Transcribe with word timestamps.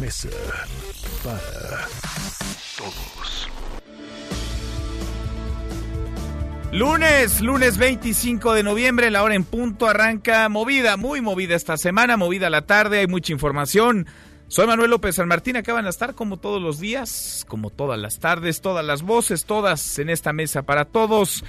Mesa 0.00 0.28
para 1.24 1.86
Todos. 2.76 3.48
Lunes, 6.72 7.40
lunes 7.40 7.78
25 7.78 8.52
de 8.52 8.62
noviembre, 8.62 9.10
la 9.10 9.22
hora 9.22 9.34
en 9.34 9.44
punto 9.44 9.88
arranca 9.88 10.48
movida, 10.48 10.96
muy 10.96 11.20
movida 11.20 11.56
esta 11.56 11.76
semana, 11.76 12.16
movida 12.16 12.50
la 12.50 12.66
tarde, 12.66 13.00
hay 13.00 13.06
mucha 13.06 13.32
información. 13.32 14.06
Soy 14.48 14.66
Manuel 14.66 14.90
López 14.90 15.16
San 15.16 15.28
Martín, 15.28 15.56
acaban 15.56 15.84
de 15.84 15.90
estar 15.90 16.14
como 16.14 16.36
todos 16.36 16.60
los 16.60 16.78
días, 16.78 17.44
como 17.48 17.70
todas 17.70 17.98
las 17.98 18.18
tardes, 18.18 18.60
todas 18.60 18.84
las 18.84 19.02
voces, 19.02 19.44
todas 19.44 19.98
en 19.98 20.10
esta 20.10 20.32
mesa 20.32 20.62
para 20.62 20.84
todos. 20.84 21.44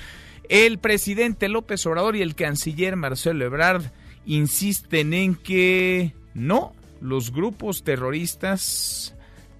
El 0.47 0.79
presidente 0.79 1.47
López 1.47 1.85
Obrador 1.85 2.15
y 2.15 2.21
el 2.21 2.35
canciller 2.35 2.95
Marcelo 2.95 3.45
Ebrard 3.45 3.91
insisten 4.25 5.13
en 5.13 5.35
que 5.35 6.13
no, 6.33 6.73
los 7.01 7.31
grupos 7.31 7.83
terroristas 7.83 9.15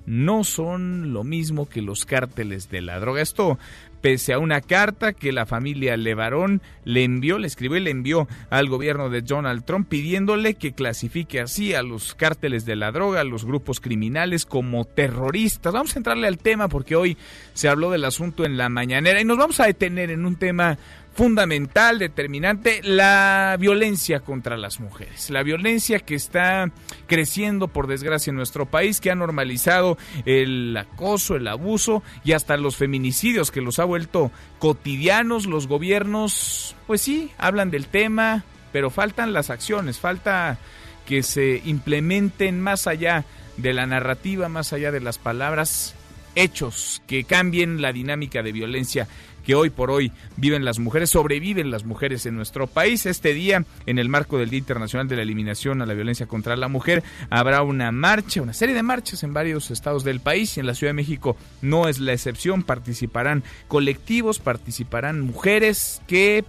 no 0.05 0.43
son 0.43 1.13
lo 1.13 1.23
mismo 1.23 1.70
que 1.70 1.81
los 1.81 2.05
cárteles 2.05 2.70
de 2.70 2.81
la 2.81 3.00
droga. 3.00 3.22
Esto 3.22 3.59
pese 4.02 4.33
a 4.33 4.39
una 4.39 4.61
carta 4.61 5.14
que 5.14 5.31
la 5.31 5.45
familia 5.45 5.97
Levarón 5.97 6.61
le 6.83 7.03
envió, 7.03 7.38
le 7.38 7.47
escribió 7.47 7.77
y 7.77 7.81
le 7.81 7.91
envió 7.91 8.27
al 8.49 8.69
gobierno 8.69 9.09
de 9.09 9.22
Donald 9.22 9.66
Trump 9.66 9.88
pidiéndole 9.88 10.55
que 10.55 10.73
clasifique 10.73 11.39
así 11.39 11.73
a 11.73 11.83
los 11.83 12.16
cárteles 12.16 12.66
de 12.66 12.75
la 12.75 12.91
droga, 12.91 13.22
a 13.22 13.25
los 13.25 13.45
grupos 13.45 13.80
criminales 13.80 14.45
como 14.45 14.86
terroristas. 14.86 15.73
Vamos 15.73 15.95
a 15.95 15.99
entrarle 15.99 16.27
al 16.27 16.38
tema 16.38 16.69
porque 16.69 16.95
hoy 16.95 17.17
se 17.53 17.69
habló 17.69 17.92
del 17.92 18.05
asunto 18.05 18.45
en 18.45 18.58
la 18.58 18.69
mañanera 18.69 19.21
y 19.21 19.25
nos 19.25 19.38
vamos 19.38 19.59
a 19.59 19.66
detener 19.66 20.11
en 20.11 20.25
un 20.25 20.38
tema 20.38 20.77
fundamental, 21.13 21.99
determinante, 21.99 22.81
la 22.83 23.57
violencia 23.59 24.21
contra 24.21 24.57
las 24.57 24.79
mujeres. 24.79 25.29
La 25.29 25.43
violencia 25.43 25.99
que 25.99 26.15
está 26.15 26.71
creciendo, 27.07 27.67
por 27.67 27.88
desgracia, 27.88 28.31
en 28.31 28.38
nuestro 28.38 28.65
país, 28.65 29.02
que 29.02 29.11
ha 29.11 29.15
normalizado 29.15 29.97
el 30.25 30.75
acoso, 30.77 31.35
el 31.35 31.47
abuso 31.47 32.03
y 32.23 32.31
hasta 32.31 32.57
los 32.57 32.77
feminicidios, 32.77 33.52
que 33.52 33.61
los 33.61 33.80
ha 33.80 33.85
vuelto 33.85 34.31
cotidianos. 34.59 35.45
Los 35.45 35.67
gobiernos, 35.67 36.75
pues 36.87 37.02
sí, 37.02 37.31
hablan 37.37 37.71
del 37.71 37.87
tema, 37.87 38.43
pero 38.71 38.89
faltan 38.89 39.33
las 39.33 39.49
acciones, 39.49 39.99
falta 39.99 40.57
que 41.05 41.23
se 41.23 41.61
implementen 41.65 42.61
más 42.61 42.87
allá 42.87 43.25
de 43.57 43.73
la 43.73 43.85
narrativa, 43.85 44.47
más 44.47 44.73
allá 44.73 44.91
de 44.91 45.02
las 45.02 45.17
palabras, 45.17 45.95
hechos 46.35 47.02
que 47.07 47.23
cambien 47.23 47.81
la 47.81 47.91
dinámica 47.91 48.43
de 48.43 48.52
violencia 48.52 49.07
que 49.50 49.55
hoy 49.55 49.72
por 49.72 49.89
hoy 49.89 50.11
viven 50.38 50.64
las 50.64 50.78
mujeres, 50.78 51.09
sobreviven 51.09 51.72
las 51.72 51.83
mujeres 51.83 52.28
en 52.28 52.36
nuestro 52.36 52.67
país. 52.67 53.08
Este 53.08 53.33
día, 53.33 53.66
en 53.88 53.97
el 53.97 54.08
marco 54.08 54.38
del 54.38 54.52
Día 54.52 54.59
Internacional 54.59 55.08
de 55.08 55.16
la 55.16 55.23
Eliminación 55.23 55.81
a 55.81 55.88
la 55.88 55.95
Violencia 55.95 56.28
contra 56.28 56.55
la 56.55 56.67
Mujer, 56.67 57.02
habrá 57.31 57.64
una 57.64 57.92
marcha, 57.92 58.44
una 58.44 58.53
serie 58.53 58.75
de 58.75 58.83
marchas 58.83 59.23
en 59.23 59.33
varios 59.33 59.72
estados 59.72 60.03
del 60.03 60.20
país 60.20 60.55
y 60.55 60.59
en 60.59 60.67
la 60.67 60.75
Ciudad 60.75 60.89
de 60.89 60.97
México 60.97 61.36
no 61.64 61.88
es 61.88 61.97
la 62.00 62.14
excepción. 62.14 62.61
Participarán 62.61 63.44
colectivos, 63.67 64.38
participarán 64.38 65.22
mujeres 65.22 66.00
que 66.05 66.45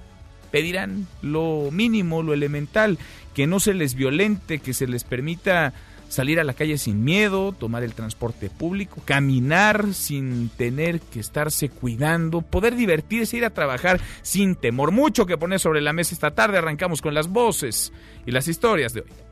pedirán 0.51 1.07
lo 1.23 1.71
mínimo, 1.73 2.23
lo 2.23 2.35
elemental, 2.35 2.99
que 3.33 3.47
no 3.47 3.61
se 3.61 3.73
les 3.73 3.95
violente, 3.95 4.59
que 4.59 4.75
se 4.75 4.87
les 4.87 5.05
permita 5.05 5.73
salir 6.11 6.41
a 6.41 6.45
la 6.45 6.55
calle 6.55 6.77
sin 6.77 7.05
miedo, 7.05 7.53
tomar 7.53 7.85
el 7.85 7.95
transporte 7.95 8.51
público, 8.51 9.01
caminar 9.05 9.95
sin 9.95 10.51
tener 10.51 11.01
que 11.01 11.21
estarse 11.21 11.69
cuidando, 11.69 12.43
poder 12.43 12.75
divertirse, 12.75 13.37
ir 13.37 13.45
a 13.45 13.55
trabajar 13.55 14.01
sin 14.23 14.57
temor. 14.57 14.91
Mucho 14.91 15.25
que 15.25 15.39
poner 15.39 15.61
sobre 15.61 15.81
la 15.81 15.93
mesa 15.93 16.15
esta 16.15 16.33
tarde. 16.33 16.59
Arrancamos 16.59 17.01
con 17.01 17.15
las 17.15 17.29
voces 17.29 17.93
y 18.27 18.33
las 18.33 18.49
historias 18.49 18.93
de 18.93 19.03
hoy. 19.03 19.30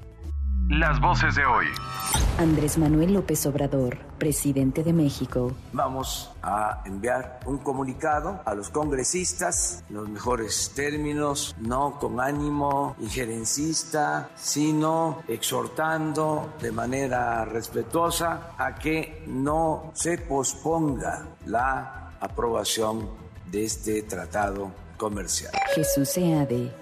Las 0.69 1.01
voces 1.01 1.35
de 1.35 1.45
hoy. 1.45 1.67
Andrés 2.39 2.79
Manuel 2.79 3.15
López 3.15 3.45
Obrador, 3.47 3.99
presidente 4.19 4.85
de 4.85 4.93
México. 4.93 5.53
Vamos 5.73 6.31
a 6.43 6.83
enviar 6.85 7.41
un 7.47 7.59
comunicado 7.59 8.41
a 8.45 8.55
los 8.55 8.71
congresistas, 8.71 9.83
en 9.89 9.97
los 9.97 10.09
mejores 10.09 10.73
términos, 10.75 11.57
no 11.59 11.99
con 11.99 12.21
ánimo 12.21 12.97
injerencista, 13.01 14.31
sino 14.37 15.23
exhortando 15.27 16.55
de 16.61 16.71
manera 16.71 17.45
respetuosa 17.45 18.53
a 18.57 18.75
que 18.75 19.25
no 19.27 19.91
se 19.95 20.19
posponga 20.19 21.27
la 21.47 22.13
aprobación 22.21 23.09
de 23.51 23.65
este 23.65 24.03
tratado 24.03 24.71
comercial. 24.97 25.53
Jesús 25.75 26.09
Seade, 26.09 26.73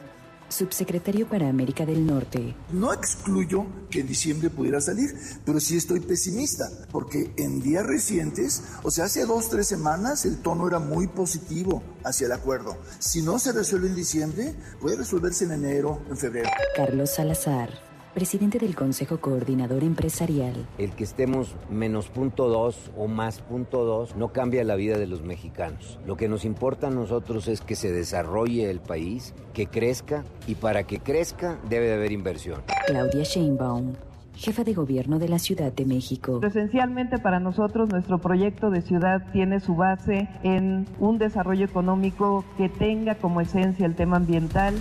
subsecretario 0.48 1.28
para 1.28 1.48
América 1.48 1.86
del 1.86 2.06
Norte. 2.06 2.54
No 2.72 2.92
excluyo 2.92 3.66
que 3.90 4.00
en 4.00 4.06
diciembre 4.06 4.50
pudiera 4.50 4.80
salir, 4.80 5.14
pero 5.44 5.60
sí 5.60 5.76
estoy 5.76 6.00
pesimista, 6.00 6.68
porque 6.90 7.32
en 7.36 7.60
días 7.60 7.86
recientes, 7.86 8.62
o 8.82 8.90
sea, 8.90 9.04
hace 9.04 9.26
dos, 9.26 9.48
tres 9.48 9.66
semanas, 9.66 10.24
el 10.24 10.38
tono 10.38 10.68
era 10.68 10.78
muy 10.78 11.06
positivo 11.06 11.82
hacia 12.04 12.26
el 12.26 12.32
acuerdo. 12.32 12.76
Si 12.98 13.22
no 13.22 13.38
se 13.38 13.52
resuelve 13.52 13.88
en 13.88 13.94
diciembre, 13.94 14.54
puede 14.80 14.96
resolverse 14.96 15.44
en 15.44 15.52
enero, 15.52 16.02
en 16.08 16.16
febrero. 16.16 16.50
Carlos 16.76 17.10
Salazar, 17.10 17.70
presidente 18.16 18.58
del 18.58 18.74
Consejo 18.74 19.20
Coordinador 19.20 19.84
Empresarial. 19.84 20.54
El 20.78 20.92
que 20.92 21.04
estemos 21.04 21.54
menos 21.68 22.08
punto 22.08 22.48
dos 22.48 22.90
o 22.96 23.08
más 23.08 23.40
punto 23.42 23.84
dos 23.84 24.16
no 24.16 24.32
cambia 24.32 24.64
la 24.64 24.74
vida 24.74 24.96
de 24.96 25.06
los 25.06 25.22
mexicanos. 25.22 25.98
Lo 26.06 26.16
que 26.16 26.26
nos 26.26 26.46
importa 26.46 26.86
a 26.86 26.90
nosotros 26.90 27.46
es 27.46 27.60
que 27.60 27.76
se 27.76 27.92
desarrolle 27.92 28.70
el 28.70 28.80
país, 28.80 29.34
que 29.52 29.66
crezca 29.66 30.24
y 30.46 30.54
para 30.54 30.84
que 30.84 30.98
crezca 30.98 31.58
debe 31.68 31.88
de 31.88 31.92
haber 31.92 32.10
inversión. 32.10 32.62
Claudia 32.86 33.22
Sheinbaum, 33.22 33.92
jefa 34.34 34.64
de 34.64 34.72
gobierno 34.72 35.18
de 35.18 35.28
la 35.28 35.38
Ciudad 35.38 35.70
de 35.70 35.84
México. 35.84 36.40
Esencialmente 36.42 37.18
para 37.18 37.38
nosotros 37.38 37.90
nuestro 37.90 38.18
proyecto 38.18 38.70
de 38.70 38.80
ciudad 38.80 39.30
tiene 39.34 39.60
su 39.60 39.76
base 39.76 40.26
en 40.42 40.86
un 41.00 41.18
desarrollo 41.18 41.66
económico 41.66 42.46
que 42.56 42.70
tenga 42.70 43.16
como 43.16 43.42
esencia 43.42 43.84
el 43.84 43.94
tema 43.94 44.16
ambiental. 44.16 44.74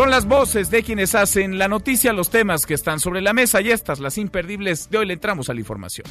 Son 0.00 0.10
las 0.10 0.24
voces 0.24 0.70
de 0.70 0.82
quienes 0.82 1.14
hacen 1.14 1.58
la 1.58 1.68
noticia, 1.68 2.14
los 2.14 2.30
temas 2.30 2.64
que 2.64 2.72
están 2.72 3.00
sobre 3.00 3.20
la 3.20 3.34
mesa 3.34 3.60
y 3.60 3.70
estas, 3.70 4.00
las 4.00 4.16
imperdibles. 4.16 4.88
De 4.88 4.96
hoy 4.96 5.04
le 5.04 5.12
entramos 5.12 5.50
a 5.50 5.52
la 5.52 5.60
información. 5.60 6.06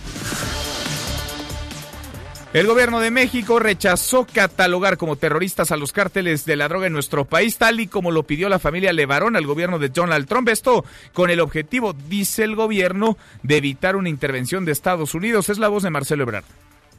El 2.53 2.67
gobierno 2.67 2.99
de 2.99 3.09
México 3.09 3.57
rechazó 3.57 4.27
catalogar 4.31 4.97
como 4.97 5.15
terroristas 5.15 5.71
a 5.71 5.75
los 5.75 5.91
cárteles 5.91 6.45
de 6.45 6.55
la 6.55 6.67
droga 6.67 6.85
en 6.85 6.93
nuestro 6.93 7.25
país, 7.25 7.57
tal 7.57 7.79
y 7.79 7.87
como 7.87 8.11
lo 8.11 8.21
pidió 8.21 8.47
la 8.47 8.59
familia 8.59 8.93
Levarón 8.93 9.35
al 9.35 9.47
gobierno 9.47 9.79
de 9.79 9.89
Donald 9.89 10.27
Trump. 10.27 10.49
Esto 10.49 10.85
con 11.11 11.31
el 11.31 11.39
objetivo, 11.39 11.93
dice 11.93 12.43
el 12.43 12.55
gobierno, 12.55 13.17
de 13.41 13.57
evitar 13.57 13.95
una 13.95 14.09
intervención 14.09 14.65
de 14.65 14.71
Estados 14.71 15.15
Unidos. 15.15 15.49
Es 15.49 15.57
la 15.57 15.67
voz 15.67 15.81
de 15.81 15.89
Marcelo 15.89 16.21
Ebrard. 16.21 16.45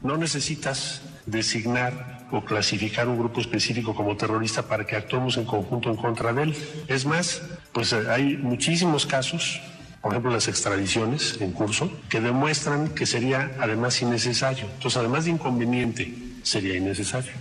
No 0.03 0.17
necesitas 0.17 1.03
designar 1.25 2.20
o 2.31 2.45
clasificar 2.45 3.09
un 3.09 3.19
grupo 3.19 3.41
específico 3.41 3.95
como 3.95 4.17
terrorista 4.17 4.63
para 4.63 4.87
que 4.87 4.97
actuemos 4.97 5.37
en 5.37 5.45
conjunto 5.45 5.91
en 5.91 5.97
contra 5.97 6.33
de 6.33 6.45
él. 6.45 6.57
Es 6.89 7.07
más, 7.07 7.43
pues 7.73 7.93
eh, 7.93 8.05
hay 8.09 8.37
muchísimos 8.37 9.07
casos, 9.07 9.61
por 10.01 10.13
ejemplo 10.13 10.31
las 10.31 10.49
extradiciones 10.49 11.39
en 11.41 11.53
curso, 11.53 11.91
que 12.09 12.21
demuestran 12.21 12.89
que 12.89 13.07
sería 13.07 13.53
además 13.59 14.01
innecesario. 14.03 14.67
Entonces, 14.75 14.97
además 14.97 15.25
de 15.25 15.33
inconveniente, 15.33 16.15
sería 16.43 16.77
innecesario. 16.77 17.33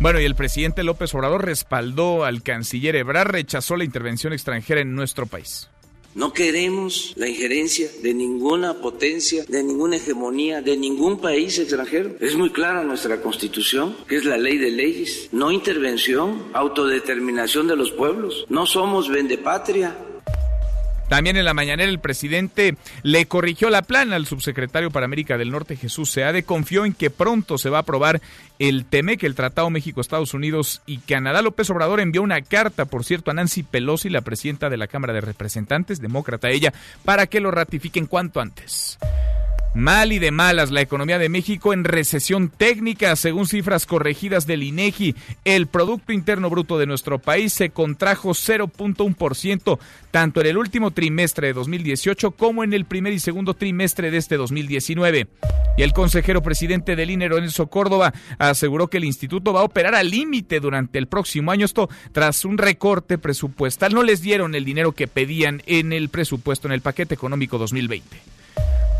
Bueno, 0.00 0.18
y 0.20 0.24
el 0.24 0.34
presidente 0.34 0.82
López 0.82 1.14
Obrador 1.14 1.44
respaldó 1.44 2.24
al 2.24 2.42
canciller 2.42 2.96
Ebrard, 2.96 3.30
rechazó 3.30 3.76
la 3.76 3.84
intervención 3.84 4.32
extranjera 4.32 4.80
en 4.80 4.96
nuestro 4.96 5.26
país. 5.26 5.68
No 6.14 6.32
queremos 6.32 7.14
la 7.16 7.28
injerencia 7.28 7.88
de 8.02 8.12
ninguna 8.12 8.74
potencia, 8.74 9.44
de 9.48 9.62
ninguna 9.62 9.96
hegemonía, 9.96 10.60
de 10.60 10.76
ningún 10.76 11.18
país 11.20 11.58
extranjero. 11.58 12.16
Es 12.20 12.36
muy 12.36 12.50
clara 12.50 12.84
nuestra 12.84 13.22
constitución, 13.22 13.96
que 14.06 14.16
es 14.16 14.24
la 14.24 14.36
ley 14.36 14.58
de 14.58 14.70
leyes. 14.70 15.28
No 15.32 15.50
intervención, 15.50 16.44
autodeterminación 16.52 17.66
de 17.66 17.76
los 17.76 17.92
pueblos. 17.92 18.44
No 18.48 18.66
somos 18.66 19.08
vendepatria. 19.08 19.96
También 21.12 21.36
en 21.36 21.44
la 21.44 21.52
mañanera 21.52 21.90
el 21.90 21.98
presidente 21.98 22.74
le 23.02 23.26
corrigió 23.26 23.68
la 23.68 23.82
plana 23.82 24.16
al 24.16 24.24
subsecretario 24.24 24.90
para 24.90 25.04
América 25.04 25.36
del 25.36 25.50
Norte, 25.50 25.76
Jesús 25.76 26.10
Seade. 26.10 26.42
Confió 26.42 26.86
en 26.86 26.94
que 26.94 27.10
pronto 27.10 27.58
se 27.58 27.68
va 27.68 27.76
a 27.76 27.80
aprobar 27.82 28.22
el 28.58 28.86
TEMEC, 28.86 29.24
el 29.24 29.34
Tratado 29.34 29.68
México-Estados 29.68 30.32
Unidos 30.32 30.80
y 30.86 31.00
Canadá. 31.00 31.42
López 31.42 31.68
Obrador 31.68 32.00
envió 32.00 32.22
una 32.22 32.40
carta, 32.40 32.86
por 32.86 33.04
cierto, 33.04 33.30
a 33.30 33.34
Nancy 33.34 33.62
Pelosi, 33.62 34.08
la 34.08 34.22
presidenta 34.22 34.70
de 34.70 34.78
la 34.78 34.86
Cámara 34.86 35.12
de 35.12 35.20
Representantes, 35.20 36.00
demócrata 36.00 36.48
ella, 36.48 36.72
para 37.04 37.26
que 37.26 37.40
lo 37.40 37.50
ratifiquen 37.50 38.06
cuanto 38.06 38.40
antes. 38.40 38.98
Mal 39.74 40.12
y 40.12 40.18
de 40.18 40.30
malas 40.30 40.70
la 40.70 40.82
economía 40.82 41.18
de 41.18 41.30
México 41.30 41.72
en 41.72 41.84
recesión 41.84 42.50
técnica, 42.50 43.16
según 43.16 43.46
cifras 43.46 43.86
corregidas 43.86 44.46
del 44.46 44.64
INEGI. 44.64 45.14
El 45.46 45.66
producto 45.66 46.12
interno 46.12 46.50
bruto 46.50 46.78
de 46.78 46.84
nuestro 46.84 47.18
país 47.18 47.54
se 47.54 47.70
contrajo 47.70 48.30
0.1% 48.30 49.78
tanto 50.10 50.42
en 50.42 50.46
el 50.46 50.58
último 50.58 50.90
trimestre 50.90 51.46
de 51.46 51.52
2018 51.54 52.32
como 52.32 52.64
en 52.64 52.74
el 52.74 52.84
primer 52.84 53.14
y 53.14 53.18
segundo 53.18 53.54
trimestre 53.54 54.10
de 54.10 54.18
este 54.18 54.36
2019. 54.36 55.28
Y 55.78 55.82
el 55.82 55.94
consejero 55.94 56.42
presidente 56.42 56.94
del 56.94 57.10
INE, 57.10 57.30
Lorenzo 57.30 57.68
Córdoba, 57.68 58.12
aseguró 58.38 58.88
que 58.88 58.98
el 58.98 59.04
instituto 59.04 59.54
va 59.54 59.60
a 59.60 59.64
operar 59.64 59.94
al 59.94 60.10
límite 60.10 60.60
durante 60.60 60.98
el 60.98 61.06
próximo 61.06 61.50
año. 61.50 61.64
Esto 61.64 61.88
tras 62.12 62.44
un 62.44 62.58
recorte 62.58 63.16
presupuestal. 63.16 63.94
No 63.94 64.02
les 64.02 64.20
dieron 64.20 64.54
el 64.54 64.66
dinero 64.66 64.92
que 64.92 65.08
pedían 65.08 65.62
en 65.64 65.94
el 65.94 66.10
presupuesto, 66.10 66.68
en 66.68 66.72
el 66.72 66.82
paquete 66.82 67.14
económico 67.14 67.56
2020. 67.56 68.41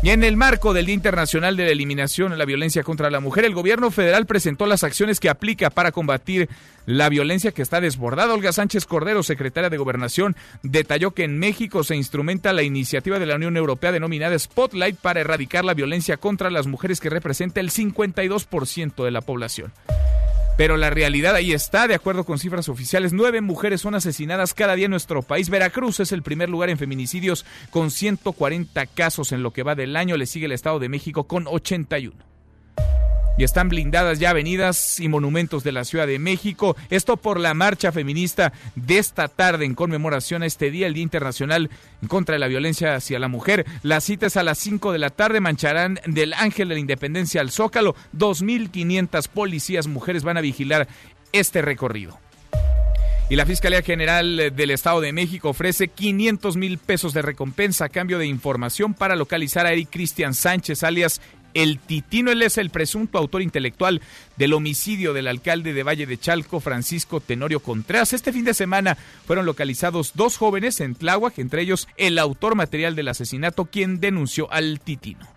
Y 0.03 0.09
en 0.09 0.25
el 0.25 0.35
marco 0.35 0.73
del 0.73 0.85
Día 0.85 0.95
Internacional 0.95 1.55
de 1.55 1.63
la 1.63 1.71
Eliminación 1.71 2.31
de 2.31 2.37
la 2.37 2.43
Violencia 2.43 2.83
contra 2.83 3.09
la 3.09 3.21
Mujer, 3.21 3.45
el 3.45 3.53
gobierno 3.53 3.89
federal 3.89 4.25
presentó 4.25 4.65
las 4.65 4.83
acciones 4.83 5.21
que 5.21 5.29
aplica 5.29 5.69
para 5.69 5.93
combatir 5.93 6.49
la 6.85 7.07
violencia 7.07 7.53
que 7.53 7.61
está 7.61 7.79
desbordada. 7.79 8.33
Olga 8.33 8.51
Sánchez 8.51 8.85
Cordero, 8.85 9.23
secretaria 9.23 9.69
de 9.69 9.77
Gobernación, 9.77 10.35
detalló 10.61 11.11
que 11.11 11.23
en 11.23 11.39
México 11.39 11.85
se 11.85 11.95
instrumenta 11.95 12.51
la 12.51 12.63
iniciativa 12.63 13.17
de 13.17 13.27
la 13.27 13.37
Unión 13.37 13.55
Europea 13.55 13.93
denominada 13.93 14.37
Spotlight 14.37 14.97
para 14.97 15.21
erradicar 15.21 15.63
la 15.63 15.73
violencia 15.73 16.17
contra 16.17 16.51
las 16.51 16.67
mujeres 16.67 16.99
que 16.99 17.09
representa 17.09 17.61
el 17.61 17.69
52% 17.69 19.05
de 19.05 19.11
la 19.11 19.21
población. 19.21 19.71
Pero 20.55 20.77
la 20.77 20.91
realidad 20.91 21.35
ahí 21.35 21.51
está, 21.51 21.87
de 21.87 21.95
acuerdo 21.95 22.25
con 22.25 22.37
cifras 22.37 22.69
oficiales, 22.69 23.11
nueve 23.11 23.41
mujeres 23.41 23.81
son 23.81 23.95
asesinadas 23.95 24.53
cada 24.53 24.75
día 24.75 24.85
en 24.85 24.91
nuestro 24.91 25.23
país. 25.23 25.49
Veracruz 25.49 25.99
es 25.99 26.11
el 26.11 26.21
primer 26.21 26.49
lugar 26.49 26.69
en 26.69 26.77
feminicidios 26.77 27.43
con 27.71 27.89
140 27.89 28.85
casos 28.87 29.31
en 29.31 29.41
lo 29.41 29.51
que 29.51 29.63
va 29.63 29.73
del 29.73 29.95
año. 29.95 30.15
Le 30.15 30.27
sigue 30.27 30.45
el 30.45 30.51
Estado 30.51 30.77
de 30.77 30.89
México 30.89 31.23
con 31.23 31.47
81 31.47 32.32
y 33.37 33.43
están 33.43 33.69
blindadas 33.69 34.19
ya 34.19 34.31
avenidas 34.31 34.99
y 34.99 35.07
monumentos 35.07 35.63
de 35.63 35.71
la 35.71 35.85
Ciudad 35.85 36.07
de 36.07 36.19
México. 36.19 36.75
Esto 36.89 37.17
por 37.17 37.39
la 37.39 37.53
marcha 37.53 37.91
feminista 37.91 38.53
de 38.75 38.97
esta 38.97 39.27
tarde 39.27 39.65
en 39.65 39.75
conmemoración 39.75 40.43
a 40.43 40.45
este 40.45 40.71
día, 40.71 40.87
el 40.87 40.93
Día 40.93 41.03
Internacional 41.03 41.69
en 42.01 42.07
contra 42.07 42.33
de 42.33 42.39
la 42.39 42.47
violencia 42.47 42.95
hacia 42.95 43.19
la 43.19 43.27
mujer. 43.27 43.65
Las 43.81 44.03
citas 44.03 44.37
a 44.37 44.43
las 44.43 44.57
5 44.59 44.91
de 44.91 44.99
la 44.99 45.09
tarde 45.09 45.39
mancharán 45.39 45.99
del 46.05 46.33
Ángel 46.33 46.69
de 46.69 46.75
la 46.75 46.79
Independencia 46.79 47.41
al 47.41 47.51
Zócalo. 47.51 47.95
2.500 48.17 49.27
policías 49.27 49.87
mujeres 49.87 50.23
van 50.23 50.37
a 50.37 50.41
vigilar 50.41 50.87
este 51.31 51.61
recorrido. 51.61 52.19
Y 53.29 53.35
la 53.35 53.45
Fiscalía 53.45 53.81
General 53.81 54.53
del 54.53 54.71
Estado 54.71 55.01
de 55.01 55.13
México 55.13 55.49
ofrece 55.49 55.87
500 55.87 56.55
mil 56.57 56.77
pesos 56.77 57.13
de 57.13 57.21
recompensa 57.21 57.85
a 57.85 57.89
cambio 57.89 58.19
de 58.19 58.27
información 58.27 58.93
para 58.93 59.15
localizar 59.15 59.65
a 59.65 59.71
Eric 59.71 59.89
Cristian 59.89 60.33
Sánchez, 60.33 60.83
alias 60.83 61.21
el 61.53 61.79
Titino. 61.79 62.31
Él 62.31 62.41
es 62.41 62.57
el 62.57 62.69
presunto 62.69 63.17
autor 63.17 63.41
intelectual 63.41 64.01
del 64.37 64.53
homicidio 64.53 65.13
del 65.13 65.27
alcalde 65.27 65.73
de 65.73 65.83
Valle 65.83 66.05
de 66.05 66.17
Chalco, 66.17 66.59
Francisco 66.59 67.19
Tenorio 67.19 67.59
Contreras. 67.59 68.13
Este 68.13 68.33
fin 68.33 68.45
de 68.45 68.53
semana 68.53 68.97
fueron 69.25 69.45
localizados 69.45 70.11
dos 70.15 70.37
jóvenes 70.37 70.79
en 70.79 70.95
Tláhuac, 70.95 71.39
entre 71.39 71.61
ellos 71.61 71.87
el 71.97 72.19
autor 72.19 72.55
material 72.55 72.95
del 72.95 73.07
asesinato, 73.07 73.65
quien 73.65 73.99
denunció 73.99 74.51
al 74.51 74.79
Titino. 74.79 75.27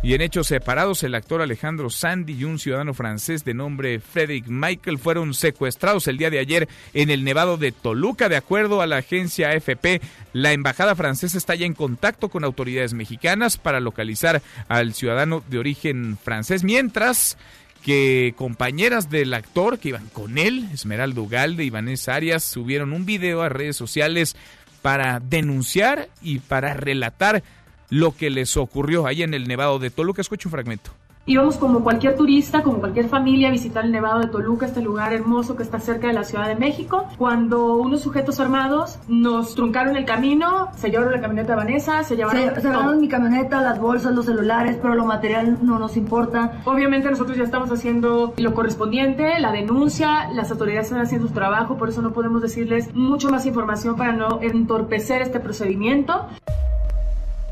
Y 0.00 0.14
en 0.14 0.20
hechos 0.20 0.46
separados, 0.46 1.02
el 1.02 1.16
actor 1.16 1.42
Alejandro 1.42 1.90
Sandy 1.90 2.34
y 2.34 2.44
un 2.44 2.60
ciudadano 2.60 2.94
francés 2.94 3.44
de 3.44 3.52
nombre 3.52 3.98
Frederick 3.98 4.46
Michael 4.46 4.96
fueron 4.96 5.34
secuestrados 5.34 6.06
el 6.06 6.18
día 6.18 6.30
de 6.30 6.38
ayer 6.38 6.68
en 6.94 7.10
el 7.10 7.24
Nevado 7.24 7.56
de 7.56 7.72
Toluca. 7.72 8.28
De 8.28 8.36
acuerdo 8.36 8.80
a 8.80 8.86
la 8.86 8.98
agencia 8.98 9.50
AFP, 9.50 10.00
la 10.32 10.52
embajada 10.52 10.94
francesa 10.94 11.36
está 11.36 11.56
ya 11.56 11.66
en 11.66 11.74
contacto 11.74 12.28
con 12.28 12.44
autoridades 12.44 12.94
mexicanas 12.94 13.56
para 13.56 13.80
localizar 13.80 14.40
al 14.68 14.94
ciudadano 14.94 15.42
de 15.48 15.58
origen 15.58 16.16
francés, 16.16 16.62
mientras 16.62 17.36
que 17.82 18.34
compañeras 18.36 19.10
del 19.10 19.34
actor 19.34 19.80
que 19.80 19.88
iban 19.88 20.06
con 20.08 20.38
él, 20.38 20.68
Esmeralda 20.72 21.20
Ugalde 21.20 21.64
y 21.64 21.70
Vanessa 21.70 22.14
Arias, 22.14 22.44
subieron 22.44 22.92
un 22.92 23.04
video 23.04 23.42
a 23.42 23.48
redes 23.48 23.76
sociales 23.76 24.36
para 24.82 25.20
denunciar 25.20 26.08
y 26.22 26.38
para 26.38 26.74
relatar 26.74 27.42
lo 27.90 28.16
que 28.16 28.30
les 28.30 28.56
ocurrió 28.56 29.06
ahí 29.06 29.22
en 29.22 29.34
el 29.34 29.48
Nevado 29.48 29.78
de 29.78 29.90
Toluca. 29.90 30.20
Escucho 30.20 30.48
un 30.48 30.52
fragmento. 30.52 30.90
Íbamos 31.28 31.58
como 31.58 31.84
cualquier 31.84 32.16
turista, 32.16 32.62
como 32.62 32.78
cualquier 32.78 33.06
familia 33.06 33.48
a 33.48 33.50
visitar 33.50 33.84
el 33.84 33.92
Nevado 33.92 34.20
de 34.20 34.28
Toluca, 34.28 34.64
este 34.64 34.80
lugar 34.80 35.12
hermoso 35.12 35.56
que 35.56 35.62
está 35.62 35.78
cerca 35.78 36.06
de 36.06 36.14
la 36.14 36.24
Ciudad 36.24 36.48
de 36.48 36.54
México, 36.54 37.06
cuando 37.18 37.76
unos 37.76 38.00
sujetos 38.00 38.40
armados 38.40 38.98
nos 39.08 39.54
truncaron 39.54 39.94
el 39.96 40.06
camino, 40.06 40.70
se 40.74 40.90
llevaron 40.90 41.12
la 41.12 41.20
camioneta 41.20 41.52
de 41.52 41.56
Vanessa, 41.56 42.02
se 42.02 42.16
llevaron... 42.16 42.54
Se, 42.54 42.62
llevaron 42.62 42.98
mi 42.98 43.08
camioneta, 43.08 43.60
las 43.60 43.78
bolsas, 43.78 44.14
los 44.14 44.24
celulares, 44.24 44.78
pero 44.80 44.94
lo 44.94 45.04
material 45.04 45.58
no 45.60 45.78
nos 45.78 45.98
importa. 45.98 46.62
Obviamente 46.64 47.10
nosotros 47.10 47.36
ya 47.36 47.44
estamos 47.44 47.70
haciendo 47.70 48.32
lo 48.38 48.54
correspondiente, 48.54 49.38
la 49.38 49.52
denuncia, 49.52 50.30
las 50.32 50.50
autoridades 50.50 50.86
están 50.86 51.02
haciendo 51.02 51.28
su 51.28 51.34
trabajo, 51.34 51.76
por 51.76 51.90
eso 51.90 52.00
no 52.00 52.14
podemos 52.14 52.40
decirles 52.40 52.94
mucho 52.94 53.28
más 53.28 53.44
información 53.44 53.96
para 53.96 54.14
no 54.14 54.40
entorpecer 54.40 55.20
este 55.20 55.40
procedimiento. 55.40 56.26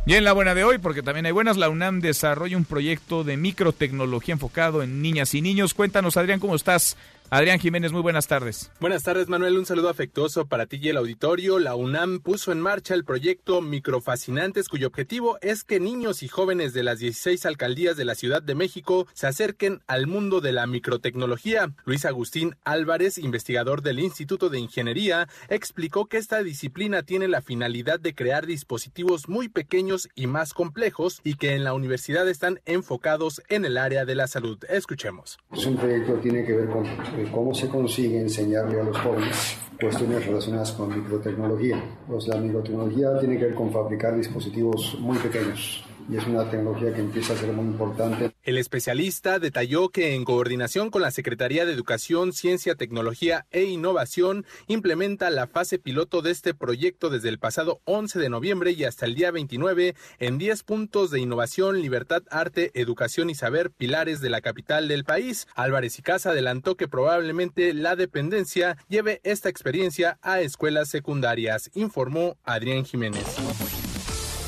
Y 0.08 0.14
en 0.14 0.23
la 0.23 0.32
buena 0.32 0.55
de 0.55 0.62
hoy, 0.62 0.79
porque 0.79 1.03
también 1.03 1.26
hay 1.26 1.32
buenas, 1.32 1.56
la 1.56 1.69
UNAM 1.69 1.99
desarrolla 1.99 2.56
un 2.56 2.64
proyecto 2.64 3.25
de 3.25 3.37
microtecnología 3.37 4.35
enfocado 4.35 4.85
en 4.85 5.03
niñas 5.03 5.35
y 5.35 5.43
niños. 5.43 5.75
Cuéntanos, 5.75 6.17
Adrián, 6.17 6.38
¿cómo 6.38 6.55
estás? 6.55 6.97
Adrián 7.28 7.58
Jiménez, 7.58 7.90
muy 7.90 8.02
buenas 8.02 8.28
tardes. 8.28 8.70
Buenas 8.78 9.02
tardes, 9.02 9.28
Manuel. 9.28 9.58
Un 9.58 9.67
saludo 9.67 9.88
afectuoso 9.88 10.46
para 10.46 10.67
ti 10.67 10.78
y 10.81 10.90
el 10.90 10.96
auditorio. 10.96 11.58
La 11.58 11.75
UNAM 11.75 12.20
puso 12.20 12.52
en 12.52 12.61
marcha 12.61 12.94
el 12.94 13.05
proyecto 13.05 13.61
Microfascinantes, 13.61 14.69
cuyo 14.69 14.87
objetivo 14.87 15.37
es 15.40 15.64
que 15.64 15.81
niños 15.81 16.23
y 16.23 16.28
jóvenes 16.28 16.73
de 16.73 16.84
las 16.84 17.00
16 17.00 17.44
alcaldías 17.44 17.96
de 17.96 18.05
la 18.05 18.14
Ciudad 18.14 18.43
de 18.43 18.55
México 18.55 19.08
se 19.12 19.26
acerquen 19.26 19.81
al 19.88 20.06
mundo 20.06 20.40
de 20.40 20.52
la 20.52 20.69
microtecnología. 20.69 21.73
Luis 21.84 22.05
Agustín 22.05 22.55
Álvarez, 22.64 23.19
investigador 23.19 23.82
del 23.82 23.99
Instituto 23.99 24.49
de 24.49 24.61
Ingeniería, 24.61 25.26
explicó 25.49 26.06
que 26.06 26.19
esta 26.19 26.44
disciplina 26.44 27.02
tiene 27.02 27.26
la 27.26 27.43
finalidad 27.43 27.99
de 27.99 28.14
crear 28.14 28.46
dispositivos 28.46 29.28
muy 29.28 29.49
pequeños 29.49 30.08
y 30.14 30.28
más 30.28 30.55
complejos 30.55 31.20
y 31.25 31.34
que 31.34 31.55
en 31.55 31.64
la 31.64 31.75
universidad 31.75 32.28
están 32.28 32.61
enfocados 32.67 33.43
en 33.49 33.64
el 33.64 33.78
área 33.78 34.05
de 34.05 34.14
la 34.14 34.28
salud. 34.28 34.58
Escuchemos. 34.69 35.38
Es 35.52 35.67
un 35.67 35.76
proyecto 35.76 36.14
que 36.14 36.23
tiene 36.23 36.44
que 36.44 36.52
ver 36.52 36.69
con 36.69 36.87
cómo 37.25 37.55
se 37.55 37.69
consigue 37.69 38.21
enseñarle 38.21 38.81
a 38.81 38.85
los 38.85 38.97
jóvenes 38.99 39.59
cuestiones 39.81 40.27
relacionadas 40.27 40.73
con 40.73 40.97
microtecnología. 40.97 41.83
Pues 42.07 42.29
la 42.29 42.37
microtecnología 42.37 43.19
tiene 43.19 43.39
que 43.39 43.47
ver 43.47 43.55
con 43.55 43.71
fabricar 43.71 44.17
dispositivos 44.17 44.97
muy 45.00 45.19
pequeños, 45.19 45.85
y 46.09 46.17
es 46.17 46.27
una 46.27 46.49
tecnología 46.49 46.93
que 46.95 47.01
empieza 47.01 47.33
a 47.33 47.37
ser 47.37 47.53
muy 47.53 47.65
importante. 47.65 48.33
El 48.43 48.59
especialista 48.59 49.39
detalló 49.39 49.89
que 49.89 50.15
en 50.15 50.25
coordinación 50.25 50.91
con 50.91 51.03
la 51.03 51.11
Secretaría 51.11 51.67
de 51.67 51.73
Educación, 51.73 52.33
Ciencia, 52.33 52.75
Tecnología 52.75 53.47
e 53.51 53.65
Innovación 53.65 54.47
implementa 54.67 55.31
la 55.31 55.47
fase 55.47 55.79
piloto 55.79 56.23
de 56.23 56.31
este 56.31 56.55
proyecto 56.55 57.11
desde 57.11 57.29
el 57.29 57.39
pasado 57.39 57.81
11 57.85 58.19
de 58.19 58.29
noviembre 58.29 58.73
y 58.73 58.85
hasta 58.85 59.07
el 59.07 59.15
día 59.15 59.31
29 59.31 59.95
en 60.19 60.39
10 60.39 60.63
puntos 60.63 61.11
de 61.11 61.21
innovación, 61.21 61.81
libertad, 61.81 62.23
arte, 62.31 62.71
educación 62.75 63.31
y 63.31 63.35
saber 63.35 63.71
pilares 63.71 64.21
de 64.21 64.31
la 64.31 64.41
capital 64.41 64.89
del 64.89 65.05
país. 65.05 65.47
Álvarez 65.55 65.99
y 65.99 66.03
Casa 66.03 66.31
adelantó 66.31 66.77
que 66.77 66.89
probablemente 66.89 67.75
la 67.75 67.97
dependencia 67.97 68.77
lleve 68.89 69.21
esta 69.25 69.49
experiencia 69.49 70.19
a 70.23 70.41
escuelas 70.41 70.89
secundarias, 70.89 71.71
informó 71.75 72.37
Adrián 72.45 72.85
Jiménez. 72.85 73.25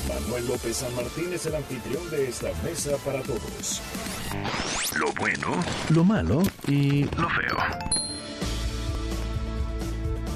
Manuel 0.07 0.47
López 0.47 0.77
San 0.77 0.95
Martín 0.95 1.33
es 1.33 1.45
el 1.45 1.55
anfitrión 1.55 2.09
de 2.09 2.29
esta 2.29 2.49
mesa 2.63 2.91
para 3.03 3.21
todos. 3.21 3.81
Lo 4.97 5.11
bueno, 5.13 5.63
lo 5.89 6.03
malo 6.03 6.43
y 6.67 7.03
lo 7.03 7.29
feo. 7.29 7.57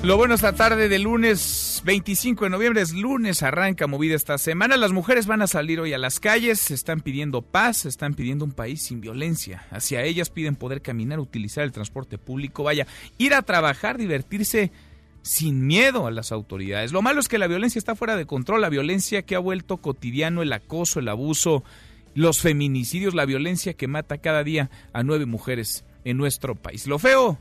Lo 0.04 0.18
bueno 0.18 0.36
esta 0.36 0.54
tarde 0.54 0.90
de 0.90 1.00
lunes 1.00 1.82
25 1.86 2.46
de 2.46 2.50
noviembre 2.50 2.82
es 2.82 2.94
lunes, 2.94 3.44
arranca 3.44 3.88
movida 3.88 4.16
esta 4.16 4.38
semana. 4.38 4.78
Las 4.78 4.92
mujeres 4.92 5.28
van 5.28 5.42
a 5.42 5.48
salir 5.48 5.80
hoy 5.80 5.94
a 5.94 5.98
las 5.98 6.20
calles, 6.20 6.72
están 6.72 7.02
pidiendo 7.02 7.42
paz, 7.42 7.86
están 7.86 8.14
pidiendo 8.14 8.46
un 8.46 8.52
país 8.52 8.82
sin 8.82 9.02
violencia. 9.02 9.66
Hacia 9.70 10.04
ellas 10.04 10.30
piden 10.30 10.56
poder 10.56 10.82
caminar, 10.82 11.20
utilizar 11.20 11.64
el 11.64 11.72
transporte 11.72 12.18
público, 12.18 12.64
vaya, 12.64 12.88
ir 13.18 13.34
a 13.34 13.42
trabajar, 13.42 13.98
divertirse 13.98 14.72
sin 15.24 15.66
miedo 15.66 16.06
a 16.06 16.12
las 16.12 16.32
autoridades. 16.32 16.92
Lo 16.92 17.02
malo 17.02 17.20
es 17.20 17.28
que 17.28 17.40
la 17.40 17.48
violencia 17.48 17.80
está 17.80 17.96
fuera 17.96 18.16
de 18.16 18.26
control, 18.26 18.62
la 18.62 18.70
violencia 18.70 19.24
que 19.24 19.36
ha 19.36 19.40
vuelto 19.40 19.78
cotidiano, 19.78 20.44
el 20.44 20.54
acoso, 20.54 21.00
el 21.00 21.08
abuso, 21.08 21.64
los 22.14 22.42
feminicidios, 22.42 23.16
la 23.16 23.26
violencia 23.26 23.74
que 23.74 23.88
mata 23.88 24.20
cada 24.20 24.44
día 24.44 24.70
a 24.92 25.02
nueve 25.02 25.26
mujeres 25.26 25.86
en 26.04 26.18
nuestro 26.18 26.56
país. 26.56 26.88
Lo 26.88 27.00
feo, 27.00 27.40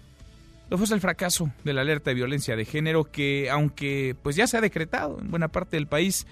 lo 0.71 0.79
fue 0.79 0.95
el 0.95 1.01
fracaso 1.01 1.53
de 1.65 1.73
la 1.75 1.83
alerta 1.83 2.11
de 2.11 2.15
violencia 2.15 2.57
de 2.57 2.65
género 2.65 3.05
que, 3.05 3.51
aunque 3.51 4.17
pues 4.23 4.37
ya 4.37 4.47
se 4.47 4.57
ha 4.57 4.61
decretado 4.61 5.19
en 5.21 5.31
buena 5.31 5.49
parte 5.49 5.77
del 5.77 5.89
país, 5.89 6.27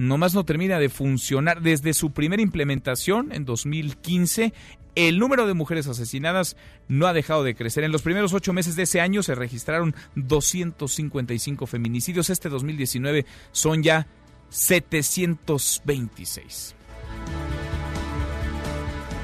nomás 0.00 0.34
no 0.34 0.44
termina 0.44 0.78
de 0.78 0.88
funcionar. 0.88 1.60
Desde 1.60 1.92
su 1.92 2.12
primera 2.12 2.40
implementación 2.42 3.32
en 3.32 3.44
2015, 3.44 4.54
el 4.94 5.18
número 5.18 5.46
de 5.46 5.52
mujeres 5.54 5.86
asesinadas 5.86 6.56
no 6.88 7.06
ha 7.06 7.12
dejado 7.12 7.44
de 7.44 7.54
crecer. 7.54 7.84
En 7.84 7.92
los 7.92 8.00
primeros 8.02 8.32
ocho 8.32 8.54
meses 8.54 8.76
de 8.76 8.84
ese 8.84 9.00
año 9.00 9.22
se 9.22 9.34
registraron 9.34 9.94
255 10.14 11.66
feminicidios. 11.66 12.30
Este 12.30 12.48
2019 12.48 13.26
son 13.52 13.82
ya 13.82 14.06
726. 14.48 16.76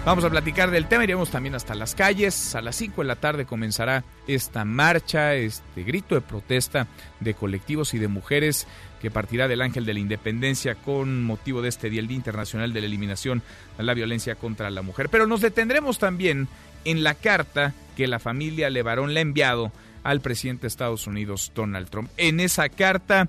Vamos 0.07 0.25
a 0.25 0.31
platicar 0.31 0.71
del 0.71 0.87
tema, 0.87 1.03
iremos 1.03 1.31
también 1.31 1.57
hasta 1.57 1.75
las 1.75 1.97
calles. 1.97 2.55
A 2.55 2.61
las 2.61 2.77
5 2.77 3.03
de 3.03 3.09
la 3.09 3.17
tarde 3.17 3.45
comenzará 3.45 4.05
esta 4.29 4.65
marcha, 4.65 5.35
este 5.35 5.83
grito 5.83 6.15
de 6.15 6.21
protesta 6.21 6.87
de 7.19 7.35
colectivos 7.35 7.93
y 7.93 7.99
de 7.99 8.07
mujeres 8.07 8.69
que 9.01 9.11
partirá 9.11 9.49
del 9.49 9.63
Ángel 9.63 9.85
de 9.85 9.95
la 9.95 10.01
Independencia 10.01 10.75
con 10.75 11.23
motivo 11.25 11.63
de 11.63 11.69
este 11.69 11.91
Día, 11.91 12.01
el 12.01 12.09
Día 12.09 12.17
Internacional 12.17 12.73
de 12.73 12.81
la 12.81 12.87
Eliminación 12.87 13.43
de 13.77 13.85
la 13.85 13.95
Violencia 13.95 14.35
contra 14.35 14.71
la 14.71 14.83
Mujer. 14.83 15.09
Pero 15.09 15.27
nos 15.27 15.41
detendremos 15.41 15.99
también 15.99 16.49
en 16.85 17.03
la 17.03 17.15
carta 17.15 17.75
que 17.97 18.07
la 18.07 18.19
familia 18.19 18.71
Levarón 18.71 19.13
le 19.15 19.21
ha 19.21 19.23
enviado 19.23 19.73
al 20.03 20.21
presidente 20.21 20.63
de 20.63 20.69
Estados 20.69 21.07
Unidos, 21.07 21.53
Donald 21.55 21.89
Trump. 21.89 22.11
En 22.17 22.41
esa 22.41 22.69
carta 22.69 23.29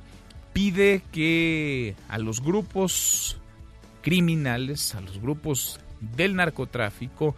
pide 0.53 1.01
que 1.11 1.95
a 2.07 2.17
los 2.19 2.41
grupos 2.41 3.39
criminales, 4.01 4.95
a 4.95 5.01
los 5.01 5.19
grupos 5.19 5.79
del 5.99 6.35
narcotráfico, 6.35 7.35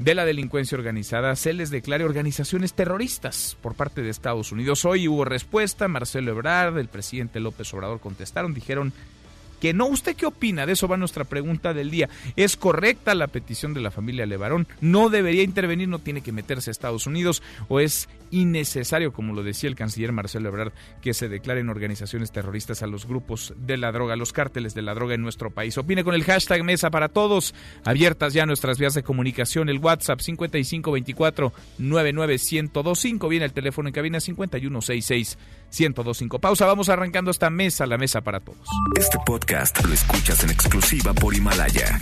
de 0.00 0.14
la 0.14 0.24
delincuencia 0.24 0.78
organizada, 0.78 1.36
se 1.36 1.52
les 1.52 1.68
declare 1.68 2.04
organizaciones 2.04 2.72
terroristas 2.72 3.58
por 3.60 3.74
parte 3.74 4.00
de 4.00 4.08
Estados 4.08 4.50
Unidos. 4.50 4.86
Hoy 4.86 5.06
hubo 5.06 5.26
respuesta, 5.26 5.88
Marcelo 5.88 6.30
Ebrard, 6.30 6.78
el 6.78 6.88
presidente 6.88 7.38
López 7.38 7.72
Obrador 7.74 8.00
contestaron, 8.00 8.54
dijeron 8.54 8.94
que 9.60 9.74
no. 9.74 9.84
¿Usted 9.84 10.16
qué 10.16 10.24
opina? 10.24 10.64
De 10.64 10.72
eso 10.72 10.88
va 10.88 10.96
nuestra 10.96 11.24
pregunta 11.24 11.74
del 11.74 11.90
día. 11.90 12.08
¿Es 12.34 12.56
correcta 12.56 13.14
la 13.14 13.26
petición 13.26 13.74
de 13.74 13.82
la 13.82 13.90
familia 13.90 14.24
Levarón? 14.24 14.66
¿No 14.80 15.10
debería 15.10 15.42
intervenir? 15.42 15.86
¿No 15.86 15.98
tiene 15.98 16.22
que 16.22 16.32
meterse 16.32 16.70
a 16.70 16.72
Estados 16.72 17.06
Unidos? 17.06 17.42
¿O 17.68 17.78
es 17.78 18.08
innecesario, 18.30 19.12
como 19.12 19.34
lo 19.34 19.42
decía 19.42 19.68
el 19.68 19.76
canciller 19.76 20.12
Marcelo 20.12 20.48
Ebrard, 20.48 20.72
que 21.00 21.14
se 21.14 21.28
declaren 21.28 21.68
organizaciones 21.68 22.32
terroristas 22.32 22.82
a 22.82 22.86
los 22.86 23.06
grupos 23.06 23.54
de 23.56 23.76
la 23.76 23.92
droga, 23.92 24.14
a 24.14 24.16
los 24.16 24.32
cárteles 24.32 24.74
de 24.74 24.82
la 24.82 24.94
droga 24.94 25.14
en 25.14 25.22
nuestro 25.22 25.50
país? 25.50 25.76
Opine 25.78 26.04
con 26.04 26.14
el 26.14 26.24
hashtag 26.24 26.64
Mesa 26.64 26.90
para 26.90 27.08
Todos. 27.08 27.54
Abiertas 27.84 28.32
ya 28.32 28.46
nuestras 28.46 28.78
vías 28.78 28.94
de 28.94 29.02
comunicación. 29.02 29.68
El 29.68 29.78
WhatsApp 29.78 30.20
5524 30.20 31.52
99125. 31.78 33.28
Viene 33.28 33.46
el 33.46 33.52
teléfono 33.52 33.88
en 33.88 33.94
cabina 33.94 34.20
5166 34.20 35.38
1025. 35.78 36.38
Pausa, 36.38 36.66
vamos 36.66 36.88
arrancando 36.88 37.30
esta 37.30 37.50
mesa, 37.50 37.86
la 37.86 37.98
mesa 37.98 38.20
para 38.20 38.40
todos. 38.40 38.66
Este 38.98 39.18
podcast 39.24 39.84
lo 39.84 39.92
escuchas 39.92 40.42
en 40.44 40.50
exclusiva 40.50 41.12
por 41.14 41.34
Himalaya. 41.34 42.00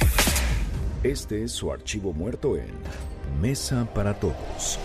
Este 1.04 1.44
es 1.44 1.52
su 1.52 1.70
archivo 1.70 2.12
muerto 2.12 2.56
en 2.56 2.72
Mesa 3.40 3.86
para 3.94 4.18
Todos. 4.18 4.80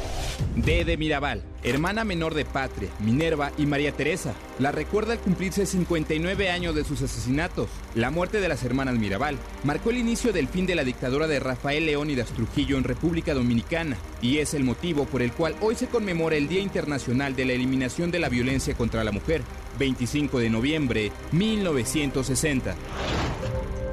D 0.55 0.85
de 0.85 0.95
Mirabal, 0.95 1.41
hermana 1.63 2.03
menor 2.03 2.35
de 2.35 2.45
Patria, 2.45 2.89
Minerva 2.99 3.51
y 3.57 3.65
María 3.65 3.93
Teresa. 3.93 4.35
La 4.59 4.71
recuerda 4.71 5.13
al 5.13 5.19
cumplirse 5.19 5.65
59 5.65 6.51
años 6.51 6.75
de 6.75 6.83
sus 6.83 7.01
asesinatos. 7.01 7.67
La 7.95 8.11
muerte 8.11 8.41
de 8.41 8.47
las 8.47 8.63
hermanas 8.63 8.99
Mirabal 8.99 9.37
marcó 9.63 9.89
el 9.89 9.97
inicio 9.97 10.31
del 10.31 10.47
fin 10.47 10.67
de 10.67 10.75
la 10.75 10.83
dictadura 10.83 11.25
de 11.25 11.39
Rafael 11.39 11.87
Leónidas 11.87 12.29
Trujillo 12.29 12.77
en 12.77 12.83
República 12.83 13.33
Dominicana 13.33 13.97
y 14.21 14.37
es 14.37 14.53
el 14.53 14.63
motivo 14.63 15.05
por 15.05 15.23
el 15.23 15.31
cual 15.31 15.55
hoy 15.61 15.73
se 15.73 15.87
conmemora 15.87 16.35
el 16.35 16.47
Día 16.47 16.61
Internacional 16.61 17.35
de 17.35 17.45
la 17.45 17.53
Eliminación 17.53 18.11
de 18.11 18.19
la 18.19 18.29
Violencia 18.29 18.75
contra 18.75 19.03
la 19.03 19.11
Mujer, 19.11 19.41
25 19.79 20.37
de 20.37 20.51
noviembre 20.51 21.11
1960. 21.31 22.75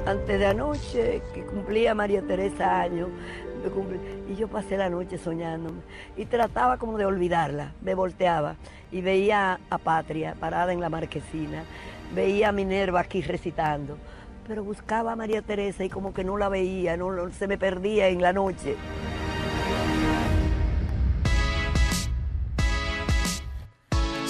Antes 0.05 0.39
de 0.39 0.45
anoche, 0.47 1.21
que 1.33 1.43
cumplía 1.43 1.93
María 1.93 2.23
Teresa 2.23 2.81
años, 2.81 3.09
y 4.27 4.35
yo 4.35 4.47
pasé 4.47 4.75
la 4.77 4.89
noche 4.89 5.19
soñándome 5.19 5.81
y 6.17 6.25
trataba 6.25 6.77
como 6.77 6.97
de 6.97 7.05
olvidarla, 7.05 7.73
me 7.81 7.93
volteaba 7.93 8.55
y 8.91 9.01
veía 9.01 9.59
a 9.69 9.77
Patria 9.77 10.35
parada 10.39 10.73
en 10.73 10.81
la 10.81 10.89
marquesina, 10.89 11.63
veía 12.15 12.49
a 12.49 12.51
Minerva 12.51 13.01
aquí 13.01 13.21
recitando, 13.21 13.97
pero 14.47 14.63
buscaba 14.63 15.11
a 15.11 15.15
María 15.15 15.43
Teresa 15.43 15.83
y 15.83 15.89
como 15.89 16.13
que 16.13 16.23
no 16.23 16.37
la 16.37 16.49
veía, 16.49 16.97
no, 16.97 17.29
se 17.31 17.47
me 17.47 17.59
perdía 17.59 18.07
en 18.07 18.21
la 18.21 18.33
noche. 18.33 18.75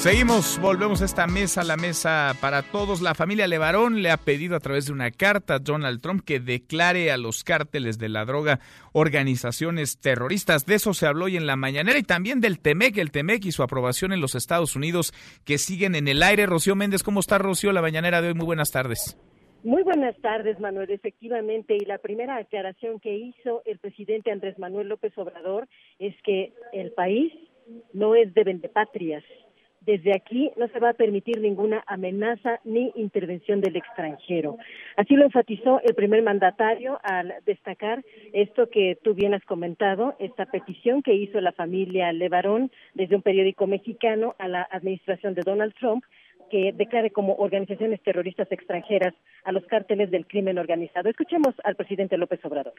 Seguimos, 0.01 0.59
volvemos 0.59 1.03
a 1.03 1.05
esta 1.05 1.27
mesa, 1.27 1.63
la 1.63 1.77
mesa 1.77 2.33
para 2.41 2.63
todos. 2.63 3.03
La 3.03 3.13
familia 3.13 3.45
Levarón 3.45 4.01
le 4.01 4.09
ha 4.09 4.17
pedido 4.17 4.55
a 4.55 4.59
través 4.59 4.87
de 4.87 4.93
una 4.93 5.11
carta 5.11 5.53
a 5.53 5.59
Donald 5.59 6.01
Trump 6.01 6.23
que 6.25 6.39
declare 6.39 7.11
a 7.11 7.17
los 7.17 7.43
cárteles 7.43 7.99
de 7.99 8.09
la 8.09 8.25
droga 8.25 8.59
organizaciones 8.93 9.99
terroristas. 9.99 10.65
De 10.65 10.73
eso 10.73 10.95
se 10.95 11.05
habló 11.05 11.25
hoy 11.25 11.37
en 11.37 11.45
la 11.45 11.55
mañanera 11.55 11.99
y 11.99 12.01
también 12.01 12.41
del 12.41 12.59
TEMEC, 12.59 12.97
el 12.97 13.11
TEMEC 13.11 13.45
y 13.45 13.51
su 13.51 13.61
aprobación 13.61 14.11
en 14.11 14.21
los 14.21 14.33
Estados 14.33 14.75
Unidos 14.75 15.13
que 15.45 15.59
siguen 15.59 15.93
en 15.93 16.07
el 16.07 16.23
aire. 16.23 16.47
Rocío 16.47 16.75
Méndez, 16.75 17.03
¿cómo 17.03 17.19
está 17.19 17.37
Rocío? 17.37 17.71
La 17.71 17.83
mañanera 17.83 18.23
de 18.23 18.29
hoy, 18.29 18.33
muy 18.33 18.47
buenas 18.47 18.71
tardes. 18.71 19.15
Muy 19.63 19.83
buenas 19.83 20.19
tardes, 20.21 20.59
Manuel. 20.59 20.89
Efectivamente, 20.89 21.77
y 21.79 21.85
la 21.85 21.99
primera 21.99 22.37
aclaración 22.37 22.99
que 22.99 23.15
hizo 23.15 23.61
el 23.65 23.77
presidente 23.77 24.31
Andrés 24.31 24.57
Manuel 24.57 24.89
López 24.89 25.15
Obrador 25.15 25.67
es 25.99 26.15
que 26.23 26.53
el 26.73 26.91
país 26.93 27.31
no 27.93 28.15
es 28.15 28.33
de 28.33 28.43
vendepatrias 28.43 29.23
desde 29.81 30.15
aquí 30.15 30.51
no 30.57 30.67
se 30.67 30.79
va 30.79 30.89
a 30.89 30.93
permitir 30.93 31.39
ninguna 31.39 31.83
amenaza 31.87 32.59
ni 32.63 32.91
intervención 32.95 33.61
del 33.61 33.75
extranjero. 33.75 34.57
Así 34.95 35.15
lo 35.15 35.25
enfatizó 35.25 35.81
el 35.83 35.95
primer 35.95 36.21
mandatario 36.21 36.99
al 37.03 37.33
destacar 37.45 38.03
esto 38.31 38.69
que 38.69 38.97
tú 39.03 39.13
bien 39.13 39.33
has 39.33 39.43
comentado, 39.45 40.15
esta 40.19 40.45
petición 40.45 41.01
que 41.01 41.15
hizo 41.15 41.41
la 41.41 41.51
familia 41.51 42.11
Levarón 42.13 42.71
desde 42.93 43.15
un 43.15 43.23
periódico 43.23 43.67
mexicano 43.67 44.35
a 44.37 44.47
la 44.47 44.67
administración 44.71 45.33
de 45.33 45.41
Donald 45.41 45.73
Trump 45.79 46.03
que 46.51 46.73
declare 46.73 47.11
como 47.11 47.35
organizaciones 47.35 48.01
terroristas 48.01 48.51
extranjeras 48.51 49.13
a 49.45 49.51
los 49.51 49.65
cárteles 49.65 50.11
del 50.11 50.27
crimen 50.27 50.59
organizado. 50.59 51.09
Escuchemos 51.09 51.55
al 51.63 51.75
presidente 51.75 52.17
López 52.17 52.43
Obrador. 52.43 52.73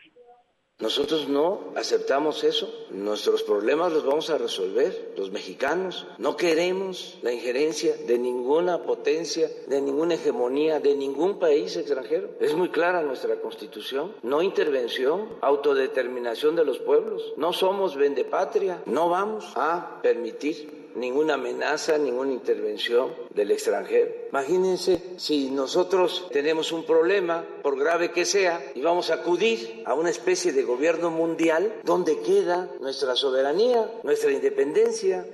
Nosotros 0.83 1.29
no 1.29 1.61
aceptamos 1.77 2.43
eso. 2.43 2.69
Nuestros 2.91 3.45
problemas 3.45 3.93
los 3.93 4.05
vamos 4.05 4.31
a 4.31 4.37
resolver 4.37 5.13
los 5.17 5.31
mexicanos. 5.31 6.09
No 6.19 6.37
queremos 6.37 7.19
la 7.23 7.33
injerencia 7.33 7.95
de 7.97 8.19
ninguna 8.19 8.83
potencia, 8.83 9.49
de 9.69 9.81
ninguna 9.81 10.15
hegemonía, 10.15 10.81
de 10.81 10.97
ningún 10.97 11.39
país 11.39 11.77
extranjero. 11.77 12.31
Es 12.41 12.57
muy 12.57 12.71
clara 12.71 13.01
nuestra 13.03 13.37
constitución. 13.37 14.13
No 14.25 14.43
intervención, 14.43 15.29
autodeterminación 15.41 16.57
de 16.57 16.65
los 16.65 16.81
pueblos. 16.81 17.33
No 17.37 17.53
somos 17.53 17.95
vendepatria. 17.95 18.83
No 18.85 19.09
vamos 19.09 19.53
a 19.55 20.01
permitir 20.03 20.82
ninguna 20.97 21.35
amenaza, 21.35 21.99
ninguna 21.99 22.33
intervención 22.33 23.11
del 23.35 23.51
extranjero. 23.51 24.11
Imagínense 24.31 25.19
si 25.19 25.51
nosotros 25.51 26.29
tenemos 26.33 26.73
un 26.73 26.85
problema, 26.85 27.45
por 27.63 27.79
grave 27.79 28.11
que 28.11 28.25
sea, 28.25 28.61
y 28.75 28.83
vamos 28.83 29.11
a 29.11 29.15
acudir 29.15 29.83
a 29.87 29.95
una 29.95 30.11
especie 30.11 30.53
de 30.53 30.63
gobierno 30.63 31.11
mundial, 31.11 31.73
¿dónde 31.85 32.21
queda 32.21 32.69
nuestra 32.81 33.15
soberanía, 33.15 33.91
nuestra 34.03 34.33
independencia? 34.33 35.25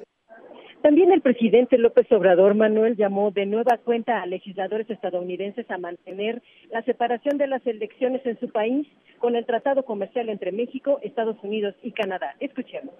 También 0.82 1.10
el 1.10 1.22
presidente 1.22 1.76
López 1.76 2.10
Obrador 2.12 2.54
Manuel 2.54 2.96
llamó 2.96 3.32
de 3.32 3.46
nueva 3.46 3.78
cuenta 3.78 4.22
a 4.22 4.26
legisladores 4.26 4.88
estadounidenses 4.88 5.68
a 5.70 5.78
mantener 5.78 6.40
la 6.70 6.82
separación 6.82 7.36
de 7.36 7.48
las 7.48 7.66
elecciones 7.66 8.24
en 8.24 8.38
su 8.38 8.48
país 8.50 8.86
con 9.18 9.34
el 9.34 9.44
tratado 9.44 9.84
comercial 9.84 10.28
entre 10.28 10.52
México, 10.52 11.00
Estados 11.02 11.36
Unidos 11.42 11.74
y 11.82 11.90
Canadá. 11.90 12.36
Escuchemos 12.38 12.94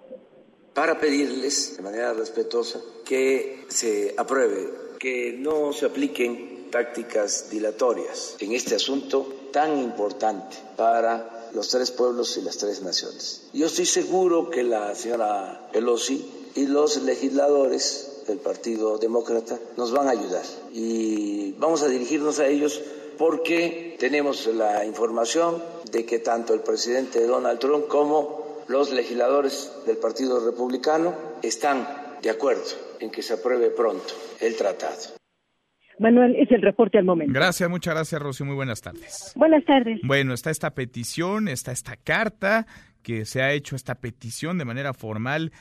para 0.73 0.99
pedirles 0.99 1.77
de 1.77 1.83
manera 1.83 2.13
respetuosa 2.13 2.79
que 3.05 3.65
se 3.69 4.13
apruebe, 4.17 4.69
que 4.99 5.33
no 5.37 5.73
se 5.73 5.85
apliquen 5.85 6.69
tácticas 6.69 7.49
dilatorias 7.49 8.35
en 8.39 8.53
este 8.53 8.75
asunto 8.75 9.49
tan 9.51 9.79
importante 9.79 10.57
para 10.77 11.49
los 11.53 11.69
tres 11.69 11.91
pueblos 11.91 12.37
y 12.37 12.41
las 12.41 12.57
tres 12.57 12.81
naciones. 12.81 13.41
Yo 13.53 13.65
estoy 13.65 13.85
seguro 13.85 14.49
que 14.49 14.63
la 14.63 14.93
señora 14.95 15.69
Pelosi 15.73 16.29
y 16.55 16.67
los 16.67 17.01
legisladores 17.03 18.23
del 18.27 18.37
Partido 18.37 18.97
Demócrata 18.97 19.59
nos 19.77 19.91
van 19.91 20.07
a 20.07 20.11
ayudar 20.11 20.43
y 20.71 21.53
vamos 21.53 21.81
a 21.81 21.87
dirigirnos 21.87 22.39
a 22.39 22.47
ellos 22.47 22.81
porque 23.17 23.95
tenemos 23.99 24.45
la 24.47 24.85
información 24.85 25.61
de 25.91 26.05
que 26.05 26.19
tanto 26.19 26.53
el 26.53 26.61
presidente 26.61 27.25
Donald 27.25 27.59
Trump 27.59 27.87
como 27.87 28.48
los 28.69 28.93
legisladores 28.93 29.73
del 29.85 29.97
Partido 29.97 30.45
Republicano 30.45 31.15
están 31.41 31.87
de 32.21 32.29
acuerdo 32.29 32.61
en 32.99 33.09
que 33.09 33.21
se 33.21 33.33
apruebe 33.33 33.71
pronto 33.71 34.13
el 34.39 34.55
tratado. 34.55 35.15
Manuel, 35.97 36.35
es 36.37 36.49
el 36.51 36.61
reporte 36.61 36.97
al 36.97 37.03
momento. 37.03 37.33
Gracias, 37.33 37.69
muchas 37.69 37.93
gracias, 37.93 38.21
Rocío. 38.21 38.45
Muy 38.45 38.55
buenas 38.55 38.81
tardes. 38.81 39.33
Buenas 39.35 39.65
tardes. 39.65 39.99
Bueno, 40.03 40.33
está 40.33 40.49
esta 40.49 40.73
petición, 40.73 41.49
está 41.49 41.73
esta 41.73 41.97
carta 41.97 42.67
que 43.03 43.25
se 43.25 43.41
ha 43.41 43.51
hecho, 43.51 43.75
esta 43.75 43.95
petición 43.95 44.57
de 44.57 44.65
manera 44.65 44.93
formal 44.93 45.51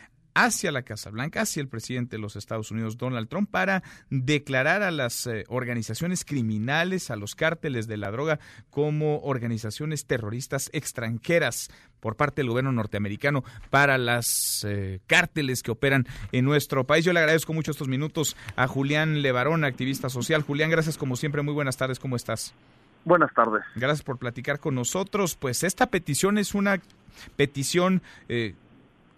hacia 0.45 0.71
la 0.71 0.83
Casa 0.83 1.11
Blanca, 1.11 1.43
hacia 1.43 1.61
el 1.61 1.69
presidente 1.69 2.17
de 2.17 2.23
los 2.23 2.37
Estados 2.37 2.71
Unidos, 2.71 2.97
Donald 2.97 3.29
Trump, 3.29 3.51
para 3.51 3.83
declarar 4.09 4.83
a 4.83 4.93
las 4.93 5.27
eh, 5.27 5.45
organizaciones 5.49 6.25
criminales, 6.25 7.11
a 7.11 7.17
los 7.17 7.35
cárteles 7.35 7.89
de 7.89 7.97
la 7.97 8.13
droga, 8.13 8.39
como 8.71 9.19
organizaciones 9.23 10.07
terroristas 10.07 10.71
extranjeras 10.73 11.71
por 11.99 12.15
parte 12.15 12.43
del 12.43 12.51
gobierno 12.51 12.71
norteamericano 12.71 13.43
para 13.71 13.99
las 13.99 14.65
eh, 14.65 15.01
cárteles 15.09 15.65
que 15.65 15.73
operan 15.73 16.07
en 16.31 16.45
nuestro 16.45 16.85
país. 16.85 17.05
Yo 17.05 17.13
le 17.13 17.19
agradezco 17.19 17.53
mucho 17.53 17.73
estos 17.73 17.89
minutos 17.89 18.37
a 18.55 18.69
Julián 18.69 19.23
Levarón, 19.23 19.65
activista 19.65 20.09
social. 20.09 20.43
Julián, 20.43 20.71
gracias 20.71 20.97
como 20.97 21.17
siempre. 21.17 21.43
Muy 21.43 21.55
buenas 21.55 21.77
tardes. 21.77 21.99
¿Cómo 21.99 22.15
estás? 22.15 22.55
Buenas 23.05 23.35
tardes. 23.35 23.65
Gracias 23.75 24.03
por 24.03 24.19
platicar 24.19 24.61
con 24.61 24.77
nosotros. 24.77 25.35
Pues 25.35 25.65
esta 25.65 25.87
petición 25.87 26.39
es 26.39 26.55
una 26.55 26.81
petición 27.37 28.03
eh, 28.29 28.55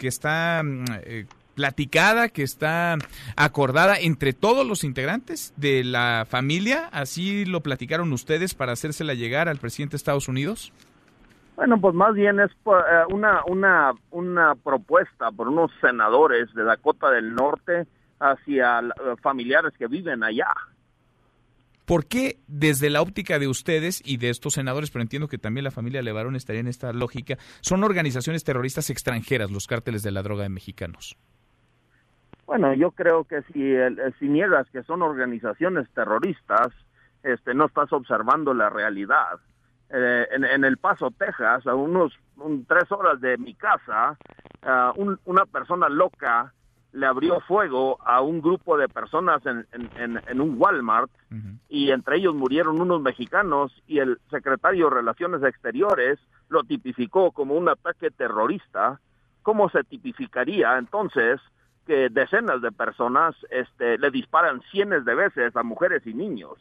que 0.00 0.08
está 0.08 0.62
mm, 0.64 0.84
eh, 1.04 1.26
platicada, 1.54 2.30
que 2.30 2.42
está 2.42 2.96
acordada 3.36 3.98
entre 4.00 4.32
todos 4.32 4.66
los 4.66 4.82
integrantes 4.82 5.52
de 5.56 5.84
la 5.84 6.26
familia. 6.28 6.88
¿Así 6.90 7.44
lo 7.44 7.60
platicaron 7.60 8.12
ustedes 8.12 8.54
para 8.54 8.72
hacérsela 8.72 9.14
llegar 9.14 9.48
al 9.48 9.58
presidente 9.58 9.92
de 9.92 9.96
Estados 9.98 10.26
Unidos? 10.26 10.72
Bueno, 11.56 11.78
pues 11.78 11.94
más 11.94 12.14
bien 12.14 12.40
es 12.40 12.50
eh, 12.50 12.70
una, 13.10 13.42
una, 13.46 13.92
una 14.10 14.54
propuesta 14.54 15.30
por 15.30 15.48
unos 15.48 15.70
senadores 15.82 16.52
de 16.54 16.64
Dakota 16.64 17.10
del 17.10 17.34
Norte 17.34 17.86
hacia 18.18 18.80
familiares 19.22 19.72
que 19.78 19.86
viven 19.86 20.22
allá. 20.22 20.48
¿Por 21.90 22.06
qué 22.06 22.38
desde 22.46 22.88
la 22.88 23.02
óptica 23.02 23.40
de 23.40 23.48
ustedes 23.48 24.00
y 24.06 24.18
de 24.18 24.30
estos 24.30 24.52
senadores, 24.52 24.92
pero 24.92 25.02
entiendo 25.02 25.26
que 25.26 25.38
también 25.38 25.64
la 25.64 25.72
familia 25.72 26.02
Levarón 26.02 26.36
estaría 26.36 26.60
en 26.60 26.68
esta 26.68 26.92
lógica, 26.92 27.34
son 27.62 27.82
organizaciones 27.82 28.44
terroristas 28.44 28.90
extranjeras 28.90 29.50
los 29.50 29.66
cárteles 29.66 30.04
de 30.04 30.12
la 30.12 30.22
droga 30.22 30.44
de 30.44 30.50
mexicanos? 30.50 31.16
Bueno, 32.46 32.72
yo 32.74 32.92
creo 32.92 33.24
que 33.24 33.42
si, 33.52 33.74
si 34.20 34.28
niegas 34.28 34.70
que 34.70 34.84
son 34.84 35.02
organizaciones 35.02 35.90
terroristas, 35.90 36.68
este, 37.24 37.54
no 37.54 37.66
estás 37.66 37.92
observando 37.92 38.54
la 38.54 38.70
realidad. 38.70 39.40
Eh, 39.92 40.28
en, 40.30 40.64
El 40.64 40.76
Paso, 40.76 41.10
Texas, 41.10 41.66
a 41.66 41.74
unos 41.74 42.12
tres 42.68 42.92
horas 42.92 43.20
de 43.20 43.36
mi 43.36 43.56
casa, 43.56 44.16
uh, 44.62 45.16
una 45.24 45.44
persona 45.44 45.88
loca 45.88 46.54
le 46.92 47.06
abrió 47.06 47.40
fuego 47.40 47.98
a 48.04 48.20
un 48.20 48.40
grupo 48.40 48.76
de 48.76 48.88
personas 48.88 49.42
en, 49.46 49.66
en, 49.72 50.40
un 50.40 50.56
Walmart 50.58 51.10
y 51.68 51.90
entre 51.90 52.16
ellos 52.16 52.34
murieron 52.34 52.80
unos 52.80 53.00
mexicanos 53.00 53.72
y 53.86 53.98
el 53.98 54.18
secretario 54.30 54.88
de 54.88 54.96
Relaciones 54.96 55.42
Exteriores 55.42 56.18
lo 56.48 56.64
tipificó 56.64 57.30
como 57.30 57.54
un 57.54 57.68
ataque 57.68 58.10
terrorista. 58.10 59.00
¿Cómo 59.42 59.70
se 59.70 59.84
tipificaría 59.84 60.76
entonces 60.78 61.40
que 61.86 62.08
decenas 62.10 62.60
de 62.60 62.72
personas 62.72 63.34
este, 63.50 63.96
le 63.98 64.10
disparan 64.10 64.60
cientos 64.70 65.04
de 65.04 65.14
veces 65.14 65.56
a 65.56 65.62
mujeres 65.62 66.06
y 66.06 66.14
niños? 66.14 66.58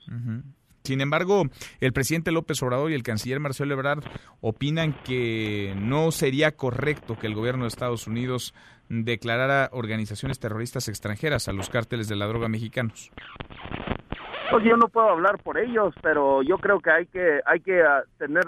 Sin 0.83 1.01
embargo, 1.01 1.43
el 1.79 1.93
presidente 1.93 2.31
López 2.31 2.61
Obrador 2.63 2.91
y 2.91 2.95
el 2.95 3.03
canciller 3.03 3.39
Marcelo 3.39 3.73
Ebrard 3.73 4.03
opinan 4.41 4.93
que 5.03 5.73
no 5.77 6.11
sería 6.11 6.55
correcto 6.55 7.17
que 7.17 7.27
el 7.27 7.35
gobierno 7.35 7.63
de 7.63 7.69
Estados 7.69 8.07
Unidos 8.07 8.53
declarara 8.89 9.69
organizaciones 9.71 10.39
terroristas 10.39 10.87
extranjeras 10.87 11.47
a 11.47 11.53
los 11.53 11.69
cárteles 11.69 12.07
de 12.07 12.15
la 12.15 12.25
droga 12.25 12.49
mexicanos. 12.49 13.11
Pues 14.51 14.65
yo 14.65 14.75
no 14.77 14.87
puedo 14.87 15.09
hablar 15.09 15.37
por 15.43 15.59
ellos, 15.59 15.93
pero 16.01 16.41
yo 16.41 16.57
creo 16.57 16.79
que 16.79 16.89
hay 16.89 17.05
que 17.05 17.39
hay 17.45 17.59
que 17.59 17.83
ah, 17.83 18.01
tener 18.17 18.43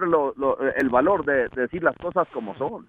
el 0.77 0.89
valor 0.89 1.23
de, 1.25 1.47
decir 1.55 1.83
las 1.83 1.95
cosas 1.97 2.27
como 2.33 2.57
son. 2.57 2.87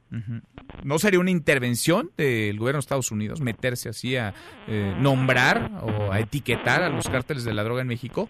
¿No 0.82 0.98
sería 0.98 1.20
una 1.20 1.30
intervención 1.30 2.10
del 2.16 2.58
gobierno 2.58 2.78
de 2.78 2.80
Estados 2.80 3.12
Unidos 3.12 3.42
meterse 3.42 3.90
así 3.90 4.16
a 4.16 4.32
eh, 4.66 4.96
nombrar 4.98 5.70
o 5.82 6.10
a 6.10 6.20
etiquetar 6.20 6.82
a 6.82 6.88
los 6.88 7.08
cárteles 7.08 7.44
de 7.44 7.52
la 7.52 7.64
droga 7.64 7.82
en 7.82 7.88
México? 7.88 8.28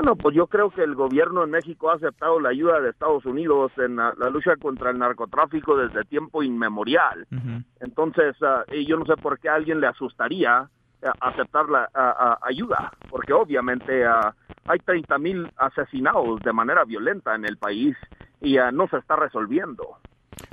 Bueno, 0.00 0.16
pues 0.16 0.34
yo 0.34 0.46
creo 0.46 0.70
que 0.70 0.82
el 0.82 0.94
gobierno 0.94 1.44
en 1.44 1.50
México 1.50 1.90
ha 1.90 1.96
aceptado 1.96 2.40
la 2.40 2.48
ayuda 2.48 2.80
de 2.80 2.88
Estados 2.88 3.26
Unidos 3.26 3.70
en 3.76 3.96
la, 3.96 4.14
lucha 4.32 4.56
contra 4.56 4.88
el 4.88 4.98
narcotráfico 4.98 5.76
desde 5.76 6.06
tiempo 6.06 6.42
inmemorial. 6.42 7.26
Entonces, 7.80 8.34
uh, 8.40 8.72
yo 8.72 8.96
no 8.96 9.04
sé 9.04 9.18
por 9.20 9.38
qué 9.38 9.50
a 9.50 9.56
alguien 9.56 9.78
le 9.78 9.88
asustaría 9.88 10.70
eh, 11.02 11.06
aceptar 11.20 11.68
la 11.68 12.38
ayuda, 12.40 12.90
porque 13.10 13.34
obviamente 13.34 14.08
uh, 14.08 14.32
hay 14.64 14.78
30 14.78 15.18
mil 15.18 15.52
asesinados 15.58 16.40
de 16.40 16.52
manera 16.54 16.86
violenta 16.86 17.34
en 17.34 17.44
el 17.44 17.58
país 17.58 17.94
y 18.40 18.58
uh, 18.58 18.72
no 18.72 18.88
se 18.88 18.96
está 18.96 19.16
resolviendo. 19.16 19.98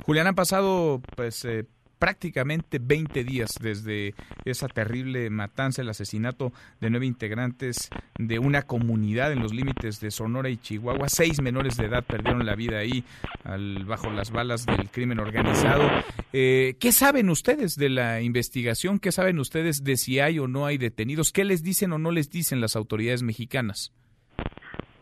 Julián, 0.04 0.26
han 0.26 0.34
pasado 0.34 1.00
pues 1.16 1.44
eh, 1.46 1.64
prácticamente 1.98 2.78
20 2.78 3.24
días 3.24 3.50
desde 3.60 4.14
esa 4.44 4.68
terrible 4.68 5.28
matanza, 5.30 5.82
el 5.82 5.88
asesinato 5.88 6.52
de 6.80 6.90
nueve 6.90 7.06
integrantes 7.06 7.90
de 8.18 8.38
una 8.38 8.62
comunidad 8.62 9.32
en 9.32 9.40
los 9.40 9.52
límites 9.52 10.00
de 10.00 10.10
Sonora 10.10 10.50
y 10.50 10.56
Chihuahua. 10.56 11.08
Seis 11.08 11.40
menores 11.40 11.76
de 11.76 11.86
edad 11.86 12.04
perdieron 12.04 12.44
la 12.46 12.54
vida 12.54 12.78
ahí 12.78 13.04
al, 13.44 13.84
bajo 13.84 14.10
las 14.10 14.30
balas 14.30 14.66
del 14.66 14.90
crimen 14.90 15.18
organizado. 15.18 15.88
Eh, 16.32 16.76
¿Qué 16.78 16.92
saben 16.92 17.30
ustedes 17.30 17.74
de 17.74 17.88
la 17.88 18.20
investigación? 18.20 18.98
¿Qué 18.98 19.12
saben 19.12 19.38
ustedes 19.38 19.82
de 19.84 19.96
si 19.96 20.20
hay 20.20 20.38
o 20.38 20.48
no 20.48 20.66
hay 20.66 20.78
detenidos? 20.78 21.32
¿Qué 21.32 21.44
les 21.44 21.62
dicen 21.62 21.92
o 21.92 21.98
no 21.98 22.10
les 22.10 22.30
dicen 22.30 22.60
las 22.60 22.76
autoridades 22.76 23.22
mexicanas? 23.22 23.92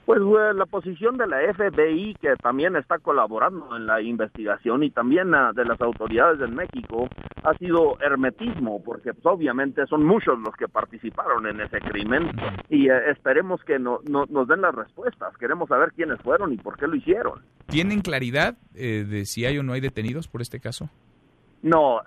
Pues 0.07 0.21
la 0.55 0.67
posición 0.67 1.17
de 1.17 1.27
la 1.27 1.39
FBI, 1.53 2.15
que 2.21 2.37
también 2.37 2.77
está 2.77 3.01
colaborando 3.01 3.77
en 3.77 3.89
la 3.89 4.01
investigación, 4.01 4.85
y 4.85 4.91
también 4.91 5.35
uh, 5.35 5.53
de 5.53 5.65
las 5.65 5.81
autoridades 5.81 6.39
de 6.39 6.47
México, 6.47 7.09
ha 7.43 7.53
sido 7.55 7.99
hermetismo, 8.01 8.81
porque 8.85 9.13
pues, 9.13 9.27
obviamente 9.27 9.85
son 9.89 10.05
muchos 10.05 10.39
los 10.39 10.55
que 10.55 10.69
participaron 10.69 11.49
en 11.49 11.61
ese 11.61 11.81
crimen, 11.81 12.31
y 12.71 12.89
uh, 12.89 12.95
esperemos 13.11 13.61
que 13.65 13.81
no, 13.81 13.99
nos 14.07 14.47
den 14.47 14.61
las 14.61 14.77
respuestas. 14.77 15.37
Queremos 15.39 15.69
saber 15.69 15.91
quiénes 15.93 16.21
fueron 16.23 16.53
y 16.53 16.57
por 16.57 16.79
qué 16.79 16.87
lo 16.87 16.95
hicieron. 16.95 17.43
¿Tienen 17.67 18.01
claridad 18.01 18.57
eh, 18.77 19.05
de 19.05 19.25
si 19.25 19.45
hay 19.45 19.59
o 19.59 19.65
no 19.65 19.73
hay 19.73 19.81
detenidos 19.81 20.29
por 20.29 20.41
este 20.41 20.61
caso? 20.61 20.89
No, 21.63 21.97
uh, 21.97 22.01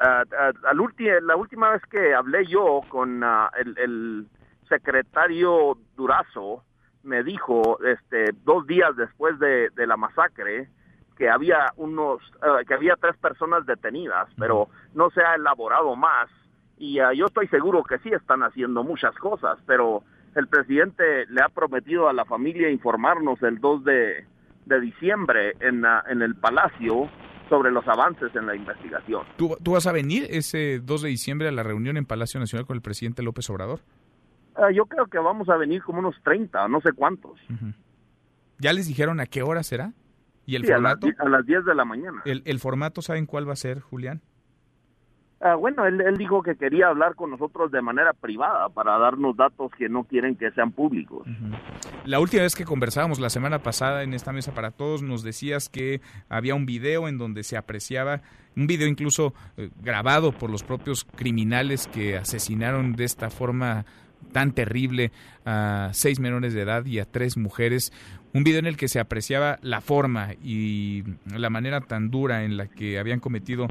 la 1.22 1.36
última 1.36 1.72
vez 1.72 1.82
que 1.92 2.14
hablé 2.14 2.46
yo 2.46 2.80
con 2.88 3.22
el, 3.22 3.78
el 3.78 4.28
secretario 4.70 5.78
Durazo, 5.98 6.64
me 7.04 7.24
dijo 7.24 7.80
este 7.84 8.34
dos 8.44 8.66
días 8.68 8.96
después 8.96 9.40
de, 9.40 9.70
la 9.76 9.98
masacre 9.98 10.70
que 11.18 11.30
había 11.30 11.72
unos 11.78 12.22
eh, 12.42 12.66
que 12.68 12.74
había 12.74 12.96
tres 12.96 13.18
personas 13.18 13.66
detenidas 13.66 14.28
pero 14.38 14.70
no 14.94 15.10
se 15.12 15.22
ha 15.22 15.36
elaborado 15.36 15.96
más 15.96 16.30
y 16.78 17.02
uh, 17.02 17.12
yo 17.12 17.26
estoy 17.26 17.48
seguro 17.48 17.84
que 17.84 18.00
sí 18.00 18.10
están 18.10 18.44
haciendo 18.44 18.84
muchas 18.84 19.16
cosas 19.16 19.58
pero 19.66 20.04
el 20.36 20.48
presidente 20.48 21.26
le 21.28 21.42
ha 21.42 21.50
prometido 21.50 22.08
a 22.10 22.14
la 22.14 22.26
familia 22.26 22.70
informarnos 22.70 23.42
el 23.44 23.60
2 23.60 23.84
de, 23.84 24.26
de 24.66 24.80
diciembre 24.82 25.54
en, 25.60 25.84
uh, 25.84 26.02
en 26.10 26.22
el 26.22 26.36
palacio 26.36 27.10
sobre 27.50 27.72
los 27.72 27.86
avances 27.88 28.34
en 28.36 28.46
la 28.46 28.56
investigación. 28.56 29.24
¿Tú, 29.36 29.58
¿Tú 29.62 29.72
vas 29.72 29.88
a 29.88 29.92
venir 29.92 30.28
ese 30.30 30.80
2 30.80 31.02
de 31.02 31.10
diciembre 31.10 31.48
a 31.48 31.52
la 31.52 31.64
reunión 31.64 31.98
en 31.98 32.06
Palacio 32.06 32.40
Nacional 32.40 32.68
con 32.68 32.76
el 32.76 32.82
presidente 32.82 33.24
López 33.24 33.50
Obrador? 33.50 33.80
Ah, 34.56 34.72
yo 34.74 34.86
creo 34.86 35.06
que 35.08 35.20
vamos 35.20 35.50
a 35.50 35.56
venir 35.56 35.82
como 35.84 36.00
unos 36.00 36.16
30, 36.24 36.68
no 36.68 36.82
sé 36.82 36.92
cuántos. 36.94 37.40
¿Ya 38.58 38.74
les 38.74 38.88
dijeron 38.88 39.20
a 39.20 39.26
qué 39.26 39.42
hora 39.42 39.64
será? 39.64 39.94
¿Y 40.46 40.56
el 40.56 40.66
formato? 40.66 41.08
A, 41.20 41.30
las 41.30 41.46
10 41.46 41.66
de 41.66 41.76
la 41.76 41.86
mañana. 41.86 42.22
¿El, 42.26 42.60
formato 42.60 43.02
saben 43.02 43.26
cuál 43.26 43.48
va 43.48 43.54
a 43.54 43.56
ser, 43.56 43.82
Julián? 43.82 44.22
Ah, 45.42 45.56
bueno, 45.56 45.86
él, 45.86 46.18
dijo 46.18 46.42
que 46.42 46.56
quería 46.56 46.88
hablar 46.88 47.16
con 47.16 47.30
nosotros 47.30 47.72
de 47.72 47.82
manera 47.82 48.12
privada 48.14 48.68
para 48.70 48.98
darnos 48.98 49.38
datos 49.38 49.72
que 49.78 49.88
no 49.88 50.04
quieren 50.04 50.36
que 50.36 50.52
sean 50.52 50.72
públicos. 50.72 51.26
La 52.04 52.20
última 52.20 52.44
vez 52.44 52.56
que 52.56 52.66
conversábamos 52.66 53.20
la 53.20 53.30
semana 53.30 53.60
pasada 53.60 54.04
en 54.04 54.14
esta 54.14 54.34
mesa 54.34 54.54
para 54.54 54.72
todos 54.72 55.02
nos 55.02 55.24
decías 55.24 55.70
que 55.70 56.02
había 56.28 56.56
un 56.56 56.66
video 56.66 57.08
en 57.08 57.18
donde 57.18 57.44
se 57.44 57.56
apreciaba, 57.56 58.22
un 58.58 58.68
video 58.68 58.88
incluso 58.88 59.34
eh, 59.56 59.70
grabado 59.82 60.34
por 60.34 60.50
los 60.50 60.64
propios 60.64 61.06
criminales 61.06 61.88
que 61.88 62.18
asesinaron 62.18 62.94
de 62.94 63.06
esta 63.06 63.30
forma 63.30 63.86
tan 64.32 64.54
terrible 64.54 65.12
a 65.46 65.90
seis 65.94 66.20
menores 66.20 66.54
de 66.54 66.62
edad 66.62 66.86
y 66.86 67.00
a 67.00 67.06
tres 67.06 67.38
mujeres. 67.38 67.92
Un 68.34 68.44
video 68.44 68.60
en 68.60 68.68
el 68.68 68.78
que 68.78 68.88
se 68.88 69.00
apreciaba 69.00 69.60
la 69.62 69.82
forma 69.82 70.34
y 70.44 71.04
la 71.26 71.50
manera 71.50 71.82
tan 71.82 72.12
dura 72.12 72.44
en 72.44 72.58
la 72.58 72.68
que 72.68 73.00
habían 73.00 73.20
cometido 73.20 73.68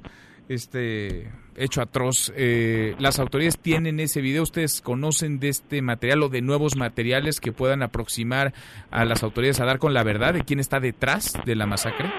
este 0.49 1.31
hecho 1.57 1.83
atroz. 1.83 2.33
Eh, 2.37 2.95
¿Las 2.99 3.19
autoridades 3.19 3.59
tienen 3.59 4.01
ese 4.01 4.21
video? 4.21 4.43
¿Ustedes 4.43 4.81
conocen 4.81 5.39
de 5.39 5.49
este 5.49 5.83
material 5.83 6.23
o 6.23 6.29
de 6.29 6.43
nuevos 6.43 6.77
materiales 6.77 7.41
que 7.41 7.53
puedan 7.53 7.83
aproximar 7.83 8.55
a 8.91 9.05
las 9.05 9.23
autoridades 9.23 9.61
a 9.61 9.67
dar 9.67 9.79
con 9.79 9.95
la 9.95 10.03
verdad 10.03 10.35
de 10.35 10.45
quién 10.45 10.61
está 10.61 10.81
detrás 10.81 11.35
de 11.45 11.55
la 11.55 11.67
masacre? 11.67 12.11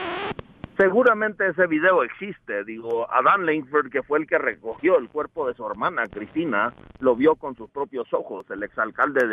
Seguramente 0.79 1.45
ese 1.45 1.67
video 1.67 2.03
existe, 2.03 2.63
digo, 2.63 3.11
Adán 3.11 3.45
Langford, 3.45 3.89
que 3.91 4.01
fue 4.01 4.17
el 4.19 4.25
que 4.25 4.37
recogió 4.37 4.97
el 4.97 5.09
cuerpo 5.09 5.45
de 5.45 5.53
su 5.53 5.67
hermana 5.67 6.03
Cristina, 6.07 6.73
lo 7.01 7.17
vio 7.17 7.35
con 7.35 7.53
sus 7.57 7.69
propios 7.69 8.07
ojos, 8.13 8.45
el 8.49 8.63
exalcalde 8.63 9.27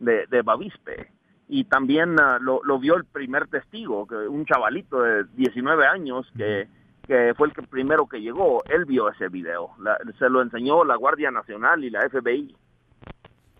de, 0.00 0.26
de, 0.26 0.42
Bavispe, 0.42 1.12
y 1.48 1.62
también 1.66 2.18
ah, 2.18 2.40
lo, 2.40 2.60
vio 2.80 2.96
el 2.96 3.04
primer 3.04 3.46
testigo, 3.46 4.04
que 4.08 4.16
un 4.16 4.44
chavalito 4.46 5.00
de 5.00 5.22
19 5.36 5.86
años 5.86 6.26
que, 6.36 6.66
que 7.06 7.34
fue 7.36 7.46
el 7.46 7.52
que 7.54 7.62
primero 7.62 8.08
que 8.08 8.20
llegó, 8.20 8.64
él 8.64 8.84
vio 8.84 9.08
ese 9.08 9.28
video. 9.28 9.70
se 10.18 10.28
lo 10.28 10.42
enseñó 10.42 10.84
la 10.84 10.96
Guardia 10.96 11.30
Nacional 11.30 11.84
y 11.84 11.90
la 11.90 12.00
FBI. 12.08 12.56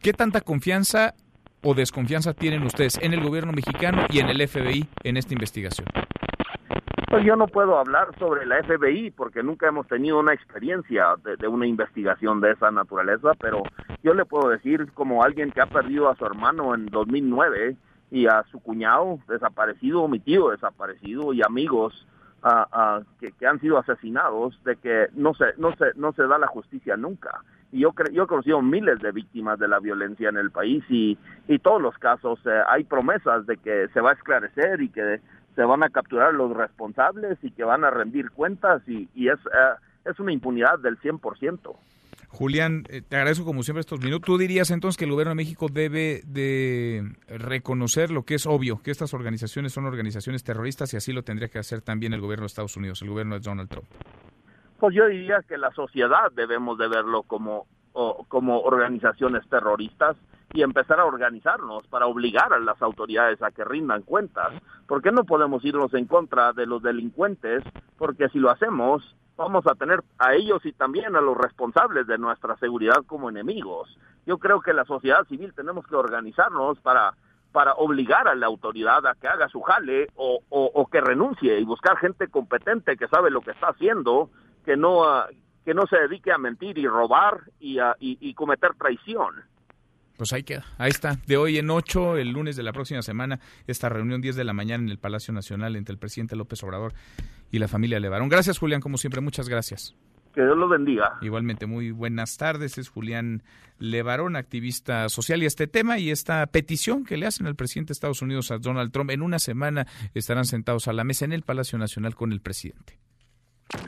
¿Qué 0.02 0.12
tanta 0.12 0.40
confianza 0.40 1.14
o 1.62 1.74
desconfianza 1.74 2.34
tienen 2.34 2.64
ustedes 2.64 2.98
en 3.00 3.14
el 3.14 3.22
gobierno 3.22 3.52
mexicano 3.52 4.04
y 4.10 4.18
en 4.18 4.30
el 4.30 4.48
FBI 4.48 4.88
en 5.04 5.16
esta 5.16 5.32
investigación? 5.32 5.86
Pues 7.14 7.26
yo 7.26 7.36
no 7.36 7.46
puedo 7.46 7.78
hablar 7.78 8.08
sobre 8.18 8.44
la 8.44 8.60
FBI 8.64 9.12
porque 9.12 9.44
nunca 9.44 9.68
hemos 9.68 9.86
tenido 9.86 10.18
una 10.18 10.32
experiencia 10.32 11.14
de, 11.38 11.46
una 11.46 11.64
investigación 11.64 12.40
de 12.40 12.50
esa 12.50 12.72
naturaleza, 12.72 13.34
pero 13.38 13.62
yo 14.02 14.14
le 14.14 14.24
puedo 14.24 14.48
decir 14.48 14.90
como 14.94 15.22
alguien 15.22 15.52
que 15.52 15.60
ha 15.60 15.66
perdido 15.66 16.08
a 16.08 16.16
su 16.16 16.26
hermano 16.26 16.74
en 16.74 16.86
2009 16.86 17.76
y 18.10 18.26
a 18.26 18.42
su 18.50 18.58
cuñado 18.58 19.20
desaparecido, 19.28 20.08
mi 20.08 20.18
tío 20.18 20.50
desaparecido 20.50 21.32
y 21.32 21.42
amigos 21.42 22.04
que, 23.20 23.30
que, 23.30 23.46
han 23.46 23.60
sido 23.60 23.78
asesinados, 23.78 24.60
de 24.64 24.74
que 24.74 25.06
no 25.14 25.34
se, 25.34 25.54
no 25.56 25.70
se, 25.76 25.92
no 25.94 26.12
se 26.14 26.26
da 26.26 26.36
la 26.36 26.48
justicia 26.48 26.96
nunca. 26.96 27.44
Y 27.70 27.80
yo, 27.80 27.94
yo 28.12 28.24
he 28.24 28.26
conocido 28.26 28.60
miles 28.60 28.98
de 28.98 29.12
víctimas 29.12 29.60
de 29.60 29.68
la 29.68 29.78
violencia 29.78 30.30
en 30.30 30.36
el 30.36 30.50
país 30.50 30.82
y, 30.88 31.16
y 31.46 31.60
todos 31.60 31.80
los 31.80 31.96
casos 31.98 32.40
eh, 32.44 32.62
hay 32.68 32.82
promesas 32.82 33.46
de 33.46 33.56
que 33.56 33.86
se 33.94 34.00
va 34.00 34.10
a 34.10 34.14
esclarecer 34.14 34.82
y 34.82 34.88
que 34.88 35.20
se 35.54 35.62
van 35.62 35.82
a 35.82 35.90
capturar 35.90 36.34
los 36.34 36.56
responsables 36.56 37.38
y 37.42 37.50
que 37.50 37.64
van 37.64 37.84
a 37.84 37.90
rendir 37.90 38.30
cuentas 38.30 38.82
y, 38.86 39.08
y 39.14 39.28
es, 39.28 39.38
eh, 39.46 39.74
es 40.04 40.18
una 40.18 40.32
impunidad 40.32 40.78
del 40.78 40.98
100%. 40.98 41.76
Julián, 42.28 42.84
eh, 42.88 43.00
te 43.00 43.16
agradezco 43.16 43.44
como 43.44 43.62
siempre 43.62 43.80
estos 43.80 44.00
minutos. 44.00 44.26
¿Tú 44.26 44.36
dirías 44.36 44.70
entonces 44.72 44.98
que 44.98 45.04
el 45.04 45.12
gobierno 45.12 45.30
de 45.30 45.36
México 45.36 45.68
debe 45.72 46.22
de 46.26 47.14
reconocer 47.28 48.10
lo 48.10 48.24
que 48.24 48.34
es 48.34 48.46
obvio, 48.46 48.82
que 48.82 48.90
estas 48.90 49.14
organizaciones 49.14 49.72
son 49.72 49.86
organizaciones 49.86 50.42
terroristas 50.42 50.92
y 50.94 50.96
así 50.96 51.12
lo 51.12 51.22
tendría 51.22 51.48
que 51.48 51.60
hacer 51.60 51.80
también 51.80 52.12
el 52.12 52.20
gobierno 52.20 52.42
de 52.42 52.48
Estados 52.48 52.76
Unidos, 52.76 53.00
el 53.02 53.10
gobierno 53.10 53.36
de 53.36 53.40
Donald 53.40 53.68
Trump? 53.68 53.86
Pues 54.80 54.96
yo 54.96 55.06
diría 55.06 55.44
que 55.48 55.56
la 55.56 55.70
sociedad 55.70 56.32
debemos 56.34 56.76
de 56.76 56.88
verlo 56.88 57.22
como, 57.22 57.66
como 58.26 58.60
organizaciones 58.62 59.48
terroristas 59.48 60.16
y 60.54 60.62
empezar 60.62 61.00
a 61.00 61.04
organizarnos 61.04 61.84
para 61.88 62.06
obligar 62.06 62.52
a 62.52 62.60
las 62.60 62.80
autoridades 62.80 63.42
a 63.42 63.50
que 63.50 63.64
rindan 63.64 64.02
cuentas. 64.02 64.52
¿Por 64.86 65.02
qué 65.02 65.10
no 65.10 65.24
podemos 65.24 65.64
irnos 65.64 65.92
en 65.94 66.06
contra 66.06 66.52
de 66.52 66.64
los 66.64 66.80
delincuentes? 66.80 67.64
Porque 67.98 68.28
si 68.28 68.38
lo 68.38 68.50
hacemos, 68.50 69.16
vamos 69.36 69.66
a 69.66 69.74
tener 69.74 70.04
a 70.16 70.34
ellos 70.34 70.64
y 70.64 70.72
también 70.72 71.16
a 71.16 71.20
los 71.20 71.36
responsables 71.36 72.06
de 72.06 72.18
nuestra 72.18 72.56
seguridad 72.58 73.04
como 73.04 73.28
enemigos. 73.28 73.98
Yo 74.26 74.38
creo 74.38 74.60
que 74.60 74.72
la 74.72 74.84
sociedad 74.84 75.26
civil 75.26 75.52
tenemos 75.54 75.86
que 75.88 75.96
organizarnos 75.96 76.78
para 76.80 77.14
para 77.50 77.74
obligar 77.74 78.26
a 78.26 78.34
la 78.34 78.46
autoridad 78.46 79.06
a 79.06 79.14
que 79.14 79.28
haga 79.28 79.48
su 79.48 79.60
jale 79.60 80.08
o, 80.16 80.40
o, 80.48 80.86
que 80.88 81.00
renuncie 81.00 81.60
y 81.60 81.64
buscar 81.64 81.96
gente 81.98 82.26
competente 82.26 82.96
que 82.96 83.06
sabe 83.06 83.30
lo 83.30 83.42
que 83.42 83.52
está 83.52 83.68
haciendo, 83.68 84.28
que 84.64 84.76
no 84.76 85.04
que 85.64 85.72
no 85.72 85.86
se 85.86 85.96
dedique 85.98 86.32
a 86.32 86.38
mentir 86.38 86.78
y 86.78 86.88
robar 86.88 87.42
y, 87.60 87.78
a, 87.78 87.94
y 88.00 88.34
cometer 88.34 88.74
traición. 88.74 89.53
Pues 90.16 90.32
ahí 90.32 90.44
queda, 90.44 90.64
ahí 90.78 90.90
está. 90.90 91.18
De 91.26 91.36
hoy 91.36 91.58
en 91.58 91.70
8, 91.70 92.18
el 92.18 92.30
lunes 92.30 92.54
de 92.54 92.62
la 92.62 92.72
próxima 92.72 93.02
semana, 93.02 93.40
esta 93.66 93.88
reunión 93.88 94.20
10 94.20 94.36
de 94.36 94.44
la 94.44 94.52
mañana 94.52 94.84
en 94.84 94.90
el 94.90 94.98
Palacio 94.98 95.34
Nacional 95.34 95.74
entre 95.74 95.92
el 95.92 95.98
presidente 95.98 96.36
López 96.36 96.62
Obrador 96.62 96.94
y 97.50 97.58
la 97.58 97.66
familia 97.66 97.98
Levarón. 97.98 98.28
Gracias, 98.28 98.58
Julián, 98.58 98.80
como 98.80 98.96
siempre, 98.96 99.20
muchas 99.20 99.48
gracias. 99.48 99.96
Que 100.32 100.42
Dios 100.42 100.56
lo 100.56 100.68
bendiga. 100.68 101.16
Igualmente, 101.20 101.66
muy 101.66 101.92
buenas 101.92 102.36
tardes. 102.36 102.76
Es 102.78 102.88
Julián 102.88 103.44
Levarón, 103.78 104.34
activista 104.34 105.08
social, 105.08 105.42
y 105.42 105.46
este 105.46 105.68
tema 105.68 105.98
y 105.98 106.10
esta 106.10 106.44
petición 106.46 107.04
que 107.04 107.16
le 107.16 107.26
hacen 107.26 107.46
al 107.46 107.54
presidente 107.54 107.88
de 107.88 107.92
Estados 107.94 108.22
Unidos, 108.22 108.50
a 108.50 108.58
Donald 108.58 108.90
Trump, 108.92 109.10
en 109.10 109.22
una 109.22 109.38
semana 109.38 109.86
estarán 110.12 110.44
sentados 110.44 110.88
a 110.88 110.92
la 110.92 111.04
mesa 111.04 111.24
en 111.24 111.32
el 111.32 111.42
Palacio 111.42 111.78
Nacional 111.78 112.16
con 112.16 112.32
el 112.32 112.40
presidente. 112.40 112.98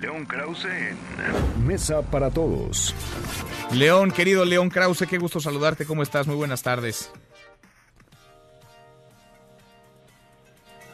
León 0.00 0.26
Krause 0.26 0.66
en 0.66 1.66
Mesa 1.66 2.02
para 2.02 2.30
Todos. 2.30 2.94
León, 3.72 4.10
querido 4.10 4.44
León 4.44 4.68
Krause, 4.68 5.06
qué 5.08 5.18
gusto 5.18 5.40
saludarte. 5.40 5.86
¿Cómo 5.86 6.02
estás? 6.02 6.26
Muy 6.26 6.36
buenas 6.36 6.62
tardes. 6.62 7.10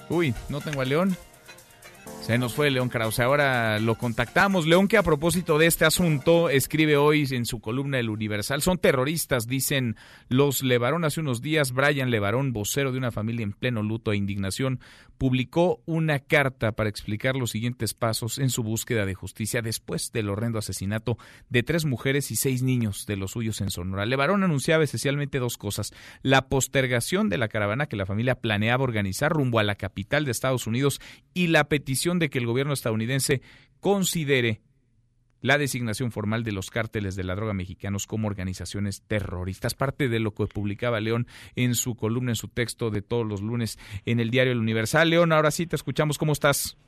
Uy, 0.09 0.35
no 0.48 0.61
tengo 0.61 0.81
a 0.81 0.85
León. 0.85 1.16
Se 2.22 2.38
nos 2.38 2.54
fue 2.54 2.70
León 2.70 2.88
Krause. 2.88 3.18
Ahora 3.18 3.80
lo 3.80 3.96
contactamos. 3.96 4.64
León, 4.64 4.87
que 4.87 4.96
a 4.96 5.02
propósito 5.02 5.58
de 5.58 5.66
este 5.66 5.85
asunto, 5.85 6.50
escribe 6.50 6.96
hoy 6.96 7.26
en 7.32 7.44
su 7.44 7.61
columna 7.61 7.98
El 7.98 8.11
Universal. 8.11 8.62
Son 8.62 8.78
terroristas, 8.78 9.48
dicen 9.48 9.96
los 10.28 10.62
Levarón. 10.62 11.04
Hace 11.04 11.18
unos 11.18 11.42
días, 11.42 11.72
Brian 11.72 12.12
Levarón, 12.12 12.52
vocero 12.52 12.92
de 12.92 12.98
una 12.98 13.11
familia 13.11 13.42
en 13.42 13.52
pleno 13.52 13.82
luto 13.82 14.12
e 14.12 14.16
indignación, 14.16 14.78
publicó 15.18 15.82
una 15.85 16.20
carta 16.20 16.72
para 16.72 16.88
explicar 16.88 17.37
los 17.37 17.50
siguientes 17.50 17.92
pasos 17.92 18.38
en 18.38 18.50
su 18.50 18.62
búsqueda 18.62 19.04
de 19.04 19.14
justicia 19.14 19.61
después 19.61 20.12
del 20.12 20.28
horrendo 20.28 20.58
asesinato 20.58 21.18
de 21.48 21.62
tres 21.62 21.85
mujeres 21.85 22.30
y 22.30 22.37
seis 22.37 22.62
niños 22.62 23.04
de 23.06 23.16
los 23.16 23.32
suyos 23.32 23.61
en 23.61 23.70
Sonora. 23.70 24.06
Levarón 24.06 24.44
anunciaba 24.44 24.85
esencialmente 24.85 25.38
dos 25.38 25.58
cosas. 25.58 25.92
La 26.22 26.48
postergación 26.48 27.28
de 27.28 27.38
la 27.38 27.48
caravana 27.48 27.87
que 27.87 27.96
la 27.96 28.06
familia 28.06 28.37
planeaba 28.37 28.85
organizar 28.85 29.32
rumbo 29.32 29.58
a 29.58 29.64
la 29.64 29.74
capital 29.74 30.24
de 30.24 30.30
Estados 30.30 30.66
Unidos 30.66 31.00
y 31.35 31.48
la 31.48 31.68
petición 31.68 32.12
de 32.18 32.31
que 32.31 32.38
el 32.38 32.46
gobierno 32.46 32.72
estadounidense 32.72 33.42
considere 33.81 34.61
la 35.42 35.59
designación 35.59 36.12
formal 36.12 36.44
de 36.44 36.53
los 36.53 36.70
cárteles 36.70 37.16
de 37.16 37.25
la 37.25 37.35
droga 37.35 37.53
mexicanos 37.53 38.07
como 38.07 38.29
organizaciones 38.29 39.03
terroristas. 39.03 39.75
Parte 39.75 40.09
de 40.09 40.20
lo 40.20 40.33
que 40.33 40.46
publicaba 40.46 41.01
León 41.01 41.27
en 41.57 41.75
su 41.75 41.96
columna, 41.96 42.31
en 42.31 42.37
su 42.37 42.48
texto 42.48 42.90
de 42.90 43.03
todos 43.03 43.27
los 43.27 43.42
lunes 43.42 43.79
en 44.07 44.20
el 44.20 44.31
diario 44.31 44.53
El 44.53 44.61
Universal. 44.61 45.11
León, 45.11 45.33
ahora 45.33 45.51
sí 45.51 45.66
te 45.66 45.77
escuchamos. 45.77 46.16
¿Cómo 46.16 46.33
estás? 46.33 46.79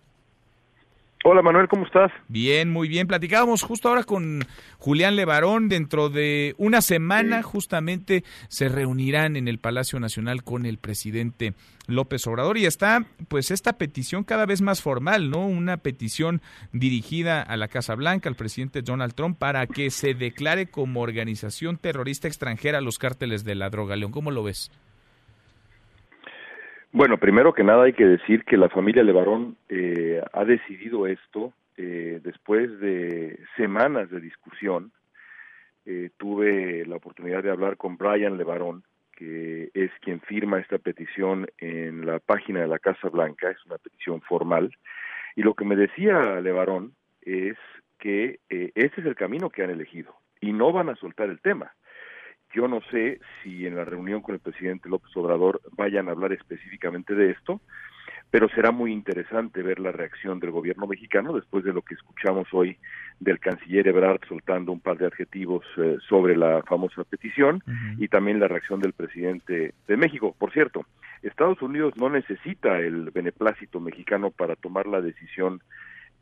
Hola 1.27 1.41
Manuel, 1.41 1.69
¿cómo 1.69 1.87
estás? 1.87 2.13
Bien, 2.29 2.69
muy 2.71 2.87
bien. 2.87 3.07
Platicábamos 3.07 3.63
justo 3.63 3.89
ahora 3.89 4.05
con 4.05 4.45
Julián 4.77 5.17
Levarón. 5.17 5.71
Dentro 5.71 6.11
de 6.11 6.55
una 6.59 6.83
semana 6.83 7.43
justamente 7.43 8.25
se 8.49 8.69
reunirán 8.69 9.35
en 9.37 9.49
el 9.49 9.59
Palacio 9.59 9.99
Nacional 9.99 10.45
con 10.45 10.67
el 10.67 10.77
presidente 10.77 11.55
López 11.87 12.27
Obrador 12.27 12.59
y 12.59 12.67
está 12.67 13.07
pues 13.29 13.51
esta 13.51 13.79
petición 13.79 14.25
cada 14.25 14.45
vez 14.45 14.61
más 14.61 14.83
formal, 14.83 15.31
¿no? 15.31 15.47
Una 15.47 15.79
petición 15.79 16.43
dirigida 16.73 17.41
a 17.41 17.57
la 17.57 17.69
Casa 17.69 17.95
Blanca, 17.95 18.29
al 18.29 18.37
presidente 18.37 18.83
Donald 18.83 19.15
Trump, 19.15 19.39
para 19.39 19.67
que 19.67 19.89
se 19.89 20.13
declare 20.13 20.67
como 20.67 21.01
organización 21.01 21.79
terrorista 21.79 22.29
extranjera 22.29 22.79
a 22.79 22.83
los 22.83 22.99
cárteles 22.99 23.45
de 23.45 23.55
la 23.55 23.71
droga. 23.71 23.97
León, 23.97 24.13
¿cómo 24.13 24.31
lo 24.31 24.43
ves? 24.43 24.71
Bueno, 26.97 27.19
primero 27.19 27.53
que 27.53 27.65
nada 27.65 27.87
hay 27.87 27.93
que 27.93 28.07
decir 28.07 28.45
que 28.45 28.57
la 28.57 28.69
familia 28.69 29.03
Levarón 29.03 29.57
eh, 29.69 30.23
ha 30.33 30.45
decidido 30.45 31.09
esto 31.09 31.53
eh, 31.77 32.21
después 32.23 32.79
de 32.79 33.37
semanas 33.57 34.09
de 34.11 34.21
discusión. 34.21 34.93
Eh, 35.87 36.11
tuve 36.19 36.87
la 36.87 36.95
oportunidad 36.95 37.43
de 37.43 37.51
hablar 37.51 37.79
con 37.79 37.97
Brian 37.97 38.37
Levarón, 38.37 38.85
que 39.11 39.73
es 39.75 39.91
quien 40.03 40.21
firma 40.21 40.61
esta 40.61 40.79
petición 40.79 41.49
en 41.59 42.07
la 42.07 42.21
página 42.21 42.61
de 42.61 42.69
la 42.69 42.79
Casa 42.79 43.09
Blanca, 43.09 43.51
es 43.51 43.67
una 43.67 43.79
petición 43.79 44.21
formal. 44.21 44.71
Y 45.35 45.43
lo 45.43 45.55
que 45.55 45.65
me 45.65 45.75
decía 45.75 46.41
Levarón 46.41 46.95
es 47.23 47.57
que 47.99 48.39
este 48.49 49.01
es 49.01 49.07
el 49.07 49.17
camino 49.17 49.51
que 49.51 49.65
han 49.65 49.71
elegido 49.71 50.15
y 50.41 50.53
no 50.53 50.71
van 50.71 50.91
a 50.91 50.95
soltar 50.95 51.29
el 51.29 51.41
tema. 51.41 51.73
Yo 52.55 52.69
no 52.69 52.81
sé 52.91 53.21
si 53.43 53.67
en 53.67 53.77
la 53.77 53.85
reunión 53.85 54.21
con 54.23 54.35
el 54.35 54.41
presidente 54.41 54.89
López 54.89 55.15
Obrador 55.17 55.61
vayan 55.73 56.09
a 56.09 56.13
hablar 56.13 56.33
específicamente 56.33 57.15
de 57.15 57.33
esto, 57.33 57.61
pero 58.31 58.49
será 58.49 58.71
muy 58.71 58.93
interesante 58.93 59.63
ver 59.63 59.81
la 59.81 59.93
reacción 59.93 60.39
del 60.41 60.53
gobierno 60.53 60.87
mexicano 60.87 61.33
después 61.33 61.65
de 61.65 61.73
lo 61.73 61.83
que 61.83 61.95
escuchamos 61.95 62.47
hoy 62.53 62.77
del 63.19 63.41
canciller 63.41 63.89
Ebrard 63.89 64.21
soltando 64.29 64.73
un 64.73 64.81
par 64.81 64.99
de 64.99 65.07
adjetivos 65.07 65.65
eh, 65.77 65.99
sobre 66.09 66.37
la 66.37 66.63
famosa 66.63 67.05
petición 67.05 67.63
y 67.99 68.09
también 68.09 68.41
la 68.41 68.49
reacción 68.49 68.81
del 68.81 68.93
presidente 68.93 69.75
de 69.87 69.97
México. 69.97 70.35
Por 70.39 70.53
cierto, 70.53 70.85
Estados 71.23 71.61
Unidos 71.63 71.95
no 71.97 72.09
necesita 72.09 72.79
el 72.79 73.11
beneplácito 73.11 73.81
mexicano 73.81 74.31
para 74.31 74.57
tomar 74.57 74.87
la 74.87 75.01
decisión 75.01 75.61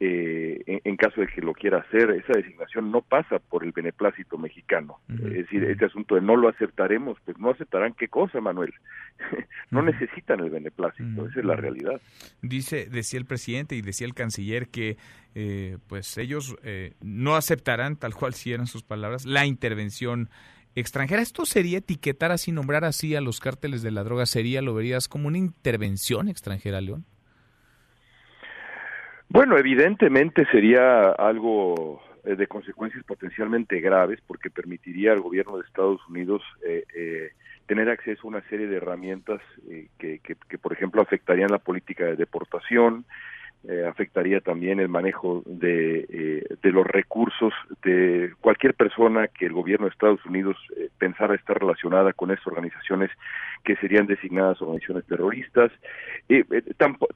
eh, 0.04 0.80
en, 0.84 0.96
caso 0.96 1.20
de 1.20 1.28
que 1.28 1.40
lo 1.40 1.52
quiera 1.52 1.78
hacer, 1.78 2.10
esa 2.10 2.32
designación 2.32 2.90
no 2.90 3.02
pasa 3.02 3.38
por 3.38 3.62
el 3.62 3.70
beneplácito 3.70 4.36
mexicano. 4.36 4.98
Es 5.08 5.32
decir, 5.32 5.62
este 5.62 5.84
asunto 5.84 6.16
de 6.16 6.20
no 6.20 6.34
lo 6.34 6.48
aceptaremos, 6.48 7.18
pues 7.24 7.38
no 7.38 7.50
aceptarán 7.50 7.94
qué 7.94 8.08
cosa, 8.08 8.40
Manuel. 8.40 8.74
no 9.70 9.80
necesitan 9.80 10.40
el 10.40 10.50
beneplácito, 10.50 11.28
esa 11.28 11.38
es 11.38 11.46
la 11.46 11.54
realidad. 11.54 12.00
Dice, 12.40 12.88
decía 12.90 13.20
el 13.20 13.26
presidente 13.26 13.76
y 13.76 13.82
decía 13.82 14.08
el 14.08 14.14
canciller 14.14 14.70
que 14.70 14.96
eh, 15.36 15.78
pues 15.86 16.18
ellos 16.18 16.56
eh, 16.64 16.94
no 17.00 17.36
aceptarán, 17.36 17.94
tal 17.94 18.12
cual 18.16 18.34
si 18.34 18.52
eran 18.52 18.66
sus 18.66 18.82
palabras, 18.82 19.24
la 19.24 19.46
intervención 19.46 20.30
extranjera. 20.74 21.22
¿Esto 21.22 21.46
sería 21.46 21.78
etiquetar 21.78 22.32
así, 22.32 22.50
nombrar 22.50 22.84
así 22.84 23.14
a 23.14 23.20
los 23.20 23.38
cárteles 23.38 23.82
de 23.82 23.92
la 23.92 24.02
droga? 24.02 24.26
¿Sería, 24.26 24.62
lo 24.62 24.74
verías 24.74 25.06
como 25.06 25.28
una 25.28 25.38
intervención 25.38 26.28
extranjera, 26.28 26.80
León? 26.80 27.06
Bueno, 29.32 29.56
evidentemente 29.56 30.44
sería 30.52 31.08
algo 31.12 32.02
eh, 32.22 32.36
de 32.36 32.46
consecuencias 32.46 33.02
potencialmente 33.04 33.80
graves 33.80 34.20
porque 34.26 34.50
permitiría 34.50 35.12
al 35.12 35.22
gobierno 35.22 35.56
de 35.56 35.64
Estados 35.64 36.06
Unidos 36.06 36.42
eh, 36.62 36.84
eh, 36.94 37.30
tener 37.64 37.88
acceso 37.88 38.20
a 38.24 38.28
una 38.28 38.42
serie 38.50 38.66
de 38.66 38.76
herramientas 38.76 39.40
que, 39.98 40.18
que, 40.18 40.58
por 40.58 40.74
ejemplo, 40.74 41.00
afectarían 41.00 41.50
la 41.50 41.60
política 41.60 42.04
de 42.04 42.16
deportación, 42.16 43.06
eh, 43.68 43.86
afectaría 43.86 44.40
también 44.40 44.80
el 44.80 44.88
manejo 44.88 45.42
de, 45.46 46.06
eh, 46.08 46.56
de 46.62 46.72
los 46.72 46.84
recursos 46.84 47.52
de 47.84 48.32
cualquier 48.40 48.74
persona 48.74 49.28
que 49.28 49.46
el 49.46 49.52
gobierno 49.52 49.86
de 49.86 49.92
Estados 49.92 50.24
Unidos 50.26 50.56
eh, 50.76 50.88
pensara 50.98 51.36
estar 51.36 51.60
relacionada 51.60 52.12
con 52.12 52.32
estas 52.32 52.48
organizaciones 52.48 53.10
que 53.62 53.76
serían 53.76 54.06
designadas 54.06 54.60
organizaciones 54.60 55.06
terroristas. 55.06 55.70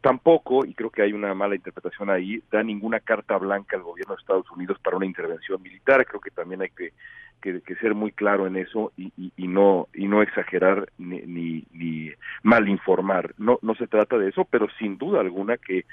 tampoco, 0.00 0.64
y 0.64 0.74
creo 0.74 0.90
que 0.90 1.02
hay 1.02 1.12
una 1.12 1.34
mala 1.34 1.56
interpretación 1.56 2.10
ahí, 2.10 2.40
da 2.52 2.62
ninguna 2.62 3.00
carta 3.00 3.36
blanca 3.38 3.76
al 3.76 3.82
gobierno 3.82 4.14
de 4.14 4.20
Estados 4.20 4.48
Unidos 4.52 4.78
para 4.78 4.96
una 4.96 5.06
intervención 5.06 5.60
militar. 5.60 6.06
Creo 6.06 6.20
que 6.20 6.30
también 6.30 6.62
hay 6.62 6.70
que, 6.70 6.92
que, 7.40 7.74
ser 7.80 7.94
muy 7.94 8.12
claro 8.12 8.46
en 8.46 8.56
eso 8.56 8.92
y, 8.96 9.12
y, 9.36 9.48
no 9.48 9.88
y 9.94 10.06
no 10.06 10.22
exagerar 10.22 10.88
ni, 10.98 11.22
ni, 11.22 11.64
ni 11.72 12.12
mal 12.42 12.68
informar. 12.68 13.34
No, 13.36 13.58
no 13.62 13.74
se 13.74 13.86
trata 13.86 14.16
de 14.16 14.28
eso, 14.28 14.44
pero 14.44 14.68
sin 14.78 14.96
duda 14.98 15.20
alguna 15.20 15.56
que 15.56 15.84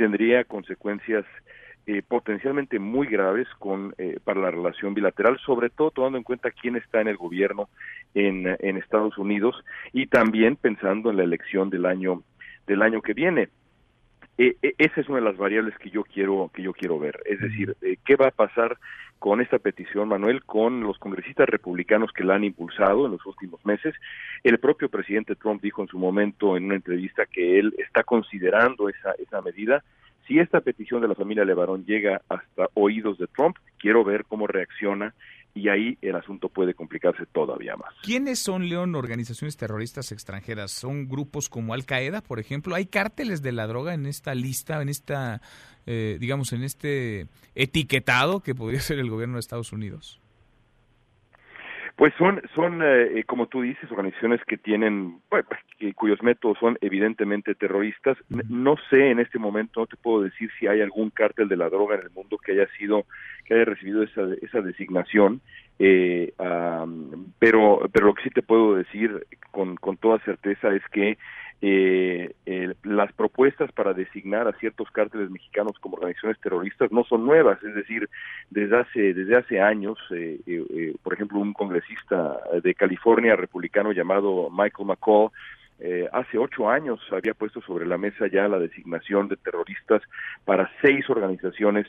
tendría 0.00 0.44
consecuencias 0.44 1.26
eh, 1.86 2.00
potencialmente 2.00 2.78
muy 2.78 3.06
graves 3.06 3.46
con 3.58 3.94
eh, 3.98 4.18
para 4.24 4.40
la 4.40 4.50
relación 4.50 4.94
bilateral, 4.94 5.38
sobre 5.44 5.68
todo 5.68 5.90
tomando 5.90 6.16
en 6.16 6.24
cuenta 6.24 6.50
quién 6.50 6.76
está 6.76 7.02
en 7.02 7.08
el 7.08 7.18
gobierno 7.18 7.68
en, 8.14 8.56
en 8.60 8.78
Estados 8.78 9.18
Unidos 9.18 9.62
y 9.92 10.06
también 10.06 10.56
pensando 10.56 11.10
en 11.10 11.18
la 11.18 11.24
elección 11.24 11.68
del 11.68 11.84
año 11.84 12.22
del 12.66 12.80
año 12.80 13.02
que 13.02 13.12
viene. 13.12 13.50
E, 14.38 14.56
e, 14.62 14.74
esa 14.78 15.02
es 15.02 15.08
una 15.10 15.18
de 15.18 15.24
las 15.26 15.36
variables 15.36 15.76
que 15.76 15.90
yo 15.90 16.02
quiero 16.04 16.50
que 16.54 16.62
yo 16.62 16.72
quiero 16.72 16.98
ver, 16.98 17.20
es 17.26 17.38
decir, 17.38 17.76
eh, 17.82 17.98
qué 18.02 18.16
va 18.16 18.28
a 18.28 18.30
pasar 18.30 18.78
con 19.20 19.42
esta 19.42 19.58
petición, 19.58 20.08
Manuel, 20.08 20.42
con 20.44 20.80
los 20.80 20.98
congresistas 20.98 21.46
republicanos 21.46 22.10
que 22.10 22.24
la 22.24 22.36
han 22.36 22.42
impulsado 22.42 23.04
en 23.04 23.12
los 23.12 23.26
últimos 23.26 23.64
meses. 23.66 23.94
El 24.42 24.58
propio 24.58 24.88
presidente 24.88 25.36
Trump 25.36 25.62
dijo 25.62 25.82
en 25.82 25.88
su 25.88 25.98
momento 25.98 26.56
en 26.56 26.64
una 26.64 26.74
entrevista 26.74 27.26
que 27.26 27.58
él 27.58 27.74
está 27.76 28.02
considerando 28.02 28.88
esa, 28.88 29.12
esa 29.18 29.42
medida. 29.42 29.84
Si 30.26 30.38
esta 30.38 30.62
petición 30.62 31.02
de 31.02 31.08
la 31.08 31.14
familia 31.14 31.44
Levarón 31.44 31.84
llega 31.84 32.22
hasta 32.30 32.70
oídos 32.72 33.18
de 33.18 33.26
Trump, 33.26 33.58
quiero 33.78 34.04
ver 34.04 34.24
cómo 34.24 34.46
reacciona 34.46 35.14
y 35.54 35.68
ahí 35.68 35.98
el 36.00 36.16
asunto 36.16 36.48
puede 36.48 36.74
complicarse 36.74 37.26
todavía 37.26 37.76
más. 37.76 37.92
¿Quiénes 38.02 38.38
son, 38.38 38.68
León, 38.68 38.94
organizaciones 38.94 39.56
terroristas 39.56 40.12
extranjeras? 40.12 40.70
¿Son 40.70 41.08
grupos 41.08 41.48
como 41.48 41.74
Al 41.74 41.84
Qaeda, 41.84 42.22
por 42.22 42.38
ejemplo? 42.38 42.74
¿Hay 42.74 42.86
cárteles 42.86 43.42
de 43.42 43.52
la 43.52 43.66
droga 43.66 43.94
en 43.94 44.06
esta 44.06 44.34
lista, 44.34 44.80
en 44.80 44.88
esta, 44.88 45.40
eh, 45.86 46.18
digamos, 46.20 46.52
en 46.52 46.62
este 46.62 47.26
etiquetado 47.54 48.40
que 48.40 48.54
podría 48.54 48.80
ser 48.80 48.98
el 48.98 49.10
gobierno 49.10 49.34
de 49.34 49.40
Estados 49.40 49.72
Unidos? 49.72 50.20
Pues 52.00 52.14
son, 52.16 52.40
son 52.54 52.80
eh, 52.82 53.18
eh, 53.18 53.24
como 53.24 53.46
tú 53.46 53.60
dices, 53.60 53.90
organizaciones 53.90 54.40
que 54.46 54.56
tienen, 54.56 55.20
pues, 55.28 55.44
cuyos 55.94 56.22
métodos 56.22 56.56
son 56.58 56.78
evidentemente 56.80 57.54
terroristas. 57.54 58.16
No 58.48 58.76
sé 58.88 59.10
en 59.10 59.20
este 59.20 59.38
momento, 59.38 59.80
no 59.80 59.86
te 59.86 59.98
puedo 59.98 60.22
decir 60.22 60.50
si 60.58 60.66
hay 60.66 60.80
algún 60.80 61.10
cártel 61.10 61.46
de 61.48 61.58
la 61.58 61.68
droga 61.68 61.96
en 61.96 62.00
el 62.00 62.10
mundo 62.10 62.38
que 62.38 62.52
haya 62.52 62.66
sido, 62.78 63.04
que 63.44 63.52
haya 63.52 63.66
recibido 63.66 64.02
esa, 64.02 64.22
esa 64.40 64.62
designación. 64.62 65.42
Eh, 65.78 66.32
pero, 67.38 67.82
pero 67.92 68.06
lo 68.06 68.14
que 68.14 68.22
sí 68.22 68.30
te 68.30 68.40
puedo 68.40 68.76
decir 68.76 69.26
con, 69.50 69.76
con 69.76 69.98
toda 69.98 70.20
certeza 70.20 70.74
es 70.74 70.82
que 70.92 71.18
eh, 71.62 72.34
las 72.84 73.12
propuestas 73.12 73.70
para 73.72 73.92
designar 73.92 74.48
a 74.48 74.52
ciertos 74.58 74.90
cárteles 74.90 75.30
mexicanos 75.30 75.78
como 75.78 75.96
organizaciones 75.96 76.40
terroristas 76.40 76.90
no 76.90 77.04
son 77.04 77.26
nuevas, 77.26 77.62
es 77.62 77.74
decir, 77.74 78.08
desde 78.50 78.78
hace 78.78 79.14
desde 79.14 79.36
hace 79.36 79.60
años, 79.60 79.98
eh, 80.10 80.40
eh, 80.46 80.64
eh 80.70 80.94
por 81.02 81.14
ejemplo, 81.14 81.38
un 81.38 81.52
congresista 81.52 82.38
de 82.62 82.74
California 82.74 83.36
republicano 83.36 83.92
llamado 83.92 84.48
Michael 84.50 84.86
McCall 84.86 85.30
eh, 85.82 86.06
hace 86.12 86.36
ocho 86.36 86.68
años 86.68 87.00
había 87.10 87.32
puesto 87.32 87.62
sobre 87.62 87.86
la 87.86 87.96
mesa 87.96 88.26
ya 88.30 88.46
la 88.48 88.58
designación 88.58 89.28
de 89.28 89.36
terroristas 89.36 90.02
para 90.44 90.70
seis 90.82 91.08
organizaciones 91.08 91.86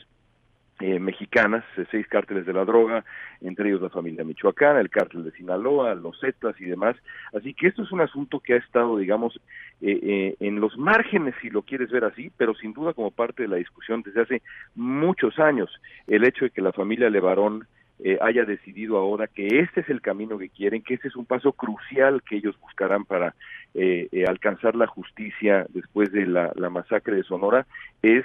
eh, 0.82 0.98
mexicanas, 0.98 1.64
eh, 1.76 1.84
seis 1.90 2.06
cárteles 2.08 2.44
de 2.44 2.52
la 2.52 2.64
droga, 2.64 3.04
entre 3.40 3.68
ellos 3.68 3.80
la 3.80 3.88
familia 3.88 4.24
michoacana, 4.24 4.80
el 4.80 4.90
cártel 4.90 5.24
de 5.24 5.32
Sinaloa, 5.32 5.94
los 5.94 6.18
Zetas 6.20 6.60
y 6.60 6.64
demás. 6.64 6.96
Así 7.32 7.54
que 7.54 7.68
esto 7.68 7.82
es 7.82 7.92
un 7.92 8.00
asunto 8.00 8.40
que 8.40 8.54
ha 8.54 8.58
estado, 8.58 8.96
digamos, 8.98 9.40
eh, 9.80 10.36
en 10.40 10.60
los 10.60 10.76
márgenes, 10.76 11.34
si 11.40 11.50
lo 11.50 11.62
quieres 11.62 11.90
ver 11.90 12.04
así, 12.04 12.30
pero 12.36 12.54
sin 12.54 12.72
duda 12.72 12.92
como 12.92 13.10
parte 13.10 13.42
de 13.42 13.48
la 13.48 13.56
discusión 13.56 14.02
desde 14.02 14.22
hace 14.22 14.42
muchos 14.74 15.38
años. 15.38 15.70
El 16.06 16.24
hecho 16.24 16.44
de 16.44 16.50
que 16.50 16.62
la 16.62 16.72
familia 16.72 17.10
Levarón 17.10 17.66
eh, 18.04 18.18
haya 18.20 18.44
decidido 18.44 18.98
ahora 18.98 19.28
que 19.28 19.46
este 19.60 19.82
es 19.82 19.88
el 19.88 20.00
camino 20.00 20.36
que 20.36 20.48
quieren, 20.48 20.82
que 20.82 20.94
este 20.94 21.06
es 21.06 21.14
un 21.14 21.24
paso 21.24 21.52
crucial 21.52 22.20
que 22.24 22.36
ellos 22.36 22.58
buscarán 22.60 23.04
para 23.04 23.36
eh, 23.74 24.08
eh, 24.12 24.24
alcanzar 24.26 24.74
la 24.74 24.86
justicia 24.86 25.66
después 25.70 26.12
de 26.12 26.26
la, 26.26 26.52
masacre 26.70 27.16
de 27.16 27.22
Sonora, 27.22 27.66
es, 28.02 28.24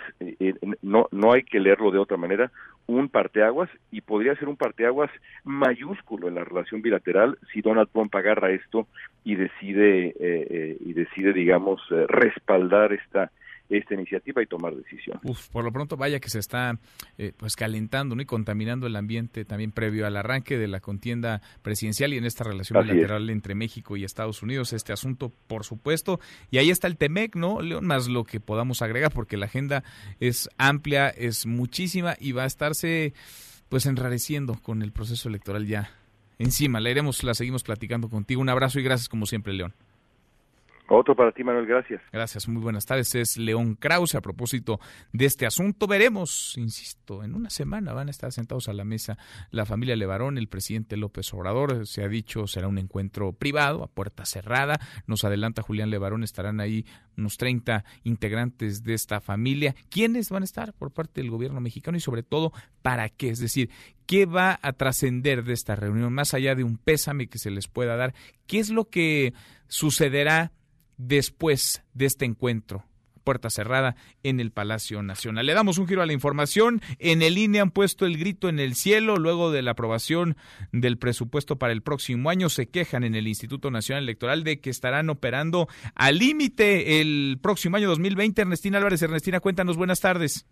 no, 0.81 1.07
no 1.11 1.33
hay 1.33 1.43
que 1.43 1.59
leerlo 1.59 1.91
de 1.91 1.99
otra 1.99 2.17
manera, 2.17 2.51
un 2.85 3.09
parteaguas 3.09 3.69
y 3.91 4.01
podría 4.01 4.35
ser 4.35 4.47
un 4.47 4.57
parteaguas 4.57 5.11
mayúsculo 5.43 6.27
en 6.27 6.35
la 6.35 6.43
relación 6.43 6.81
bilateral 6.81 7.37
si 7.51 7.61
Donald 7.61 7.89
Trump 7.91 8.13
agarra 8.15 8.51
esto 8.51 8.87
y 9.23 9.35
decide, 9.35 10.13
y 10.79 10.93
decide 10.93 11.33
digamos, 11.33 11.81
respaldar 12.07 12.93
esta 12.93 13.31
esta 13.69 13.95
iniciativa 13.95 14.41
y 14.41 14.45
tomar 14.45 14.75
decisiones. 14.75 15.21
Uf, 15.23 15.49
por 15.49 15.63
lo 15.63 15.71
pronto 15.71 15.97
vaya 15.97 16.19
que 16.19 16.29
se 16.29 16.39
está 16.39 16.79
eh, 17.17 17.33
pues 17.35 17.55
calentando 17.55 18.15
¿no? 18.15 18.21
y 18.21 18.25
contaminando 18.25 18.87
el 18.87 18.95
ambiente 18.95 19.45
también 19.45 19.71
previo 19.71 20.07
al 20.07 20.15
arranque 20.15 20.57
de 20.57 20.67
la 20.67 20.79
contienda 20.79 21.41
presidencial 21.61 22.13
y 22.13 22.17
en 22.17 22.25
esta 22.25 22.43
relación 22.43 22.81
bilateral 22.83 23.29
entre 23.29 23.55
México 23.55 23.97
y 23.97 24.03
Estados 24.03 24.41
Unidos, 24.41 24.73
este 24.73 24.93
asunto 24.93 25.31
por 25.47 25.63
supuesto, 25.63 26.19
y 26.51 26.57
ahí 26.57 26.69
está 26.69 26.87
el 26.87 26.97
TEMEC, 26.97 27.35
¿no? 27.35 27.61
León, 27.61 27.85
más 27.85 28.07
lo 28.07 28.23
que 28.23 28.39
podamos 28.39 28.81
agregar 28.81 29.11
porque 29.11 29.37
la 29.37 29.45
agenda 29.45 29.83
es 30.19 30.49
amplia, 30.57 31.09
es 31.09 31.45
muchísima 31.45 32.15
y 32.19 32.31
va 32.31 32.43
a 32.43 32.47
estarse 32.47 33.13
pues 33.69 33.85
enrareciendo 33.85 34.55
con 34.55 34.81
el 34.81 34.91
proceso 34.91 35.29
electoral 35.29 35.67
ya 35.67 35.91
encima. 36.39 36.79
La 36.79 36.89
iremos, 36.89 37.23
la 37.23 37.33
seguimos 37.33 37.63
platicando 37.63 38.09
contigo. 38.09 38.41
Un 38.41 38.49
abrazo 38.49 38.79
y 38.79 38.83
gracias 38.83 39.09
como 39.09 39.25
siempre, 39.25 39.53
León. 39.53 39.73
Otro 40.89 41.15
para 41.15 41.31
ti, 41.31 41.43
Manuel, 41.43 41.65
gracias. 41.65 42.01
Gracias, 42.13 42.47
muy 42.47 42.61
buenas 42.61 42.85
tardes. 42.85 43.13
Es 43.15 43.37
León 43.37 43.75
Krause 43.75 44.15
a 44.15 44.21
propósito 44.21 44.79
de 45.11 45.25
este 45.25 45.45
asunto. 45.45 45.85
Veremos, 45.85 46.57
insisto, 46.57 47.23
en 47.23 47.35
una 47.35 47.49
semana 47.49 47.91
van 47.93 48.07
a 48.07 48.11
estar 48.11 48.31
sentados 48.31 48.69
a 48.69 48.73
la 48.73 48.85
mesa 48.85 49.17
la 49.51 49.65
familia 49.65 49.97
Levarón, 49.97 50.37
el 50.37 50.47
presidente 50.47 50.95
López 50.95 51.33
Obrador. 51.33 51.85
Se 51.85 52.03
ha 52.03 52.07
dicho 52.07 52.47
será 52.47 52.69
un 52.69 52.77
encuentro 52.77 53.33
privado, 53.33 53.83
a 53.83 53.87
puerta 53.87 54.25
cerrada. 54.25 54.79
Nos 55.07 55.25
adelanta 55.25 55.61
Julián 55.61 55.89
Levarón, 55.89 56.23
estarán 56.23 56.61
ahí 56.61 56.85
unos 57.17 57.37
30 57.37 57.83
integrantes 58.03 58.83
de 58.83 58.93
esta 58.93 59.19
familia. 59.19 59.75
¿Quiénes 59.89 60.29
van 60.29 60.43
a 60.43 60.45
estar 60.45 60.73
por 60.73 60.91
parte 60.91 61.21
del 61.21 61.31
gobierno 61.31 61.59
mexicano 61.59 61.97
y 61.97 62.01
sobre 62.01 62.23
todo 62.23 62.53
para 62.81 63.09
qué? 63.09 63.29
Es 63.29 63.39
decir, 63.39 63.69
¿qué 64.05 64.25
va 64.25 64.57
a 64.61 64.73
trascender 64.73 65.43
de 65.43 65.53
esta 65.53 65.75
reunión 65.75 66.13
más 66.13 66.33
allá 66.33 66.55
de 66.55 66.63
un 66.63 66.77
pésame 66.77 67.27
que 67.27 67.39
se 67.39 67.51
les 67.51 67.67
pueda 67.67 67.97
dar? 67.97 68.13
¿Qué 68.45 68.59
es 68.59 68.69
lo 68.69 68.85
que 68.85 69.33
sucederá? 69.67 70.53
Después 70.97 71.83
de 71.93 72.05
este 72.05 72.25
encuentro 72.25 72.83
puerta 73.27 73.49
cerrada 73.49 73.97
en 74.23 74.39
el 74.39 74.51
Palacio 74.51 75.03
Nacional. 75.03 75.45
Le 75.45 75.53
damos 75.53 75.79
un 75.79 75.85
giro 75.85 76.01
a 76.01 76.05
la 76.05 76.13
información. 76.13 76.81
En 76.97 77.21
el 77.21 77.37
INE 77.37 77.59
han 77.59 77.71
puesto 77.71 78.05
el 78.05 78.17
grito 78.17 78.47
en 78.47 78.57
el 78.57 78.73
cielo 78.73 79.17
luego 79.17 79.51
de 79.51 79.61
la 79.61 79.71
aprobación 79.71 80.37
del 80.71 80.97
presupuesto 80.97 81.57
para 81.57 81.73
el 81.73 81.81
próximo 81.81 82.29
año. 82.29 82.47
Se 82.47 82.69
quejan 82.69 83.03
en 83.03 83.15
el 83.15 83.27
Instituto 83.27 83.69
Nacional 83.69 84.03
Electoral 84.03 84.45
de 84.45 84.61
que 84.61 84.69
estarán 84.69 85.09
operando 85.09 85.67
al 85.93 86.19
límite 86.19 87.01
el 87.01 87.37
próximo 87.41 87.75
año 87.75 87.89
2020. 87.89 88.43
Ernestina 88.43 88.77
Álvarez, 88.77 89.01
Ernestina, 89.01 89.41
cuéntanos, 89.41 89.75
buenas 89.75 89.99
tardes. 89.99 90.45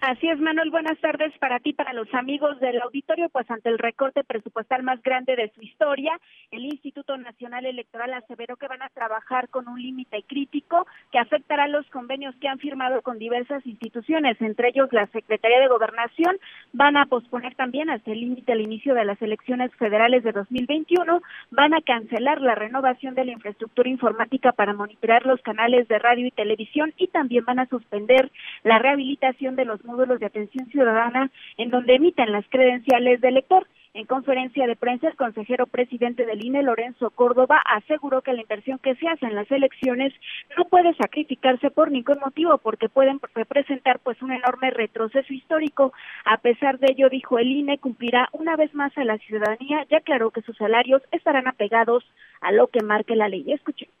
Así 0.00 0.30
es, 0.30 0.40
Manuel. 0.40 0.70
Buenas 0.70 0.98
tardes 0.98 1.30
para 1.38 1.58
ti, 1.58 1.74
para 1.74 1.92
los 1.92 2.08
amigos 2.14 2.58
del 2.58 2.80
auditorio. 2.80 3.28
Pues 3.28 3.50
ante 3.50 3.68
el 3.68 3.78
recorte 3.78 4.24
presupuestal 4.24 4.82
más 4.82 5.02
grande 5.02 5.36
de 5.36 5.52
su 5.54 5.60
historia, 5.60 6.18
el 6.50 6.64
Instituto 6.64 7.18
Nacional 7.18 7.66
Electoral 7.66 8.14
aseveró 8.14 8.56
que 8.56 8.66
van 8.66 8.80
a 8.80 8.88
trabajar 8.88 9.50
con 9.50 9.68
un 9.68 9.80
límite 9.80 10.22
crítico 10.26 10.86
que 11.12 11.18
afectará 11.18 11.68
los 11.68 11.84
convenios 11.90 12.34
que 12.36 12.48
han 12.48 12.58
firmado 12.58 13.02
con 13.02 13.18
diversas 13.18 13.66
instituciones, 13.66 14.40
entre 14.40 14.68
ellos 14.68 14.88
la 14.90 15.06
Secretaría 15.08 15.60
de 15.60 15.68
Gobernación. 15.68 16.38
Van 16.72 16.96
a 16.96 17.04
posponer 17.04 17.54
también 17.54 17.90
hasta 17.90 18.10
el 18.10 18.20
límite 18.20 18.52
el 18.52 18.62
inicio 18.62 18.94
de 18.94 19.04
las 19.04 19.20
elecciones 19.20 19.70
federales 19.74 20.24
de 20.24 20.32
2021. 20.32 21.20
Van 21.50 21.74
a 21.74 21.82
cancelar 21.82 22.40
la 22.40 22.54
renovación 22.54 23.14
de 23.14 23.26
la 23.26 23.32
infraestructura 23.32 23.90
informática 23.90 24.52
para 24.52 24.72
monitorear 24.72 25.26
los 25.26 25.42
canales 25.42 25.86
de 25.88 25.98
radio 25.98 26.24
y 26.24 26.30
televisión 26.30 26.94
y 26.96 27.08
también 27.08 27.44
van 27.44 27.58
a 27.58 27.66
suspender 27.66 28.30
la 28.64 28.78
rehabilitación 28.78 29.56
de 29.56 29.66
los 29.66 29.84
módulos 29.90 30.20
de 30.20 30.26
atención 30.26 30.66
ciudadana 30.68 31.30
en 31.56 31.70
donde 31.70 31.96
emiten 31.96 32.32
las 32.32 32.44
credenciales 32.48 33.20
del 33.20 33.34
lector. 33.34 33.66
En 33.92 34.06
conferencia 34.06 34.68
de 34.68 34.76
prensa, 34.76 35.08
el 35.08 35.16
consejero 35.16 35.66
presidente 35.66 36.24
del 36.24 36.44
INE, 36.44 36.62
Lorenzo 36.62 37.10
Córdoba, 37.10 37.60
aseguró 37.66 38.22
que 38.22 38.32
la 38.32 38.42
inversión 38.42 38.78
que 38.78 38.94
se 38.94 39.08
hace 39.08 39.26
en 39.26 39.34
las 39.34 39.50
elecciones 39.50 40.14
no 40.56 40.66
puede 40.66 40.94
sacrificarse 40.94 41.70
por 41.72 41.90
ningún 41.90 42.20
motivo 42.20 42.58
porque 42.58 42.88
pueden 42.88 43.20
representar 43.34 43.98
pues 43.98 44.22
un 44.22 44.30
enorme 44.30 44.70
retroceso 44.70 45.32
histórico. 45.32 45.92
A 46.24 46.36
pesar 46.36 46.78
de 46.78 46.92
ello, 46.92 47.08
dijo 47.08 47.40
el 47.40 47.50
INE, 47.50 47.78
cumplirá 47.78 48.28
una 48.30 48.54
vez 48.54 48.72
más 48.74 48.96
a 48.96 49.02
la 49.02 49.18
ciudadanía, 49.18 49.84
ya 49.90 49.98
aclaró 49.98 50.30
que 50.30 50.42
sus 50.42 50.56
salarios 50.56 51.02
estarán 51.10 51.48
apegados 51.48 52.04
a 52.40 52.52
lo 52.52 52.68
que 52.68 52.84
marque 52.84 53.16
la 53.16 53.28
ley. 53.28 53.44
Escuchemos 53.52 53.99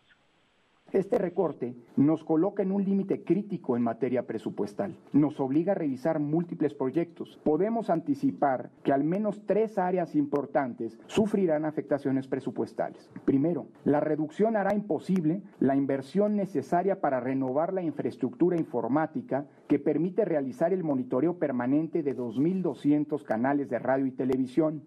Este 0.92 1.18
recorte 1.18 1.76
nos 1.96 2.24
coloca 2.24 2.64
en 2.64 2.72
un 2.72 2.84
límite 2.84 3.22
crítico 3.22 3.76
en 3.76 3.82
materia 3.82 4.26
presupuestal. 4.26 4.96
Nos 5.12 5.38
obliga 5.38 5.70
a 5.70 5.76
revisar 5.76 6.18
múltiples 6.18 6.74
proyectos. 6.74 7.38
Podemos 7.44 7.90
anticipar 7.90 8.70
que 8.82 8.92
al 8.92 9.04
menos 9.04 9.46
tres 9.46 9.78
áreas 9.78 10.16
importantes 10.16 10.98
sufrirán 11.06 11.64
afectaciones 11.64 12.26
presupuestales. 12.26 13.08
Primero, 13.24 13.68
la 13.84 14.00
reducción 14.00 14.56
hará 14.56 14.74
imposible 14.74 15.42
la 15.60 15.76
inversión 15.76 16.34
necesaria 16.34 17.00
para 17.00 17.20
renovar 17.20 17.72
la 17.72 17.82
infraestructura 17.82 18.56
informática 18.56 19.46
que 19.68 19.78
permite 19.78 20.24
realizar 20.24 20.72
el 20.72 20.82
monitoreo 20.82 21.38
permanente 21.38 22.02
de 22.02 22.16
2.200 22.16 23.22
canales 23.22 23.70
de 23.70 23.78
radio 23.78 24.06
y 24.06 24.10
televisión 24.10 24.82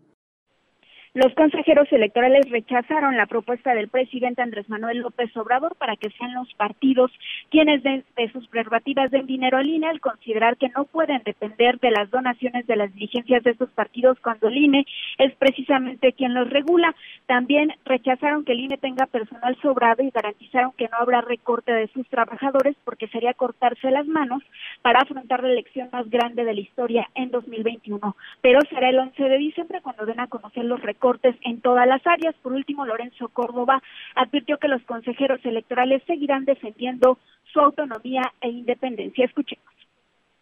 los 1.13 1.32
consejeros 1.36 1.88
electorales 1.91 2.49
rechazaron 2.49 3.15
la 3.15 3.28
propuesta 3.28 3.76
del 3.76 3.88
presidente 3.88 4.41
Andrés 4.41 4.67
Manuel 4.67 4.97
López 4.97 5.36
Obrador 5.38 5.76
para 5.76 5.95
que 5.95 6.10
sean 6.10 6.34
los 6.34 6.52
partidos 6.56 7.12
quienes 7.52 7.84
de, 7.84 8.04
sus 8.32 8.47
prerrogativas 8.47 9.12
den 9.12 9.28
dinero 9.28 9.60
al 9.60 9.69
INE 9.69 9.89
al 9.89 9.99
considerar 9.99 10.58
que 10.58 10.69
no 10.69 10.86
pueden 10.86 11.21
depender 11.23 11.80
de 11.80 11.91
las 11.91 12.10
donaciones 12.10 12.65
de 12.65 12.78
las 12.78 12.91
dirigencias 12.95 13.43
de 13.43 13.52
estos 13.52 13.69
partidos 13.69 14.19
cuando 14.21 14.47
el 14.47 14.58
INE 14.58 14.88
es 15.19 15.36
precisamente 15.36 16.13
quien 16.13 16.34
los 16.34 16.49
regula. 16.49 16.95
También 17.28 17.73
rechazaron 17.86 18.43
que 18.43 18.54
el 18.54 18.62
INE 18.62 18.78
tenga 18.80 19.06
personal 19.06 19.56
sobrado 19.62 20.02
y 20.02 20.10
garantizaron 20.10 20.71
que 20.71 20.89
no 20.89 20.97
habrá 20.97 21.21
recorte 21.21 21.71
de 21.73 21.89
sus 21.89 22.08
trabajadores 22.08 22.76
porque 22.84 23.08
sería 23.10 23.36
cortarse 23.36 23.91
las 23.91 24.08
manos 24.08 24.41
para 24.82 25.02
afrontar 25.02 25.43
la 25.43 25.52
elección 25.52 25.89
más 25.91 26.10
grande 26.10 26.43
de 26.43 26.56
la 26.56 26.60
historia 26.60 27.08
en 27.13 27.30
2021. 27.30 28.15
Pero 28.41 28.62
será 28.67 28.89
el 28.89 28.97
11 28.97 29.21
de 29.21 29.38
diciembre 29.38 29.82
cuando 29.84 30.08
den 30.08 30.19
a 30.19 30.26
conocer 30.26 30.65
los 30.65 30.82
recortes 30.82 31.03
cortes 31.04 31.36
en 31.42 31.60
todas 31.60 31.86
las 31.86 32.02
áreas. 32.08 32.34
Por 32.42 32.54
último, 32.54 32.86
Lorenzo 32.86 33.28
Córdoba 33.28 33.84
advirtió 34.16 34.58
que 34.58 34.70
los 34.70 34.82
consejeros 34.84 35.42
electorales 35.44 36.02
seguirán 36.08 36.46
defendiendo 36.46 37.18
su 37.52 37.60
autonomía 37.60 38.22
e 38.39 38.48
independencia. 38.48 39.26
Escuchemos. 39.26 39.66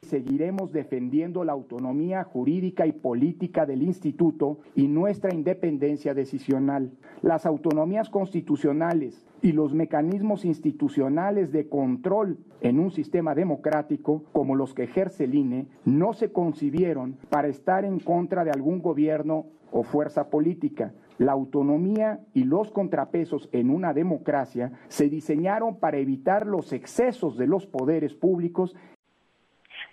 Seguiremos 0.04 0.72
defendiendo 0.72 1.44
la 1.44 1.54
autonomía 1.54 2.24
jurídica 2.24 2.86
y 2.86 2.92
política 2.92 3.66
del 3.66 3.82
instituto 3.82 4.60
y 4.76 4.88
nuestra 4.88 5.34
independencia 5.34 6.14
decisional. 6.14 6.92
Las 7.24 7.48
autonomías 7.48 8.12
constitucionales 8.12 9.26
y 9.42 9.54
los 9.54 9.74
mecanismos 9.74 10.46
institucionales 10.46 11.52
de 11.52 11.70
control 11.70 12.38
en 12.62 12.80
un 12.80 12.92
sistema 12.92 13.34
democrático 13.34 14.24
como 14.32 14.56
los 14.56 14.76
que 14.76 14.84
ejerce 14.84 15.24
el 15.24 15.34
INE 15.34 15.66
no 15.86 16.14
se 16.14 16.32
concibieron 16.32 17.18
para 17.30 17.48
estar 17.48 17.84
en 17.84 18.00
contra 18.00 18.44
de 18.44 18.52
algún 18.52 18.80
gobierno 18.82 19.48
o 19.72 19.84
fuerza 19.84 20.30
política. 20.30 20.94
La 21.18 21.32
autonomía 21.32 22.20
y 22.34 22.44
los 22.44 22.72
contrapesos 22.72 23.50
en 23.52 23.70
una 23.70 23.94
democracia 23.94 24.72
se 24.88 25.10
diseñaron 25.10 25.80
para 25.80 25.98
evitar 25.98 26.46
los 26.46 26.74
excesos 26.74 27.38
de 27.38 27.48
los 27.48 27.68
poderes 27.68 28.14
públicos 28.14 28.76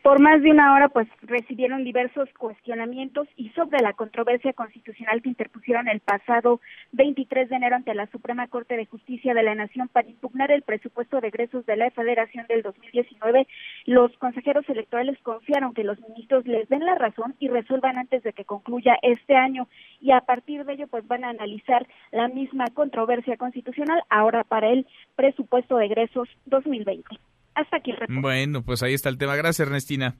por 0.02 0.20
más 0.20 0.42
de 0.42 0.50
una 0.50 0.74
hora, 0.74 0.88
pues 0.88 1.08
recibieron 1.22 1.84
diversos 1.84 2.28
cuestionamientos 2.38 3.28
y 3.36 3.50
sobre 3.50 3.80
la 3.80 3.92
controversia 3.92 4.52
constitucional 4.52 5.22
que 5.22 5.28
interpusieron 5.28 5.88
el 5.88 6.00
pasado 6.00 6.60
23 6.92 7.48
de 7.48 7.56
enero 7.56 7.76
ante 7.76 7.94
la 7.94 8.06
Suprema 8.06 8.46
Corte 8.48 8.76
de 8.76 8.86
Justicia 8.86 9.34
de 9.34 9.42
la 9.42 9.54
Nación 9.54 9.88
para 9.88 10.08
impugnar 10.08 10.50
el 10.50 10.62
presupuesto 10.62 11.20
de 11.20 11.28
egresos 11.28 11.66
de 11.66 11.76
la 11.76 11.90
Federación 11.90 12.46
del 12.48 12.62
2019. 12.62 13.46
Los 13.86 14.16
consejeros 14.18 14.68
electorales 14.68 15.18
confiaron 15.22 15.74
que 15.74 15.84
los 15.84 16.00
ministros 16.00 16.46
les 16.46 16.68
den 16.68 16.84
la 16.86 16.94
razón 16.94 17.34
y 17.38 17.48
resuelvan 17.48 17.98
antes 17.98 18.22
de 18.22 18.32
que 18.32 18.44
concluya 18.44 18.96
este 19.02 19.36
año 19.36 19.68
y 20.00 20.12
a 20.12 20.20
partir 20.20 20.64
de 20.64 20.74
ello, 20.74 20.86
pues 20.86 21.06
van 21.06 21.24
a 21.24 21.30
analizar 21.30 21.86
la 22.12 22.28
misma 22.28 22.66
controversia 22.72 23.36
constitucional 23.36 24.02
ahora 24.08 24.44
para 24.44 24.68
el 24.68 24.86
presupuesto 25.16 25.76
de 25.76 25.86
egresos 25.86 26.28
2020. 26.46 27.18
Hasta 27.58 27.78
aquí 27.78 27.92
Bueno, 28.08 28.62
pues 28.62 28.84
ahí 28.84 28.94
está 28.94 29.08
el 29.08 29.18
tema. 29.18 29.34
Gracias, 29.34 29.66
Ernestina. 29.66 30.16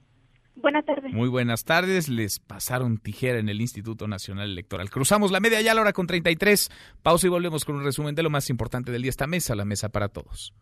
Buenas 0.57 0.85
tardes. 0.85 1.13
Muy 1.13 1.29
buenas 1.29 1.65
tardes. 1.65 2.09
Les 2.09 2.41
pasaron 2.41 2.99
tijera 2.99 3.39
en 3.39 3.49
el 3.49 3.61
Instituto 3.61 4.09
Nacional 4.09 4.51
Electoral. 4.51 4.91
Cruzamos 4.91 5.31
la 5.31 5.39
media 5.39 5.61
ya 5.61 5.71
a 5.71 5.75
la 5.75 5.83
hora 5.83 5.93
con 5.93 6.09
33. 6.09 6.69
Pausa 7.01 7.29
y 7.29 7.31
volvemos 7.31 7.65
con 7.65 7.77
un 7.77 7.85
resumen 7.85 8.17
de 8.17 8.25
lo 8.25 8.31
más 8.31 8.51
importante 8.51 8.91
del 8.91 9.03
día. 9.03 9.11
Esta 9.11 9.29
mesa, 9.29 9.55
la 9.55 9.65
mesa 9.65 9.89
para 9.89 10.09
todos. 10.09 10.53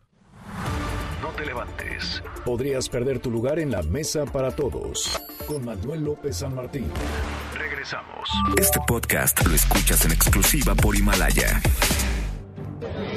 No 1.23 1.29
te 1.29 1.47
levantes. 1.47 2.23
Podrías 2.45 2.89
perder 2.89 3.17
tu 3.17 3.31
lugar 3.31 3.57
en 3.57 3.71
la 3.71 3.81
mesa 3.81 4.25
para 4.25 4.51
todos. 4.51 5.19
Con 5.47 5.65
Manuel 5.65 6.05
López 6.05 6.37
San 6.37 6.53
Martín. 6.53 6.85
Regresamos. 7.57 8.29
Este 8.55 8.79
podcast 8.87 9.43
lo 9.47 9.55
escuchas 9.55 10.05
en 10.05 10.11
exclusiva 10.11 10.75
por 10.75 10.95
Himalaya. 10.95 11.59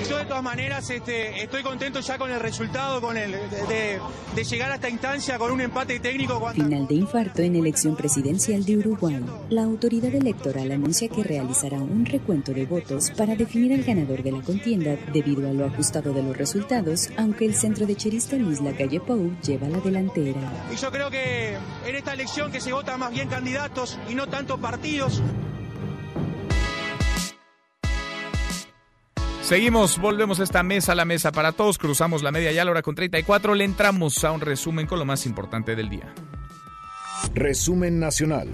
Yo 0.09 0.17
de 0.17 0.25
todas 0.25 0.43
maneras 0.43 0.89
este, 0.91 1.43
estoy 1.43 1.63
contento 1.63 2.01
ya 2.01 2.19
con 2.19 2.31
el 2.31 2.41
resultado, 2.41 3.01
con 3.01 3.17
el 3.17 3.33
de, 3.33 4.45
llegar 4.45 4.73
a 4.73 4.77
esta 4.77 4.89
instancia 4.89 5.39
con 5.39 5.53
un 5.53 5.61
empate 5.61 6.01
técnico. 6.01 6.51
Final 6.53 6.87
de 6.87 6.95
infarto 6.95 7.43
en 7.43 7.57
elección 7.57 7.97
presidencial 7.97 8.65
de 8.65 8.79
Uruguay. 8.79 9.21
La 9.51 9.63
autoridad 9.63 10.15
electoral 10.15 10.73
anuncia 10.73 11.09
que 11.09 11.23
realizará 11.23 11.79
un 11.79 12.07
recuento 12.07 12.53
de 12.53 12.67
votos 12.67 13.11
para 13.17 13.37
definir 13.37 13.73
al 13.75 13.85
ganador 13.85 14.23
de 14.23 14.33
la 14.33 14.41
contienda 14.41 14.97
debido 15.13 15.49
a 15.49 15.53
lo 15.53 15.67
ajustado 15.67 16.13
de 16.13 16.23
los 16.23 16.37
resultados, 16.37 17.11
aunque 17.17 17.45
el 17.45 17.55
centro 17.55 17.87
de 17.87 17.97
cherista 17.97 18.37
Luis 18.37 18.61
Lacalle 18.61 19.01
Pou 19.01 19.37
lleva 19.43 19.69
la 19.69 19.81
delantera. 19.81 20.41
Y 20.73 20.77
yo 20.77 20.91
creo 20.91 21.11
que 21.11 21.57
en 21.87 21.95
esta 21.95 22.15
elección 22.15 22.51
que 22.51 22.61
se 22.61 22.73
vota 22.73 22.97
más 22.97 23.13
bien 23.13 23.29
candidatos 23.29 23.99
y 24.09 24.15
no 24.15 24.29
tanto 24.29 24.59
partidos, 24.59 25.23
Seguimos, 29.51 29.99
volvemos 29.99 30.39
a 30.39 30.45
esta 30.45 30.63
mesa, 30.63 30.95
la 30.95 31.05
mesa 31.05 31.33
para 31.33 31.51
todos, 31.51 31.77
cruzamos 31.77 32.23
la 32.23 32.31
media 32.31 32.53
ya 32.53 32.63
a 32.63 32.65
la 32.65 32.71
hora 32.71 32.83
con 32.83 32.95
34, 32.95 33.57
le 33.57 33.65
entramos 33.65 34.23
a 34.23 34.31
un 34.31 34.41
resumen 34.41 34.87
con 34.87 35.01
lo 35.01 35.05
más 35.05 35.27
importante 35.27 35.75
del 35.75 35.91
día. 35.91 36.15
Resumen 37.35 37.99
nacional. 37.99 38.49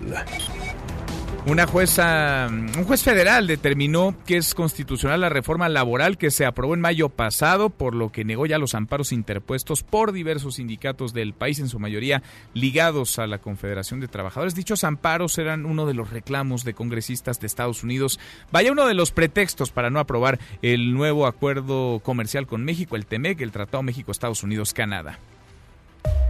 Una 1.47 1.69
jueza, 1.69 2.49
un 2.51 2.85
juez 2.87 3.05
federal 3.05 3.47
determinó 3.47 4.17
que 4.27 4.37
es 4.37 4.53
constitucional 4.53 5.21
la 5.21 5.29
reforma 5.29 5.69
laboral 5.69 6.19
que 6.19 6.33
se 6.33 6.45
aprobó 6.45 6.75
en 6.75 6.81
mayo 6.81 7.09
pasado, 7.09 7.71
por 7.71 7.95
lo 7.95 8.11
que 8.11 8.25
negó 8.25 8.47
ya 8.47 8.59
los 8.59 8.75
amparos 8.75 9.13
interpuestos 9.13 9.85
por 9.85 10.11
diversos 10.11 10.57
sindicatos 10.57 11.15
del 11.15 11.35
país, 11.35 11.61
en 11.61 11.69
su 11.69 11.79
mayoría 11.79 12.25
ligados 12.53 13.21
a 13.21 13.29
la 13.29 13.39
Confederación 13.39 14.01
de 14.01 14.09
Trabajadores. 14.09 14.57
Dichos 14.57 14.83
amparos 14.83 15.39
eran 15.39 15.67
uno 15.67 15.87
de 15.87 15.95
los 15.95 16.11
reclamos 16.11 16.65
de 16.65 16.75
congresistas 16.75 17.39
de 17.39 17.47
Estados 17.47 17.85
Unidos. 17.85 18.19
Vaya 18.51 18.73
uno 18.73 18.85
de 18.89 18.95
los 18.95 19.13
pretextos 19.13 19.71
para 19.71 19.89
no 19.89 20.01
aprobar 20.01 20.41
el 20.63 20.95
nuevo 20.95 21.29
acuerdo 21.29 22.01
comercial 22.01 22.49
con 22.49 22.65
México, 22.65 22.97
el 22.97 23.07
TEMEC, 23.07 23.41
el 23.41 23.53
Tratado 23.53 23.85
México-Estados 23.85 24.43
Unidos-Canadá. 24.43 25.21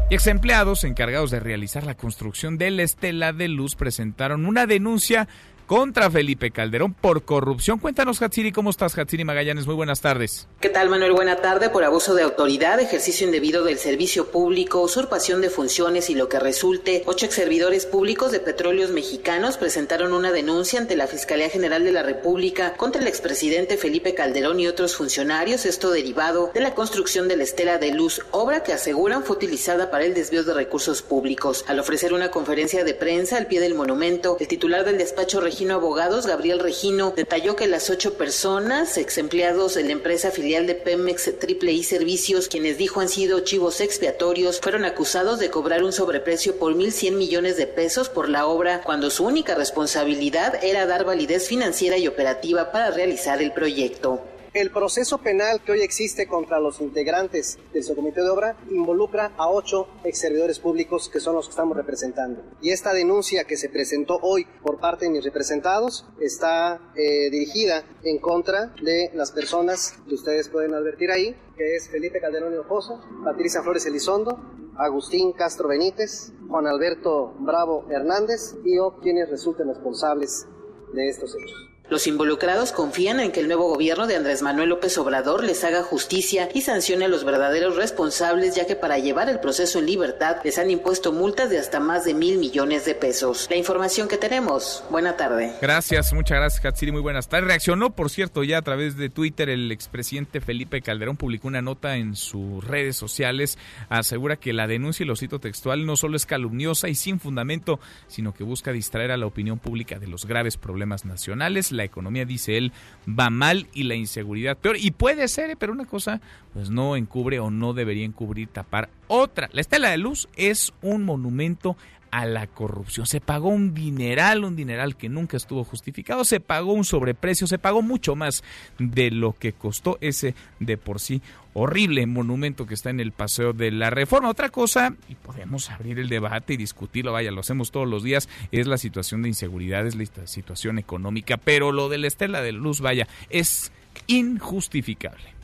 Y 0.08 0.14
ex 0.14 0.28
empleados 0.28 0.84
encargados 0.84 1.32
de 1.32 1.40
realizar 1.40 1.84
la 1.84 1.96
construcción 1.96 2.58
de 2.58 2.70
la 2.70 2.84
estela 2.84 3.32
de 3.32 3.48
luz 3.48 3.74
presentaron 3.74 4.46
una 4.46 4.66
denuncia 4.66 5.26
contra 5.66 6.10
Felipe 6.10 6.50
Calderón 6.50 6.94
por 6.94 7.24
corrupción. 7.24 7.78
Cuéntanos, 7.78 8.22
Hatsiri, 8.22 8.52
¿cómo 8.52 8.70
estás, 8.70 8.96
Hatsiri 8.96 9.24
Magallanes? 9.24 9.66
Muy 9.66 9.74
buenas 9.74 10.00
tardes. 10.00 10.48
¿Qué 10.60 10.68
tal, 10.68 10.88
Manuel? 10.88 11.12
Buena 11.12 11.36
tarde. 11.36 11.70
Por 11.70 11.84
abuso 11.84 12.14
de 12.14 12.22
autoridad, 12.22 12.80
ejercicio 12.80 13.26
indebido 13.26 13.64
del 13.64 13.78
servicio 13.78 14.30
público, 14.30 14.80
usurpación 14.80 15.40
de 15.40 15.50
funciones 15.50 16.08
y 16.10 16.14
lo 16.14 16.28
que 16.28 16.38
resulte, 16.38 17.02
ocho 17.06 17.26
ex 17.26 17.34
servidores 17.34 17.86
públicos 17.86 18.32
de 18.32 18.40
petróleos 18.40 18.90
mexicanos 18.90 19.58
presentaron 19.58 20.12
una 20.12 20.32
denuncia 20.32 20.78
ante 20.78 20.96
la 20.96 21.06
Fiscalía 21.06 21.50
General 21.50 21.84
de 21.84 21.92
la 21.92 22.02
República 22.02 22.74
contra 22.74 23.02
el 23.02 23.08
expresidente 23.08 23.76
Felipe 23.76 24.14
Calderón 24.14 24.60
y 24.60 24.68
otros 24.68 24.96
funcionarios, 24.96 25.66
esto 25.66 25.90
derivado 25.90 26.50
de 26.54 26.60
la 26.60 26.74
construcción 26.74 27.28
de 27.28 27.36
la 27.36 27.44
estela 27.44 27.78
de 27.78 27.92
luz, 27.92 28.22
obra 28.30 28.62
que 28.62 28.72
aseguran 28.72 29.24
fue 29.24 29.36
utilizada 29.36 29.90
para 29.90 30.04
el 30.04 30.14
desvío 30.14 30.44
de 30.44 30.54
recursos 30.54 31.02
públicos. 31.02 31.64
Al 31.68 31.80
ofrecer 31.80 32.12
una 32.12 32.30
conferencia 32.30 32.84
de 32.84 32.94
prensa 32.94 33.36
al 33.36 33.46
pie 33.46 33.60
del 33.60 33.74
monumento, 33.74 34.36
el 34.40 34.48
titular 34.48 34.84
del 34.84 34.98
despacho 34.98 35.40
Regino 35.56 35.76
Abogados, 35.76 36.26
Gabriel 36.26 36.58
Regino, 36.58 37.14
detalló 37.16 37.56
que 37.56 37.66
las 37.66 37.88
ocho 37.88 38.18
personas, 38.18 38.98
ex 38.98 39.16
empleados 39.16 39.72
de 39.72 39.84
la 39.84 39.92
empresa 39.92 40.30
filial 40.30 40.66
de 40.66 40.74
Pemex 40.74 41.38
Triple 41.38 41.72
I 41.72 41.82
Servicios, 41.82 42.48
quienes 42.48 42.76
dijo 42.76 43.00
han 43.00 43.08
sido 43.08 43.40
chivos 43.40 43.80
expiatorios, 43.80 44.60
fueron 44.60 44.84
acusados 44.84 45.38
de 45.38 45.48
cobrar 45.48 45.82
un 45.82 45.94
sobreprecio 45.94 46.58
por 46.58 46.74
1.100 46.74 47.12
millones 47.12 47.56
de 47.56 47.66
pesos 47.66 48.10
por 48.10 48.28
la 48.28 48.46
obra, 48.46 48.82
cuando 48.84 49.08
su 49.08 49.24
única 49.24 49.54
responsabilidad 49.54 50.62
era 50.62 50.84
dar 50.84 51.06
validez 51.06 51.48
financiera 51.48 51.96
y 51.96 52.06
operativa 52.06 52.70
para 52.70 52.90
realizar 52.90 53.40
el 53.40 53.54
proyecto. 53.54 54.20
El 54.56 54.70
proceso 54.70 55.18
penal 55.18 55.60
que 55.62 55.72
hoy 55.72 55.82
existe 55.82 56.26
contra 56.26 56.58
los 56.58 56.80
integrantes 56.80 57.58
del 57.74 57.84
subcomité 57.84 58.22
de 58.22 58.30
obra 58.30 58.56
involucra 58.70 59.32
a 59.36 59.50
ocho 59.50 59.86
ex 60.02 60.18
servidores 60.18 60.60
públicos 60.60 61.10
que 61.10 61.20
son 61.20 61.34
los 61.34 61.44
que 61.44 61.50
estamos 61.50 61.76
representando. 61.76 62.42
Y 62.62 62.70
esta 62.70 62.94
denuncia 62.94 63.44
que 63.44 63.58
se 63.58 63.68
presentó 63.68 64.18
hoy 64.22 64.46
por 64.62 64.80
parte 64.80 65.04
de 65.04 65.10
mis 65.10 65.22
representados 65.22 66.06
está 66.20 66.80
eh, 66.94 67.28
dirigida 67.28 67.84
en 68.02 68.16
contra 68.16 68.74
de 68.82 69.10
las 69.12 69.30
personas 69.30 69.92
que 70.08 70.14
ustedes 70.14 70.48
pueden 70.48 70.72
advertir 70.72 71.10
ahí, 71.10 71.36
que 71.58 71.76
es 71.76 71.90
Felipe 71.90 72.18
Calderón 72.18 72.54
Hinojosa, 72.54 72.98
Patricia 73.24 73.62
Flores 73.62 73.84
Elizondo, 73.84 74.40
Agustín 74.78 75.32
Castro 75.32 75.68
Benítez, 75.68 76.32
Juan 76.48 76.66
Alberto 76.66 77.34
Bravo 77.40 77.84
Hernández 77.90 78.54
y 78.64 78.78
o 78.78 78.96
quienes 79.02 79.28
resulten 79.28 79.68
responsables 79.68 80.46
de 80.94 81.08
estos 81.10 81.34
hechos. 81.34 81.75
Los 81.88 82.08
involucrados 82.08 82.72
confían 82.72 83.20
en 83.20 83.30
que 83.30 83.38
el 83.38 83.46
nuevo 83.46 83.68
gobierno 83.68 84.08
de 84.08 84.16
Andrés 84.16 84.42
Manuel 84.42 84.70
López 84.70 84.98
Obrador 84.98 85.44
les 85.44 85.62
haga 85.62 85.84
justicia 85.84 86.48
y 86.52 86.62
sancione 86.62 87.04
a 87.04 87.08
los 87.08 87.22
verdaderos 87.22 87.76
responsables, 87.76 88.56
ya 88.56 88.66
que 88.66 88.74
para 88.74 88.98
llevar 88.98 89.28
el 89.28 89.38
proceso 89.38 89.78
en 89.78 89.86
libertad 89.86 90.38
les 90.42 90.58
han 90.58 90.68
impuesto 90.68 91.12
multas 91.12 91.48
de 91.48 91.60
hasta 91.60 91.78
más 91.78 92.04
de 92.04 92.14
mil 92.14 92.38
millones 92.38 92.86
de 92.86 92.96
pesos. 92.96 93.46
La 93.48 93.54
información 93.54 94.08
que 94.08 94.16
tenemos. 94.16 94.82
Buena 94.90 95.16
tarde. 95.16 95.54
Gracias, 95.62 96.12
muchas 96.12 96.38
gracias, 96.38 96.60
Katsiri. 96.60 96.90
Muy 96.90 97.02
buenas 97.02 97.28
tardes. 97.28 97.46
Reaccionó, 97.46 97.90
por 97.90 98.10
cierto, 98.10 98.42
ya 98.42 98.58
a 98.58 98.62
través 98.62 98.96
de 98.96 99.08
Twitter 99.08 99.48
el 99.48 99.70
expresidente 99.70 100.40
Felipe 100.40 100.82
Calderón 100.82 101.16
publicó 101.16 101.46
una 101.46 101.62
nota 101.62 101.96
en 101.98 102.16
sus 102.16 102.64
redes 102.64 102.96
sociales. 102.96 103.58
Asegura 103.90 104.34
que 104.34 104.52
la 104.52 104.66
denuncia, 104.66 105.04
y 105.04 105.06
lo 105.06 105.14
cito 105.14 105.38
textual, 105.38 105.86
no 105.86 105.94
solo 105.94 106.16
es 106.16 106.26
calumniosa 106.26 106.88
y 106.88 106.96
sin 106.96 107.20
fundamento, 107.20 107.78
sino 108.08 108.34
que 108.34 108.42
busca 108.42 108.72
distraer 108.72 109.12
a 109.12 109.16
la 109.16 109.26
opinión 109.26 109.60
pública 109.60 110.00
de 110.00 110.08
los 110.08 110.26
graves 110.26 110.56
problemas 110.56 111.04
nacionales 111.04 111.75
la 111.76 111.84
economía, 111.84 112.24
dice 112.24 112.58
él, 112.58 112.72
va 113.08 113.30
mal 113.30 113.68
y 113.72 113.84
la 113.84 113.94
inseguridad 113.94 114.56
peor. 114.56 114.76
Y 114.78 114.90
puede 114.90 115.28
ser, 115.28 115.50
¿eh? 115.50 115.56
pero 115.56 115.72
una 115.72 115.84
cosa, 115.84 116.20
pues 116.52 116.70
no 116.70 116.96
encubre 116.96 117.38
o 117.38 117.50
no 117.50 117.72
debería 117.72 118.04
encubrir, 118.04 118.48
tapar 118.48 118.88
otra. 119.08 119.48
La 119.52 119.60
Estela 119.60 119.90
de 119.90 119.98
Luz 119.98 120.28
es 120.36 120.72
un 120.82 121.04
monumento 121.04 121.76
a 122.10 122.26
la 122.26 122.46
corrupción. 122.46 123.06
Se 123.06 123.20
pagó 123.20 123.48
un 123.48 123.74
dineral, 123.74 124.44
un 124.44 124.56
dineral 124.56 124.96
que 124.96 125.08
nunca 125.08 125.36
estuvo 125.36 125.64
justificado, 125.64 126.24
se 126.24 126.40
pagó 126.40 126.72
un 126.72 126.84
sobreprecio, 126.84 127.46
se 127.46 127.58
pagó 127.58 127.82
mucho 127.82 128.16
más 128.16 128.42
de 128.78 129.10
lo 129.10 129.32
que 129.32 129.52
costó 129.52 129.98
ese 130.00 130.34
de 130.60 130.76
por 130.76 131.00
sí 131.00 131.22
horrible 131.58 132.06
monumento 132.06 132.66
que 132.66 132.74
está 132.74 132.90
en 132.90 133.00
el 133.00 133.12
Paseo 133.12 133.54
de 133.54 133.70
la 133.70 133.88
Reforma. 133.88 134.28
Otra 134.28 134.50
cosa, 134.50 134.94
y 135.08 135.14
podemos 135.14 135.70
abrir 135.70 135.98
el 135.98 136.10
debate 136.10 136.52
y 136.52 136.56
discutirlo, 136.58 137.12
vaya, 137.12 137.30
lo 137.30 137.40
hacemos 137.40 137.70
todos 137.70 137.88
los 137.88 138.02
días, 138.02 138.28
es 138.52 138.66
la 138.66 138.76
situación 138.76 139.22
de 139.22 139.28
inseguridad, 139.28 139.86
es 139.86 139.94
la 139.94 140.26
situación 140.26 140.78
económica, 140.78 141.38
pero 141.38 141.72
lo 141.72 141.88
de 141.88 141.98
la 141.98 142.08
Estela 142.08 142.42
de 142.42 142.52
Luz, 142.52 142.82
vaya, 142.82 143.08
es 143.30 143.72
injustificable. 144.06 145.35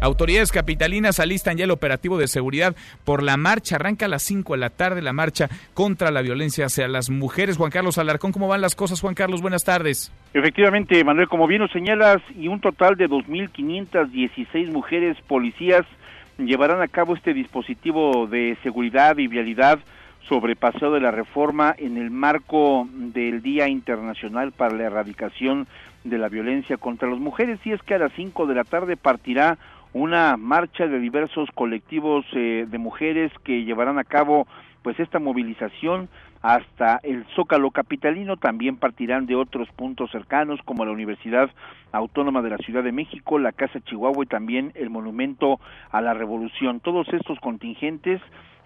Autoridades 0.00 0.50
capitalinas 0.50 1.20
alistan 1.20 1.58
ya 1.58 1.64
el 1.64 1.70
operativo 1.70 2.16
de 2.16 2.26
seguridad 2.26 2.74
por 3.04 3.22
la 3.22 3.36
marcha. 3.36 3.76
Arranca 3.76 4.06
a 4.06 4.08
las 4.08 4.22
5 4.22 4.54
de 4.54 4.58
la 4.58 4.70
tarde 4.70 5.02
la 5.02 5.12
marcha 5.12 5.50
contra 5.74 6.10
la 6.10 6.22
violencia 6.22 6.66
hacia 6.66 6.88
las 6.88 7.10
mujeres. 7.10 7.58
Juan 7.58 7.70
Carlos 7.70 7.98
Alarcón, 7.98 8.32
¿cómo 8.32 8.48
van 8.48 8.62
las 8.62 8.74
cosas? 8.74 9.00
Juan 9.02 9.14
Carlos, 9.14 9.42
buenas 9.42 9.62
tardes. 9.62 10.10
Efectivamente, 10.32 11.04
Manuel, 11.04 11.28
como 11.28 11.46
bien 11.46 11.60
lo 11.60 11.68
señalas, 11.68 12.22
y 12.34 12.48
un 12.48 12.60
total 12.60 12.96
de 12.96 13.08
2.516 13.10 14.72
mujeres 14.72 15.18
policías 15.28 15.84
llevarán 16.38 16.80
a 16.80 16.88
cabo 16.88 17.14
este 17.14 17.34
dispositivo 17.34 18.26
de 18.26 18.56
seguridad 18.62 19.18
y 19.18 19.26
vialidad 19.26 19.80
sobre 20.28 20.56
Paseo 20.56 20.92
de 20.92 21.00
la 21.00 21.10
Reforma 21.10 21.74
en 21.76 21.98
el 21.98 22.10
marco 22.10 22.88
del 22.90 23.42
Día 23.42 23.68
Internacional 23.68 24.52
para 24.52 24.74
la 24.74 24.84
Erradicación 24.84 25.66
de 26.04 26.18
la 26.18 26.28
Violencia 26.28 26.76
contra 26.76 27.08
las 27.08 27.18
Mujeres. 27.18 27.58
Y 27.64 27.72
es 27.72 27.82
que 27.82 27.94
a 27.94 27.98
las 27.98 28.12
5 28.14 28.46
de 28.46 28.54
la 28.54 28.64
tarde 28.64 28.96
partirá 28.96 29.58
una 29.92 30.36
marcha 30.36 30.86
de 30.86 31.00
diversos 31.00 31.48
colectivos 31.54 32.24
eh, 32.32 32.66
de 32.68 32.78
mujeres 32.78 33.32
que 33.44 33.64
llevarán 33.64 33.98
a 33.98 34.04
cabo 34.04 34.46
pues 34.82 34.98
esta 34.98 35.18
movilización 35.18 36.08
hasta 36.42 37.00
el 37.02 37.26
Zócalo 37.36 37.70
capitalino, 37.70 38.38
también 38.38 38.76
partirán 38.76 39.26
de 39.26 39.34
otros 39.34 39.68
puntos 39.72 40.10
cercanos 40.10 40.58
como 40.64 40.86
la 40.86 40.92
Universidad 40.92 41.50
Autónoma 41.92 42.40
de 42.40 42.50
la 42.50 42.56
Ciudad 42.58 42.82
de 42.82 42.92
México, 42.92 43.38
la 43.38 43.52
Casa 43.52 43.80
Chihuahua 43.80 44.24
y 44.24 44.28
también 44.28 44.72
el 44.74 44.88
Monumento 44.88 45.60
a 45.90 46.00
la 46.00 46.14
Revolución. 46.14 46.80
Todos 46.80 47.08
estos 47.12 47.38
contingentes 47.40 48.22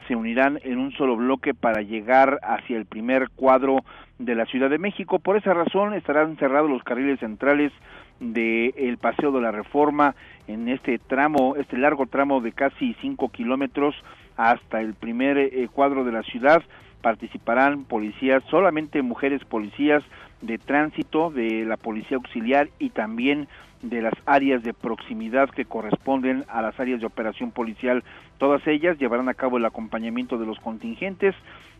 se 0.06 0.16
unirán 0.16 0.60
en 0.62 0.78
un 0.78 0.92
solo 0.92 1.16
bloque 1.16 1.54
para 1.54 1.82
llegar 1.82 2.38
hacia 2.42 2.76
el 2.76 2.86
primer 2.86 3.30
cuadro 3.30 3.84
de 4.18 4.34
la 4.34 4.46
Ciudad 4.46 4.70
de 4.70 4.78
México. 4.78 5.18
Por 5.18 5.36
esa 5.36 5.54
razón 5.54 5.94
estarán 5.94 6.36
cerrados 6.36 6.70
los 6.70 6.82
carriles 6.82 7.20
centrales 7.20 7.72
del 8.20 8.98
Paseo 8.98 9.32
de 9.32 9.40
la 9.40 9.50
Reforma 9.50 10.14
en 10.46 10.68
este 10.68 10.98
tramo, 10.98 11.56
este 11.56 11.76
largo 11.76 12.06
tramo 12.06 12.40
de 12.40 12.52
casi 12.52 12.94
cinco 13.00 13.28
kilómetros 13.28 13.94
hasta 14.36 14.80
el 14.80 14.94
primer 14.94 15.36
eh, 15.38 15.68
cuadro 15.72 16.04
de 16.04 16.12
la 16.12 16.22
ciudad. 16.22 16.62
Participarán 17.02 17.84
policías, 17.84 18.42
solamente 18.50 19.02
mujeres 19.02 19.44
policías 19.44 20.02
de 20.40 20.58
tránsito, 20.58 21.30
de 21.30 21.64
la 21.64 21.76
policía 21.76 22.16
auxiliar 22.16 22.68
y 22.78 22.90
también 22.90 23.48
de 23.84 24.02
las 24.02 24.14
áreas 24.26 24.62
de 24.62 24.72
proximidad 24.72 25.50
que 25.50 25.64
corresponden 25.64 26.44
a 26.48 26.62
las 26.62 26.78
áreas 26.80 27.00
de 27.00 27.06
operación 27.06 27.50
policial. 27.50 28.02
Todas 28.38 28.66
ellas 28.66 28.98
llevarán 28.98 29.28
a 29.28 29.34
cabo 29.34 29.58
el 29.58 29.64
acompañamiento 29.64 30.38
de 30.38 30.46
los 30.46 30.58
contingentes 30.58 31.34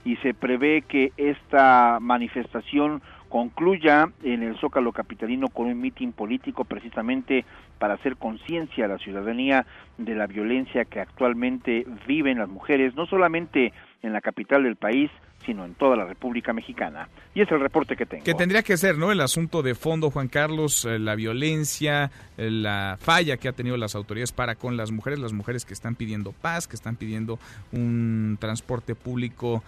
y 0.05 0.17
se 0.17 0.35
prevé 0.35 0.83
que 0.83 1.13
esta 1.17 1.99
manifestación 2.01 3.01
concluya 3.31 4.11
en 4.23 4.43
el 4.43 4.57
Zócalo 4.59 4.93
Capitalino 4.93 5.49
con 5.49 5.67
un 5.67 5.81
mitin 5.81 6.13
político 6.13 6.65
precisamente 6.65 7.45
para 7.79 7.95
hacer 7.95 8.17
conciencia 8.17 8.85
a 8.85 8.89
la 8.89 8.99
ciudadanía 8.99 9.67
de 9.99 10.15
la 10.15 10.27
violencia 10.27 10.85
que 10.85 11.01
actualmente 11.01 11.87
viven 12.07 12.39
las 12.39 12.49
mujeres, 12.49 12.95
no 12.95 13.07
solamente 13.07 13.73
en 14.03 14.13
la 14.13 14.21
capital 14.21 14.63
del 14.63 14.77
país, 14.77 15.11
sino 15.45 15.65
en 15.65 15.75
toda 15.75 15.97
la 15.97 16.05
República 16.05 16.53
Mexicana. 16.53 17.09
Y 17.35 17.43
es 17.43 17.51
el 17.51 17.61
reporte 17.61 17.97
que 17.97 18.07
tengo. 18.07 18.25
Que 18.25 18.35
tendría 18.35 18.63
que 18.63 18.77
ser, 18.77 18.99
¿no? 18.99 19.13
El 19.13 19.21
asunto 19.21 19.63
de 19.63 19.75
fondo, 19.75 20.11
Juan 20.11 20.29
Carlos, 20.29 20.85
eh, 20.85 20.99
la 20.99 21.15
violencia, 21.15 22.11
eh, 22.37 22.51
la 22.51 22.97
falla 23.01 23.37
que 23.37 23.49
ha 23.49 23.53
tenido 23.53 23.77
las 23.77 23.95
autoridades 23.95 24.33
para 24.33 24.55
con 24.55 24.77
las 24.77 24.91
mujeres, 24.91 25.19
las 25.19 25.33
mujeres 25.33 25.65
que 25.65 25.75
están 25.75 25.95
pidiendo 25.95 26.33
paz, 26.33 26.67
que 26.67 26.77
están 26.77 26.97
pidiendo 26.97 27.39
un 27.73 28.37
transporte 28.41 28.95
público 28.95 29.63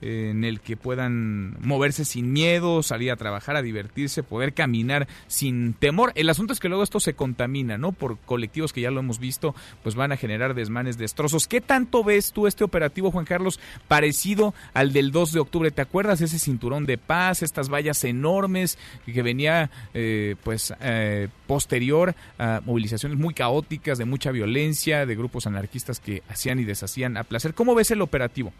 en 0.00 0.44
el 0.44 0.60
que 0.60 0.76
puedan 0.76 1.56
moverse 1.60 2.04
sin 2.04 2.32
miedo, 2.32 2.82
salir 2.82 3.10
a 3.10 3.16
trabajar, 3.16 3.56
a 3.56 3.62
divertirse, 3.62 4.22
poder 4.22 4.52
caminar 4.52 5.08
sin 5.26 5.74
temor. 5.74 6.12
El 6.14 6.28
asunto 6.28 6.52
es 6.52 6.60
que 6.60 6.68
luego 6.68 6.82
esto 6.82 7.00
se 7.00 7.14
contamina, 7.14 7.78
¿no? 7.78 7.92
Por 7.92 8.18
colectivos 8.18 8.72
que 8.72 8.82
ya 8.82 8.90
lo 8.90 9.00
hemos 9.00 9.18
visto, 9.18 9.54
pues 9.82 9.94
van 9.94 10.12
a 10.12 10.16
generar 10.16 10.54
desmanes, 10.54 10.98
destrozos. 10.98 11.48
¿Qué 11.48 11.60
tanto 11.60 12.04
ves 12.04 12.32
tú 12.32 12.46
este 12.46 12.64
operativo, 12.64 13.10
Juan 13.10 13.24
Carlos, 13.24 13.60
parecido 13.88 14.54
al 14.74 14.92
del 14.92 15.12
2 15.12 15.32
de 15.32 15.40
octubre? 15.40 15.70
¿Te 15.70 15.82
acuerdas 15.82 16.20
ese 16.20 16.38
cinturón 16.38 16.86
de 16.86 16.98
paz, 16.98 17.42
estas 17.42 17.68
vallas 17.68 18.04
enormes 18.04 18.78
que 19.04 19.22
venía, 19.22 19.70
eh, 19.94 20.36
pues, 20.44 20.74
eh, 20.80 21.28
posterior 21.46 22.14
a 22.38 22.60
movilizaciones 22.64 23.18
muy 23.18 23.34
caóticas, 23.34 23.98
de 23.98 24.04
mucha 24.04 24.30
violencia, 24.30 25.06
de 25.06 25.16
grupos 25.16 25.46
anarquistas 25.46 26.00
que 26.00 26.22
hacían 26.28 26.58
y 26.58 26.64
deshacían 26.64 27.16
a 27.16 27.24
placer? 27.24 27.54
¿Cómo 27.54 27.74
ves 27.74 27.90
el 27.90 28.02
operativo? 28.02 28.52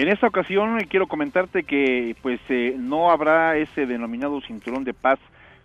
En 0.00 0.08
esta 0.08 0.28
ocasión 0.28 0.80
eh, 0.80 0.86
quiero 0.88 1.08
comentarte 1.08 1.62
que 1.62 2.16
pues 2.22 2.40
eh, 2.48 2.74
no 2.78 3.10
habrá 3.10 3.58
ese 3.58 3.84
denominado 3.84 4.40
cinturón 4.40 4.82
de 4.82 4.94
paz 4.94 5.18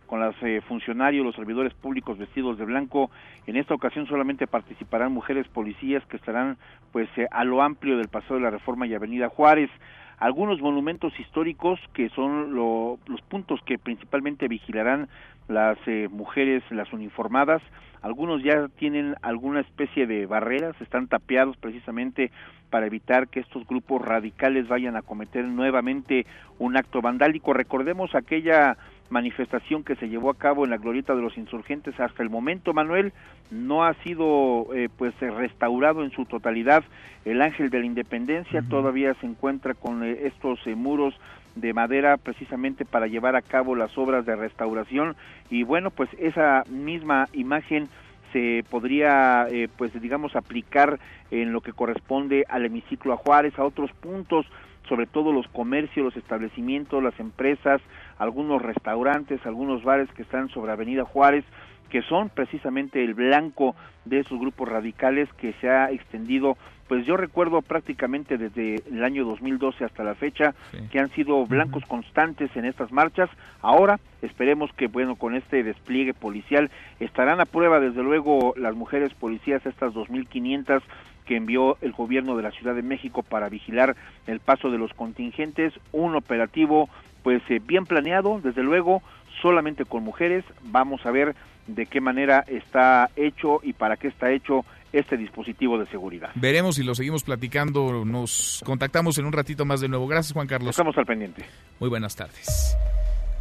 con 0.07 0.19
los 0.19 0.35
eh, 0.41 0.59
funcionarios, 0.67 1.25
los 1.25 1.37
servidores 1.37 1.73
públicos 1.73 2.17
vestidos 2.17 2.57
de 2.57 2.65
blanco. 2.65 3.09
En 3.47 3.55
esta 3.55 3.73
ocasión 3.73 4.07
solamente 4.07 4.45
participarán 4.45 5.13
mujeres 5.13 5.47
policías 5.47 6.05
que 6.07 6.17
estarán 6.17 6.57
pues 6.91 7.07
a 7.31 7.45
lo 7.45 7.61
amplio 7.61 7.95
del 7.95 8.09
Paseo 8.09 8.35
de 8.35 8.41
la 8.41 8.49
Reforma 8.49 8.85
y 8.85 8.93
Avenida 8.93 9.29
Juárez. 9.29 9.69
Algunos 10.17 10.59
monumentos 10.59 11.17
históricos 11.17 11.79
que 11.93 12.09
son 12.09 12.55
los 12.55 13.21
puntos 13.29 13.61
que 13.65 13.77
principalmente 13.77 14.49
vigilarán 14.49 15.07
las 15.47 15.77
mujeres, 16.09 16.63
las 16.71 16.91
uniformadas, 16.93 17.61
algunos 18.01 18.43
ya 18.43 18.67
tienen 18.67 19.15
alguna 19.21 19.61
especie 19.61 20.05
de 20.05 20.25
barreras, 20.25 20.75
están 20.79 21.07
tapeados 21.07 21.57
precisamente 21.57 22.31
para 22.69 22.85
evitar 22.85 23.27
que 23.27 23.39
estos 23.39 23.65
grupos 23.65 24.01
radicales 24.01 24.67
vayan 24.67 24.95
a 24.95 25.01
cometer 25.01 25.45
nuevamente 25.45 26.25
un 26.59 26.77
acto 26.77 27.01
vandálico. 27.01 27.53
Recordemos 27.53 28.13
aquella 28.13 28.77
manifestación 29.09 29.83
que 29.83 29.95
se 29.95 30.09
llevó 30.09 30.29
a 30.29 30.37
cabo 30.37 30.65
en 30.65 30.71
la 30.71 30.77
glorieta 30.77 31.15
de 31.15 31.21
los 31.21 31.37
insurgentes 31.37 31.99
hasta 31.99 32.23
el 32.23 32.29
momento 32.29 32.73
Manuel 32.73 33.13
no 33.51 33.85
ha 33.85 33.93
sido 34.03 34.67
eh, 34.73 34.89
pues 34.97 35.13
restaurado 35.19 36.03
en 36.03 36.11
su 36.11 36.25
totalidad 36.25 36.83
el 37.23 37.41
ángel 37.41 37.69
de 37.69 37.79
la 37.79 37.85
independencia 37.85 38.63
todavía 38.67 39.13
se 39.21 39.27
encuentra 39.27 39.75
con 39.75 40.03
eh, 40.03 40.21
estos 40.23 40.59
eh, 40.65 40.75
muros 40.75 41.13
de 41.55 41.73
madera 41.73 42.17
precisamente 42.17 42.85
para 42.85 43.07
llevar 43.07 43.35
a 43.35 43.41
cabo 43.41 43.75
las 43.75 43.97
obras 43.97 44.25
de 44.25 44.35
restauración. 44.35 45.15
Y 45.49 45.63
bueno 45.63 45.91
pues 45.91 46.09
esa 46.19 46.63
misma 46.69 47.27
imagen 47.33 47.87
se 48.33 48.63
podría 48.69 49.47
eh, 49.49 49.69
pues 49.77 49.99
digamos 49.99 50.35
aplicar 50.35 50.99
en 51.31 51.53
lo 51.53 51.61
que 51.61 51.73
corresponde 51.73 52.45
al 52.49 52.65
hemiciclo 52.65 53.13
a 53.13 53.17
Juárez 53.17 53.57
a 53.57 53.63
otros 53.63 53.91
puntos 53.93 54.45
sobre 54.87 55.07
todo 55.07 55.31
los 55.31 55.47
comercios, 55.47 56.05
los 56.05 56.17
establecimientos, 56.17 57.01
las 57.01 57.19
empresas, 57.19 57.81
algunos 58.17 58.61
restaurantes, 58.61 59.43
algunos 59.45 59.83
bares 59.83 60.09
que 60.11 60.21
están 60.21 60.49
sobre 60.49 60.71
Avenida 60.71 61.05
Juárez, 61.05 61.43
que 61.89 62.01
son 62.03 62.29
precisamente 62.29 63.03
el 63.03 63.13
blanco 63.13 63.75
de 64.05 64.19
esos 64.19 64.39
grupos 64.39 64.69
radicales 64.69 65.31
que 65.33 65.53
se 65.53 65.69
ha 65.69 65.91
extendido 65.91 66.57
pues 66.87 67.05
yo 67.05 67.17
recuerdo 67.17 67.61
prácticamente 67.61 68.37
desde 68.37 68.75
el 68.89 69.03
año 69.03 69.25
2012 69.25 69.85
hasta 69.85 70.03
la 70.03 70.15
fecha 70.15 70.53
que 70.91 70.99
han 70.99 71.09
sido 71.11 71.45
blancos 71.45 71.83
constantes 71.85 72.55
en 72.55 72.65
estas 72.65 72.91
marchas. 72.91 73.29
Ahora 73.61 73.99
esperemos 74.21 74.71
que 74.73 74.87
bueno 74.87 75.15
con 75.15 75.35
este 75.35 75.63
despliegue 75.63 76.13
policial 76.13 76.69
estarán 76.99 77.41
a 77.41 77.45
prueba 77.45 77.79
desde 77.79 78.03
luego 78.03 78.53
las 78.55 78.75
mujeres 78.75 79.13
policías 79.13 79.65
estas 79.65 79.93
2500 79.93 80.83
que 81.25 81.35
envió 81.35 81.77
el 81.81 81.91
gobierno 81.91 82.37
de 82.37 82.43
la 82.43 82.51
Ciudad 82.51 82.75
de 82.75 82.83
México 82.83 83.23
para 83.23 83.49
vigilar 83.49 83.95
el 84.27 84.39
paso 84.39 84.69
de 84.69 84.77
los 84.77 84.93
contingentes, 84.93 85.73
un 85.91 86.15
operativo 86.15 86.87
pues 87.23 87.41
eh, 87.49 87.59
bien 87.65 87.85
planeado, 87.85 88.39
desde 88.43 88.61
luego 88.61 89.01
solamente 89.41 89.85
con 89.85 90.03
mujeres. 90.03 90.45
Vamos 90.61 91.03
a 91.07 91.11
ver 91.11 91.35
de 91.65 91.87
qué 91.87 91.99
manera 91.99 92.43
está 92.47 93.09
hecho 93.15 93.59
y 93.63 93.73
para 93.73 93.97
qué 93.97 94.07
está 94.07 94.31
hecho 94.31 94.63
este 94.99 95.17
dispositivo 95.17 95.77
de 95.77 95.85
seguridad. 95.87 96.31
Veremos 96.35 96.75
si 96.75 96.83
lo 96.83 96.95
seguimos 96.95 97.23
platicando. 97.23 98.05
Nos 98.05 98.61
contactamos 98.65 99.17
en 99.17 99.25
un 99.25 99.33
ratito 99.33 99.65
más 99.65 99.81
de 99.81 99.87
nuevo. 99.87 100.07
Gracias, 100.07 100.33
Juan 100.33 100.47
Carlos. 100.47 100.69
Estamos 100.69 100.97
al 100.97 101.05
pendiente. 101.05 101.45
Muy 101.79 101.89
buenas 101.89 102.15
tardes. 102.15 102.77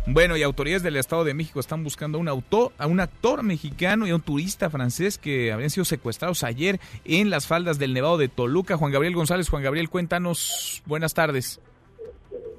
Bueno, 0.07 0.37
y 0.37 0.43
autoridades 0.43 0.83
del 0.83 0.97
Estado 0.97 1.25
de 1.25 1.33
México 1.33 1.61
están 1.61 1.83
buscando 1.83 2.19
a 2.19 2.21
un, 2.21 2.29
autor, 2.29 2.73
a 2.77 2.87
un 2.87 3.01
actor 3.01 3.43
mexicano 3.43 4.07
y 4.07 4.11
a 4.11 4.15
un 4.15 4.21
turista 4.21 4.69
francés 4.69 5.17
que 5.17 5.51
habían 5.51 5.71
sido 5.71 5.87
secuestrados 5.87 6.45
ayer 6.45 6.79
en 7.07 7.31
las 7.31 7.47
faldas 7.47 7.79
del 7.79 7.95
Nevado 7.95 8.19
de 8.19 8.29
Toluca. 8.29 8.77
Juan 8.77 8.93
Gabriel 8.93 9.15
González, 9.15 9.49
Juan 9.49 9.63
Gabriel, 9.63 9.89
cuéntanos. 9.89 10.83
Buenas 10.85 11.15
tardes. 11.15 11.59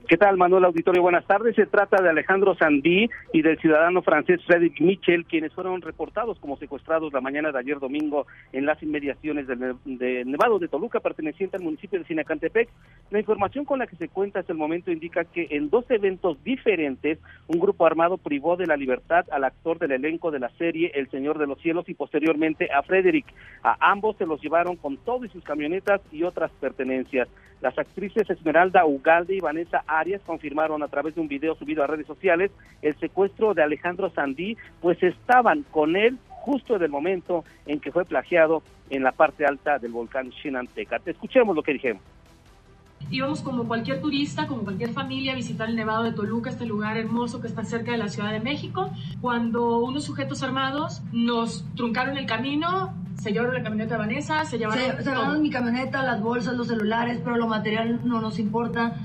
¿Qué 0.08 0.18
tal, 0.18 0.38
Manuel 0.38 0.66
Auditorio? 0.66 1.02
Buenas 1.02 1.26
tardes. 1.26 1.56
Se 1.56 1.66
trata 1.66 2.00
de 2.00 2.10
Alejandro 2.10 2.54
Sandí 2.54 3.10
y 3.34 3.42
del 3.42 3.58
ciudadano 3.58 4.04
francés 4.04 4.40
Frédéric 4.46 4.80
Michel, 4.80 5.26
quienes 5.26 5.52
fueron 5.52 5.82
reportados 5.82 6.38
como 6.40 6.58
secuestrados 6.58 7.12
la 7.12 7.22
mañana 7.22 7.52
de 7.52 7.58
ayer 7.58 7.80
domingo 7.80 8.28
en 8.54 8.68
las 8.68 8.82
inmediaciones 8.84 9.48
del 9.48 9.76
de 9.86 10.24
Nevado 10.26 10.60
de 10.60 10.68
Toluca, 10.68 11.00
perteneciente 11.00 11.58
al 11.58 11.64
municipio 11.64 11.98
de 11.98 12.06
Sinacantepec. 12.06 12.70
La 13.10 13.20
información 13.20 13.66
con 13.66 13.80
la 13.80 13.88
que 13.88 13.96
se 13.96 14.08
cuenta 14.08 14.42
hasta 14.42 14.54
el 14.54 14.60
momento 14.60 14.92
indica 14.92 15.24
que 15.24 15.48
en 15.50 15.72
dos 15.72 15.90
eventos 15.90 16.44
diferentes, 16.44 17.18
un 17.48 17.60
grupo 17.60 17.88
armado 17.88 18.20
privó 18.20 18.58
de 18.58 18.68
la 18.68 18.78
libertad 18.78 19.26
al 19.32 19.44
actor 19.44 19.80
del 19.80 19.94
elenco 19.94 20.30
de 20.30 20.40
la 20.40 20.50
serie 20.50 20.92
El 20.94 21.10
Señor 21.10 21.40
de 21.40 21.48
los 21.48 21.60
Cielos 21.62 21.90
y 21.90 21.96
posteriormente 21.96 22.70
a 22.72 22.84
Frédéric. 22.84 23.26
A 23.64 23.92
ambos 23.92 24.18
se 24.18 24.28
los 24.28 24.40
llevaron 24.40 24.76
con 24.76 24.98
todo 24.98 25.26
y 25.26 25.30
sus 25.30 25.44
camionetas 25.44 26.00
y 26.12 26.22
otras 26.22 26.52
pertenencias. 26.60 27.28
Las 27.62 27.78
actrices 27.80 28.30
Esmeralda 28.30 28.86
Ugalde 28.86 29.36
y 29.36 29.40
Vanessa 29.40 29.84
Arias 30.00 30.22
confirmaron 30.26 30.84
a 30.84 30.88
través 30.88 31.16
de 31.16 31.22
un 31.22 31.28
video 31.28 31.56
subido 31.56 31.84
a 31.84 31.88
redes 31.88 32.08
sociales 32.08 32.52
el 32.82 32.96
secuestro 33.00 33.54
de 33.54 33.64
Alejandro 33.64 34.10
Sandí, 34.10 34.58
pues 34.82 35.02
estaban 35.02 35.64
con 35.72 35.96
él 35.96 36.18
justo 36.30 36.76
en 36.76 36.84
el 36.84 36.90
momento 36.90 37.44
en 37.66 37.80
que 37.80 37.92
fue 37.92 38.06
plagiado 38.06 38.62
en 38.90 39.04
la 39.04 39.12
parte 39.12 39.46
alta 39.46 39.80
del 39.80 39.92
volcán 39.92 40.32
Te 40.74 41.12
Escuchemos 41.12 41.56
lo 41.56 41.64
que 41.64 41.74
dijeron 41.74 42.00
íbamos 43.12 43.42
como 43.42 43.66
cualquier 43.66 44.02
turista, 44.02 44.48
como 44.48 44.64
cualquier 44.64 44.92
familia 44.92 45.34
a 45.34 45.36
visitar 45.36 45.70
el 45.70 45.76
Nevado 45.76 46.04
de 46.04 46.12
Toluca, 46.12 46.50
este 46.50 46.66
lugar 46.66 46.98
hermoso 46.98 47.42
que 47.42 47.48
está 47.48 47.64
cerca 47.64 47.92
de 47.92 47.98
la 47.98 48.10
Ciudad 48.10 48.32
de 48.32 48.40
México, 48.40 48.92
cuando 49.22 49.80
unos 49.80 50.04
sujetos 50.04 50.44
armados 50.44 51.02
nos 51.12 51.66
truncaron 51.76 52.18
el 52.18 52.26
camino, 52.26 52.94
se 53.22 53.32
llevaron 53.32 53.56
la 53.56 53.64
camioneta 53.64 53.96
de 53.96 54.00
Vanessa, 54.00 54.46
se 54.46 54.58
llevaron... 54.58 54.84
Se, 54.84 55.04
llevaron 55.04 55.42
mi 55.42 55.50
camioneta, 55.50 56.04
las 56.04 56.22
bolsas, 56.22 56.56
los 56.56 56.68
celulares, 56.68 57.20
pero 57.24 57.38
lo 57.38 57.48
material 57.48 58.02
no 58.04 58.22
nos 58.22 58.40
importa. 58.40 58.96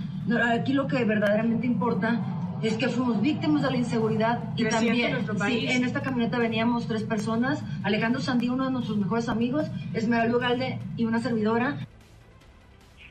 Aquí 0.53 0.73
lo 0.73 0.87
que 0.87 1.05
verdaderamente 1.05 1.67
importa 1.67 2.21
es 2.63 2.75
que 2.75 2.89
fuimos 2.89 3.21
víctimas 3.21 3.63
de 3.63 3.71
la 3.71 3.77
inseguridad 3.77 4.41
y 4.57 4.65
también 4.65 5.25
sí, 5.47 5.67
en 5.67 5.85
esta 5.85 6.03
camioneta 6.03 6.39
veníamos 6.39 6.87
tres 6.87 7.05
personas, 7.05 7.63
Alejandro 7.83 8.21
Sandí, 8.21 8.49
uno 8.49 8.67
de 8.67 8.71
nuestros 8.71 8.99
mejores 8.99 9.29
amigos, 9.29 9.67
Esmeralda 9.95 10.39
Galde 10.39 10.79
y 10.97 11.05
una 11.07 11.21
servidora. 11.21 11.87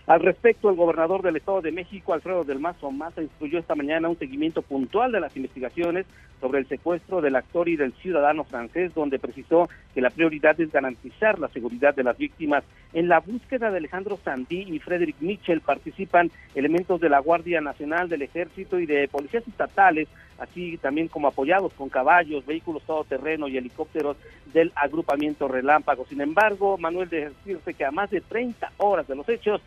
Al 0.10 0.22
respecto, 0.22 0.72
el 0.72 0.76
gobernador 0.76 1.22
del 1.22 1.36
Estado 1.36 1.62
de 1.62 1.72
México, 1.72 2.14
Alfredo 2.14 2.43
del 2.43 2.57
Mazo 2.57 2.89
Maza, 2.89 3.22
instruyó 3.22 3.60
esta 3.60 3.76
mañana 3.76 4.10
un 4.10 4.18
seguimiento 4.18 4.64
puntual 4.64 5.12
de 5.12 5.20
las 5.20 5.38
investigaciones 5.38 6.07
sobre 6.41 6.57
el 6.57 6.68
secuestro 6.68 7.22
del 7.22 7.36
actor 7.36 7.70
y 7.70 7.76
del 7.76 7.93
ciudadano 7.93 8.43
francés, 8.43 8.91
donde 8.95 9.20
precisó 9.20 9.70
que 9.93 10.01
la 10.01 10.10
prioridad 10.10 10.60
es 10.60 10.72
garantizar 10.72 11.38
la 11.38 11.47
seguridad 11.49 11.93
de 11.93 12.03
las 12.03 12.18
víctimas. 12.18 12.64
En 12.91 13.07
la 13.07 13.20
búsqueda 13.20 13.70
de 13.70 13.78
Alejandro 13.78 14.18
Sandí 14.18 14.62
y 14.62 14.80
Frederick 14.80 15.18
Mitchell 15.20 15.62
participan 15.62 16.32
elementos 16.55 16.99
de 16.99 17.10
la 17.10 17.20
Guardia 17.20 17.62
Nacional, 17.62 18.10
del 18.10 18.24
Ejército 18.24 18.80
y 18.80 18.88
de 18.88 19.07
policías 19.10 19.47
estatales, 19.47 20.07
así 20.39 20.78
también 20.78 21.07
como 21.07 21.28
apoyados 21.28 21.72
con 21.74 21.88
caballos, 21.89 22.47
vehículos 22.47 22.82
todoterreno 22.82 23.47
y 23.47 23.57
helicópteros 23.57 24.18
del 24.55 24.72
agrupamiento 24.74 25.47
Relámpago. 25.47 26.07
Sin 26.10 26.22
embargo, 26.22 26.80
Manuel, 26.80 27.10
de 27.10 27.30
decirse 27.30 27.76
que 27.76 27.86
a 27.86 27.91
más 27.91 28.10
de 28.10 28.22
30 28.22 28.72
horas 28.78 29.07
de 29.07 29.16
los 29.16 29.30
hechos, 29.30 29.62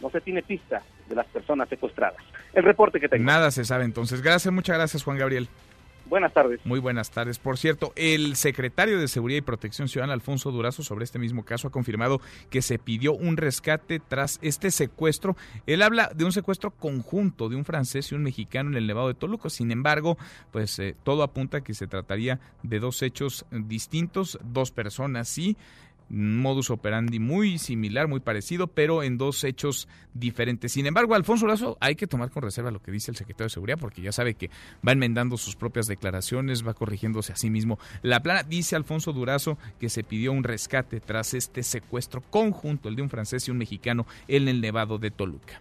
no 0.00 0.10
se 0.10 0.20
tiene 0.20 0.42
pista 0.42 0.82
de 1.08 1.14
las 1.14 1.26
personas 1.26 1.68
secuestradas. 1.68 2.22
El 2.52 2.64
reporte 2.64 3.00
que 3.00 3.08
tengo. 3.08 3.24
Nada 3.24 3.50
se 3.50 3.64
sabe 3.64 3.84
entonces. 3.84 4.22
Gracias, 4.22 4.52
muchas 4.52 4.76
gracias 4.76 5.02
Juan 5.02 5.18
Gabriel. 5.18 5.48
Buenas 6.08 6.32
tardes. 6.32 6.64
Muy 6.64 6.80
buenas 6.80 7.10
tardes. 7.10 7.38
Por 7.38 7.58
cierto, 7.58 7.92
el 7.94 8.34
secretario 8.36 8.98
de 8.98 9.08
Seguridad 9.08 9.38
y 9.38 9.42
Protección 9.42 9.88
Ciudadana, 9.88 10.14
Alfonso 10.14 10.50
Durazo, 10.50 10.82
sobre 10.82 11.04
este 11.04 11.18
mismo 11.18 11.44
caso 11.44 11.68
ha 11.68 11.70
confirmado 11.70 12.22
que 12.48 12.62
se 12.62 12.78
pidió 12.78 13.12
un 13.12 13.36
rescate 13.36 14.00
tras 14.00 14.38
este 14.40 14.70
secuestro. 14.70 15.36
Él 15.66 15.82
habla 15.82 16.10
de 16.14 16.24
un 16.24 16.32
secuestro 16.32 16.70
conjunto 16.70 17.50
de 17.50 17.56
un 17.56 17.66
francés 17.66 18.10
y 18.10 18.14
un 18.14 18.22
mexicano 18.22 18.70
en 18.70 18.76
el 18.76 18.86
Nevado 18.86 19.08
de 19.08 19.14
Toluca. 19.14 19.50
Sin 19.50 19.70
embargo, 19.70 20.16
pues 20.50 20.78
eh, 20.78 20.96
todo 21.02 21.22
apunta 21.22 21.58
a 21.58 21.60
que 21.60 21.74
se 21.74 21.86
trataría 21.86 22.40
de 22.62 22.78
dos 22.80 23.02
hechos 23.02 23.44
distintos, 23.50 24.38
dos 24.42 24.70
personas, 24.70 25.28
sí 25.28 25.58
modus 26.08 26.70
operandi 26.70 27.18
muy 27.18 27.58
similar, 27.58 28.08
muy 28.08 28.20
parecido, 28.20 28.66
pero 28.66 29.02
en 29.02 29.18
dos 29.18 29.44
hechos 29.44 29.88
diferentes. 30.14 30.72
Sin 30.72 30.86
embargo, 30.86 31.14
Alfonso 31.14 31.46
Lazo, 31.46 31.76
hay 31.80 31.96
que 31.96 32.06
tomar 32.06 32.30
con 32.30 32.42
reserva 32.42 32.70
lo 32.70 32.82
que 32.82 32.90
dice 32.90 33.10
el 33.10 33.16
secretario 33.16 33.46
de 33.46 33.50
Seguridad, 33.50 33.78
porque 33.78 34.02
ya 34.02 34.12
sabe 34.12 34.34
que 34.34 34.50
va 34.86 34.92
enmendando 34.92 35.36
sus 35.36 35.56
propias 35.56 35.86
declaraciones, 35.86 36.66
va 36.66 36.74
corrigiéndose 36.74 37.32
a 37.32 37.36
sí 37.36 37.50
mismo. 37.50 37.78
La 38.02 38.22
plana 38.22 38.42
dice 38.42 38.76
Alfonso 38.76 39.12
Durazo 39.12 39.58
que 39.78 39.88
se 39.88 40.04
pidió 40.04 40.32
un 40.32 40.44
rescate 40.44 41.00
tras 41.00 41.34
este 41.34 41.62
secuestro 41.62 42.20
conjunto, 42.22 42.88
el 42.88 42.96
de 42.96 43.02
un 43.02 43.10
francés 43.10 43.48
y 43.48 43.50
un 43.50 43.58
mexicano 43.58 44.06
en 44.26 44.48
el 44.48 44.60
Nevado 44.60 44.98
de 44.98 45.10
Toluca. 45.10 45.60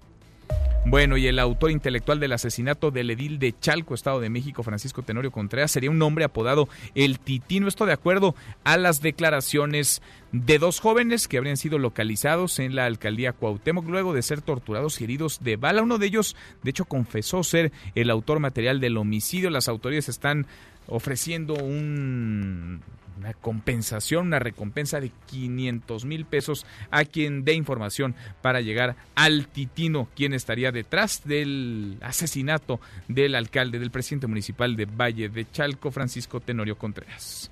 Bueno, 0.89 1.17
y 1.17 1.27
el 1.27 1.37
autor 1.39 1.71
intelectual 1.71 2.21
del 2.21 2.31
asesinato 2.31 2.91
del 2.91 3.09
edil 3.09 3.39
de 3.39 3.53
Chalco, 3.59 3.93
Estado 3.93 4.21
de 4.21 4.29
México, 4.29 4.63
Francisco 4.63 5.03
Tenorio 5.03 5.31
Contreras, 5.33 5.69
sería 5.69 5.91
un 5.91 6.01
hombre 6.01 6.23
apodado 6.23 6.69
El 6.95 7.19
Titino. 7.19 7.67
Esto 7.67 7.85
de 7.85 7.91
acuerdo 7.91 8.35
a 8.63 8.77
las 8.77 9.01
declaraciones 9.01 10.01
de 10.31 10.59
dos 10.59 10.79
jóvenes 10.79 11.27
que 11.27 11.37
habrían 11.37 11.57
sido 11.57 11.77
localizados 11.77 12.59
en 12.59 12.73
la 12.73 12.85
alcaldía 12.85 13.33
Cuauhtémoc 13.33 13.85
luego 13.85 14.13
de 14.13 14.21
ser 14.21 14.41
torturados 14.41 15.01
y 15.01 15.03
heridos 15.03 15.39
de 15.43 15.57
bala. 15.57 15.81
Uno 15.81 15.97
de 15.97 16.05
ellos, 16.05 16.37
de 16.63 16.69
hecho, 16.69 16.85
confesó 16.85 17.43
ser 17.43 17.73
el 17.93 18.09
autor 18.09 18.39
material 18.39 18.79
del 18.79 18.95
homicidio. 18.95 19.49
Las 19.49 19.67
autoridades 19.67 20.07
están 20.07 20.47
ofreciendo 20.87 21.55
un 21.55 22.81
una 23.18 23.34
compensación, 23.34 24.28
una 24.28 24.39
recompensa 24.39 24.99
de 24.99 25.11
500 25.28 26.05
mil 26.05 26.26
pesos 26.26 26.65
a 26.91 27.05
quien 27.05 27.43
dé 27.43 27.53
información 27.53 28.15
para 28.41 28.61
llegar 28.61 28.95
al 29.15 29.47
titino, 29.47 30.07
quien 30.15 30.34
estaría 30.34 30.72
detrás 30.72 31.24
del 31.26 31.97
asesinato 32.01 32.80
del 33.07 33.36
alcalde, 33.36 33.80
del 33.80 33.91
presidente 33.91 34.28
municipal 34.28 34.76
de 34.76 34.86
Valle 34.86 35.30
de 35.30 35.49
Chalco, 35.49 35.91
Francisco 35.91 36.39
Tenorio 36.39 36.78
Contreras. 36.78 37.51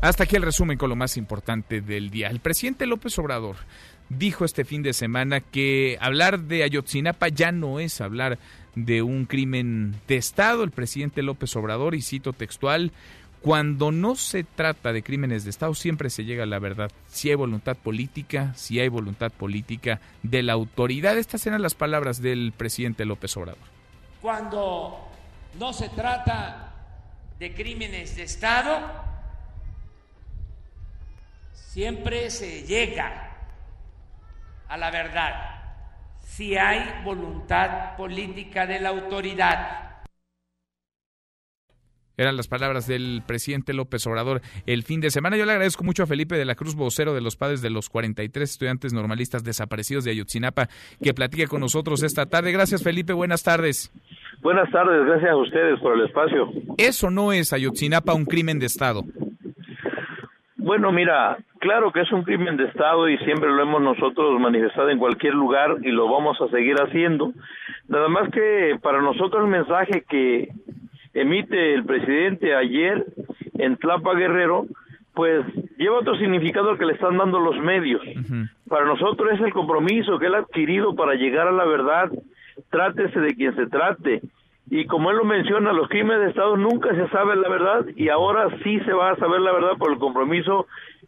Hasta 0.00 0.24
aquí 0.24 0.36
el 0.36 0.42
resumen 0.42 0.78
con 0.78 0.90
lo 0.90 0.96
más 0.96 1.16
importante 1.16 1.80
del 1.80 2.10
día. 2.10 2.28
El 2.28 2.38
presidente 2.38 2.86
López 2.86 3.18
Obrador 3.18 3.56
dijo 4.08 4.44
este 4.44 4.64
fin 4.64 4.82
de 4.82 4.92
semana 4.92 5.40
que 5.40 5.98
hablar 6.00 6.40
de 6.40 6.62
Ayotzinapa 6.62 7.28
ya 7.28 7.52
no 7.52 7.80
es 7.80 8.00
hablar 8.00 8.38
de 8.74 9.02
un 9.02 9.26
crimen 9.26 9.96
de 10.06 10.16
Estado. 10.16 10.62
El 10.62 10.70
presidente 10.70 11.22
López 11.22 11.54
Obrador, 11.56 11.94
y 11.94 12.02
cito 12.02 12.32
textual, 12.32 12.92
cuando 13.40 13.92
no 13.92 14.16
se 14.16 14.42
trata 14.42 14.92
de 14.92 15.02
crímenes 15.02 15.44
de 15.44 15.50
Estado, 15.50 15.74
siempre 15.74 16.10
se 16.10 16.24
llega 16.24 16.42
a 16.42 16.46
la 16.46 16.58
verdad. 16.58 16.90
Si 17.06 17.28
hay 17.30 17.36
voluntad 17.36 17.76
política, 17.76 18.52
si 18.54 18.80
hay 18.80 18.88
voluntad 18.88 19.30
política 19.30 20.00
de 20.22 20.42
la 20.42 20.54
autoridad. 20.54 21.16
Estas 21.16 21.46
eran 21.46 21.62
las 21.62 21.74
palabras 21.74 22.20
del 22.20 22.52
presidente 22.56 23.04
López 23.04 23.36
Obrador. 23.36 23.62
Cuando 24.20 25.08
no 25.58 25.72
se 25.72 25.88
trata 25.90 26.72
de 27.38 27.54
crímenes 27.54 28.16
de 28.16 28.24
Estado, 28.24 28.80
siempre 31.52 32.30
se 32.30 32.64
llega 32.64 33.36
a 34.68 34.76
la 34.76 34.90
verdad. 34.90 35.34
Si 36.24 36.56
hay 36.56 37.02
voluntad 37.04 37.96
política 37.96 38.66
de 38.66 38.80
la 38.80 38.88
autoridad. 38.88 39.87
Eran 42.18 42.36
las 42.36 42.48
palabras 42.48 42.88
del 42.88 43.22
presidente 43.24 43.72
López 43.72 44.04
Obrador 44.08 44.40
el 44.66 44.82
fin 44.82 45.00
de 45.00 45.10
semana. 45.10 45.36
Yo 45.36 45.46
le 45.46 45.52
agradezco 45.52 45.84
mucho 45.84 46.02
a 46.02 46.06
Felipe 46.06 46.36
de 46.36 46.44
la 46.44 46.56
Cruz, 46.56 46.74
vocero 46.74 47.14
de 47.14 47.20
los 47.20 47.36
padres 47.36 47.62
de 47.62 47.70
los 47.70 47.88
43 47.88 48.50
estudiantes 48.50 48.92
normalistas 48.92 49.44
desaparecidos 49.44 50.02
de 50.02 50.10
Ayotzinapa, 50.10 50.66
que 51.00 51.14
platique 51.14 51.46
con 51.46 51.60
nosotros 51.60 52.02
esta 52.02 52.26
tarde. 52.26 52.50
Gracias, 52.50 52.82
Felipe. 52.82 53.12
Buenas 53.12 53.44
tardes. 53.44 53.92
Buenas 54.42 54.68
tardes. 54.72 55.06
Gracias 55.06 55.30
a 55.30 55.36
ustedes 55.36 55.78
por 55.78 55.94
el 55.96 56.06
espacio. 56.06 56.50
¿Eso 56.76 57.08
no 57.08 57.32
es 57.32 57.52
Ayotzinapa 57.52 58.14
un 58.14 58.24
crimen 58.24 58.58
de 58.58 58.66
Estado? 58.66 59.04
Bueno, 60.56 60.90
mira, 60.90 61.38
claro 61.60 61.92
que 61.92 62.00
es 62.00 62.10
un 62.10 62.24
crimen 62.24 62.56
de 62.56 62.64
Estado 62.64 63.08
y 63.08 63.16
siempre 63.18 63.48
lo 63.48 63.62
hemos 63.62 63.80
nosotros 63.80 64.40
manifestado 64.40 64.90
en 64.90 64.98
cualquier 64.98 65.34
lugar 65.34 65.76
y 65.82 65.92
lo 65.92 66.10
vamos 66.10 66.36
a 66.40 66.48
seguir 66.48 66.74
haciendo. 66.82 67.32
Nada 67.86 68.08
más 68.08 68.28
que 68.30 68.76
para 68.82 69.00
nosotros 69.00 69.44
el 69.44 69.50
mensaje 69.50 70.04
que 70.08 70.48
emite 71.20 71.74
el 71.74 71.84
presidente 71.84 72.54
ayer 72.54 73.06
en 73.58 73.76
Tlapa 73.76 74.14
Guerrero, 74.14 74.66
pues 75.14 75.44
lleva 75.76 75.98
otro 75.98 76.16
significado 76.16 76.70
al 76.70 76.78
que 76.78 76.86
le 76.86 76.92
están 76.92 77.16
dando 77.16 77.40
los 77.40 77.58
medios. 77.58 78.02
Para 78.68 78.86
nosotros 78.86 79.32
es 79.32 79.40
el 79.40 79.52
compromiso 79.52 80.18
que 80.18 80.26
él 80.26 80.34
ha 80.34 80.38
adquirido 80.38 80.94
para 80.94 81.14
llegar 81.14 81.48
a 81.48 81.52
la 81.52 81.64
verdad, 81.64 82.10
trátese 82.70 83.18
de 83.20 83.34
quien 83.34 83.54
se 83.56 83.66
trate. 83.66 84.22
y 84.70 84.84
como 84.84 85.10
él 85.10 85.16
lo 85.16 85.24
menciona, 85.24 85.72
los 85.72 85.88
crímenes 85.88 86.20
de 86.20 86.28
Estado 86.28 86.56
nunca 86.56 86.94
se 86.94 87.08
sabe 87.08 87.34
la 87.36 87.48
verdad 87.48 87.86
y 87.96 88.10
ahora 88.10 88.48
sí 88.62 88.78
se 88.80 88.92
va 88.92 89.10
a 89.10 89.16
saber 89.16 89.40
la 89.40 89.52
verdad 89.52 89.78
por 89.78 89.90
el 89.92 89.98
compromiso 89.98 90.66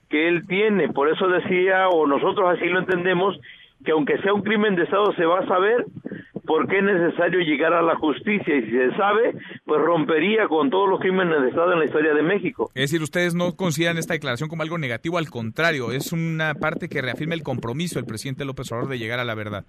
que 0.09 0.29
él 0.29 0.47
tiene. 0.49 0.89
Por 0.89 1.09
eso 1.09 1.29
decía, 1.29 1.89
o 1.89 2.07
nosotros 2.07 2.49
así 2.51 2.67
lo 2.67 2.81
entendemos, 2.81 3.39
que 3.85 3.93
aunque 3.93 4.19
sea 4.19 4.33
un 4.33 4.43
crimen 4.43 4.75
de 4.75 4.85
Estado 4.85 5.13
se 5.13 5.25
va 5.25 5.41
a 5.41 5.47
saber 5.47 5.85
por 6.51 6.67
qué 6.67 6.79
es 6.79 6.83
necesario 6.83 7.39
llegar 7.43 7.73
a 7.75 7.81
la 7.81 7.95
justicia 7.95 8.57
y 8.57 8.63
si 8.65 8.73
se 8.73 8.91
sabe, 8.97 9.37
pues 9.65 9.81
rompería 9.81 10.49
con 10.49 10.69
todos 10.69 10.89
los 10.91 10.99
crímenes 10.99 11.43
de 11.43 11.51
Estado 11.51 11.75
en 11.75 11.79
la 11.79 11.85
historia 11.85 12.13
de 12.13 12.25
México. 12.25 12.73
Es 12.75 12.91
decir, 12.91 13.03
ustedes 13.03 13.37
no 13.37 13.55
consideran 13.55 13.99
esta 13.99 14.15
declaración 14.15 14.49
como 14.49 14.65
algo 14.65 14.77
negativo, 14.77 15.17
al 15.19 15.31
contrario, 15.31 15.93
es 15.93 16.13
una 16.13 16.55
parte 16.55 16.89
que 16.89 17.03
reafirma 17.03 17.35
el 17.35 17.45
compromiso 17.45 18.01
del 18.01 18.07
presidente 18.07 18.45
López 18.45 18.73
Obrador 18.73 18.91
de 18.91 18.99
llegar 18.99 19.21
a 19.21 19.25
la 19.25 19.37
verdad. 19.37 19.65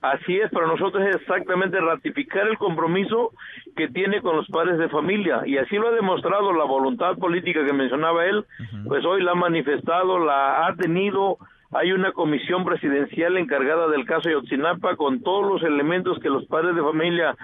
Así 0.00 0.38
es, 0.38 0.50
para 0.50 0.68
nosotros 0.68 1.06
es 1.06 1.16
exactamente 1.16 1.78
ratificar 1.78 2.48
el 2.48 2.56
compromiso 2.56 3.32
que 3.76 3.88
tiene 3.88 4.22
con 4.22 4.34
los 4.34 4.48
padres 4.48 4.78
de 4.78 4.88
familia 4.88 5.42
y 5.44 5.58
así 5.58 5.76
lo 5.76 5.88
ha 5.88 5.92
demostrado 5.92 6.54
la 6.54 6.64
voluntad 6.64 7.18
política 7.18 7.60
que 7.66 7.74
mencionaba 7.74 8.24
él, 8.24 8.46
pues 8.86 9.04
hoy 9.04 9.22
la 9.22 9.32
ha 9.32 9.34
manifestado, 9.34 10.18
la 10.18 10.66
ha 10.66 10.74
tenido 10.76 11.36
hay 11.72 11.92
una 11.92 12.12
comisión 12.12 12.64
presidencial 12.64 13.38
encargada 13.38 13.88
del 13.88 14.04
caso 14.04 14.28
Yotzinapa 14.28 14.96
con 14.96 15.22
todos 15.22 15.50
los 15.50 15.62
elementos 15.62 16.18
que 16.18 16.28
los 16.28 16.44
padres 16.46 16.76
de 16.76 16.82
familia 16.82 17.34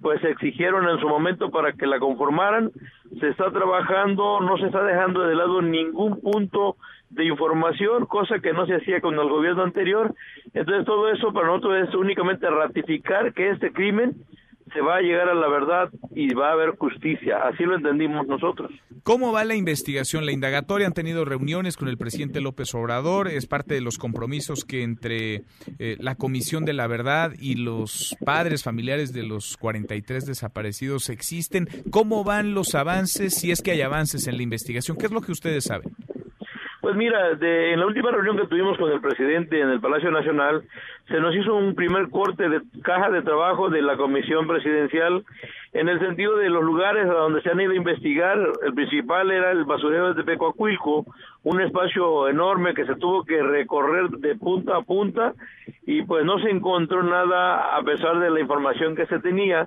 pues 0.00 0.22
exigieron 0.24 0.88
en 0.88 0.98
su 0.98 1.08
momento 1.08 1.50
para 1.50 1.72
que 1.72 1.86
la 1.86 1.98
conformaran. 1.98 2.70
Se 3.20 3.28
está 3.28 3.50
trabajando, 3.50 4.40
no 4.40 4.58
se 4.58 4.66
está 4.66 4.82
dejando 4.82 5.20
de 5.22 5.34
lado 5.34 5.62
ningún 5.62 6.20
punto 6.20 6.76
de 7.10 7.24
información, 7.24 8.06
cosa 8.06 8.40
que 8.40 8.52
no 8.52 8.66
se 8.66 8.74
hacía 8.74 9.00
con 9.00 9.14
el 9.14 9.28
gobierno 9.28 9.62
anterior. 9.62 10.14
Entonces 10.52 10.84
todo 10.84 11.08
eso 11.08 11.32
para 11.32 11.46
nosotros 11.46 11.88
es 11.88 11.94
únicamente 11.94 12.50
ratificar 12.50 13.32
que 13.32 13.50
este 13.50 13.72
crimen 13.72 14.16
se 14.76 14.82
va 14.82 14.96
a 14.96 15.00
llegar 15.00 15.28
a 15.30 15.34
la 15.34 15.48
verdad 15.48 15.88
y 16.14 16.34
va 16.34 16.50
a 16.50 16.52
haber 16.52 16.76
justicia. 16.76 17.38
Así 17.44 17.64
lo 17.64 17.76
entendimos 17.76 18.26
nosotros. 18.26 18.70
¿Cómo 19.04 19.32
va 19.32 19.44
la 19.44 19.54
investigación? 19.54 20.26
La 20.26 20.32
indagatoria 20.32 20.86
han 20.86 20.92
tenido 20.92 21.24
reuniones 21.24 21.78
con 21.78 21.88
el 21.88 21.96
presidente 21.96 22.42
López 22.42 22.74
Obrador. 22.74 23.28
Es 23.28 23.46
parte 23.46 23.72
de 23.72 23.80
los 23.80 23.96
compromisos 23.96 24.66
que 24.66 24.82
entre 24.82 25.44
eh, 25.78 25.96
la 25.98 26.16
Comisión 26.16 26.66
de 26.66 26.74
la 26.74 26.86
Verdad 26.88 27.32
y 27.38 27.54
los 27.54 28.14
padres 28.22 28.62
familiares 28.64 29.14
de 29.14 29.22
los 29.22 29.56
43 29.56 30.26
desaparecidos 30.26 31.08
existen. 31.08 31.68
¿Cómo 31.90 32.22
van 32.22 32.52
los 32.52 32.74
avances? 32.74 33.34
Si 33.34 33.50
es 33.50 33.62
que 33.62 33.70
hay 33.70 33.80
avances 33.80 34.26
en 34.26 34.36
la 34.36 34.42
investigación, 34.42 34.98
¿qué 34.98 35.06
es 35.06 35.12
lo 35.12 35.22
que 35.22 35.32
ustedes 35.32 35.64
saben? 35.64 35.90
Pues 36.86 36.94
mira, 36.94 37.34
de, 37.34 37.72
en 37.72 37.80
la 37.80 37.86
última 37.86 38.12
reunión 38.12 38.36
que 38.36 38.46
tuvimos 38.46 38.78
con 38.78 38.92
el 38.92 39.00
presidente 39.00 39.60
en 39.60 39.70
el 39.70 39.80
Palacio 39.80 40.08
Nacional, 40.12 40.62
se 41.08 41.18
nos 41.18 41.34
hizo 41.34 41.52
un 41.52 41.74
primer 41.74 42.10
corte 42.10 42.48
de 42.48 42.60
caja 42.84 43.10
de 43.10 43.22
trabajo 43.22 43.68
de 43.68 43.82
la 43.82 43.96
comisión 43.96 44.46
presidencial 44.46 45.24
en 45.72 45.88
el 45.88 45.98
sentido 45.98 46.36
de 46.36 46.48
los 46.48 46.62
lugares 46.62 47.06
a 47.06 47.14
donde 47.14 47.42
se 47.42 47.50
han 47.50 47.60
ido 47.60 47.72
a 47.72 47.74
investigar. 47.74 48.38
El 48.64 48.72
principal 48.74 49.32
era 49.32 49.50
el 49.50 49.64
basurero 49.64 50.14
de 50.14 50.22
Tepecuacuilco, 50.22 51.04
un 51.42 51.60
espacio 51.60 52.28
enorme 52.28 52.72
que 52.72 52.86
se 52.86 52.94
tuvo 52.94 53.24
que 53.24 53.42
recorrer 53.42 54.08
de 54.10 54.36
punta 54.36 54.76
a 54.76 54.82
punta 54.82 55.34
y 55.86 56.02
pues 56.02 56.24
no 56.24 56.38
se 56.38 56.50
encontró 56.50 57.02
nada 57.02 57.76
a 57.76 57.82
pesar 57.82 58.20
de 58.20 58.30
la 58.30 58.38
información 58.38 58.94
que 58.94 59.06
se 59.06 59.18
tenía 59.18 59.66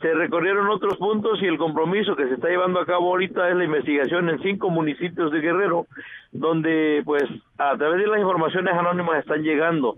se 0.00 0.14
recorrieron 0.14 0.68
otros 0.68 0.96
puntos 0.96 1.40
y 1.42 1.46
el 1.46 1.58
compromiso 1.58 2.16
que 2.16 2.26
se 2.26 2.34
está 2.34 2.48
llevando 2.48 2.80
a 2.80 2.86
cabo 2.86 3.10
ahorita 3.10 3.48
es 3.50 3.56
la 3.56 3.64
investigación 3.64 4.30
en 4.30 4.40
cinco 4.40 4.70
municipios 4.70 5.30
de 5.30 5.40
Guerrero, 5.40 5.86
donde 6.32 7.02
pues 7.04 7.24
a 7.58 7.76
través 7.76 8.00
de 8.00 8.06
las 8.06 8.18
informaciones 8.18 8.74
anónimas 8.74 9.18
están 9.18 9.42
llegando, 9.42 9.96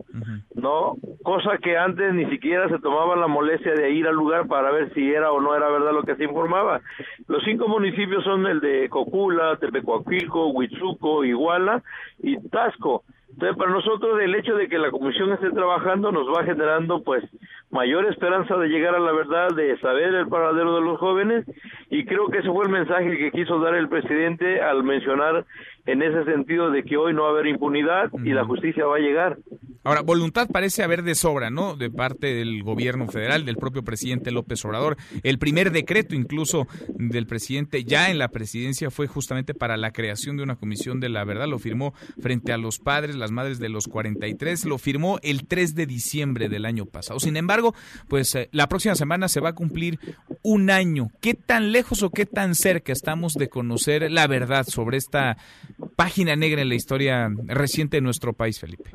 ¿no? 0.55 0.97
Cosa 1.23 1.59
que 1.59 1.79
antes 1.79 2.13
ni 2.15 2.27
siquiera 2.27 2.69
se 2.69 2.81
tomaba 2.81 3.17
la 3.17 3.29
molestia 3.29 3.75
de 3.75 3.91
ir 3.91 4.07
al 4.07 4.17
lugar 4.17 4.49
para 4.49 4.73
ver 4.73 4.93
si 4.93 5.13
era 5.13 5.31
o 5.31 5.41
no 5.41 5.55
era 5.55 5.69
verdad 5.71 5.93
lo 5.93 6.03
que 6.03 6.17
se 6.17 6.25
informaba. 6.25 6.81
Los 7.29 7.43
cinco 7.45 7.69
municipios 7.69 8.25
son 8.25 8.47
el 8.47 8.61
de 8.61 8.89
Cocula, 8.89 9.57
Tepecuaquilco, 9.57 10.49
Huitzuco, 10.49 11.25
Iguala 11.25 11.83
y 12.23 12.37
Tasco. 12.49 13.05
Entonces, 13.31 13.57
para 13.59 13.71
nosotros 13.71 14.21
el 14.21 14.35
hecho 14.35 14.55
de 14.55 14.69
que 14.69 14.79
la 14.79 14.91
comisión 14.91 15.33
esté 15.33 15.51
trabajando 15.51 16.13
nos 16.13 16.27
va 16.29 16.45
generando 16.45 17.03
pues 17.03 17.25
mayor 17.71 18.07
esperanza 18.07 18.57
de 18.57 18.69
llegar 18.69 18.95
a 18.95 19.01
la 19.01 19.13
verdad, 19.13 19.49
de 19.55 19.79
saber 19.81 20.15
el 20.15 20.29
paradero 20.29 20.77
de 20.77 20.83
los 20.83 20.99
jóvenes. 20.99 21.45
Y 21.91 22.05
creo 22.07 22.29
que 22.29 22.39
ese 22.39 22.51
fue 22.51 22.65
el 22.65 22.71
mensaje 22.71 23.19
que 23.19 23.33
quiso 23.33 23.59
dar 23.59 23.75
el 23.75 23.89
presidente 23.89 24.63
al 24.63 24.83
mencionar 24.85 25.45
en 25.87 26.03
ese 26.03 26.25
sentido 26.25 26.71
de 26.71 26.83
que 26.83 26.97
hoy 26.97 27.15
no 27.15 27.23
va 27.23 27.29
a 27.29 27.33
haber 27.33 27.47
impunidad 27.47 28.11
y 28.25 28.31
la 28.31 28.45
justicia 28.45 28.85
va 28.85 28.97
a 28.97 29.01
llegar. 29.01 29.39
Ahora, 29.87 30.03
voluntad 30.03 30.49
parece 30.53 30.83
haber 30.83 31.05
de 31.05 31.15
sobra, 31.15 31.49
¿no? 31.49 31.77
De 31.77 31.91
parte 31.91 32.35
del 32.35 32.65
gobierno 32.65 33.07
federal, 33.07 33.45
del 33.45 33.55
propio 33.55 33.85
presidente 33.85 34.33
López 34.33 34.65
Obrador. 34.65 34.97
El 35.23 35.39
primer 35.39 35.71
decreto 35.71 36.17
incluso 36.17 36.67
del 36.89 37.29
presidente 37.29 37.85
ya 37.85 38.11
en 38.11 38.19
la 38.19 38.27
presidencia 38.29 38.91
fue 38.91 39.07
justamente 39.07 39.55
para 39.55 39.77
la 39.77 39.93
creación 39.93 40.37
de 40.37 40.43
una 40.43 40.57
comisión 40.57 40.99
de 40.99 41.09
la 41.09 41.23
verdad. 41.23 41.47
Lo 41.47 41.61
firmó 41.61 41.95
frente 42.21 42.53
a 42.53 42.59
los 42.59 42.81
padres, 42.81 43.15
las 43.15 43.31
madres 43.31 43.61
de 43.61 43.69
los 43.69 43.87
43. 43.87 44.65
Lo 44.65 44.79
firmó 44.79 45.21
el 45.23 45.47
3 45.47 45.77
de 45.77 45.87
diciembre 45.87 46.49
del 46.49 46.65
año 46.65 46.87
pasado. 46.87 47.21
Sin 47.21 47.37
embargo, 47.37 47.73
pues 48.09 48.35
eh, 48.35 48.49
la 48.51 48.69
próxima 48.69 48.97
semana 48.97 49.29
se 49.29 49.39
va 49.39 49.51
a 49.51 49.55
cumplir 49.55 50.01
un 50.43 50.69
año. 50.71 51.11
¿Qué 51.21 51.35
tan 51.35 51.71
lejos 51.71 52.03
o 52.03 52.11
qué 52.11 52.27
tan 52.27 52.57
cerca 52.57 52.93
estamos 52.93 53.35
de 53.35 53.49
conocer 53.49 54.11
la 54.11 54.27
verdad 54.27 54.67
sobre 54.67 54.97
esta 54.97 55.37
página 55.97 56.37
negra 56.37 56.63
en 56.63 56.69
la 56.69 56.75
historia 56.75 57.29
reciente 57.47 57.99
de 57.99 58.03
nuestro 58.03 58.33
país, 58.33 58.61
Felipe? 58.61 58.91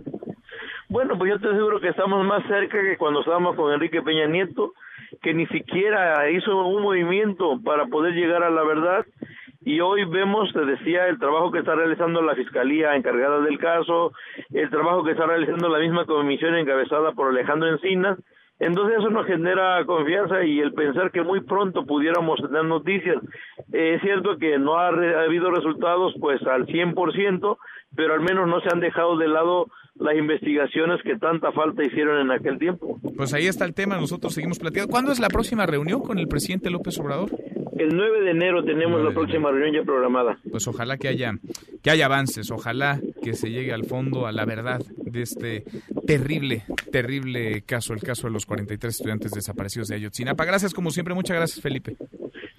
Bueno, 0.90 1.18
pues 1.18 1.32
yo 1.32 1.40
te 1.40 1.48
aseguro 1.48 1.80
que 1.80 1.88
estamos 1.88 2.26
más 2.26 2.46
cerca 2.48 2.82
que 2.82 2.98
cuando 2.98 3.22
estábamos 3.22 3.56
con 3.56 3.74
Enrique 3.74 4.02
Peña 4.02 4.28
Nieto, 4.28 4.74
que 5.22 5.34
ni 5.34 5.46
siquiera 5.48 6.30
hizo 6.30 6.66
un 6.66 6.82
movimiento 6.82 7.60
para 7.64 7.86
poder 7.86 8.14
llegar 8.14 8.44
a 8.44 8.50
la 8.50 8.64
verdad. 8.64 9.06
Y 9.64 9.80
hoy 9.80 10.06
vemos, 10.06 10.52
te 10.52 10.66
decía, 10.66 11.08
el 11.08 11.20
trabajo 11.20 11.52
que 11.52 11.60
está 11.60 11.76
realizando 11.76 12.22
la 12.22 12.36
Fiscalía 12.36 12.96
encargada 12.96 13.40
del 13.42 13.60
caso, 13.60 14.12
el 14.52 14.70
trabajo 14.70 15.04
que 15.04 15.12
está 15.12 15.26
realizando 15.28 15.70
la 15.70 15.80
misma 15.80 16.06
comisión 16.06 16.56
encabezada 16.56 17.14
por 17.14 17.30
Alejandro 17.30 17.70
Encinas. 17.70 18.18
Entonces 18.62 19.00
eso 19.00 19.10
nos 19.10 19.26
genera 19.26 19.84
confianza 19.86 20.44
y 20.46 20.60
el 20.60 20.72
pensar 20.74 21.10
que 21.12 21.24
muy 21.24 21.42
pronto 21.42 21.84
pudiéramos 21.84 22.40
tener 22.40 22.64
noticias. 22.64 23.18
es 23.74 24.02
cierto 24.02 24.38
que 24.38 24.60
no 24.60 24.78
ha, 24.78 24.90
ha 24.90 25.24
habido 25.24 25.50
resultados 25.50 26.14
pues 26.20 26.40
al 26.46 26.68
100%, 26.68 27.58
pero 27.96 28.14
al 28.14 28.22
menos 28.22 28.48
no 28.48 28.62
se 28.62 28.70
han 28.72 28.80
dejado 28.80 29.18
de 29.18 29.28
lado 29.28 29.66
las 29.96 30.16
investigaciones 30.16 31.02
que 31.04 31.18
tanta 31.18 31.52
falta 31.52 31.84
hicieron 31.84 32.22
en 32.22 32.32
aquel 32.32 32.60
tiempo. 32.60 33.00
Pues 33.18 33.34
ahí 33.34 33.48
está 33.48 33.66
el 33.66 33.74
tema, 33.74 33.98
nosotros 33.98 34.34
seguimos 34.34 34.60
platicando. 34.60 34.92
¿Cuándo 34.92 35.12
es 35.12 35.20
la 35.20 35.30
próxima 35.30 35.66
reunión 35.66 36.02
con 36.02 36.20
el 36.20 36.28
presidente 36.28 36.70
López 36.70 37.00
Obrador? 37.00 37.32
El 37.82 37.96
9 37.96 38.22
de 38.22 38.32
enero 38.32 38.64
tenemos 38.64 39.04
la 39.04 39.12
próxima 39.12 39.50
reunión 39.50 39.74
ya 39.74 39.84
programada. 39.84 40.38
Pues 40.52 40.68
ojalá 40.68 40.98
que 40.98 41.08
haya 41.08 41.34
que 41.82 41.90
haya 41.90 42.06
avances, 42.06 42.52
ojalá 42.52 43.00
que 43.24 43.34
se 43.34 43.50
llegue 43.50 43.74
al 43.74 43.86
fondo, 43.86 44.28
a 44.28 44.32
la 44.32 44.46
verdad 44.46 44.82
de 44.98 45.22
este 45.24 45.64
terrible, 46.06 46.64
terrible 46.92 47.64
caso, 47.64 47.94
el 47.94 48.02
caso 48.02 48.28
de 48.28 48.34
los 48.34 48.46
43 48.46 48.94
estudiantes 48.94 49.32
desaparecidos 49.32 49.88
de 49.88 49.96
Ayotzinapa. 49.96 50.46
Gracias 50.46 50.74
como 50.74 50.92
siempre, 50.92 51.16
muchas 51.16 51.38
gracias 51.38 51.60
Felipe. 51.60 51.98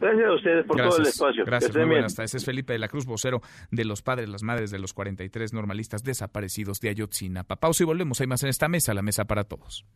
Gracias 0.03 0.27
a 0.27 0.35
ustedes 0.35 0.67
por 0.67 0.77
todo 0.77 0.99
el 0.99 1.07
espacio. 1.07 1.45
Gracias, 1.45 1.77
muy 1.77 1.85
buenas 1.85 2.17
tardes. 2.17 2.35
Es 2.35 2.45
Felipe 2.45 2.73
de 2.73 2.81
la 2.81 2.89
Cruz, 2.89 3.07
vocero 3.07 3.41
de 3.71 3.85
los 3.85 4.03
padres, 4.03 4.29
las 4.29 4.43
madres 4.43 4.73
de 4.73 4.81
los 4.81 4.93
43 4.95 5.53
normalistas 5.53 6.03
desaparecidos 6.03 6.81
de 6.81 6.89
Ayotzinapa. 6.89 7.55
Pausa 7.55 7.85
y 7.85 7.87
volvemos. 7.87 8.21
Hay 8.21 8.27
más 8.27 8.43
en 8.43 8.49
esta 8.49 8.67
mesa, 8.67 8.95
la 8.95 9.03
mesa 9.03 9.27
para 9.27 9.45
todos. 9.45 9.87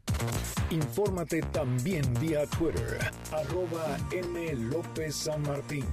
Infórmate 0.70 1.42
también 1.52 2.04
vía 2.20 2.46
Twitter, 2.56 2.98
arroba 3.32 3.96
M. 4.12 4.54
López 4.70 5.16
San 5.16 5.42
Martín. 5.42 5.84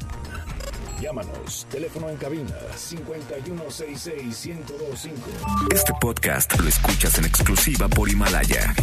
Llámanos, 1.01 1.65
teléfono 1.71 2.07
en 2.07 2.17
cabina 2.17 2.53
5166125. 2.75 5.73
Este 5.73 5.91
podcast 5.99 6.55
lo 6.59 6.69
escuchas 6.69 7.17
en 7.17 7.25
exclusiva 7.25 7.87
por 7.87 8.07
Himalaya. 8.09 8.75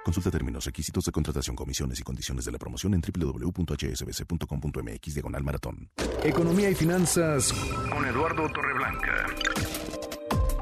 Consulta 0.05 0.30
términos, 0.30 0.64
requisitos 0.64 1.05
de 1.05 1.11
contratación, 1.11 1.57
comisiones 1.57 1.99
y 1.99 2.05
condiciones 2.05 2.45
de 2.45 2.53
la 2.53 2.59
promoción 2.59 2.95
en 2.95 3.03
www.hsbc.com.mx 3.03 5.14
diagonal 5.14 5.43
maratón. 5.43 5.90
Economía 6.22 6.70
y 6.70 6.76
finanzas 6.76 7.53
con 7.53 8.07
Eduardo 8.07 8.49
Torreblanca. 8.53 9.26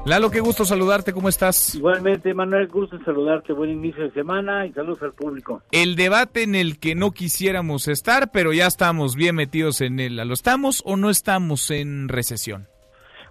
Lalo, 0.03 0.31
qué 0.31 0.39
gusto 0.39 0.65
saludarte, 0.65 1.13
¿cómo 1.13 1.29
estás? 1.29 1.75
Igualmente, 1.75 2.33
Manuel, 2.33 2.67
gusto 2.67 2.97
saludarte, 3.05 3.53
buen 3.53 3.69
inicio 3.69 4.03
de 4.03 4.11
semana 4.11 4.65
y 4.65 4.73
saludos 4.73 5.03
al 5.03 5.13
público. 5.13 5.61
El 5.71 5.95
debate 5.95 6.41
en 6.41 6.55
el 6.55 6.79
que 6.79 6.95
no 6.95 7.11
quisiéramos 7.11 7.87
estar, 7.87 8.31
pero 8.31 8.51
ya 8.51 8.65
estamos 8.65 9.15
bien 9.15 9.35
metidos 9.35 9.79
en 9.79 9.99
él, 9.99 10.15
¿lo 10.15 10.33
estamos 10.33 10.81
o 10.85 10.97
no 10.97 11.11
estamos 11.11 11.69
en 11.69 12.09
recesión? 12.09 12.67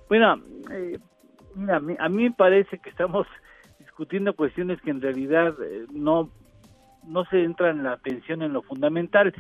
Bueno, 0.09 0.41
eh, 0.71 0.99
mira, 1.57 1.79
a 1.79 2.09
mí 2.09 2.23
me 2.23 2.31
parece 2.31 2.79
que 2.79 2.91
estamos 2.91 3.27
discutiendo 3.81 4.35
cuestiones 4.35 4.81
que 4.81 4.91
en 4.91 5.01
realidad 5.01 5.55
eh, 5.61 5.87
no 5.93 6.31
no 7.07 7.25
se 7.27 7.43
entra 7.43 7.71
en 7.71 7.83
la 7.83 7.93
atención 7.93 8.43
en 8.43 8.53
lo 8.53 8.63
fundamental. 8.63 9.33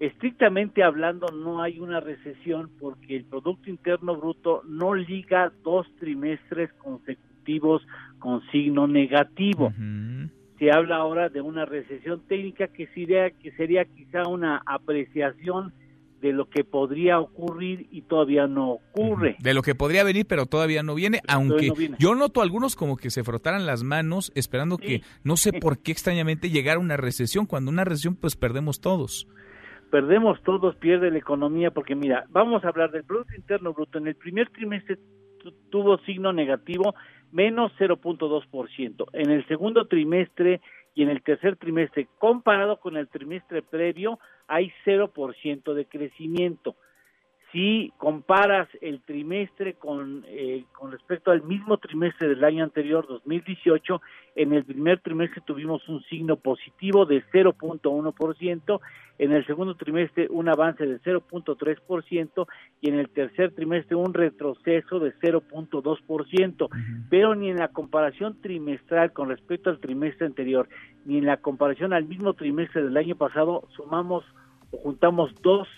Estrictamente 0.00 0.82
hablando, 0.82 1.26
no 1.28 1.62
hay 1.62 1.78
una 1.78 2.00
recesión 2.00 2.70
porque 2.80 3.16
el 3.16 3.24
Producto 3.24 3.70
Interno 3.70 4.16
Bruto 4.16 4.62
no 4.66 4.94
liga 4.94 5.52
dos 5.62 5.86
trimestres 5.98 6.72
consecutivos 6.74 7.86
con 8.18 8.42
signo 8.50 8.86
negativo. 8.86 9.72
Se 10.58 10.70
habla 10.70 10.96
ahora 10.96 11.28
de 11.28 11.40
una 11.40 11.64
recesión 11.64 12.22
técnica 12.28 12.68
que 12.68 12.86
sería, 12.88 13.30
que 13.30 13.50
sería 13.52 13.84
quizá 13.84 14.28
una 14.28 14.62
apreciación 14.64 15.72
de 16.22 16.32
lo 16.32 16.48
que 16.48 16.62
podría 16.62 17.18
ocurrir 17.18 17.88
y 17.90 18.02
todavía 18.02 18.46
no 18.46 18.70
ocurre. 18.70 19.36
De 19.40 19.54
lo 19.54 19.62
que 19.62 19.74
podría 19.74 20.04
venir, 20.04 20.24
pero 20.26 20.46
todavía 20.46 20.84
no 20.84 20.94
viene, 20.94 21.20
aunque 21.26 21.72
yo 21.98 22.14
noto 22.14 22.42
algunos 22.42 22.76
como 22.76 22.96
que 22.96 23.10
se 23.10 23.24
frotaran 23.24 23.66
las 23.66 23.82
manos 23.82 24.30
esperando 24.36 24.78
que, 24.78 25.02
no 25.24 25.36
sé 25.36 25.52
por 25.60 25.82
qué 25.82 25.90
extrañamente 25.90 26.48
llegara 26.48 26.78
una 26.78 26.96
recesión, 26.96 27.44
cuando 27.44 27.72
una 27.72 27.84
recesión 27.84 28.14
pues 28.14 28.36
perdemos 28.36 28.80
todos. 28.80 29.26
Perdemos 29.90 30.40
todos, 30.44 30.76
pierde 30.76 31.10
la 31.10 31.18
economía, 31.18 31.72
porque 31.72 31.96
mira, 31.96 32.24
vamos 32.30 32.64
a 32.64 32.68
hablar 32.68 32.92
del 32.92 33.02
Producto 33.02 33.34
Interno 33.34 33.74
Bruto. 33.74 33.98
En 33.98 34.06
el 34.06 34.14
primer 34.14 34.48
trimestre 34.50 34.98
tuvo 35.70 35.98
signo 35.98 36.32
negativo, 36.32 36.94
menos 37.32 37.72
0.2%. 37.80 39.06
En 39.12 39.30
el 39.30 39.44
segundo 39.48 39.86
trimestre 39.86 40.60
y 40.94 41.02
en 41.02 41.08
el 41.08 41.22
tercer 41.22 41.56
trimestre, 41.56 42.08
comparado 42.18 42.78
con 42.78 42.96
el 42.96 43.08
trimestre 43.08 43.62
previo, 43.62 44.18
hay 44.46 44.72
0% 44.84 45.74
de 45.74 45.86
crecimiento. 45.86 46.76
Si 47.52 47.92
comparas 47.98 48.66
el 48.80 49.02
trimestre 49.02 49.74
con, 49.74 50.24
eh, 50.26 50.64
con 50.72 50.90
respecto 50.90 51.30
al 51.30 51.42
mismo 51.42 51.76
trimestre 51.76 52.28
del 52.28 52.42
año 52.44 52.64
anterior, 52.64 53.06
2018, 53.06 54.00
en 54.36 54.54
el 54.54 54.64
primer 54.64 55.00
trimestre 55.00 55.42
tuvimos 55.44 55.86
un 55.86 56.02
signo 56.04 56.36
positivo 56.36 57.04
de 57.04 57.22
0.1%, 57.30 58.80
en 59.18 59.32
el 59.32 59.46
segundo 59.46 59.74
trimestre 59.74 60.28
un 60.30 60.48
avance 60.48 60.86
de 60.86 60.98
0.3% 61.02 62.46
y 62.80 62.88
en 62.88 62.98
el 62.98 63.10
tercer 63.10 63.54
trimestre 63.54 63.96
un 63.96 64.14
retroceso 64.14 64.98
de 64.98 65.12
0.2%, 65.16 66.68
pero 67.10 67.34
ni 67.34 67.50
en 67.50 67.58
la 67.58 67.68
comparación 67.68 68.40
trimestral 68.40 69.12
con 69.12 69.28
respecto 69.28 69.68
al 69.68 69.78
trimestre 69.78 70.24
anterior, 70.24 70.70
ni 71.04 71.18
en 71.18 71.26
la 71.26 71.36
comparación 71.36 71.92
al 71.92 72.06
mismo 72.06 72.32
trimestre 72.32 72.82
del 72.82 72.96
año 72.96 73.14
pasado 73.14 73.68
sumamos 73.76 74.24
o 74.70 74.78
juntamos 74.78 75.30
dos 75.42 75.68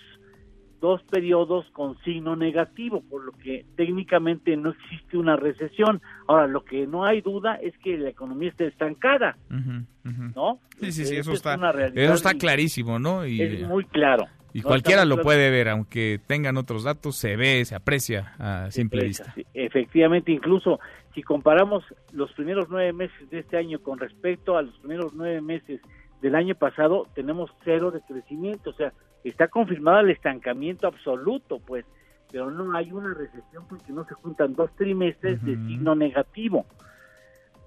dos 0.85 1.03
periodos 1.05 1.65
con 1.73 1.99
signo 2.03 2.37
negativo, 2.37 3.03
por 3.09 3.25
lo 3.25 3.33
que 3.33 3.65
técnicamente 3.75 4.55
no 4.55 4.69
existe 4.69 5.17
una 5.17 5.35
recesión. 5.35 6.03
Ahora, 6.29 6.47
lo 6.47 6.63
que 6.63 6.87
no 6.87 7.07
hay 7.07 7.23
duda 7.23 7.55
es 7.55 7.73
que 7.79 7.97
la 7.97 8.11
economía 8.11 8.51
está 8.51 8.65
estancada, 8.65 9.39
¿no? 9.49 10.59
Sí, 10.79 10.93
sí, 10.93 11.07
sí, 11.07 11.17
eso 11.17 11.33
está, 11.33 11.55
eso 11.95 12.13
está 12.13 12.35
clarísimo, 12.35 12.99
¿no? 12.99 13.27
Y, 13.27 13.41
es 13.41 13.67
muy 13.67 13.87
claro. 13.87 14.27
Y 14.53 14.61
cualquiera 14.61 15.07
lo 15.07 15.23
puede 15.23 15.49
ver, 15.49 15.71
aunque 15.71 16.21
tengan 16.27 16.59
otros 16.59 16.85
datos, 16.85 17.17
se 17.17 17.35
ve, 17.35 17.65
se 17.65 17.75
aprecia 17.75 18.35
a 18.39 18.71
simple 18.71 19.05
vista. 19.05 19.35
efectivamente, 19.55 20.33
incluso 20.33 20.81
si 21.15 21.23
comparamos 21.23 21.83
los 22.13 22.31
primeros 22.33 22.67
nueve 22.69 22.93
meses 22.93 23.31
de 23.31 23.39
este 23.39 23.57
año 23.57 23.79
con 23.79 23.99
respecto 23.99 24.59
a 24.59 24.63
los 24.63 24.79
primeros 24.81 25.15
nueve 25.15 25.41
meses 25.41 25.81
del 26.21 26.35
año 26.35 26.55
pasado, 26.55 27.09
tenemos 27.15 27.51
cero 27.65 27.91
de 27.91 28.03
crecimiento, 28.03 28.69
o 28.69 28.75
sea, 28.75 28.93
está 29.29 29.49
confirmado 29.49 30.01
el 30.01 30.11
estancamiento 30.11 30.87
absoluto, 30.87 31.59
pues, 31.59 31.85
pero 32.31 32.51
no 32.51 32.77
hay 32.77 32.93
una 32.93 33.15
recesión 33.15 33.65
porque 33.69 33.93
no 33.93 34.05
se 34.05 34.15
juntan 34.15 34.55
dos 34.55 34.75
trimestres 34.77 35.43
de 35.45 35.55
signo 35.55 35.95
negativo. 35.95 36.67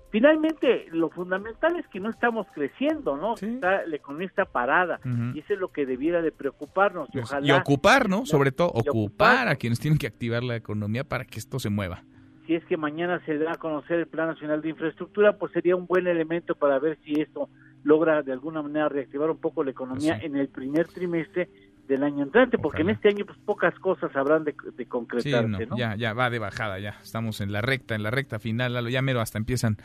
Finalmente, 0.10 0.88
lo 0.92 1.10
fundamental 1.10 1.78
es 1.78 1.88
que 1.88 2.00
no 2.00 2.10
estamos 2.10 2.48
creciendo, 2.54 3.18
¿no? 3.18 3.36
Está, 3.36 3.86
la 3.86 3.96
economía 3.96 4.28
está 4.28 4.46
parada 4.46 5.00
y 5.34 5.40
eso 5.40 5.54
es 5.54 5.60
lo 5.60 5.70
que 5.70 5.86
debiera 5.86 6.22
de 6.22 6.32
preocuparnos. 6.32 7.10
Y, 7.14 7.20
ojalá, 7.20 7.46
y 7.46 7.52
ocupar, 7.52 8.10
¿no? 8.10 8.26
Sobre 8.26 8.52
todo, 8.52 8.70
ocupar, 8.70 9.50
a 9.50 9.56
quienes 9.56 9.80
tienen 9.80 9.98
que 9.98 10.08
activar 10.08 10.44
la 10.44 10.56
economía 10.56 11.04
para 11.04 11.26
que 11.26 11.40
esto 11.40 11.60
se 11.60 11.70
mueva. 11.70 12.04
Si 12.46 12.56
es 12.56 12.64
que 12.66 12.78
mañana 12.78 13.22
se 13.26 13.38
da 13.38 13.54
a 13.54 13.56
conocer 13.56 14.00
el 14.00 14.08
Plan 14.08 14.30
Nacional 14.30 14.62
de 14.62 14.70
Infraestructura, 14.70 15.38
pues 15.38 15.52
sería 15.52 15.76
un 15.76 15.86
buen 15.86 16.08
elemento 16.08 16.56
para 16.56 16.80
ver 16.80 16.98
si 17.04 17.20
esto 17.20 17.50
logra 17.84 18.22
de 18.22 18.32
alguna 18.32 18.62
manera 18.62 18.90
reactivar 18.90 19.30
un 19.30 19.38
poco 19.38 19.64
la 19.64 19.72
economía 19.72 20.20
en 20.22 20.36
el 20.36 20.50
primer 20.50 20.88
trimestre 20.88 21.50
del 21.88 22.04
año 22.04 22.24
entrante, 22.24 22.58
porque 22.58 22.82
en 22.82 22.90
este 22.90 23.10
año 23.10 23.26
pues 23.26 23.38
pocas 23.40 23.74
cosas 23.80 24.14
habrán 24.16 24.44
de, 24.44 24.54
de 24.76 24.86
concretarse, 24.86 25.68
Ya, 25.78 25.96
ya 25.96 26.14
va 26.14 26.30
de 26.30 26.40
bajada, 26.40 26.80
ya 26.80 26.98
estamos 27.02 27.40
en 27.40 27.52
la 27.52 27.62
recta, 27.62 27.96
en 27.96 28.04
la 28.04 28.12
recta 28.12 28.40
final, 28.40 28.90
ya 28.90 29.02
mero 29.02 29.22
hasta 29.22 29.38
empiezan 29.38 29.78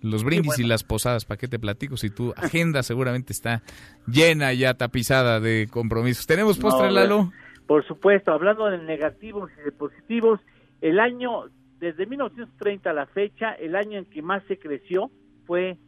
los 0.00 0.22
brindis 0.22 0.58
y 0.58 0.64
las 0.64 0.84
posadas, 0.84 1.24
¿para 1.24 1.38
qué 1.38 1.48
te 1.48 1.58
platico? 1.58 1.96
Si 1.96 2.10
tu 2.10 2.32
agenda 2.36 2.82
seguramente 2.82 3.32
está 3.32 3.62
llena 4.06 4.52
ya 4.52 4.74
tapizada 4.74 5.40
de 5.40 5.66
compromisos. 5.70 6.26
¿Tenemos 6.26 6.58
postre, 6.58 6.90
Lalo? 6.90 7.32
Por 7.66 7.86
supuesto, 7.86 8.30
hablando 8.30 8.66
de 8.66 8.78
negativos 8.78 9.50
y 9.58 9.64
de 9.64 9.72
positivos, 9.72 10.40
el 10.82 11.00
año, 11.00 11.44
desde 11.80 12.06
1930 12.06 12.90
a 12.90 12.92
la 12.92 13.06
fecha, 13.06 13.52
el 13.54 13.74
año 13.74 13.98
en 13.98 14.04
que 14.04 14.20
más 14.20 14.42
se 14.46 14.58
creció 14.58 15.10
fue 15.46 15.78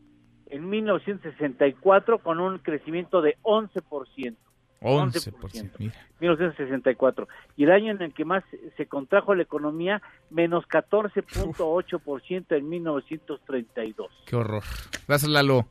en 0.51 0.69
1964 0.69 2.19
con 2.19 2.41
un 2.41 2.59
crecimiento 2.59 3.23
de 3.23 3.37
11%. 3.43 4.37
11%, 4.81 5.71
mira. 5.79 5.95
1964. 6.21 7.29
Y 7.57 7.65
el 7.65 7.73
año 7.73 7.93
en 7.93 8.03
el 8.03 8.13
que 8.13 8.25
más 8.25 8.45
se 8.77 8.87
contrajo 8.87 9.35
la 9.35 9.43
economía, 9.43 10.03
menos 10.31 10.65
14.8% 10.69 12.57
en 12.57 12.69
1932. 12.69 14.09
Qué 14.27 14.37
horror. 14.37 14.63
Gracias, 15.09 15.31
Lalo. 15.31 15.67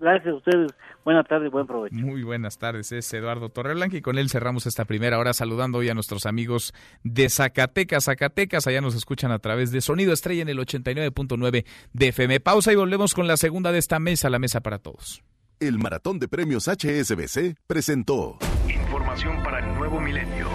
Gracias 0.00 0.34
a 0.34 0.36
ustedes. 0.36 0.72
Buenas 1.04 1.26
tardes, 1.26 1.50
buen 1.50 1.66
provecho. 1.66 1.94
Muy 1.94 2.22
buenas 2.22 2.58
tardes, 2.58 2.92
es 2.92 3.12
Eduardo 3.12 3.48
Torreblanca 3.48 3.96
y 3.96 4.02
con 4.02 4.18
él 4.18 4.30
cerramos 4.30 4.66
esta 4.66 4.84
primera 4.84 5.18
hora 5.18 5.32
saludando 5.32 5.78
hoy 5.78 5.88
a 5.88 5.94
nuestros 5.94 6.26
amigos 6.26 6.72
de 7.02 7.28
Zacatecas. 7.28 8.04
Zacatecas, 8.04 8.66
allá 8.66 8.80
nos 8.80 8.94
escuchan 8.94 9.30
a 9.30 9.38
través 9.38 9.70
de 9.70 9.80
Sonido 9.80 10.12
Estrella 10.12 10.42
en 10.42 10.48
el 10.48 10.58
89.9 10.58 11.64
de 11.92 12.08
FM. 12.08 12.40
Pausa 12.40 12.72
y 12.72 12.76
volvemos 12.76 13.14
con 13.14 13.26
la 13.26 13.36
segunda 13.36 13.72
de 13.72 13.78
esta 13.78 13.98
mesa, 13.98 14.30
la 14.30 14.38
mesa 14.38 14.60
para 14.60 14.78
todos. 14.78 15.22
El 15.60 15.78
Maratón 15.78 16.18
de 16.18 16.28
Premios 16.28 16.68
HSBC 16.68 17.56
presentó 17.66 18.38
Información 18.68 19.42
para 19.42 19.60
el 19.60 19.74
nuevo 19.78 20.00
milenio. 20.00 20.48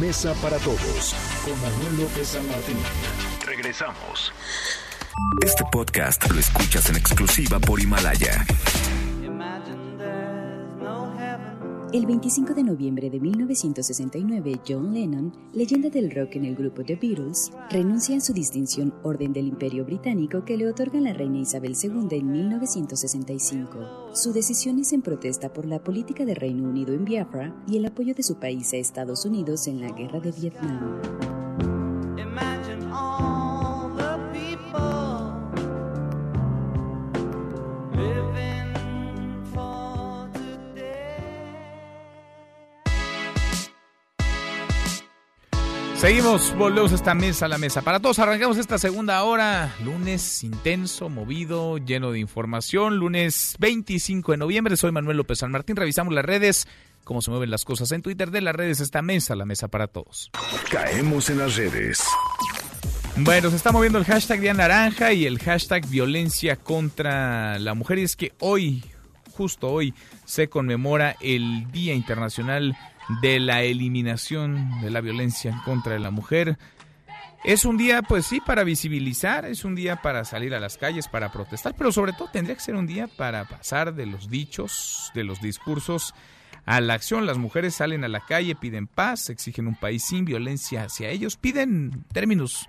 Mesa 0.00 0.34
para 0.42 0.58
todos 0.58 1.14
con 1.44 1.60
Manuel 1.60 2.02
López 2.02 2.28
San 2.28 2.46
Martín. 2.46 2.76
Regresamos. 3.46 4.32
Este 5.44 5.64
podcast 5.70 6.30
lo 6.30 6.38
escuchas 6.38 6.88
en 6.90 6.96
exclusiva 6.96 7.58
por 7.58 7.80
Himalaya. 7.80 8.44
El 11.90 12.04
25 12.04 12.52
de 12.52 12.62
noviembre 12.64 13.08
de 13.08 13.18
1969, 13.18 14.60
John 14.68 14.92
Lennon, 14.92 15.32
leyenda 15.54 15.88
del 15.88 16.10
rock 16.10 16.36
en 16.36 16.44
el 16.44 16.54
grupo 16.54 16.84
The 16.84 16.96
Beatles, 16.96 17.50
renuncia 17.70 18.18
a 18.18 18.20
su 18.20 18.34
distinción 18.34 18.92
Orden 19.02 19.32
del 19.32 19.46
Imperio 19.46 19.86
Británico 19.86 20.44
que 20.44 20.58
le 20.58 20.68
otorga 20.68 21.00
la 21.00 21.14
reina 21.14 21.38
Isabel 21.38 21.74
II 21.82 22.08
en 22.10 22.30
1965. 22.30 24.10
Su 24.12 24.34
decisión 24.34 24.78
es 24.78 24.92
en 24.92 25.00
protesta 25.00 25.50
por 25.50 25.64
la 25.64 25.78
política 25.78 26.26
de 26.26 26.34
Reino 26.34 26.68
Unido 26.68 26.92
en 26.92 27.06
Biafra 27.06 27.54
y 27.66 27.78
el 27.78 27.86
apoyo 27.86 28.14
de 28.14 28.22
su 28.22 28.38
país 28.38 28.74
a 28.74 28.76
Estados 28.76 29.24
Unidos 29.24 29.66
en 29.66 29.80
la 29.80 29.90
guerra 29.90 30.20
de 30.20 30.32
Vietnam. 30.32 31.47
Seguimos, 45.98 46.54
volvemos 46.56 46.92
a 46.92 46.94
esta 46.94 47.12
mesa, 47.12 47.46
a 47.46 47.48
la 47.48 47.58
mesa. 47.58 47.82
Para 47.82 47.98
todos, 47.98 48.20
arrancamos 48.20 48.56
esta 48.56 48.78
segunda 48.78 49.20
hora. 49.24 49.74
Lunes 49.84 50.44
intenso, 50.44 51.08
movido, 51.08 51.78
lleno 51.78 52.12
de 52.12 52.20
información. 52.20 52.98
Lunes 52.98 53.56
25 53.58 54.30
de 54.30 54.38
noviembre. 54.38 54.76
Soy 54.76 54.92
Manuel 54.92 55.16
López 55.16 55.40
San 55.40 55.50
Martín. 55.50 55.74
Revisamos 55.74 56.14
las 56.14 56.24
redes, 56.24 56.68
cómo 57.02 57.20
se 57.20 57.32
mueven 57.32 57.50
las 57.50 57.64
cosas 57.64 57.90
en 57.90 58.02
Twitter 58.02 58.30
de 58.30 58.40
las 58.42 58.54
redes. 58.54 58.78
Esta 58.78 59.02
mesa, 59.02 59.34
la 59.34 59.44
mesa 59.44 59.66
para 59.66 59.88
todos. 59.88 60.30
Caemos 60.70 61.30
en 61.30 61.38
las 61.38 61.56
redes. 61.56 62.00
Bueno, 63.16 63.50
se 63.50 63.56
está 63.56 63.72
moviendo 63.72 63.98
el 63.98 64.04
hashtag 64.04 64.38
Día 64.38 64.54
Naranja 64.54 65.12
y 65.12 65.26
el 65.26 65.40
hashtag 65.40 65.84
Violencia 65.88 66.54
contra 66.54 67.58
la 67.58 67.74
Mujer. 67.74 67.98
Y 67.98 68.02
es 68.04 68.14
que 68.14 68.34
hoy, 68.38 68.84
justo 69.32 69.66
hoy, 69.66 69.92
se 70.24 70.48
conmemora 70.48 71.16
el 71.20 71.72
Día 71.72 71.94
Internacional 71.94 72.76
de 73.22 73.40
la 73.40 73.62
eliminación 73.62 74.80
de 74.80 74.90
la 74.90 75.00
violencia 75.00 75.50
en 75.50 75.58
contra 75.60 75.98
la 75.98 76.10
mujer. 76.10 76.58
Es 77.44 77.64
un 77.64 77.76
día, 77.76 78.02
pues 78.02 78.26
sí, 78.26 78.40
para 78.40 78.64
visibilizar, 78.64 79.44
es 79.44 79.64
un 79.64 79.74
día 79.74 80.02
para 80.02 80.24
salir 80.24 80.54
a 80.54 80.60
las 80.60 80.76
calles, 80.76 81.06
para 81.06 81.30
protestar, 81.30 81.74
pero 81.76 81.92
sobre 81.92 82.12
todo 82.12 82.28
tendría 82.32 82.56
que 82.56 82.62
ser 82.62 82.74
un 82.74 82.86
día 82.86 83.06
para 83.06 83.44
pasar 83.44 83.94
de 83.94 84.06
los 84.06 84.28
dichos, 84.28 85.12
de 85.14 85.24
los 85.24 85.40
discursos 85.40 86.14
a 86.66 86.80
la 86.80 86.94
acción. 86.94 87.26
Las 87.26 87.38
mujeres 87.38 87.76
salen 87.76 88.04
a 88.04 88.08
la 88.08 88.20
calle, 88.20 88.56
piden 88.56 88.88
paz, 88.88 89.30
exigen 89.30 89.68
un 89.68 89.76
país 89.76 90.04
sin 90.04 90.24
violencia 90.24 90.84
hacia 90.84 91.10
ellos, 91.10 91.36
piden 91.36 92.04
términos 92.12 92.68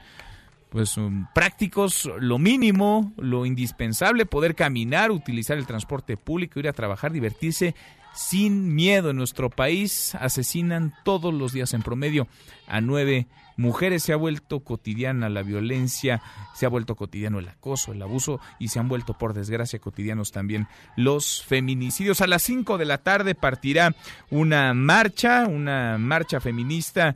pues 0.69 0.97
um, 0.97 1.25
prácticos, 1.33 2.09
lo 2.19 2.37
mínimo, 2.37 3.11
lo 3.17 3.47
indispensable, 3.47 4.27
poder 4.27 4.53
caminar, 4.53 5.09
utilizar 5.09 5.57
el 5.57 5.65
transporte 5.65 6.15
público, 6.15 6.59
ir 6.59 6.67
a 6.67 6.73
trabajar, 6.73 7.11
divertirse 7.11 7.73
sin 8.19 8.75
miedo 8.75 9.11
en 9.11 9.15
nuestro 9.15 9.49
país. 9.49 10.13
Asesinan 10.15 10.93
todos 11.05 11.33
los 11.33 11.53
días 11.53 11.73
en 11.73 11.81
promedio 11.81 12.27
a 12.67 12.81
nueve 12.81 13.27
mujeres. 13.55 14.03
Se 14.03 14.11
ha 14.11 14.17
vuelto 14.17 14.59
cotidiana 14.59 15.29
la 15.29 15.41
violencia, 15.41 16.21
se 16.53 16.65
ha 16.65 16.69
vuelto 16.69 16.95
cotidiano 16.95 17.39
el 17.39 17.47
acoso, 17.47 17.93
el 17.93 18.01
abuso 18.01 18.41
y 18.59 18.67
se 18.67 18.79
han 18.79 18.89
vuelto, 18.89 19.17
por 19.17 19.33
desgracia, 19.33 19.79
cotidianos 19.79 20.33
también 20.33 20.67
los 20.97 21.43
feminicidios. 21.45 22.19
A 22.19 22.27
las 22.27 22.43
cinco 22.43 22.77
de 22.77 22.85
la 22.85 22.97
tarde 22.97 23.35
partirá 23.35 23.95
una 24.29 24.73
marcha, 24.73 25.47
una 25.47 25.97
marcha 25.97 26.41
feminista 26.41 27.15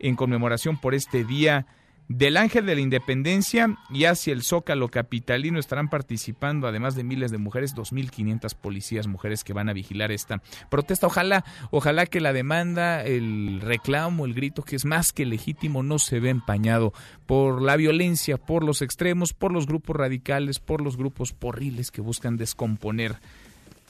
en 0.00 0.16
conmemoración 0.16 0.78
por 0.78 0.94
este 0.96 1.22
día 1.22 1.66
del 2.10 2.36
Ángel 2.36 2.66
de 2.66 2.74
la 2.74 2.80
Independencia 2.80 3.78
y 3.88 4.04
hacia 4.04 4.32
el 4.32 4.42
Zócalo 4.42 4.88
Capitalino 4.88 5.60
estarán 5.60 5.88
participando, 5.88 6.66
además 6.66 6.96
de 6.96 7.04
miles 7.04 7.30
de 7.30 7.38
mujeres, 7.38 7.76
2.500 7.76 8.56
policías 8.56 9.06
mujeres 9.06 9.44
que 9.44 9.52
van 9.52 9.68
a 9.68 9.72
vigilar 9.72 10.10
esta 10.10 10.42
protesta. 10.70 11.06
Ojalá, 11.06 11.44
ojalá 11.70 12.06
que 12.06 12.20
la 12.20 12.32
demanda, 12.32 13.04
el 13.04 13.60
reclamo, 13.60 14.26
el 14.26 14.34
grito, 14.34 14.64
que 14.64 14.74
es 14.74 14.84
más 14.84 15.12
que 15.12 15.24
legítimo, 15.24 15.84
no 15.84 16.00
se 16.00 16.18
ve 16.18 16.30
empañado 16.30 16.92
por 17.26 17.62
la 17.62 17.76
violencia, 17.76 18.38
por 18.38 18.64
los 18.64 18.82
extremos, 18.82 19.32
por 19.32 19.52
los 19.52 19.66
grupos 19.66 19.94
radicales, 19.94 20.58
por 20.58 20.80
los 20.80 20.96
grupos 20.96 21.32
porriles 21.32 21.92
que 21.92 22.00
buscan 22.00 22.36
descomponer 22.36 23.20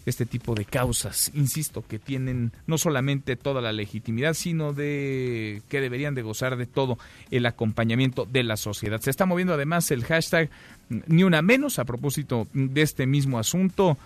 este 0.06 0.26
tipo 0.26 0.54
de 0.54 0.64
causas, 0.64 1.30
insisto, 1.34 1.84
que 1.86 1.98
tienen 1.98 2.52
no 2.66 2.78
solamente 2.78 3.36
toda 3.36 3.60
la 3.60 3.72
legitimidad, 3.72 4.34
sino 4.34 4.72
de 4.72 5.62
que 5.68 5.80
deberían 5.80 6.14
de 6.14 6.22
gozar 6.22 6.56
de 6.56 6.66
todo 6.66 6.98
el 7.30 7.46
acompañamiento 7.46 8.24
de 8.24 8.42
la 8.42 8.56
sociedad. 8.56 9.00
Se 9.00 9.10
está 9.10 9.26
moviendo 9.26 9.54
además 9.54 9.90
el 9.90 10.04
hashtag 10.04 10.50
ni 10.88 11.22
una 11.22 11.42
menos 11.42 11.78
a 11.78 11.84
propósito 11.84 12.48
de 12.52 12.82
este 12.82 13.06
mismo 13.06 13.38
asunto. 13.38 13.98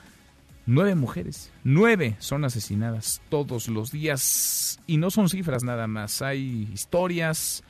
Nueve 0.66 0.95
mujeres, 0.95 1.51
nueve 1.62 2.16
son 2.20 2.45
asesinadas 2.45 3.20
todos 3.28 3.68
los 3.68 3.92
días 3.92 4.80
y 4.86 4.97
no 4.97 5.11
son 5.11 5.28
cifras 5.28 5.62
nada 5.62 5.86
más, 5.86 6.22
hay 6.22 6.70
historias 6.72 7.62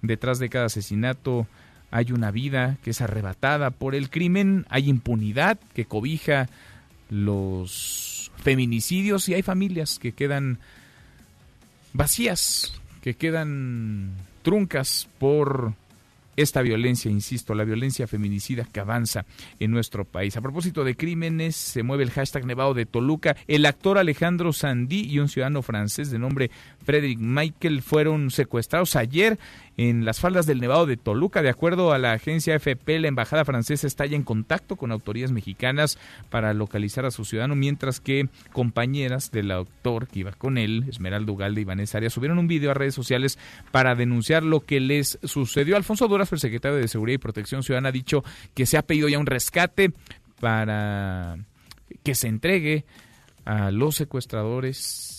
detrás 0.00 0.38
de 0.38 0.48
cada 0.48 0.66
asesinato, 0.66 1.46
hay 1.90 2.12
una 2.12 2.30
vida 2.30 2.78
que 2.82 2.90
es 2.90 3.02
arrebatada 3.02 3.70
por 3.70 3.94
el 3.94 4.08
crimen, 4.08 4.64
hay 4.70 4.88
impunidad 4.88 5.58
que 5.74 5.84
cobija 5.84 6.48
los 7.10 8.30
feminicidios 8.36 9.28
y 9.28 9.34
hay 9.34 9.42
familias 9.42 9.98
que 9.98 10.12
quedan 10.12 10.58
vacías, 11.92 12.72
que 13.02 13.14
quedan 13.14 14.12
truncas 14.42 15.08
por 15.18 15.74
esta 16.42 16.62
violencia, 16.62 17.10
insisto, 17.10 17.54
la 17.54 17.64
violencia 17.64 18.06
feminicida 18.06 18.64
que 18.64 18.78
avanza 18.78 19.26
en 19.58 19.72
nuestro 19.72 20.04
país. 20.04 20.36
A 20.36 20.40
propósito 20.40 20.84
de 20.84 20.96
crímenes, 20.96 21.56
se 21.56 21.82
mueve 21.82 22.04
el 22.04 22.10
hashtag 22.10 22.46
Nevado 22.46 22.74
de 22.74 22.86
Toluca. 22.86 23.36
El 23.48 23.66
actor 23.66 23.98
Alejandro 23.98 24.52
Sandí 24.52 25.00
y 25.00 25.18
un 25.18 25.28
ciudadano 25.28 25.62
francés 25.62 26.12
de 26.12 26.18
nombre 26.20 26.50
Frederick 26.88 27.18
Michael 27.18 27.82
fueron 27.82 28.30
secuestrados 28.30 28.96
ayer 28.96 29.38
en 29.76 30.06
las 30.06 30.20
faldas 30.20 30.46
del 30.46 30.58
Nevado 30.58 30.86
de 30.86 30.96
Toluca. 30.96 31.42
De 31.42 31.50
acuerdo 31.50 31.92
a 31.92 31.98
la 31.98 32.12
agencia 32.12 32.54
FP, 32.54 32.98
la 32.98 33.08
embajada 33.08 33.44
francesa 33.44 33.86
está 33.86 34.06
ya 34.06 34.16
en 34.16 34.22
contacto 34.22 34.76
con 34.76 34.90
autoridades 34.90 35.30
mexicanas 35.30 35.98
para 36.30 36.54
localizar 36.54 37.04
a 37.04 37.10
su 37.10 37.26
ciudadano, 37.26 37.56
mientras 37.56 38.00
que 38.00 38.30
compañeras 38.54 39.30
del 39.30 39.50
autor 39.50 40.08
que 40.08 40.20
iba 40.20 40.32
con 40.32 40.56
él, 40.56 40.86
Esmeralda 40.88 41.30
Ugalde 41.30 41.60
y 41.60 41.64
Vanessa 41.64 41.98
Arias, 41.98 42.14
subieron 42.14 42.38
un 42.38 42.48
video 42.48 42.70
a 42.70 42.74
redes 42.74 42.94
sociales 42.94 43.38
para 43.70 43.94
denunciar 43.94 44.42
lo 44.42 44.60
que 44.60 44.80
les 44.80 45.18
sucedió. 45.24 45.76
Alfonso 45.76 46.08
Duras, 46.08 46.32
el 46.32 46.38
secretario 46.38 46.78
de 46.78 46.88
Seguridad 46.88 47.16
y 47.16 47.18
Protección 47.18 47.62
Ciudadana, 47.62 47.90
ha 47.90 47.92
dicho 47.92 48.24
que 48.54 48.64
se 48.64 48.78
ha 48.78 48.82
pedido 48.82 49.10
ya 49.10 49.18
un 49.18 49.26
rescate 49.26 49.92
para 50.40 51.36
que 52.02 52.14
se 52.14 52.28
entregue 52.28 52.86
a 53.44 53.70
los 53.72 53.94
secuestradores 53.96 55.17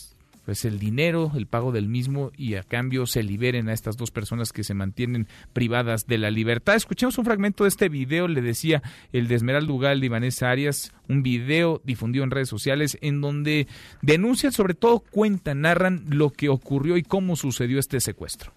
pues 0.50 0.66
el 0.66 0.80
dinero, 0.80 1.32
el 1.36 1.46
pago 1.46 1.72
del 1.72 1.88
mismo 1.88 2.32
y 2.36 2.56
a 2.56 2.64
cambio 2.64 3.06
se 3.06 3.22
liberen 3.22 3.70
a 3.70 3.74
estas 3.74 3.98
dos 3.98 4.10
personas 4.10 4.52
que 4.52 4.64
se 4.64 4.74
mantienen 4.74 5.28
privadas 5.54 6.08
de 6.08 6.18
la 6.18 6.32
libertad. 6.32 6.74
Escuchemos 6.74 7.20
un 7.20 7.26
fragmento 7.26 7.66
de 7.66 7.68
este 7.68 7.88
video, 7.88 8.28
le 8.28 8.42
decía 8.42 8.82
el 9.14 9.28
de 9.28 9.36
Esmeralda 9.36 9.72
Ugalde 9.72 10.08
y 10.08 10.44
Arias, 10.44 10.92
un 11.08 11.22
video 11.22 11.84
difundido 11.84 12.24
en 12.24 12.32
redes 12.32 12.50
sociales 12.50 12.98
en 13.02 13.22
donde 13.22 13.68
denuncian, 14.02 14.52
sobre 14.52 14.74
todo 14.74 15.02
cuentan, 15.12 15.62
narran 15.62 16.06
lo 16.10 16.32
que 16.32 16.50
ocurrió 16.50 16.98
y 16.98 17.04
cómo 17.04 17.36
sucedió 17.36 17.78
este 17.78 18.00
secuestro. 18.00 18.52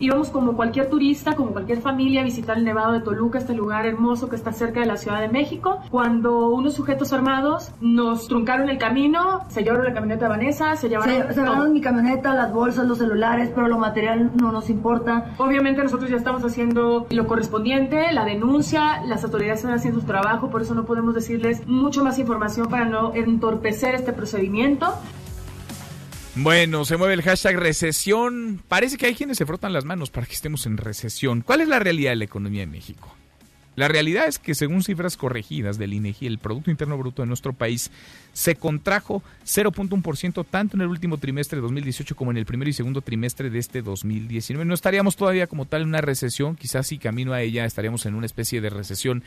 Íbamos 0.00 0.30
como 0.30 0.54
cualquier 0.54 0.88
turista, 0.88 1.34
como 1.34 1.50
cualquier 1.50 1.80
familia 1.80 2.20
a 2.20 2.24
visitar 2.24 2.56
el 2.56 2.62
Nevado 2.62 2.92
de 2.92 3.00
Toluca, 3.00 3.38
este 3.40 3.52
lugar 3.52 3.84
hermoso 3.84 4.28
que 4.28 4.36
está 4.36 4.52
cerca 4.52 4.78
de 4.78 4.86
la 4.86 4.96
Ciudad 4.96 5.20
de 5.20 5.26
México, 5.26 5.82
cuando 5.90 6.50
unos 6.50 6.74
sujetos 6.74 7.12
armados 7.12 7.72
nos 7.80 8.28
truncaron 8.28 8.68
el 8.68 8.78
camino, 8.78 9.40
se 9.48 9.64
llevaron 9.64 9.86
la 9.86 9.94
camioneta 9.94 10.26
de 10.26 10.28
Vanessa, 10.28 10.76
se 10.76 10.88
llevaron... 10.88 11.34
Se, 11.34 11.40
llevaron 11.40 11.72
mi 11.72 11.80
camioneta, 11.80 12.32
las 12.32 12.52
bolsas, 12.52 12.86
los 12.86 12.98
celulares, 12.98 13.50
pero 13.52 13.66
lo 13.66 13.76
material 13.76 14.30
no 14.36 14.52
nos 14.52 14.70
importa. 14.70 15.34
Obviamente 15.38 15.82
nosotros 15.82 16.08
ya 16.08 16.16
estamos 16.16 16.44
haciendo 16.44 17.08
lo 17.10 17.26
correspondiente, 17.26 18.12
la 18.12 18.24
denuncia, 18.24 19.02
las 19.04 19.24
autoridades 19.24 19.58
están 19.58 19.74
haciendo 19.74 19.98
su 19.98 20.06
trabajo, 20.06 20.48
por 20.48 20.62
eso 20.62 20.76
no 20.76 20.84
podemos 20.84 21.12
decirles 21.12 21.66
mucho 21.66 22.04
más 22.04 22.20
información 22.20 22.68
para 22.68 22.84
no 22.84 23.16
entorpecer 23.16 23.96
este 23.96 24.12
procedimiento. 24.12 24.94
Bueno, 26.40 26.84
se 26.84 26.96
mueve 26.96 27.14
el 27.14 27.22
hashtag 27.22 27.56
recesión. 27.56 28.62
Parece 28.68 28.96
que 28.96 29.06
hay 29.06 29.14
quienes 29.16 29.38
se 29.38 29.44
frotan 29.44 29.72
las 29.72 29.84
manos 29.84 30.10
para 30.10 30.24
que 30.24 30.34
estemos 30.34 30.66
en 30.66 30.76
recesión. 30.76 31.40
¿Cuál 31.40 31.62
es 31.62 31.68
la 31.68 31.80
realidad 31.80 32.12
de 32.12 32.16
la 32.16 32.24
economía 32.26 32.60
de 32.60 32.68
México? 32.68 33.12
La 33.74 33.88
realidad 33.88 34.28
es 34.28 34.38
que 34.38 34.54
según 34.54 34.84
cifras 34.84 35.16
corregidas 35.16 35.78
del 35.78 35.94
INEGI, 35.94 36.26
el 36.26 36.38
Producto 36.38 36.70
Interno 36.70 36.96
Bruto 36.96 37.22
de 37.22 37.28
nuestro 37.28 37.52
país 37.52 37.90
se 38.32 38.54
contrajo 38.54 39.22
0.1% 39.46 40.46
tanto 40.48 40.76
en 40.76 40.82
el 40.82 40.88
último 40.88 41.18
trimestre 41.18 41.56
de 41.56 41.62
2018 41.62 42.14
como 42.14 42.30
en 42.30 42.36
el 42.36 42.46
primer 42.46 42.68
y 42.68 42.72
segundo 42.72 43.02
trimestre 43.02 43.50
de 43.50 43.58
este 43.58 43.82
2019. 43.82 44.64
No 44.64 44.74
estaríamos 44.74 45.16
todavía 45.16 45.48
como 45.48 45.64
tal 45.64 45.82
en 45.82 45.88
una 45.88 46.00
recesión, 46.00 46.54
quizás 46.54 46.86
si 46.86 46.98
camino 46.98 47.32
a 47.32 47.42
ella 47.42 47.64
estaríamos 47.64 48.06
en 48.06 48.14
una 48.14 48.26
especie 48.26 48.60
de 48.60 48.70
recesión 48.70 49.24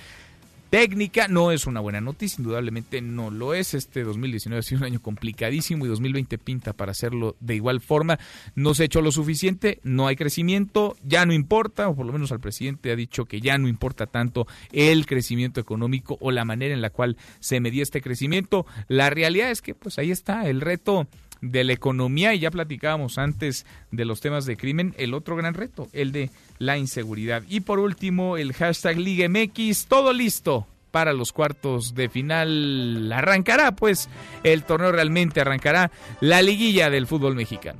técnica. 0.71 1.27
No 1.27 1.51
es 1.51 1.67
una 1.67 1.81
buena 1.81 2.01
noticia, 2.01 2.37
indudablemente 2.39 3.01
no 3.01 3.29
lo 3.29 3.53
es. 3.53 3.75
Este 3.75 4.03
2019 4.03 4.59
ha 4.59 4.63
sido 4.63 4.79
un 4.79 4.85
año 4.85 5.01
complicadísimo 5.01 5.85
y 5.85 5.89
2020 5.89 6.37
pinta 6.39 6.73
para 6.73 6.93
hacerlo 6.93 7.35
de 7.41 7.55
igual 7.55 7.81
forma. 7.81 8.17
No 8.55 8.73
se 8.73 8.83
ha 8.83 8.85
hecho 8.85 9.01
lo 9.01 9.11
suficiente, 9.11 9.79
no 9.83 10.07
hay 10.07 10.15
crecimiento, 10.15 10.95
ya 11.03 11.25
no 11.25 11.33
importa, 11.33 11.89
o 11.89 11.95
por 11.95 12.05
lo 12.05 12.13
menos 12.13 12.31
al 12.31 12.39
presidente 12.39 12.91
ha 12.91 12.95
dicho 12.95 13.25
que 13.25 13.41
ya 13.41 13.57
no 13.57 13.67
importa 13.67 14.07
tanto 14.07 14.47
el 14.71 15.05
crecimiento 15.05 15.59
económico 15.59 16.17
o 16.21 16.31
la 16.31 16.45
manera 16.45 16.73
en 16.73 16.81
la 16.81 16.89
cual 16.89 17.17
se 17.41 17.59
medía 17.59 17.83
este 17.83 18.01
crecimiento. 18.01 18.65
La 18.87 19.09
realidad 19.09 19.51
es 19.51 19.61
que 19.61 19.75
pues 19.75 19.99
ahí 19.99 20.09
está 20.09 20.47
el 20.47 20.61
reto 20.61 21.05
de 21.41 21.63
la 21.63 21.73
economía 21.73 22.33
y 22.33 22.39
ya 22.39 22.51
platicábamos 22.51 23.17
antes 23.17 23.65
de 23.91 24.05
los 24.05 24.21
temas 24.21 24.45
de 24.45 24.57
crimen, 24.57 24.93
el 24.97 25.13
otro 25.13 25.35
gran 25.35 25.53
reto, 25.53 25.89
el 25.91 26.11
de 26.11 26.29
la 26.59 26.77
inseguridad. 26.77 27.43
Y 27.49 27.61
por 27.61 27.79
último, 27.79 28.37
el 28.37 28.53
hashtag 28.53 28.97
Liga 28.97 29.27
MX, 29.27 29.87
todo 29.87 30.13
listo 30.13 30.67
para 30.91 31.13
los 31.13 31.31
cuartos 31.31 31.95
de 31.95 32.09
final. 32.09 33.11
Arrancará, 33.11 33.71
pues, 33.71 34.09
el 34.43 34.63
torneo 34.63 34.91
realmente 34.91 35.41
arrancará 35.41 35.91
la 36.19 36.41
liguilla 36.41 36.89
del 36.89 37.07
fútbol 37.07 37.35
mexicano. 37.35 37.79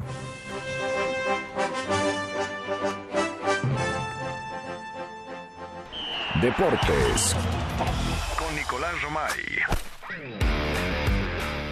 Deportes 6.41 7.35
con 8.35 8.55
Nicolás 8.55 8.99
Romay. 9.03 9.90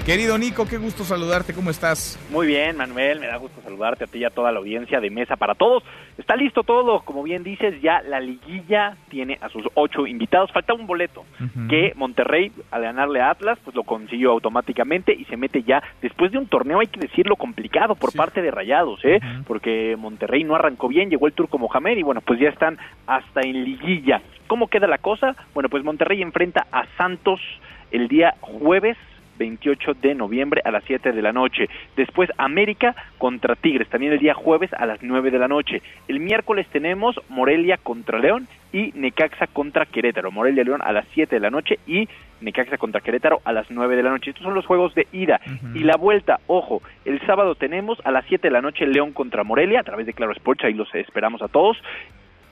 Querido 0.10 0.39
Nico, 0.39 0.66
qué 0.68 0.78
gusto 0.78 1.03
saludarte, 1.03 1.53
¿cómo 1.53 1.70
estás? 1.70 2.18
Muy 2.32 2.47
bien, 2.47 2.76
Manuel, 2.76 3.20
me 3.20 3.28
da 3.28 3.36
gusto 3.38 3.62
saludarte 3.62 4.05
a 4.05 4.07
ti 4.07 4.18
y 4.18 4.24
a 4.24 4.32
toda 4.32 4.51
la 4.51 4.57
audiencia 4.57 4.99
de 4.99 5.12
Mesa 5.12 5.36
para 5.36 5.53
Todos. 5.53 5.84
Está 6.18 6.36
listo 6.36 6.64
todo, 6.64 7.01
como 7.01 7.22
bien 7.22 7.43
dices, 7.43 7.80
ya 7.80 8.01
la 8.01 8.20
liguilla 8.20 8.97
tiene 9.10 9.38
a 9.39 9.49
sus 9.49 9.68
ocho 9.76 10.07
invitados. 10.07 10.51
Falta 10.51 10.74
un 10.74 10.88
boleto 10.88 11.26
que 11.70 11.93
Monterrey, 11.95 12.51
al 12.72 12.82
ganarle 12.82 13.22
a 13.22 13.30
Atlas, 13.30 13.60
pues 13.64 13.76
lo 13.76 13.84
consiguió 13.84 14.32
automáticamente 14.32 15.14
y 15.14 15.26
se 15.26 15.38
mete 15.38 15.62
ya, 15.62 15.84
después 16.01 16.32
de 16.32 16.39
un 16.39 16.47
torneo, 16.47 16.80
hay 16.80 16.88
que 16.88 16.99
decirlo, 16.99 17.36
complicado 17.36 17.93
por 17.93 18.12
parte 18.12 18.41
de 18.41 18.49
Rayados, 18.49 19.05
¿eh? 19.05 19.20
Porque 19.45 19.95
Monterrey 19.95 20.43
no 20.43 20.55
arrancó 20.55 20.88
bien, 20.88 21.12
llegó 21.12 21.28
el 21.28 21.34
Turco 21.34 21.60
Mohamed 21.60 21.97
y 21.97 22.01
bueno, 22.01 22.22
pues 22.22 22.39
ya 22.39 22.49
están 22.49 22.80
hasta 23.05 23.41
en 23.41 23.64
liguilla. 23.64 24.24
¿Cómo 24.47 24.70
queda 24.70 24.88
la 24.88 24.97
cosa? 24.97 25.36
Bueno, 25.53 25.70
pues 25.70 25.84
Monterrey 25.84 26.24
enfrenta 26.24 26.66
a 26.72 26.88
Santos 26.97 27.39
el 27.91 28.07
día 28.07 28.34
jueves 28.41 28.97
28 29.39 29.95
de 29.95 30.13
noviembre 30.13 30.61
a 30.63 30.69
las 30.69 30.83
7 30.83 31.11
de 31.11 31.21
la 31.23 31.33
noche. 31.33 31.67
Después 31.95 32.29
América 32.37 32.95
contra 33.17 33.55
Tigres, 33.55 33.89
también 33.89 34.13
el 34.13 34.19
día 34.19 34.35
jueves 34.35 34.71
a 34.73 34.85
las 34.85 35.01
9 35.01 35.31
de 35.31 35.39
la 35.39 35.47
noche. 35.47 35.81
El 36.07 36.19
miércoles 36.19 36.67
tenemos 36.71 37.19
Morelia 37.29 37.77
contra 37.77 38.19
León 38.19 38.47
y 38.71 38.91
Necaxa 38.93 39.47
contra 39.47 39.87
Querétaro. 39.87 40.31
Morelia 40.31 40.63
León 40.63 40.81
a 40.83 40.91
las 40.91 41.07
7 41.13 41.35
de 41.35 41.39
la 41.39 41.49
noche 41.49 41.79
y 41.87 42.07
Necaxa 42.41 42.77
contra 42.77 43.01
Querétaro 43.01 43.41
a 43.43 43.51
las 43.51 43.71
9 43.71 43.95
de 43.95 44.03
la 44.03 44.11
noche. 44.11 44.29
Estos 44.29 44.43
son 44.43 44.53
los 44.53 44.65
juegos 44.65 44.93
de 44.93 45.07
ida. 45.11 45.39
Y 45.73 45.79
la 45.79 45.97
vuelta, 45.97 46.39
ojo, 46.47 46.81
el 47.05 47.19
sábado 47.25 47.55
tenemos 47.55 47.99
a 48.03 48.11
las 48.11 48.25
7 48.25 48.47
de 48.47 48.51
la 48.51 48.61
noche 48.61 48.85
León 48.85 49.13
contra 49.13 49.43
Morelia 49.43 49.79
a 49.79 49.83
través 49.83 50.05
de 50.05 50.13
Claro 50.13 50.33
Sports, 50.33 50.65
ahí 50.65 50.73
los 50.73 50.93
esperamos 50.93 51.41
a 51.41 51.47
todos. 51.47 51.77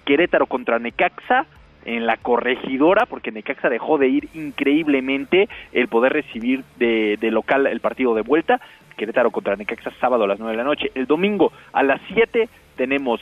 Querétaro 0.06 0.46
contra 0.46 0.80
Necaxa 0.80 1.46
en 1.88 2.06
la 2.06 2.18
corregidora, 2.18 3.06
porque 3.06 3.32
Necaxa 3.32 3.70
dejó 3.70 3.98
de 3.98 4.10
ir 4.10 4.30
increíblemente 4.34 5.50
el 5.72 5.88
poder 5.88 6.14
recibir 6.14 6.64
de, 6.78 7.18
local 7.32 7.66
el 7.66 7.80
partido 7.80 8.14
de 8.14 8.22
vuelta. 8.22 8.60
Querétaro 8.98 9.32
contra 9.32 9.56
Necaxa 9.56 9.92
sábado 10.00 10.26
a 10.26 10.28
las 10.28 10.38
9 10.38 10.52
de 10.52 10.58
la 10.58 10.64
noche. 10.64 10.92
El 10.96 11.08
domingo 11.08 11.52
a 11.72 11.84
las 11.84 12.02
7 12.14 12.50
tenemos 12.76 13.22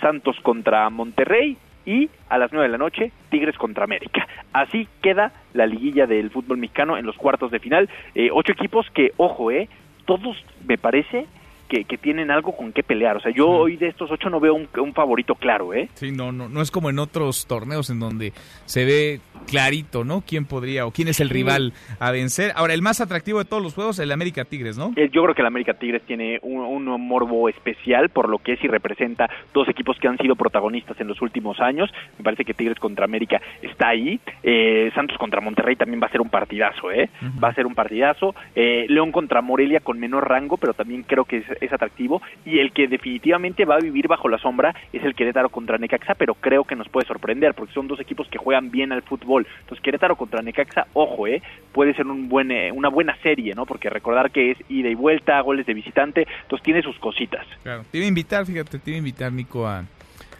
Santos 0.00 0.36
contra 0.42 0.90
Monterrey 0.90 1.56
y 1.86 2.10
a 2.28 2.38
las 2.38 2.52
9 2.52 2.66
de 2.66 2.72
la 2.72 2.78
noche 2.78 3.12
Tigres 3.30 3.56
contra 3.56 3.84
América. 3.84 4.26
Así 4.52 4.88
queda 5.00 5.32
la 5.52 5.66
liguilla 5.66 6.06
del 6.06 6.30
fútbol 6.30 6.58
mexicano 6.58 6.98
en 6.98 7.06
los 7.06 7.16
cuartos 7.16 7.52
de 7.52 7.60
final. 7.60 7.88
Eh, 8.16 8.30
ocho 8.32 8.52
equipos 8.52 8.90
que, 8.90 9.12
ojo, 9.16 9.52
eh, 9.52 9.68
todos 10.06 10.44
me 10.66 10.76
parece 10.76 11.26
que, 11.68 11.84
tienen 11.98 12.30
algo 12.30 12.56
con 12.56 12.72
qué 12.72 12.82
pelear. 12.82 13.16
O 13.16 13.20
sea, 13.20 13.32
yo 13.32 13.48
hoy 13.48 13.76
de 13.76 13.88
estos 13.88 14.10
ocho 14.10 14.28
no 14.28 14.40
veo 14.40 14.54
un, 14.54 14.68
un, 14.78 14.92
favorito 14.92 15.34
claro, 15.34 15.72
¿eh? 15.72 15.88
Sí, 15.94 16.10
no, 16.10 16.32
no, 16.32 16.48
no 16.48 16.60
es 16.60 16.70
como 16.70 16.90
en 16.90 16.98
otros 16.98 17.46
torneos 17.46 17.90
en 17.90 18.00
donde 18.00 18.32
se 18.64 18.84
ve 18.84 19.20
clarito, 19.46 20.04
¿no? 20.04 20.22
¿Quién 20.26 20.44
podría 20.44 20.86
o 20.86 20.90
quién 20.90 21.08
es 21.08 21.20
el 21.20 21.30
rival 21.30 21.72
a 21.98 22.10
vencer? 22.10 22.52
Ahora, 22.56 22.74
el 22.74 22.82
más 22.82 23.00
atractivo 23.00 23.38
de 23.38 23.44
todos 23.44 23.62
los 23.62 23.74
juegos, 23.74 23.98
el 23.98 24.12
América 24.12 24.44
Tigres, 24.44 24.76
¿no? 24.76 24.92
Eh, 24.96 25.08
yo 25.12 25.22
creo 25.22 25.34
que 25.34 25.42
el 25.42 25.46
América 25.46 25.74
Tigres 25.74 26.02
tiene 26.02 26.38
un, 26.42 26.60
un, 26.60 27.00
morbo 27.00 27.48
especial 27.48 28.08
por 28.10 28.28
lo 28.28 28.38
que 28.38 28.54
es 28.54 28.64
y 28.64 28.68
representa 28.68 29.28
dos 29.54 29.68
equipos 29.68 29.98
que 29.98 30.08
han 30.08 30.18
sido 30.18 30.36
protagonistas 30.36 31.00
en 31.00 31.08
los 31.08 31.20
últimos 31.22 31.60
años. 31.60 31.90
Me 32.18 32.24
parece 32.24 32.44
que 32.44 32.54
Tigres 32.54 32.78
contra 32.78 33.04
América 33.04 33.40
está 33.60 33.88
ahí. 33.88 34.20
Eh, 34.42 34.90
Santos 34.94 35.18
contra 35.18 35.40
Monterrey 35.40 35.76
también 35.76 36.02
va 36.02 36.06
a 36.06 36.10
ser 36.10 36.20
un 36.20 36.30
partidazo, 36.30 36.90
¿eh? 36.90 37.10
Va 37.42 37.48
a 37.48 37.54
ser 37.54 37.66
un 37.66 37.74
partidazo. 37.74 38.34
Eh, 38.54 38.86
León 38.88 39.12
contra 39.12 39.40
Morelia 39.42 39.80
con 39.80 39.98
menor 39.98 40.28
rango, 40.28 40.56
pero 40.56 40.74
también 40.74 41.02
creo 41.02 41.24
que 41.24 41.38
es, 41.38 41.61
es 41.64 41.72
atractivo 41.72 42.22
y 42.44 42.58
el 42.58 42.72
que 42.72 42.88
definitivamente 42.88 43.64
va 43.64 43.76
a 43.76 43.80
vivir 43.80 44.08
bajo 44.08 44.28
la 44.28 44.38
sombra 44.38 44.74
es 44.92 45.02
el 45.04 45.14
Querétaro 45.14 45.48
contra 45.48 45.78
Necaxa, 45.78 46.14
pero 46.14 46.34
creo 46.34 46.64
que 46.64 46.76
nos 46.76 46.88
puede 46.88 47.06
sorprender 47.06 47.54
porque 47.54 47.74
son 47.74 47.88
dos 47.88 48.00
equipos 48.00 48.28
que 48.28 48.38
juegan 48.38 48.70
bien 48.70 48.92
al 48.92 49.02
fútbol. 49.02 49.46
Entonces 49.60 49.82
Querétaro 49.82 50.16
contra 50.16 50.42
Necaxa, 50.42 50.86
ojo, 50.92 51.26
eh, 51.26 51.42
puede 51.72 51.94
ser 51.94 52.06
un 52.06 52.28
buen, 52.28 52.50
eh, 52.50 52.72
una 52.72 52.88
buena 52.88 53.16
serie, 53.22 53.54
¿no? 53.54 53.66
Porque 53.66 53.90
recordar 53.90 54.30
que 54.30 54.52
es 54.52 54.58
ida 54.68 54.88
y 54.88 54.94
vuelta, 54.94 55.40
goles 55.40 55.66
de 55.66 55.74
visitante, 55.74 56.26
entonces 56.42 56.64
tiene 56.64 56.82
sus 56.82 56.98
cositas. 56.98 57.46
Claro. 57.62 57.84
Te 57.90 57.98
iba 57.98 58.04
a 58.04 58.08
invitar, 58.08 58.46
fíjate, 58.46 58.78
te 58.78 58.90
iba 58.90 58.96
a 58.96 58.98
invitar 58.98 59.32
Nico 59.32 59.66
a, 59.66 59.84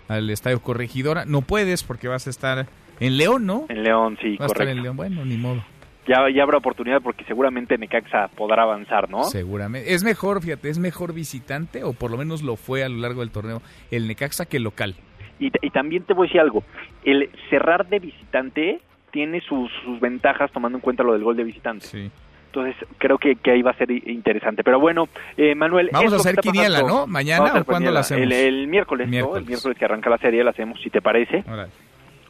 al 0.09 0.31
Estadio 0.31 0.61
Corregidora. 0.61 1.25
No 1.25 1.43
puedes 1.43 1.85
porque 1.85 2.09
vas 2.09 2.27
a 2.27 2.31
estar 2.31 2.67
en 3.01 3.17
León, 3.17 3.47
¿no? 3.47 3.67
En 3.69 3.83
León, 3.83 4.19
sí, 4.21 4.37
vas 4.39 4.51
A 4.51 4.53
estar 4.53 4.69
en 4.69 4.83
León, 4.83 4.97
bueno, 4.97 5.25
ni 5.25 5.37
modo 5.37 5.63
ya, 6.07 6.29
ya 6.35 6.43
habrá 6.43 6.59
oportunidad 6.59 7.01
porque 7.03 7.25
seguramente 7.25 7.79
Necaxa 7.79 8.29
podrá 8.29 8.63
avanzar, 8.63 9.11
¿no? 9.11 9.25
Seguramente. 9.25 9.95
Es 9.95 10.05
mejor, 10.05 10.43
fíjate, 10.43 10.69
es 10.69 10.79
mejor 10.79 11.13
visitante, 11.13 11.85
o 11.85 11.93
por 11.93 12.11
lo 12.11 12.19
menos 12.19 12.43
lo 12.43 12.57
fue 12.57 12.85
a 12.85 12.89
lo 12.89 12.99
largo 12.99 13.21
del 13.21 13.31
torneo, 13.31 13.63
el 13.91 14.09
Necaxa 14.09 14.47
que 14.47 14.59
local. 14.59 14.95
Y, 15.39 15.51
y 15.61 15.71
también 15.71 16.05
te 16.05 16.15
voy 16.15 16.27
a 16.27 16.29
decir 16.29 16.41
algo, 16.41 16.65
el 17.05 17.31
cerrar 17.51 17.89
de 17.89 17.99
visitante 17.99 18.81
tiene 19.13 19.41
sus, 19.41 19.71
sus 19.85 20.01
ventajas 20.01 20.51
tomando 20.51 20.79
en 20.79 20.83
cuenta 20.83 21.05
lo 21.05 21.13
del 21.13 21.23
gol 21.23 21.37
de 21.37 21.45
visitante. 21.45 21.87
Sí. 21.87 22.11
Entonces 22.47 22.77
creo 22.99 23.17
que, 23.17 23.37
que 23.37 23.51
ahí 23.51 23.63
va 23.63 23.71
a 23.71 23.77
ser 23.77 23.91
interesante. 23.91 24.63
Pero 24.63 24.79
bueno, 24.79 25.09
eh, 25.39 25.55
Manuel... 25.55 25.89
Vamos 25.91 26.13
a 26.13 26.17
hacer 26.17 26.37
quiniela, 26.37 26.83
¿no? 26.83 27.07
¿Mañana 27.07 27.61
o 27.61 27.65
cuándo 27.65 27.91
la 27.91 28.01
hacemos? 28.01 28.31
El, 28.31 28.67
miércoles, 28.69 29.09
¿no? 29.09 29.37
El 29.37 29.47
miércoles 29.47 29.79
que 29.79 29.85
arranca 29.85 30.11
la 30.11 30.19
serie 30.19 30.45
la 30.45 30.51
hacemos, 30.51 30.79
si 30.83 30.91
te 30.91 31.01
parece. 31.01 31.45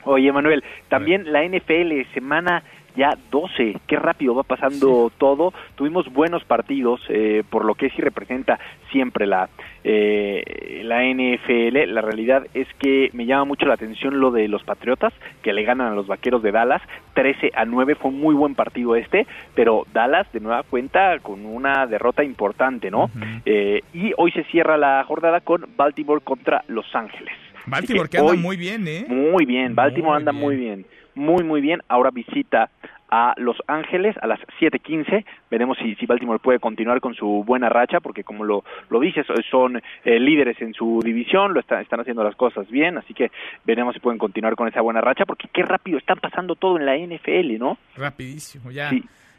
Oye, 0.04 0.30
Manuel, 0.30 0.62
también 0.88 1.32
la 1.32 1.44
NFL, 1.44 2.12
semana 2.14 2.62
ya 2.96 3.16
12. 3.30 3.76
Qué 3.86 3.96
rápido 3.96 4.34
va 4.34 4.42
pasando 4.42 5.10
todo. 5.18 5.52
Tuvimos 5.74 6.12
buenos 6.12 6.44
partidos, 6.44 7.00
eh, 7.08 7.42
por 7.48 7.64
lo 7.64 7.74
que 7.74 7.90
sí 7.90 8.02
representa 8.02 8.58
siempre 8.90 9.26
la, 9.26 9.48
eh, 9.84 10.82
la 10.84 11.04
NFL. 11.04 11.92
La 11.92 12.00
realidad 12.00 12.46
es 12.54 12.68
que 12.78 13.10
me 13.12 13.26
llama 13.26 13.44
mucho 13.44 13.66
la 13.66 13.74
atención 13.74 14.20
lo 14.20 14.30
de 14.30 14.48
los 14.48 14.62
Patriotas, 14.64 15.12
que 15.42 15.52
le 15.52 15.64
ganan 15.64 15.92
a 15.92 15.94
los 15.94 16.06
Vaqueros 16.06 16.42
de 16.42 16.52
Dallas 16.52 16.82
13 17.14 17.52
a 17.54 17.64
9. 17.64 17.94
Fue 17.94 18.10
un 18.10 18.20
muy 18.20 18.34
buen 18.34 18.54
partido 18.54 18.96
este, 18.96 19.26
pero 19.54 19.86
Dallas 19.92 20.30
de 20.32 20.40
nueva 20.40 20.62
cuenta 20.62 21.18
con 21.20 21.46
una 21.46 21.86
derrota 21.86 22.24
importante, 22.24 22.90
¿no? 22.90 23.10
eh, 23.46 23.80
y 23.92 24.12
hoy 24.16 24.32
se 24.32 24.44
cierra 24.44 24.76
la 24.76 25.04
jornada 25.04 25.40
con 25.40 25.66
Baltimore 25.76 26.20
contra 26.22 26.64
Los 26.68 26.86
Ángeles. 26.94 27.34
Baltimore 27.64 28.08
que, 28.08 28.18
anda 28.18 28.34
muy 28.34 28.56
bien, 28.56 28.88
¿eh? 28.88 29.04
Muy 29.08 29.44
bien, 29.44 29.74
Baltimore 29.76 30.16
anda 30.16 30.32
muy 30.32 30.56
bien 30.56 30.84
muy 31.14 31.44
muy 31.44 31.60
bien. 31.60 31.82
Ahora 31.88 32.10
visita 32.10 32.70
a 33.12 33.34
Los 33.36 33.58
Ángeles 33.66 34.16
a 34.22 34.26
las 34.26 34.40
7:15. 34.58 35.26
Veremos 35.50 35.76
si, 35.76 35.94
si 35.96 36.06
Baltimore 36.06 36.38
puede 36.38 36.58
continuar 36.58 37.00
con 37.00 37.14
su 37.14 37.44
buena 37.44 37.68
racha, 37.68 38.00
porque 38.00 38.24
como 38.24 38.42
lo, 38.42 38.64
lo 38.88 39.00
dices, 39.00 39.26
son 39.50 39.76
eh, 39.76 40.18
líderes 40.18 40.60
en 40.62 40.72
su 40.72 41.00
división, 41.04 41.52
lo 41.52 41.60
están 41.60 42.00
haciendo 42.00 42.24
las 42.24 42.34
cosas 42.36 42.68
bien, 42.70 42.96
así 42.96 43.12
que 43.12 43.30
veremos 43.66 43.92
si 43.92 44.00
pueden 44.00 44.18
continuar 44.18 44.56
con 44.56 44.66
esa 44.66 44.80
buena 44.80 45.02
racha, 45.02 45.26
porque 45.26 45.48
qué 45.52 45.62
rápido 45.62 45.98
están 45.98 46.18
pasando 46.20 46.54
todo 46.54 46.78
en 46.78 46.86
la 46.86 46.96
NFL, 46.96 47.58
¿no? 47.58 47.76
Rapidísimo, 47.96 48.70
ya. 48.70 48.90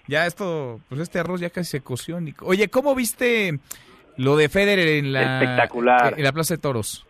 Ya 0.05 0.27
esto, 0.27 0.81
pues 0.89 1.01
este 1.01 1.17
arroz 1.17 1.39
ya 1.41 1.49
casi 1.49 1.71
se 1.71 1.81
coció. 1.81 2.19
Oye, 2.41 2.67
¿cómo 2.67 2.93
viste 2.93 3.57
lo 4.17 4.35
de 4.35 4.49
Federer 4.49 4.87
en 4.87 5.13
la, 5.13 5.41
Espectacular. 5.41 6.13
en 6.15 6.23
la 6.23 6.31
Plaza 6.31 6.55
de 6.55 6.61
Toros? 6.61 7.07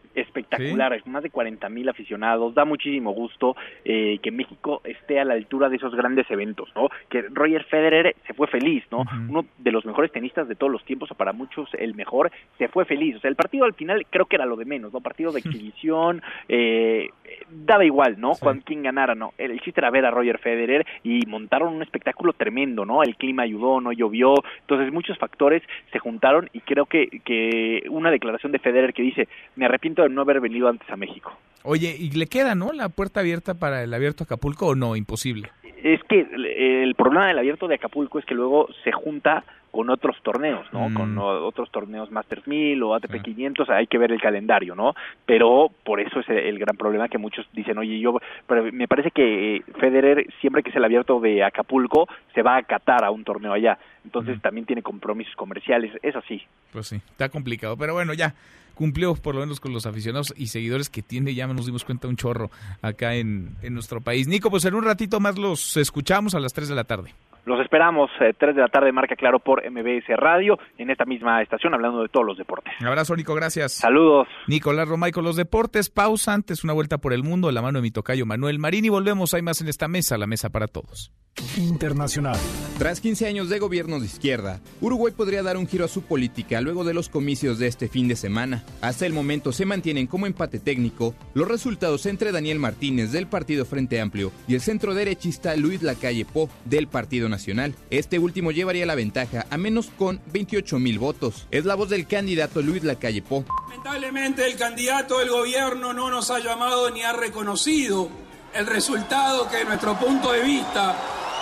Espectacular, 0.53 1.01
más 1.05 1.23
de 1.23 1.29
40 1.29 1.69
mil 1.69 1.89
aficionados, 1.89 2.53
da 2.53 2.65
muchísimo 2.65 3.11
gusto 3.11 3.55
eh, 3.85 4.19
que 4.21 4.31
México 4.31 4.81
esté 4.83 5.19
a 5.19 5.25
la 5.25 5.33
altura 5.33 5.69
de 5.69 5.77
esos 5.77 5.95
grandes 5.95 6.29
eventos, 6.29 6.69
¿no? 6.75 6.89
Que 7.09 7.23
Roger 7.31 7.63
Federer 7.65 8.15
se 8.25 8.33
fue 8.33 8.47
feliz, 8.47 8.83
¿no? 8.91 9.03
Uno 9.29 9.45
de 9.57 9.71
los 9.71 9.85
mejores 9.85 10.11
tenistas 10.11 10.47
de 10.47 10.55
todos 10.55 10.71
los 10.71 10.83
tiempos, 10.85 11.11
o 11.11 11.15
para 11.15 11.33
muchos 11.33 11.69
el 11.73 11.95
mejor, 11.95 12.31
se 12.57 12.67
fue 12.67 12.85
feliz, 12.85 13.17
o 13.17 13.19
sea, 13.19 13.29
el 13.29 13.35
partido 13.35 13.65
al 13.65 13.73
final 13.73 14.05
creo 14.09 14.25
que 14.25 14.35
era 14.35 14.45
lo 14.45 14.55
de 14.55 14.65
menos, 14.65 14.93
¿no? 14.93 15.01
Partido 15.01 15.31
de 15.31 15.39
exhibición, 15.43 16.21
eh, 16.47 17.09
daba 17.49 17.85
igual, 17.85 18.19
¿no? 18.19 18.33
Cuando 18.39 18.63
quien 18.63 18.83
ganara, 18.83 19.15
¿no? 19.15 19.33
El 19.37 19.59
chiste 19.61 19.81
era 19.81 19.89
ver 19.89 20.05
a 20.05 20.11
Roger 20.11 20.39
Federer 20.39 20.85
y 21.03 21.25
montaron 21.27 21.73
un 21.73 21.81
espectáculo 21.81 22.33
tremendo, 22.33 22.85
¿no? 22.85 23.03
El 23.03 23.15
clima 23.15 23.43
ayudó, 23.43 23.81
no 23.81 23.91
llovió, 23.91 24.35
entonces 24.61 24.91
muchos 24.91 25.17
factores 25.17 25.63
se 25.91 25.99
juntaron 25.99 26.49
y 26.53 26.61
creo 26.61 26.85
que, 26.85 27.07
que 27.23 27.83
una 27.89 28.11
declaración 28.11 28.51
de 28.51 28.59
Federer 28.59 28.93
que 28.93 29.03
dice, 29.03 29.27
me 29.55 29.65
arrepiento 29.65 30.03
de 30.03 30.09
no 30.09 30.21
haber 30.21 30.39
venido 30.43 30.67
antes 30.67 30.87
a 30.89 30.95
México. 30.95 31.31
Oye, 31.63 31.95
¿y 31.97 32.11
le 32.11 32.27
queda, 32.27 32.53
no, 32.55 32.71
la 32.73 32.89
puerta 32.89 33.21
abierta 33.21 33.55
para 33.55 33.83
el 33.83 33.93
abierto 33.93 34.25
Acapulco 34.25 34.67
o 34.67 34.75
no? 34.75 34.95
Imposible. 34.95 35.49
Es 35.81 36.01
que 36.03 36.19
el 36.19 36.93
problema 36.95 37.27
del 37.27 37.39
abierto 37.39 37.67
de 37.67 37.75
Acapulco 37.75 38.19
es 38.19 38.25
que 38.25 38.35
luego 38.35 38.67
se 38.83 38.91
junta 38.91 39.43
con 39.73 39.89
otros 39.89 40.15
torneos, 40.21 40.67
¿no? 40.71 40.87
Mm. 40.87 40.93
Con 40.93 41.17
otros 41.17 41.71
torneos 41.71 42.11
Masters 42.11 42.47
1000 42.47 42.83
o 42.83 42.93
ATP 42.93 43.23
500, 43.23 43.67
hay 43.71 43.87
que 43.87 43.97
ver 43.97 44.11
el 44.11 44.21
calendario, 44.21 44.75
¿no? 44.75 44.93
Pero 45.25 45.71
por 45.83 45.99
eso 45.99 46.19
es 46.19 46.29
el 46.29 46.59
gran 46.59 46.77
problema 46.77 47.09
que 47.09 47.17
muchos 47.17 47.47
dicen, 47.53 47.79
oye, 47.79 47.99
yo, 47.99 48.19
pero 48.45 48.71
me 48.71 48.87
parece 48.87 49.09
que 49.09 49.55
eh, 49.55 49.63
Federer, 49.79 50.27
siempre 50.41 50.61
que 50.61 50.69
es 50.69 50.75
el 50.75 50.83
abierto 50.83 51.19
de 51.19 51.43
Acapulco, 51.43 52.07
se 52.35 52.43
va 52.43 52.57
a 52.57 52.61
Qatar 52.61 53.03
a 53.03 53.09
un 53.09 53.23
torneo 53.23 53.51
allá. 53.51 53.79
Entonces 54.05 54.39
también 54.43 54.67
tiene 54.67 54.83
compromisos 54.83 55.35
comerciales, 55.35 55.91
es 56.03 56.15
así. 56.15 56.43
Pues 56.71 56.89
sí, 56.89 56.97
está 56.97 57.29
complicado. 57.29 57.75
Pero 57.75 57.93
bueno, 57.93 58.13
ya 58.13 58.35
cumplió 58.75 59.15
por 59.15 59.33
lo 59.33 59.41
menos 59.41 59.59
con 59.59 59.73
los 59.73 59.87
aficionados 59.87 60.35
y 60.37 60.47
seguidores 60.47 60.91
que 60.91 61.01
tiene, 61.01 61.33
ya 61.33 61.47
nos 61.47 61.65
dimos 61.65 61.83
cuenta, 61.83 62.07
un 62.07 62.15
chorro 62.15 62.51
acá 62.83 63.15
en, 63.15 63.55
en 63.63 63.73
nuestro 63.73 64.01
país. 64.01 64.27
Nico, 64.27 64.51
pues 64.51 64.65
en 64.65 64.75
un 64.75 64.83
ratito 64.83 65.19
más 65.19 65.39
los 65.39 65.77
escuchamos 65.77 66.35
a 66.35 66.39
las 66.39 66.53
3 66.53 66.69
de 66.69 66.75
la 66.75 66.83
tarde. 66.83 67.15
Los 67.45 67.59
esperamos, 67.59 68.09
eh, 68.21 68.33
3 68.37 68.55
de 68.55 68.61
la 68.61 68.69
tarde, 68.69 68.91
marca 68.91 69.15
claro 69.15 69.39
por 69.39 69.63
MBS 69.69 70.07
Radio, 70.15 70.57
en 70.77 70.89
esta 70.89 71.05
misma 71.05 71.41
estación, 71.41 71.73
hablando 71.73 72.01
de 72.01 72.09
todos 72.09 72.25
los 72.25 72.37
deportes. 72.37 72.73
Un 72.79 72.87
abrazo, 72.87 73.15
Nico, 73.15 73.35
gracias. 73.35 73.73
Saludos. 73.73 74.27
Nicolás 74.47 74.87
Romay 74.87 75.11
con 75.11 75.23
los 75.23 75.35
deportes. 75.35 75.89
Pausa 75.89 76.33
antes, 76.33 76.63
una 76.63 76.73
vuelta 76.73 76.99
por 76.99 77.11
el 77.13 77.23
mundo, 77.23 77.47
de 77.47 77.53
la 77.53 77.61
mano 77.61 77.79
de 77.79 77.83
mi 77.83 77.91
tocayo 77.91 78.25
Manuel 78.25 78.59
Marín 78.59 78.85
y 78.85 78.89
volvemos. 78.89 79.33
Hay 79.33 79.41
más 79.41 79.59
en 79.61 79.67
esta 79.67 79.87
mesa, 79.87 80.17
la 80.17 80.27
mesa 80.27 80.49
para 80.49 80.67
todos. 80.67 81.11
Internacional. 81.57 82.37
Tras 82.77 82.99
15 83.01 83.27
años 83.27 83.49
de 83.49 83.59
gobierno 83.59 83.99
de 83.99 84.05
izquierda, 84.05 84.59
Uruguay 84.81 85.13
podría 85.15 85.43
dar 85.43 85.57
un 85.57 85.67
giro 85.67 85.85
a 85.85 85.87
su 85.87 86.01
política 86.01 86.61
luego 86.61 86.83
de 86.83 86.93
los 86.93 87.09
comicios 87.09 87.59
de 87.59 87.67
este 87.67 87.87
fin 87.87 88.07
de 88.07 88.15
semana. 88.15 88.63
Hasta 88.81 89.05
el 89.05 89.13
momento 89.13 89.51
se 89.51 89.65
mantienen 89.65 90.07
como 90.07 90.25
empate 90.25 90.59
técnico 90.59 91.13
los 91.33 91.47
resultados 91.47 92.05
entre 92.05 92.31
Daniel 92.31 92.59
Martínez 92.59 93.11
del 93.11 93.27
Partido 93.27 93.65
Frente 93.65 94.01
Amplio 94.01 94.31
y 94.47 94.55
el 94.55 94.61
centro 94.61 94.93
derechista 94.93 95.55
Luis 95.55 95.81
Lacalle 95.83 96.25
Po 96.25 96.49
del 96.65 96.87
Partido 96.87 97.29
Nacional. 97.29 97.75
Este 97.89 98.19
último 98.19 98.51
llevaría 98.51 98.85
la 98.85 98.95
ventaja 98.95 99.45
a 99.49 99.57
menos 99.57 99.91
con 99.97 100.21
28 100.31 100.79
mil 100.79 100.99
votos. 100.99 101.47
Es 101.51 101.65
la 101.65 101.75
voz 101.75 101.89
del 101.89 102.07
candidato 102.07 102.61
Luis 102.61 102.83
Lacalle 102.83 103.21
Po. 103.21 103.45
Lamentablemente 103.69 104.45
el 104.45 104.55
candidato 104.57 105.19
del 105.19 105.29
gobierno 105.29 105.93
no 105.93 106.09
nos 106.09 106.31
ha 106.31 106.39
llamado 106.39 106.89
ni 106.89 107.01
ha 107.03 107.13
reconocido 107.13 108.09
el 108.55 108.67
resultado 108.67 109.49
que 109.49 109.57
de 109.57 109.65
nuestro 109.65 109.97
punto 109.97 110.31
de 110.31 110.43
vista 110.43 110.95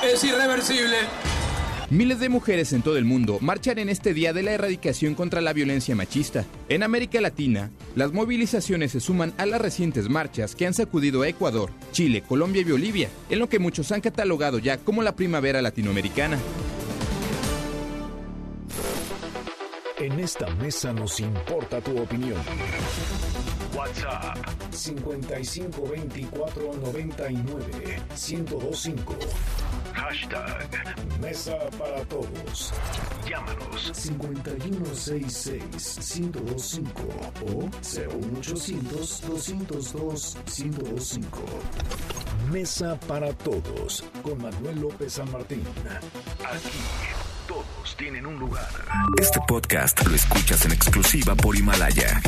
es 0.04 0.24
irreversible. 0.24 0.98
Miles 1.90 2.20
de 2.22 2.30
mujeres 2.30 2.72
en 2.72 2.84
todo 2.84 2.98
el 2.98 3.04
mundo 3.04 3.38
marchan 3.42 3.78
en 3.78 3.90
este 3.90 4.14
día 4.14 4.32
de 4.32 4.44
la 4.44 4.52
erradicación 4.52 5.14
contra 5.14 5.42
la 5.42 5.52
violencia 5.52 5.94
machista. 5.94 6.46
En 6.70 6.84
América 6.84 7.20
Latina, 7.20 7.70
las 7.96 8.14
movilizaciones 8.14 8.94
se 8.94 9.02
suman 9.02 9.34
a 9.38 9.46
las 9.46 9.60
recientes 9.60 10.08
marchas 10.08 10.56
que 10.56 10.66
han 10.66 10.74
sacudido 10.74 11.24
a 11.24 11.28
Ecuador, 11.28 11.70
Chile, 11.92 12.24
Colombia 12.26 12.62
y 12.62 12.72
Bolivia, 12.72 13.10
en 13.30 13.40
lo 13.40 13.50
que 13.50 13.60
muchos 13.60 13.92
han 13.92 14.00
catalogado 14.00 14.58
ya 14.58 14.78
como 14.78 15.04
la 15.04 15.18
primavera 15.18 15.62
latinoamericana. 15.62 16.38
En 20.00 20.18
esta 20.20 20.48
mesa 20.56 20.94
nos 20.94 21.20
importa 21.20 21.82
tu 21.82 22.02
opinión. 22.02 22.42
WhatsApp 23.82 24.38
5524 24.72 26.74
99 26.84 28.00
1025. 28.14 29.16
Hashtag 29.94 30.70
Mesa 31.20 31.58
para 31.80 32.06
Todos. 32.06 32.72
Llámanos 33.28 33.90
5166 33.94 36.20
1025 36.20 37.02
o 37.48 37.68
01800 37.82 39.22
202 39.22 40.38
1025. 40.46 41.40
Mesa 42.52 43.00
para 43.08 43.34
Todos 43.34 44.04
con 44.22 44.40
Manuel 44.44 44.80
López 44.80 45.14
San 45.14 45.32
Martín. 45.32 45.64
Aquí 46.46 46.78
todos 47.48 47.96
tienen 47.98 48.28
un 48.28 48.38
lugar. 48.38 48.70
Este 49.20 49.40
podcast 49.48 50.06
lo 50.06 50.14
escuchas 50.14 50.66
en 50.66 50.74
exclusiva 50.74 51.34
por 51.36 51.56
Himalaya. 51.56 52.22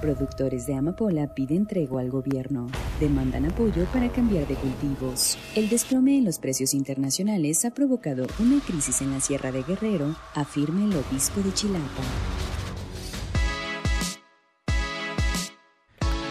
Productores 0.00 0.64
de 0.68 0.74
amapola 0.74 1.34
piden 1.34 1.66
tregua 1.66 2.02
al 2.02 2.10
gobierno. 2.10 2.68
Demandan 3.00 3.46
apoyo 3.46 3.84
para 3.86 4.08
cambiar 4.10 4.46
de 4.46 4.54
cultivos. 4.54 5.36
El 5.56 5.68
desplome 5.68 6.18
en 6.18 6.24
los 6.24 6.38
precios 6.38 6.72
internacionales 6.72 7.64
ha 7.64 7.72
provocado 7.72 8.28
una 8.38 8.60
crisis 8.60 9.00
en 9.00 9.10
la 9.10 9.20
Sierra 9.20 9.50
de 9.50 9.64
Guerrero, 9.64 10.14
afirma 10.36 10.84
el 10.84 10.96
obispo 10.96 11.40
de 11.40 11.52
Chilapa. 11.52 12.02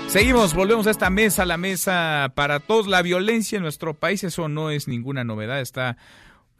Seguimos, 0.07 0.53
volvemos 0.53 0.87
a 0.87 0.91
esta 0.91 1.09
mesa, 1.09 1.45
la 1.45 1.57
mesa 1.57 2.31
para 2.33 2.61
todos. 2.61 2.87
La 2.87 3.01
violencia 3.01 3.57
en 3.57 3.63
nuestro 3.63 3.93
país, 3.93 4.23
eso 4.23 4.47
no 4.47 4.71
es 4.71 4.87
ninguna 4.87 5.25
novedad, 5.25 5.59
está 5.59 5.97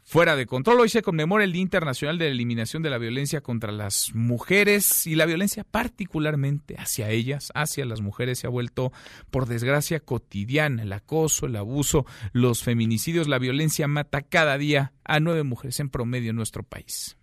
fuera 0.08 0.36
de 0.36 0.46
control. 0.46 0.80
Hoy 0.80 0.88
se 0.88 1.02
conmemora 1.02 1.44
el 1.44 1.52
Día 1.52 1.60
Internacional 1.60 2.16
de 2.16 2.24
la 2.24 2.30
Eliminación 2.30 2.82
de 2.82 2.88
la 2.88 2.96
Violencia 2.96 3.42
contra 3.42 3.72
las 3.72 4.14
Mujeres 4.14 5.06
y 5.06 5.14
la 5.16 5.26
violencia 5.26 5.64
particularmente 5.64 6.76
hacia 6.78 7.10
ellas, 7.10 7.52
hacia 7.54 7.84
las 7.84 8.00
mujeres, 8.00 8.38
se 8.38 8.46
ha 8.46 8.50
vuelto, 8.50 8.90
por 9.30 9.44
desgracia, 9.44 10.00
cotidiana. 10.00 10.84
El 10.84 10.94
acoso, 10.94 11.44
el 11.44 11.56
abuso, 11.56 12.06
los 12.32 12.62
feminicidios, 12.62 13.28
la 13.28 13.38
violencia 13.38 13.86
mata 13.86 14.22
cada 14.22 14.56
día 14.56 14.94
a 15.04 15.20
nueve 15.20 15.42
mujeres 15.42 15.78
en 15.78 15.90
promedio 15.90 16.30
en 16.30 16.36
nuestro 16.36 16.62
país. 16.62 17.18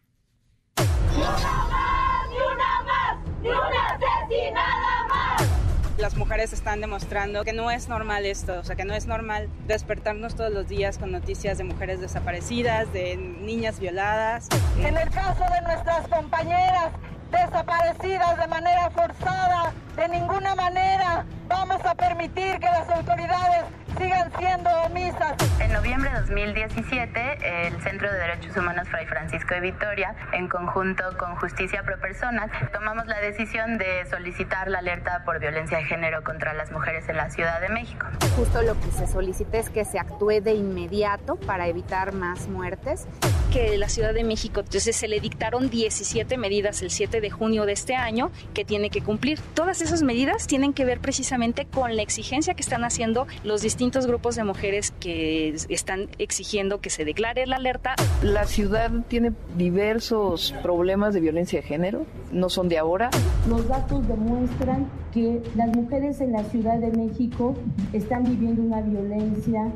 Las 6.05 6.17
mujeres 6.17 6.53
están 6.53 6.81
demostrando 6.81 7.43
que 7.43 7.51
no 7.51 7.71
es 7.71 7.89
normal 7.89 8.27
esto, 8.27 8.59
o 8.59 8.63
sea, 8.63 8.75
que 8.75 8.85
no 8.85 8.93
es 8.93 9.07
normal 9.07 9.49
despertarnos 9.65 10.35
todos 10.35 10.53
los 10.53 10.67
días 10.67 10.99
con 10.99 11.11
noticias 11.11 11.57
de 11.57 11.63
mujeres 11.63 11.99
desaparecidas, 11.99 12.93
de 12.93 13.17
niñas 13.17 13.79
violadas. 13.79 14.47
En 14.77 14.95
el 14.95 15.09
caso 15.09 15.43
de 15.51 15.61
nuestras 15.63 16.07
compañeras 16.07 16.91
desaparecidas 17.31 18.37
de 18.37 18.47
manera 18.47 18.91
forzada, 18.91 19.73
de 19.95 20.09
ninguna 20.09 20.55
manera 20.55 21.25
vamos 21.47 21.83
a 21.85 21.95
permitir 21.95 22.59
que 22.59 22.65
las 22.65 22.89
autoridades 22.89 23.63
sigan 23.97 24.31
siendo 24.37 24.69
omisas. 24.83 25.35
En 25.59 25.71
noviembre 25.71 26.09
de 26.11 26.19
2017, 26.19 27.67
el 27.67 27.81
Centro 27.81 28.11
de 28.11 28.17
Derechos 28.17 28.57
Humanos 28.57 28.89
Fray 28.89 29.05
Francisco 29.05 29.53
de 29.53 29.61
Vitoria, 29.61 30.15
en 30.33 30.49
conjunto 30.49 31.03
con 31.17 31.35
Justicia 31.37 31.81
Pro 31.83 31.97
Persona, 31.99 32.49
tomamos 32.73 33.07
la 33.07 33.19
decisión 33.19 33.77
de 33.77 34.05
solicitar 34.09 34.69
la 34.69 34.79
alerta 34.79 35.23
por 35.23 35.39
violencia 35.39 35.77
de 35.77 35.85
género 35.85 36.23
contra 36.23 36.53
las 36.53 36.71
mujeres 36.71 37.07
en 37.07 37.17
la 37.17 37.29
Ciudad 37.29 37.61
de 37.61 37.69
México. 37.69 38.07
Justo 38.35 38.61
lo 38.63 38.79
que 38.81 38.91
se 38.91 39.07
solicita 39.07 39.57
es 39.57 39.69
que 39.69 39.85
se 39.85 39.97
actúe 39.97 40.41
de 40.41 40.53
inmediato 40.53 41.35
para 41.35 41.67
evitar 41.67 42.11
más 42.11 42.47
muertes. 42.47 43.07
Que 43.53 43.77
la 43.77 43.87
Ciudad 43.87 44.13
de 44.13 44.25
México, 44.25 44.59
entonces 44.59 44.93
se 44.95 45.07
le 45.07 45.21
dictaron 45.21 45.69
17 45.69 46.37
medidas 46.37 46.81
el 46.81 46.91
7 46.91 47.21
de 47.21 47.29
junio 47.29 47.65
de 47.65 47.71
este 47.71 47.95
año 47.95 48.31
que 48.53 48.65
tiene 48.65 48.89
que 48.89 49.01
cumplir. 49.01 49.39
Todas 49.53 49.81
esas 49.85 50.01
medidas 50.01 50.47
tienen 50.47 50.73
que 50.73 50.83
ver 50.83 50.99
precisamente 50.99 51.65
con 51.65 51.95
la 51.95 52.01
exigencia 52.01 52.53
que 52.55 52.61
están 52.61 52.83
haciendo 52.83 53.27
los 53.43 53.61
distintos 53.61 54.07
grupos 54.07 54.35
de 54.35 54.43
mujeres 54.43 54.91
que 54.99 55.55
están 55.69 56.09
exigiendo 56.17 56.81
que 56.81 56.89
se 56.89 57.05
declare 57.05 57.45
la 57.45 57.57
alerta. 57.57 57.95
La 58.23 58.45
ciudad 58.45 58.91
tiene 59.07 59.31
diversos 59.57 60.53
problemas 60.63 61.13
de 61.13 61.21
violencia 61.21 61.61
de 61.61 61.67
género, 61.67 62.05
no 62.31 62.49
son 62.49 62.67
de 62.67 62.77
ahora. 62.77 63.09
Los 63.47 63.67
datos 63.67 64.07
demuestran 64.07 64.89
que 65.13 65.41
las 65.55 65.73
mujeres 65.75 66.19
en 66.19 66.33
la 66.33 66.43
Ciudad 66.43 66.79
de 66.79 66.91
México 66.91 67.55
están 67.93 68.23
viviendo 68.23 68.63
una 68.63 68.81
violencia 68.81 69.71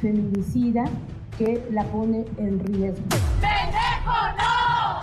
feminicida 0.00 0.84
que 1.38 1.66
la 1.70 1.84
pone 1.84 2.24
en 2.38 2.60
riesgo. 2.64 3.04
¡Pendejo 3.40 4.18
no! 4.38 5.00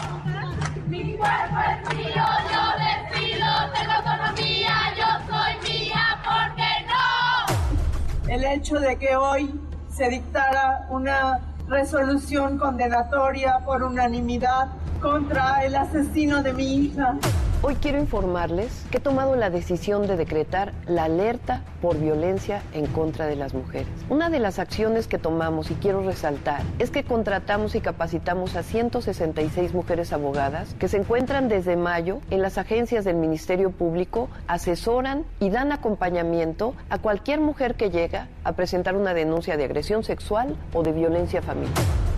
Mi 0.87 1.15
cuerpo 1.15 1.57
es 1.69 1.95
mío, 1.95 2.25
yo 2.51 2.63
decido, 2.85 3.47
tengo 3.73 3.91
autonomía, 3.93 4.75
yo 4.97 5.07
soy 5.29 5.53
mía, 5.69 6.03
¿por 6.23 6.55
qué 6.55 6.71
no? 6.87 8.29
El 8.33 8.43
hecho 8.43 8.79
de 8.79 8.97
que 8.97 9.15
hoy 9.15 9.59
se 9.89 10.09
dictara 10.09 10.87
una 10.89 11.39
resolución 11.67 12.57
condenatoria 12.57 13.59
por 13.65 13.83
unanimidad 13.83 14.67
contra 15.01 15.65
el 15.65 15.75
asesino 15.75 16.43
de 16.43 16.53
mi 16.53 16.75
hija. 16.75 17.17
Hoy 17.63 17.75
quiero 17.75 17.99
informarles 17.99 18.85
que 18.89 18.97
he 18.97 19.01
tomado 19.01 19.35
la 19.35 19.49
decisión 19.49 20.07
de 20.07 20.15
decretar 20.15 20.73
la 20.87 21.03
alerta 21.03 21.61
por 21.81 21.99
violencia 21.99 22.61
en 22.73 22.87
contra 22.87 23.27
de 23.27 23.35
las 23.35 23.53
mujeres. 23.53 23.87
Una 24.09 24.29
de 24.29 24.39
las 24.39 24.59
acciones 24.59 25.07
que 25.07 25.17
tomamos 25.17 25.69
y 25.69 25.75
quiero 25.75 26.03
resaltar 26.03 26.61
es 26.79 26.89
que 26.89 27.03
contratamos 27.03 27.75
y 27.75 27.81
capacitamos 27.81 28.55
a 28.55 28.63
166 28.63 29.73
mujeres 29.73 30.13
abogadas 30.13 30.75
que 30.79 30.87
se 30.87 30.97
encuentran 30.97 31.49
desde 31.49 31.75
mayo 31.75 32.19
en 32.29 32.41
las 32.41 32.57
agencias 32.57 33.05
del 33.05 33.15
Ministerio 33.15 33.71
Público, 33.71 34.29
asesoran 34.47 35.25
y 35.39 35.49
dan 35.49 35.71
acompañamiento 35.71 36.73
a 36.89 36.97
cualquier 36.97 37.41
mujer 37.41 37.75
que 37.75 37.89
llega 37.89 38.27
a 38.43 38.53
presentar 38.53 38.95
una 38.95 39.13
denuncia 39.13 39.57
de 39.57 39.65
agresión 39.65 40.03
sexual 40.03 40.55
o 40.73 40.83
de 40.83 40.93
violencia 40.93 41.41
familiar. 41.41 42.10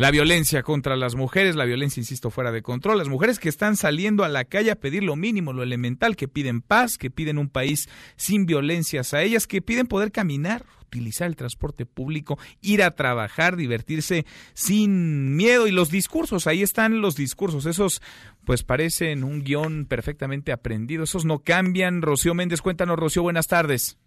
La 0.00 0.10
violencia 0.10 0.62
contra 0.62 0.96
las 0.96 1.14
mujeres, 1.14 1.56
la 1.56 1.66
violencia, 1.66 2.00
insisto, 2.00 2.30
fuera 2.30 2.50
de 2.52 2.62
control, 2.62 2.96
las 2.96 3.10
mujeres 3.10 3.38
que 3.38 3.50
están 3.50 3.76
saliendo 3.76 4.24
a 4.24 4.30
la 4.30 4.46
calle 4.46 4.70
a 4.70 4.80
pedir 4.80 5.02
lo 5.02 5.14
mínimo, 5.14 5.52
lo 5.52 5.62
elemental, 5.62 6.16
que 6.16 6.26
piden 6.26 6.62
paz, 6.62 6.96
que 6.96 7.10
piden 7.10 7.36
un 7.36 7.50
país 7.50 7.86
sin 8.16 8.46
violencias 8.46 9.12
a 9.12 9.20
ellas, 9.20 9.46
que 9.46 9.60
piden 9.60 9.86
poder 9.86 10.10
caminar, 10.10 10.64
utilizar 10.80 11.26
el 11.26 11.36
transporte 11.36 11.84
público, 11.84 12.38
ir 12.62 12.82
a 12.82 12.92
trabajar, 12.92 13.56
divertirse 13.56 14.24
sin 14.54 15.36
miedo 15.36 15.66
y 15.66 15.70
los 15.70 15.90
discursos, 15.90 16.46
ahí 16.46 16.62
están 16.62 17.02
los 17.02 17.14
discursos, 17.14 17.66
esos 17.66 18.00
pues 18.46 18.62
parecen 18.62 19.22
un 19.22 19.44
guion 19.44 19.84
perfectamente 19.84 20.50
aprendido, 20.50 21.04
esos 21.04 21.26
no 21.26 21.40
cambian. 21.40 22.00
Rocío 22.00 22.32
Méndez, 22.32 22.62
cuéntanos, 22.62 22.98
Rocío, 22.98 23.22
buenas 23.22 23.48
tardes. 23.48 23.98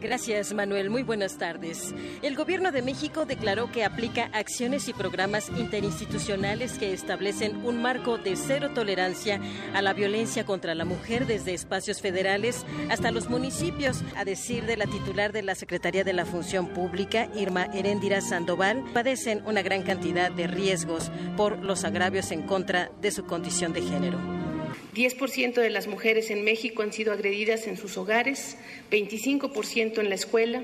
Gracias, 0.00 0.54
Manuel. 0.54 0.90
Muy 0.90 1.02
buenas 1.02 1.38
tardes. 1.38 1.92
El 2.22 2.36
Gobierno 2.36 2.70
de 2.70 2.82
México 2.82 3.26
declaró 3.26 3.72
que 3.72 3.84
aplica 3.84 4.30
acciones 4.32 4.88
y 4.88 4.92
programas 4.92 5.50
interinstitucionales 5.58 6.78
que 6.78 6.92
establecen 6.92 7.64
un 7.66 7.82
marco 7.82 8.16
de 8.16 8.36
cero 8.36 8.70
tolerancia 8.72 9.40
a 9.74 9.82
la 9.82 9.94
violencia 9.94 10.44
contra 10.46 10.76
la 10.76 10.84
mujer 10.84 11.26
desde 11.26 11.52
espacios 11.52 12.00
federales 12.00 12.64
hasta 12.90 13.10
los 13.10 13.28
municipios. 13.28 14.04
A 14.16 14.24
decir 14.24 14.66
de 14.66 14.76
la 14.76 14.86
titular 14.86 15.32
de 15.32 15.42
la 15.42 15.56
Secretaría 15.56 16.04
de 16.04 16.12
la 16.12 16.24
Función 16.24 16.68
Pública, 16.68 17.28
Irma 17.34 17.68
Heréndira 17.74 18.20
Sandoval, 18.20 18.84
padecen 18.94 19.42
una 19.46 19.62
gran 19.62 19.82
cantidad 19.82 20.30
de 20.30 20.46
riesgos 20.46 21.10
por 21.36 21.58
los 21.58 21.82
agravios 21.82 22.30
en 22.30 22.42
contra 22.42 22.92
de 23.00 23.10
su 23.10 23.24
condición 23.24 23.72
de 23.72 23.82
género. 23.82 24.38
10% 24.94 25.54
de 25.54 25.70
las 25.70 25.86
mujeres 25.86 26.28
en 26.30 26.44
México 26.44 26.82
han 26.82 26.92
sido 26.92 27.12
agredidas 27.12 27.66
en 27.66 27.76
sus 27.76 27.96
hogares, 27.96 28.56
25% 28.90 29.87
en 29.96 30.08
la 30.08 30.14
escuela, 30.14 30.62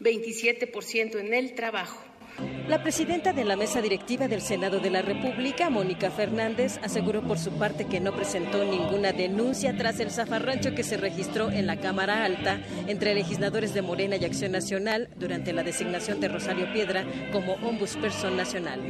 27% 0.00 1.18
en 1.18 1.34
el 1.34 1.54
trabajo. 1.54 2.00
La 2.68 2.82
presidenta 2.82 3.32
de 3.32 3.44
la 3.44 3.56
mesa 3.56 3.80
directiva 3.80 4.28
del 4.28 4.42
Senado 4.42 4.80
de 4.80 4.90
la 4.90 5.00
República, 5.00 5.70
Mónica 5.70 6.10
Fernández, 6.10 6.78
aseguró 6.82 7.22
por 7.22 7.38
su 7.38 7.52
parte 7.52 7.86
que 7.86 8.00
no 8.00 8.14
presentó 8.14 8.64
ninguna 8.64 9.12
denuncia 9.12 9.76
tras 9.76 10.00
el 10.00 10.10
zafarrancho 10.10 10.74
que 10.74 10.82
se 10.82 10.96
registró 10.96 11.50
en 11.50 11.66
la 11.66 11.80
Cámara 11.80 12.24
Alta 12.24 12.60
entre 12.88 13.14
legisladores 13.14 13.72
de 13.72 13.82
Morena 13.82 14.16
y 14.16 14.24
Acción 14.24 14.52
Nacional 14.52 15.08
durante 15.16 15.52
la 15.52 15.62
designación 15.62 16.20
de 16.20 16.28
Rosario 16.28 16.72
Piedra 16.72 17.04
como 17.32 17.54
ombudsperson 17.54 18.36
nacional. 18.36 18.80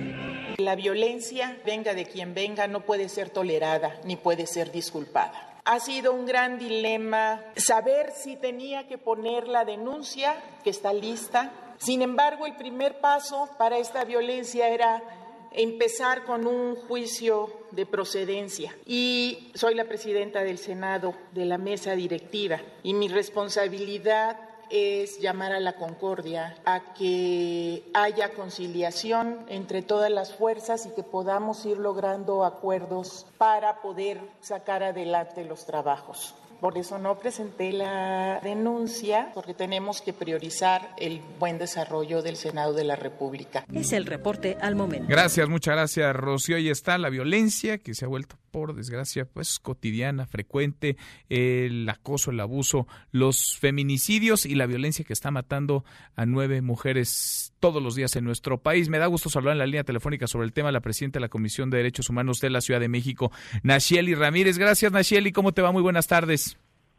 La 0.56 0.74
violencia, 0.74 1.56
venga 1.64 1.94
de 1.94 2.06
quien 2.06 2.34
venga, 2.34 2.66
no 2.66 2.84
puede 2.84 3.08
ser 3.08 3.30
tolerada 3.30 4.00
ni 4.04 4.16
puede 4.16 4.46
ser 4.46 4.72
disculpada. 4.72 5.55
Ha 5.66 5.80
sido 5.80 6.12
un 6.12 6.26
gran 6.26 6.58
dilema 6.58 7.42
saber 7.56 8.12
si 8.12 8.36
tenía 8.36 8.86
que 8.86 8.98
poner 8.98 9.48
la 9.48 9.64
denuncia, 9.64 10.36
que 10.62 10.70
está 10.70 10.92
lista. 10.92 11.50
Sin 11.78 12.02
embargo, 12.02 12.46
el 12.46 12.54
primer 12.54 13.00
paso 13.00 13.48
para 13.58 13.76
esta 13.78 14.04
violencia 14.04 14.68
era 14.68 15.02
empezar 15.50 16.24
con 16.24 16.46
un 16.46 16.76
juicio 16.76 17.50
de 17.72 17.84
procedencia. 17.84 18.76
Y 18.86 19.50
soy 19.54 19.74
la 19.74 19.86
presidenta 19.86 20.44
del 20.44 20.58
Senado 20.58 21.14
de 21.32 21.46
la 21.46 21.58
mesa 21.58 21.96
directiva 21.96 22.60
y 22.84 22.94
mi 22.94 23.08
responsabilidad 23.08 24.38
es 24.70 25.20
llamar 25.20 25.52
a 25.52 25.60
la 25.60 25.74
concordia, 25.74 26.56
a 26.64 26.94
que 26.94 27.84
haya 27.94 28.32
conciliación 28.34 29.38
entre 29.48 29.82
todas 29.82 30.10
las 30.10 30.34
fuerzas 30.34 30.86
y 30.86 30.94
que 30.94 31.02
podamos 31.02 31.64
ir 31.66 31.78
logrando 31.78 32.44
acuerdos 32.44 33.26
para 33.38 33.80
poder 33.80 34.20
sacar 34.40 34.82
adelante 34.82 35.44
los 35.44 35.66
trabajos. 35.66 36.34
Por 36.60 36.78
eso 36.78 36.98
no 36.98 37.18
presenté 37.18 37.72
la 37.72 38.40
denuncia, 38.42 39.30
porque 39.34 39.52
tenemos 39.52 40.00
que 40.00 40.12
priorizar 40.12 40.94
el 40.96 41.20
buen 41.38 41.58
desarrollo 41.58 42.22
del 42.22 42.36
Senado 42.36 42.72
de 42.72 42.84
la 42.84 42.96
República. 42.96 43.66
Es 43.74 43.92
el 43.92 44.06
reporte 44.06 44.56
al 44.60 44.74
momento. 44.74 45.06
Gracias, 45.08 45.48
muchas 45.48 45.74
gracias, 45.74 46.16
Rocío. 46.16 46.56
Ahí 46.56 46.70
está 46.70 46.96
la 46.96 47.10
violencia 47.10 47.78
que 47.78 47.94
se 47.94 48.06
ha 48.06 48.08
vuelto, 48.08 48.36
por 48.56 48.74
desgracia, 48.74 49.26
pues 49.26 49.58
cotidiana, 49.58 50.24
frecuente, 50.24 50.96
el 51.28 51.86
acoso, 51.90 52.30
el 52.30 52.40
abuso, 52.40 52.86
los 53.12 53.58
feminicidios 53.58 54.46
y 54.46 54.54
la 54.54 54.64
violencia 54.64 55.04
que 55.04 55.12
está 55.12 55.30
matando 55.30 55.84
a 56.14 56.24
nueve 56.24 56.62
mujeres 56.62 57.52
todos 57.60 57.82
los 57.82 57.96
días 57.96 58.16
en 58.16 58.24
nuestro 58.24 58.62
país. 58.62 58.88
Me 58.88 58.96
da 58.96 59.08
gusto 59.08 59.28
saludar 59.28 59.52
en 59.52 59.58
la 59.58 59.66
línea 59.66 59.84
telefónica 59.84 60.26
sobre 60.26 60.46
el 60.46 60.54
tema 60.54 60.72
la 60.72 60.80
presidenta 60.80 61.18
de 61.18 61.26
la 61.26 61.28
Comisión 61.28 61.68
de 61.68 61.76
Derechos 61.76 62.08
Humanos 62.08 62.40
de 62.40 62.48
la 62.48 62.62
Ciudad 62.62 62.80
de 62.80 62.88
México, 62.88 63.30
Nacheli 63.62 64.14
Ramírez. 64.14 64.56
Gracias, 64.56 64.90
Nacheli. 64.90 65.32
¿Cómo 65.32 65.52
te 65.52 65.60
va? 65.60 65.70
Muy 65.70 65.82
buenas 65.82 66.06
tardes. 66.06 66.56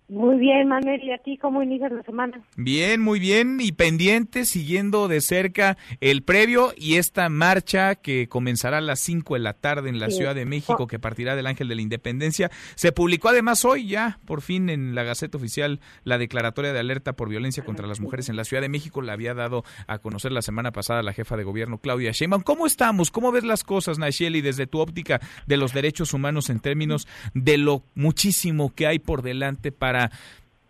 Muy 0.09 0.37
bien, 0.37 0.69
Manuel, 0.69 1.03
¿y 1.03 1.11
a 1.11 1.17
ti 1.17 1.37
cómo 1.37 1.61
inicias 1.61 1.91
la 1.91 2.01
semana? 2.03 2.41
Bien, 2.55 3.01
muy 3.01 3.19
bien, 3.19 3.57
y 3.59 3.73
pendiente, 3.73 4.45
siguiendo 4.45 5.09
de 5.09 5.19
cerca 5.19 5.77
el 5.99 6.23
previo 6.23 6.71
y 6.77 6.95
esta 6.95 7.27
marcha 7.27 7.95
que 7.95 8.29
comenzará 8.29 8.77
a 8.77 8.81
las 8.81 9.01
5 9.01 9.33
de 9.33 9.41
la 9.41 9.51
tarde 9.51 9.89
en 9.89 9.99
la 9.99 10.09
Ciudad 10.09 10.33
de 10.33 10.45
México, 10.45 10.87
que 10.87 10.97
partirá 10.97 11.35
del 11.35 11.45
Ángel 11.45 11.67
de 11.67 11.75
la 11.75 11.81
Independencia. 11.81 12.49
Se 12.75 12.93
publicó 12.93 13.27
además 13.27 13.65
hoy 13.65 13.87
ya, 13.89 14.19
por 14.23 14.41
fin, 14.41 14.69
en 14.69 14.95
la 14.95 15.03
Gaceta 15.03 15.37
Oficial, 15.37 15.81
la 16.05 16.17
declaratoria 16.17 16.71
de 16.71 16.79
alerta 16.79 17.11
por 17.11 17.27
violencia 17.27 17.65
contra 17.65 17.85
las 17.85 17.99
mujeres 17.99 18.29
en 18.29 18.37
la 18.37 18.45
Ciudad 18.45 18.61
de 18.61 18.69
México. 18.69 19.01
La 19.01 19.11
había 19.11 19.33
dado 19.33 19.65
a 19.87 19.99
conocer 19.99 20.31
la 20.31 20.41
semana 20.41 20.71
pasada 20.71 21.03
la 21.03 21.11
jefa 21.11 21.35
de 21.35 21.43
gobierno, 21.43 21.79
Claudia 21.79 22.11
Sheinbaum. 22.11 22.43
¿Cómo 22.43 22.65
estamos? 22.65 23.11
¿Cómo 23.11 23.33
ves 23.33 23.43
las 23.43 23.65
cosas, 23.65 23.99
Nacheli, 23.99 24.39
desde 24.39 24.67
tu 24.67 24.79
óptica 24.79 25.19
de 25.47 25.57
los 25.57 25.73
derechos 25.73 26.13
humanos 26.13 26.49
en 26.49 26.61
términos 26.61 27.09
de 27.33 27.57
lo 27.57 27.83
muchísimo 27.93 28.73
que 28.73 28.87
hay 28.87 28.99
por 28.99 29.21
delante 29.21 29.73
para 29.73 29.96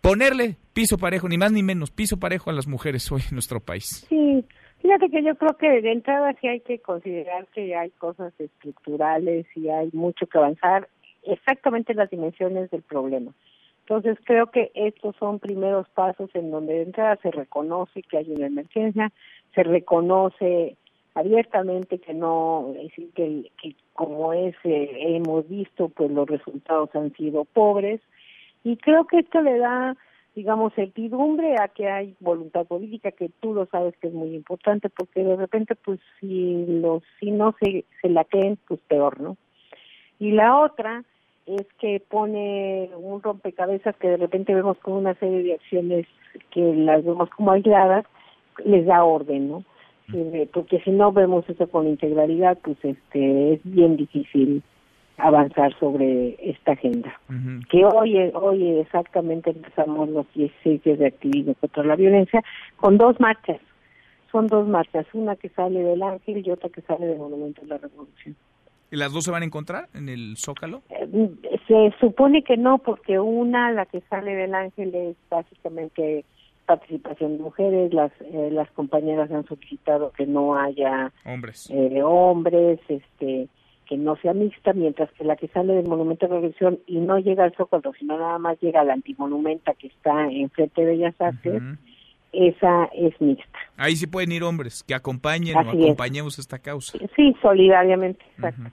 ponerle 0.00 0.56
piso 0.72 0.98
parejo, 0.98 1.28
ni 1.28 1.38
más 1.38 1.52
ni 1.52 1.62
menos, 1.62 1.90
piso 1.90 2.18
parejo 2.18 2.50
a 2.50 2.52
las 2.52 2.66
mujeres 2.66 3.10
hoy 3.10 3.22
en 3.28 3.34
nuestro 3.34 3.60
país. 3.60 4.06
Sí, 4.08 4.44
fíjate 4.80 5.10
que 5.10 5.22
yo 5.22 5.34
creo 5.36 5.56
que 5.56 5.82
de 5.82 5.92
entrada 5.92 6.34
sí 6.40 6.48
hay 6.48 6.60
que 6.60 6.78
considerar 6.78 7.46
que 7.48 7.74
hay 7.76 7.90
cosas 7.90 8.32
estructurales 8.38 9.46
y 9.54 9.68
hay 9.68 9.90
mucho 9.92 10.26
que 10.26 10.38
avanzar 10.38 10.88
exactamente 11.24 11.92
en 11.92 11.98
las 11.98 12.10
dimensiones 12.10 12.70
del 12.70 12.82
problema. 12.82 13.32
Entonces 13.80 14.18
creo 14.24 14.48
que 14.48 14.70
estos 14.74 15.16
son 15.16 15.38
primeros 15.38 15.88
pasos 15.88 16.28
en 16.34 16.50
donde 16.50 16.74
de 16.74 16.82
entrada 16.82 17.18
se 17.22 17.30
reconoce 17.30 18.02
que 18.02 18.18
hay 18.18 18.30
una 18.30 18.46
emergencia, 18.46 19.10
se 19.54 19.62
reconoce 19.62 20.76
abiertamente 21.14 21.98
que 21.98 22.12
no, 22.12 22.74
decir, 22.74 23.10
que, 23.14 23.50
que 23.60 23.74
como 23.94 24.32
es, 24.34 24.54
eh, 24.64 25.16
hemos 25.16 25.48
visto, 25.48 25.88
pues 25.88 26.10
los 26.10 26.28
resultados 26.28 26.90
han 26.94 27.14
sido 27.14 27.44
pobres, 27.46 28.00
y 28.64 28.76
creo 28.76 29.06
que 29.06 29.18
esto 29.18 29.40
le 29.40 29.58
da, 29.58 29.96
digamos, 30.34 30.74
certidumbre 30.74 31.56
a 31.60 31.68
que 31.68 31.88
hay 31.88 32.14
voluntad 32.20 32.66
política, 32.66 33.12
que 33.12 33.30
tú 33.40 33.54
lo 33.54 33.66
sabes 33.66 33.96
que 33.98 34.08
es 34.08 34.12
muy 34.14 34.34
importante, 34.34 34.88
porque 34.88 35.24
de 35.24 35.36
repente, 35.36 35.74
pues, 35.74 36.00
si, 36.20 36.66
los, 36.66 37.02
si 37.20 37.30
no 37.30 37.54
se, 37.60 37.84
se 38.02 38.08
la 38.08 38.24
creen, 38.24 38.58
pues 38.66 38.80
peor, 38.88 39.20
¿no? 39.20 39.36
Y 40.18 40.32
la 40.32 40.58
otra 40.58 41.04
es 41.46 41.66
que 41.78 42.02
pone 42.08 42.90
un 42.96 43.22
rompecabezas 43.22 43.96
que 43.96 44.08
de 44.08 44.16
repente 44.18 44.54
vemos 44.54 44.76
con 44.78 44.94
una 44.94 45.14
serie 45.14 45.42
de 45.42 45.54
acciones 45.54 46.06
que 46.50 46.60
las 46.60 47.04
vemos 47.04 47.30
como 47.30 47.52
aisladas, 47.52 48.04
les 48.64 48.84
da 48.86 49.04
orden, 49.04 49.48
¿no? 49.48 49.64
Eh, 50.12 50.48
porque 50.52 50.80
si 50.80 50.90
no 50.90 51.12
vemos 51.12 51.48
eso 51.48 51.68
con 51.68 51.86
integralidad, 51.86 52.58
pues 52.62 52.76
este 52.82 53.54
es 53.54 53.60
bien 53.64 53.96
difícil 53.96 54.62
avanzar 55.18 55.76
sobre 55.78 56.36
esta 56.40 56.72
agenda. 56.72 57.12
Que 57.70 57.84
hoy, 57.84 58.16
hoy 58.34 58.78
exactamente 58.80 59.50
empezamos 59.50 60.08
los 60.08 60.26
16 60.34 60.82
días 60.82 60.98
de 60.98 61.08
activismo 61.08 61.54
contra 61.54 61.84
la 61.84 61.96
violencia 61.96 62.42
con 62.76 62.96
dos 62.96 63.18
marchas. 63.20 63.60
Son 64.30 64.46
dos 64.46 64.68
marchas, 64.68 65.06
una 65.12 65.36
que 65.36 65.48
sale 65.50 65.82
del 65.82 66.02
Ángel 66.02 66.46
y 66.46 66.50
otra 66.50 66.68
que 66.68 66.82
sale 66.82 67.06
del 67.06 67.18
Monumento 67.18 67.62
de 67.62 67.68
la 67.68 67.78
Revolución. 67.78 68.36
¿Y 68.90 68.96
las 68.96 69.12
dos 69.12 69.24
se 69.24 69.30
van 69.30 69.42
a 69.42 69.46
encontrar 69.46 69.88
en 69.94 70.08
el 70.08 70.36
Zócalo? 70.36 70.82
Eh, 70.88 71.30
se 71.66 71.94
supone 72.00 72.42
que 72.42 72.56
no, 72.56 72.78
porque 72.78 73.18
una, 73.18 73.70
la 73.72 73.86
que 73.86 74.00
sale 74.08 74.34
del 74.34 74.54
Ángel, 74.54 74.94
es 74.94 75.16
básicamente 75.28 76.24
participación 76.64 77.38
de 77.38 77.42
mujeres, 77.42 77.94
las 77.94 78.12
eh, 78.20 78.50
las 78.52 78.70
compañeras 78.72 79.30
han 79.30 79.46
solicitado 79.46 80.12
que 80.12 80.26
no 80.26 80.54
haya 80.54 81.10
hombres, 81.24 81.70
eh, 81.70 82.02
hombres, 82.02 82.78
este 82.88 83.48
que 83.88 83.96
no 83.96 84.16
sea 84.16 84.34
mixta, 84.34 84.72
mientras 84.74 85.10
que 85.12 85.24
la 85.24 85.36
que 85.36 85.48
sale 85.48 85.72
del 85.72 85.88
Monumento 85.88 86.26
de 86.26 86.34
Revolución 86.34 86.78
y 86.86 86.98
no 86.98 87.18
llega 87.18 87.44
al 87.44 87.54
Zócalo, 87.56 87.92
sino 87.98 88.18
nada 88.18 88.38
más 88.38 88.60
llega 88.60 88.82
al 88.82 88.90
antimonumenta 88.90 89.74
que 89.74 89.86
está 89.86 90.28
enfrente 90.30 90.82
de 90.82 90.86
Bellas 90.86 91.20
Artes, 91.20 91.62
esa 92.32 92.84
es 92.94 93.18
mixta. 93.20 93.58
Ahí 93.78 93.96
sí 93.96 94.06
pueden 94.06 94.32
ir 94.32 94.42
hombres 94.42 94.82
que 94.82 94.94
acompañen 94.94 95.56
o 95.56 95.60
acompañemos 95.60 96.38
esta 96.38 96.58
causa. 96.58 96.98
Sí, 97.16 97.34
solidariamente, 97.40 98.22
exacto. 98.36 98.70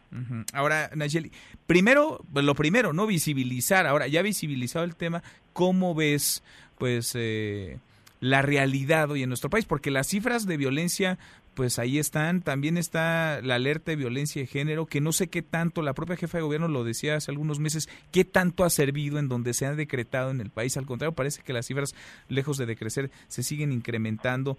Ahora, 0.53 0.89
Nayeli, 0.93 1.31
primero, 1.65 2.19
lo 2.33 2.55
primero, 2.55 2.91
¿no? 2.91 3.07
Visibilizar, 3.07 3.87
ahora 3.87 4.07
ya 4.07 4.21
visibilizado 4.21 4.83
el 4.83 4.97
tema, 4.97 5.23
¿cómo 5.53 5.95
ves, 5.95 6.43
pues, 6.77 7.15
eh, 7.17 7.79
la 8.19 8.41
realidad 8.41 9.11
hoy 9.11 9.23
en 9.23 9.29
nuestro 9.29 9.49
país, 9.49 9.65
porque 9.65 9.91
las 9.91 10.07
cifras 10.07 10.45
de 10.45 10.57
violencia 10.57 11.17
pues 11.55 11.79
ahí 11.79 11.97
están. 11.97 12.41
También 12.41 12.77
está 12.77 13.41
la 13.41 13.55
alerta 13.55 13.91
de 13.91 13.95
violencia 13.95 14.41
de 14.41 14.47
género, 14.47 14.85
que 14.85 15.01
no 15.01 15.11
sé 15.11 15.27
qué 15.27 15.41
tanto, 15.41 15.81
la 15.81 15.93
propia 15.93 16.17
jefa 16.17 16.37
de 16.37 16.43
gobierno 16.43 16.67
lo 16.67 16.83
decía 16.83 17.15
hace 17.15 17.31
algunos 17.31 17.59
meses, 17.59 17.89
qué 18.11 18.25
tanto 18.25 18.63
ha 18.63 18.69
servido 18.69 19.17
en 19.17 19.27
donde 19.27 19.53
se 19.53 19.65
ha 19.65 19.73
decretado 19.73 20.29
en 20.31 20.41
el 20.41 20.51
país. 20.51 20.77
Al 20.77 20.85
contrario, 20.85 21.15
parece 21.15 21.41
que 21.41 21.53
las 21.53 21.65
cifras, 21.65 21.95
lejos 22.29 22.57
de 22.57 22.65
decrecer, 22.65 23.09
se 23.27 23.41
siguen 23.41 23.71
incrementando. 23.71 24.57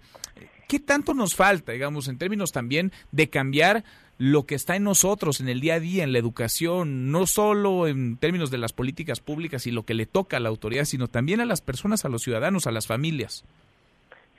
¿Qué 0.67 0.79
tanto 0.79 1.13
nos 1.13 1.35
falta, 1.35 1.71
digamos, 1.71 2.07
en 2.07 2.17
términos 2.17 2.51
también 2.51 2.91
de 3.11 3.29
cambiar 3.29 3.85
lo 4.17 4.45
que 4.45 4.55
está 4.55 4.75
en 4.75 4.83
nosotros, 4.83 5.39
en 5.39 5.47
el 5.47 5.61
día 5.61 5.75
a 5.75 5.79
día, 5.79 6.03
en 6.03 6.11
la 6.11 6.19
educación, 6.19 7.11
no 7.11 7.27
solo 7.27 7.87
en 7.87 8.17
términos 8.17 8.49
de 8.49 8.57
las 8.57 8.73
políticas 8.73 9.19
públicas 9.19 9.67
y 9.67 9.71
lo 9.71 9.83
que 9.83 9.93
le 9.93 10.07
toca 10.07 10.37
a 10.37 10.39
la 10.39 10.49
autoridad, 10.49 10.85
sino 10.85 11.07
también 11.07 11.39
a 11.39 11.45
las 11.45 11.61
personas, 11.61 12.03
a 12.03 12.09
los 12.09 12.23
ciudadanos, 12.23 12.65
a 12.65 12.71
las 12.71 12.87
familias? 12.87 13.45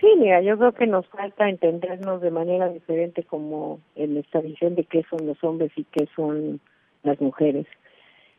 Sí, 0.08 0.14
mira, 0.18 0.40
yo 0.40 0.56
creo 0.56 0.72
que 0.72 0.86
nos 0.86 1.06
falta 1.08 1.50
entendernos 1.50 2.22
de 2.22 2.30
manera 2.30 2.70
diferente 2.70 3.24
como 3.24 3.78
en 3.94 4.16
esta 4.16 4.40
visión 4.40 4.74
de 4.74 4.84
qué 4.84 5.04
son 5.10 5.26
los 5.26 5.44
hombres 5.44 5.70
y 5.76 5.84
qué 5.84 6.08
son 6.16 6.60
las 7.02 7.20
mujeres 7.20 7.66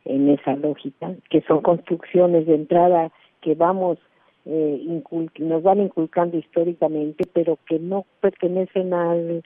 en 0.04 0.30
esa 0.30 0.56
lógica, 0.56 1.14
que 1.30 1.42
son 1.42 1.62
construcciones 1.62 2.48
de 2.48 2.56
entrada 2.56 3.12
que 3.42 3.54
vamos 3.54 4.00
eh, 4.46 5.04
nos 5.38 5.62
van 5.62 5.82
inculcando 5.82 6.38
históricamente, 6.38 7.26
pero 7.32 7.60
que 7.68 7.78
no 7.78 8.08
pertenecen 8.20 8.92
al, 8.92 9.44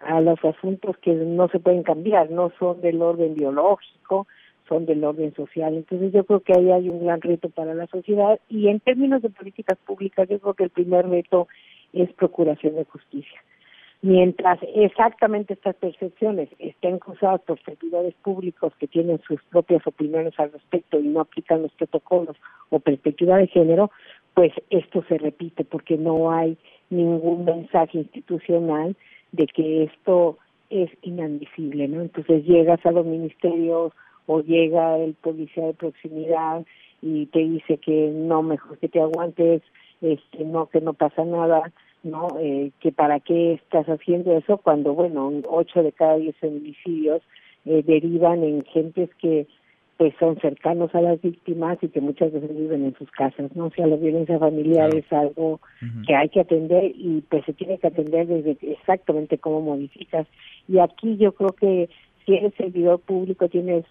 a 0.00 0.20
los 0.20 0.44
asuntos 0.44 0.98
que 0.98 1.14
no 1.14 1.48
se 1.48 1.58
pueden 1.58 1.84
cambiar, 1.84 2.30
no 2.30 2.52
son 2.58 2.82
del 2.82 3.00
orden 3.00 3.34
biológico, 3.34 4.26
son 4.72 4.86
del 4.86 5.04
orden 5.04 5.34
social. 5.34 5.74
Entonces 5.74 6.12
yo 6.12 6.24
creo 6.24 6.40
que 6.40 6.54
ahí 6.56 6.70
hay 6.70 6.88
un 6.88 7.04
gran 7.04 7.20
reto 7.20 7.50
para 7.50 7.74
la 7.74 7.86
sociedad 7.88 8.40
y 8.48 8.68
en 8.68 8.80
términos 8.80 9.20
de 9.20 9.28
políticas 9.28 9.76
públicas 9.84 10.26
yo 10.30 10.38
creo 10.38 10.54
que 10.54 10.64
el 10.64 10.70
primer 10.70 11.06
reto 11.10 11.46
es 11.92 12.10
procuración 12.14 12.76
de 12.76 12.86
justicia. 12.86 13.38
Mientras 14.00 14.58
exactamente 14.74 15.52
estas 15.52 15.76
percepciones 15.76 16.48
estén 16.58 16.98
cruzadas 16.98 17.42
por 17.42 17.62
servidores 17.62 18.14
públicos 18.14 18.72
que 18.78 18.88
tienen 18.88 19.20
sus 19.28 19.42
propias 19.44 19.86
opiniones 19.86 20.32
al 20.38 20.50
respecto 20.52 20.98
y 20.98 21.06
no 21.06 21.20
aplican 21.20 21.62
los 21.62 21.72
protocolos 21.72 22.36
o 22.70 22.80
perspectiva 22.80 23.36
de 23.36 23.48
género, 23.48 23.90
pues 24.34 24.52
esto 24.70 25.04
se 25.06 25.18
repite 25.18 25.64
porque 25.64 25.98
no 25.98 26.32
hay 26.32 26.56
ningún 26.88 27.44
mensaje 27.44 27.98
institucional 27.98 28.96
de 29.32 29.46
que 29.46 29.84
esto 29.84 30.38
es 30.70 30.90
inadmisible, 31.02 31.86
¿no? 31.88 32.00
Entonces 32.00 32.44
llegas 32.44 32.84
a 32.86 32.90
los 32.90 33.04
ministerios 33.04 33.92
o 34.26 34.40
llega 34.40 34.98
el 34.98 35.14
policía 35.14 35.66
de 35.66 35.74
proximidad 35.74 36.64
y 37.00 37.26
te 37.26 37.40
dice 37.40 37.78
que 37.78 38.10
no, 38.12 38.42
mejor 38.42 38.78
que 38.78 38.88
te 38.88 39.00
aguantes, 39.00 39.62
este, 40.00 40.44
no, 40.44 40.66
que 40.66 40.80
no 40.80 40.92
pasa 40.94 41.24
nada, 41.24 41.72
no, 42.02 42.28
eh, 42.40 42.70
que 42.80 42.92
para 42.92 43.20
qué 43.20 43.54
estás 43.54 43.86
haciendo 43.86 44.36
eso 44.36 44.58
cuando, 44.58 44.94
bueno, 44.94 45.30
ocho 45.48 45.82
de 45.82 45.92
cada 45.92 46.16
diez 46.16 46.36
feminicidios 46.36 47.22
eh, 47.64 47.82
derivan 47.86 48.42
en 48.42 48.64
gentes 48.64 49.10
que 49.20 49.46
pues 49.98 50.14
son 50.18 50.36
cercanos 50.40 50.92
a 50.96 51.00
las 51.00 51.20
víctimas 51.20 51.78
y 51.80 51.88
que 51.88 52.00
muchas 52.00 52.32
veces 52.32 52.50
viven 52.56 52.84
en 52.84 52.94
sus 52.96 53.08
casas, 53.12 53.54
¿no? 53.54 53.66
O 53.66 53.70
sea, 53.70 53.86
la 53.86 53.94
violencia 53.94 54.36
familiar 54.36 54.92
es 54.96 55.04
algo 55.12 55.60
que 56.06 56.16
hay 56.16 56.28
que 56.28 56.40
atender 56.40 56.90
y 56.96 57.22
pues 57.28 57.44
se 57.44 57.52
tiene 57.52 57.78
que 57.78 57.86
atender 57.86 58.26
desde 58.26 58.56
exactamente 58.72 59.38
cómo 59.38 59.60
modificas. 59.60 60.26
Y 60.66 60.80
aquí 60.80 61.18
yo 61.18 61.30
creo 61.32 61.50
que 61.50 61.88
si 62.24 62.34
eres 62.34 62.52
servidor 62.54 62.98
público 63.00 63.48
tienes 63.48 63.84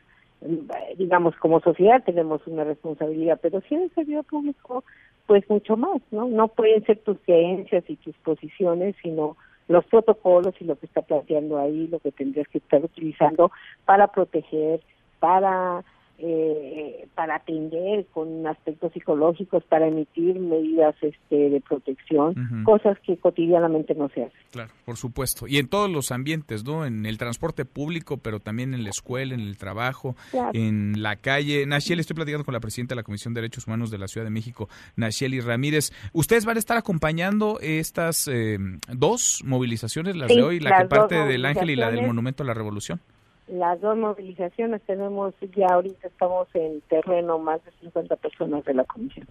digamos, 0.97 1.35
como 1.37 1.59
sociedad 1.59 2.03
tenemos 2.03 2.45
una 2.47 2.63
responsabilidad, 2.63 3.39
pero 3.41 3.61
si 3.61 3.75
eres 3.75 3.91
servidor 3.93 4.25
público, 4.25 4.83
pues 5.27 5.47
mucho 5.49 5.77
más, 5.77 6.01
¿no? 6.11 6.27
No 6.27 6.47
pueden 6.47 6.83
ser 6.85 6.99
tus 6.99 7.17
creencias 7.19 7.83
y 7.87 7.95
tus 7.97 8.15
posiciones, 8.17 8.95
sino 9.01 9.37
los 9.67 9.85
protocolos 9.85 10.55
y 10.59 10.65
lo 10.65 10.75
que 10.75 10.87
está 10.87 11.01
planteando 11.01 11.57
ahí, 11.57 11.87
lo 11.87 11.99
que 11.99 12.11
tendrías 12.11 12.47
que 12.47 12.57
estar 12.57 12.83
utilizando 12.83 13.51
para 13.85 14.07
proteger, 14.07 14.81
para 15.19 15.83
eh, 16.23 17.07
para 17.15 17.35
atender 17.35 18.05
con 18.13 18.45
aspectos 18.45 18.93
psicológicos, 18.93 19.63
para 19.63 19.87
emitir 19.87 20.39
medidas 20.39 20.95
este, 21.01 21.49
de 21.49 21.61
protección, 21.61 22.63
cosas 22.63 22.97
que 22.99 23.17
cotidianamente 23.17 23.95
no 23.95 24.07
se 24.09 24.25
hacen. 24.25 24.39
Claro, 24.51 24.71
por 24.85 24.97
supuesto. 24.97 25.47
Y 25.47 25.57
en 25.57 25.67
todos 25.67 25.89
los 25.89 26.11
ambientes, 26.11 26.63
¿no? 26.63 26.85
En 26.85 27.05
el 27.05 27.17
transporte 27.17 27.65
público, 27.65 28.17
pero 28.17 28.39
también 28.39 28.73
en 28.73 28.83
la 28.83 28.89
escuela, 28.89 29.33
en 29.33 29.41
el 29.41 29.57
trabajo, 29.57 30.15
en 30.53 31.01
la 31.01 31.15
calle. 31.15 31.65
Nacheli, 31.65 32.01
estoy 32.01 32.15
platicando 32.15 32.45
con 32.45 32.53
la 32.53 32.59
presidenta 32.59 32.93
de 32.93 32.97
la 32.97 33.03
Comisión 33.03 33.33
de 33.33 33.41
Derechos 33.41 33.65
Humanos 33.65 33.89
de 33.89 33.97
la 33.97 34.07
Ciudad 34.07 34.25
de 34.25 34.31
México, 34.31 34.69
Nacheli 34.95 35.39
Ramírez. 35.39 35.91
¿Ustedes 36.13 36.45
van 36.45 36.57
a 36.57 36.59
estar 36.59 36.77
acompañando 36.77 37.57
estas 37.61 38.27
eh, 38.27 38.57
dos 38.93 39.41
movilizaciones, 39.43 40.15
las 40.15 40.29
de 40.29 40.43
hoy, 40.43 40.59
la 40.59 40.81
que 40.81 40.87
parte 40.87 41.15
del 41.15 41.45
Ángel 41.45 41.71
y 41.71 41.75
la 41.75 41.89
del 41.91 42.05
Monumento 42.05 42.43
a 42.43 42.45
la 42.45 42.53
Revolución? 42.53 42.99
Las 43.47 43.81
dos 43.81 43.97
movilizaciones 43.97 44.81
tenemos 44.83 45.33
ya 45.55 45.67
ahorita 45.67 46.07
estamos 46.07 46.47
en 46.53 46.81
terreno 46.81 47.39
más 47.39 47.63
de 47.65 47.71
50 47.81 48.15
personas 48.17 48.63
de 48.65 48.73
la 48.73 48.83
comisión. 48.85 49.27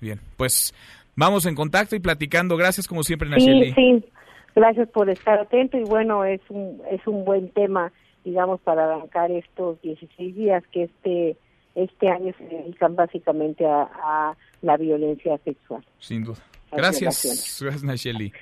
Bien, 0.00 0.18
pues 0.36 0.74
vamos 1.14 1.46
en 1.46 1.54
contacto 1.54 1.94
y 1.94 2.00
platicando. 2.00 2.56
Gracias 2.56 2.86
como 2.86 3.02
siempre, 3.02 3.28
Nacheli. 3.28 3.72
Sí, 3.72 3.74
sí. 3.74 4.04
Gracias 4.54 4.88
por 4.88 5.08
estar 5.10 5.38
atento 5.38 5.78
y 5.78 5.84
bueno, 5.84 6.24
es 6.24 6.40
un 6.48 6.80
es 6.90 7.06
un 7.06 7.24
buen 7.24 7.50
tema, 7.50 7.92
digamos, 8.24 8.60
para 8.60 8.84
arrancar 8.84 9.30
estos 9.30 9.80
16 9.82 10.34
días 10.34 10.64
que 10.72 10.84
este 10.84 11.36
este 11.74 12.08
año 12.08 12.34
se 12.36 12.44
dedican 12.44 12.96
básicamente 12.96 13.64
a, 13.66 14.34
la 14.62 14.76
violencia 14.76 15.38
sexual. 15.38 15.82
Sin 15.98 16.24
duda. 16.24 16.38
Gracias. 16.72 17.60
Gracias, 17.62 17.82
Nacheli. 17.82 18.32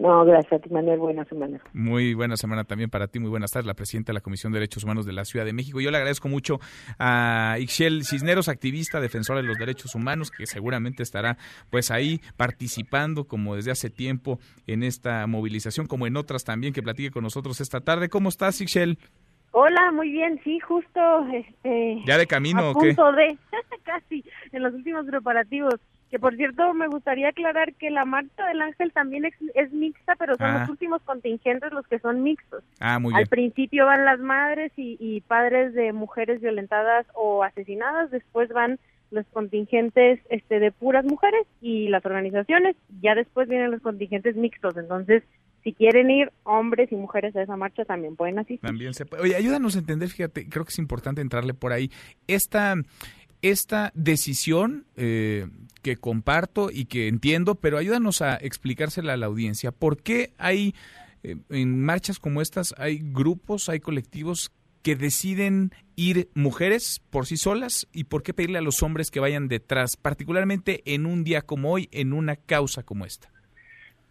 No, 0.00 0.24
gracias 0.24 0.52
a 0.52 0.58
ti, 0.58 0.70
Manuel. 0.70 0.98
Buena 0.98 1.24
semana. 1.24 1.60
Muy 1.72 2.14
buena 2.14 2.36
semana 2.36 2.64
también 2.64 2.90
para 2.90 3.06
ti. 3.08 3.18
Muy 3.18 3.30
buenas 3.30 3.52
tardes, 3.52 3.66
la 3.66 3.74
presidenta 3.74 4.12
de 4.12 4.14
la 4.14 4.20
Comisión 4.20 4.52
de 4.52 4.58
Derechos 4.58 4.84
Humanos 4.84 5.06
de 5.06 5.12
la 5.12 5.24
Ciudad 5.24 5.44
de 5.44 5.52
México. 5.52 5.80
Yo 5.80 5.90
le 5.90 5.96
agradezco 5.96 6.28
mucho 6.28 6.58
a 6.98 7.56
Ixchel 7.58 8.04
Cisneros, 8.04 8.48
activista, 8.48 9.00
defensora 9.00 9.40
de 9.40 9.46
los 9.46 9.58
derechos 9.58 9.94
humanos, 9.94 10.30
que 10.30 10.46
seguramente 10.46 11.02
estará 11.02 11.36
pues 11.70 11.90
ahí 11.90 12.20
participando 12.36 13.24
como 13.24 13.56
desde 13.56 13.70
hace 13.70 13.90
tiempo 13.90 14.38
en 14.66 14.82
esta 14.82 15.26
movilización, 15.26 15.86
como 15.86 16.06
en 16.06 16.16
otras 16.16 16.44
también, 16.44 16.72
que 16.72 16.82
platique 16.82 17.10
con 17.10 17.22
nosotros 17.22 17.60
esta 17.60 17.80
tarde. 17.80 18.08
¿Cómo 18.08 18.28
estás, 18.28 18.60
Ixchel? 18.60 18.98
Hola, 19.52 19.92
muy 19.92 20.10
bien, 20.10 20.40
sí, 20.42 20.58
justo. 20.58 21.00
Este, 21.32 22.02
¿Ya 22.04 22.18
de 22.18 22.26
camino 22.26 22.72
o 22.72 22.74
qué? 22.74 22.88
de, 22.88 23.38
casi, 23.84 24.24
en 24.50 24.62
los 24.64 24.74
últimos 24.74 25.06
preparativos. 25.06 25.74
Que 26.14 26.20
por 26.20 26.36
cierto, 26.36 26.72
me 26.74 26.86
gustaría 26.86 27.30
aclarar 27.30 27.74
que 27.74 27.90
la 27.90 28.04
marcha 28.04 28.46
del 28.46 28.62
Ángel 28.62 28.92
también 28.92 29.24
es, 29.24 29.72
mixta, 29.72 30.14
pero 30.14 30.36
son 30.36 30.52
los 30.52 30.62
ah. 30.62 30.70
últimos 30.70 31.02
contingentes 31.02 31.72
los 31.72 31.84
que 31.88 31.98
son 31.98 32.22
mixtos. 32.22 32.62
Ah, 32.78 33.00
muy 33.00 33.10
bien. 33.10 33.18
Al 33.18 33.26
principio 33.26 33.86
van 33.86 34.04
las 34.04 34.20
madres 34.20 34.70
y, 34.76 35.20
padres 35.22 35.74
de 35.74 35.92
mujeres 35.92 36.40
violentadas 36.40 37.04
o 37.14 37.42
asesinadas, 37.42 38.12
después 38.12 38.48
van 38.50 38.78
los 39.10 39.26
contingentes 39.32 40.20
este 40.30 40.60
de 40.60 40.70
puras 40.70 41.04
mujeres 41.04 41.48
y 41.60 41.88
las 41.88 42.06
organizaciones, 42.06 42.76
ya 43.02 43.16
después 43.16 43.48
vienen 43.48 43.72
los 43.72 43.82
contingentes 43.82 44.36
mixtos, 44.36 44.76
entonces 44.76 45.24
si 45.64 45.72
quieren 45.72 46.10
ir 46.12 46.30
hombres 46.44 46.92
y 46.92 46.94
mujeres 46.94 47.34
a 47.34 47.42
esa 47.42 47.56
marcha 47.56 47.84
también 47.84 48.14
pueden 48.14 48.38
asistir. 48.38 48.60
También 48.60 48.94
se 48.94 49.04
puede. 49.04 49.22
Oye, 49.24 49.34
ayúdanos 49.34 49.74
a 49.74 49.80
entender, 49.80 50.10
fíjate, 50.10 50.48
creo 50.48 50.64
que 50.64 50.70
es 50.70 50.78
importante 50.78 51.22
entrarle 51.22 51.54
por 51.54 51.72
ahí. 51.72 51.90
Esta 52.28 52.76
esta 53.50 53.92
decisión 53.94 54.86
eh, 54.96 55.46
que 55.82 55.96
comparto 55.96 56.70
y 56.72 56.86
que 56.86 57.08
entiendo, 57.08 57.56
pero 57.56 57.76
ayúdanos 57.76 58.22
a 58.22 58.36
explicársela 58.36 59.12
a 59.12 59.16
la 59.16 59.26
audiencia. 59.26 59.70
¿Por 59.70 60.02
qué 60.02 60.32
hay 60.38 60.74
eh, 61.22 61.36
en 61.50 61.84
marchas 61.84 62.18
como 62.18 62.40
estas, 62.40 62.74
hay 62.78 63.00
grupos, 63.02 63.68
hay 63.68 63.80
colectivos 63.80 64.50
que 64.82 64.96
deciden 64.96 65.70
ir 65.96 66.28
mujeres 66.34 67.02
por 67.10 67.26
sí 67.26 67.36
solas 67.36 67.86
y 67.92 68.04
por 68.04 68.22
qué 68.22 68.34
pedirle 68.34 68.58
a 68.58 68.62
los 68.62 68.82
hombres 68.82 69.10
que 69.10 69.20
vayan 69.20 69.48
detrás, 69.48 69.96
particularmente 69.96 70.82
en 70.86 71.06
un 71.06 71.22
día 71.22 71.42
como 71.42 71.72
hoy, 71.72 71.88
en 71.92 72.12
una 72.12 72.36
causa 72.36 72.82
como 72.82 73.04
esta? 73.04 73.28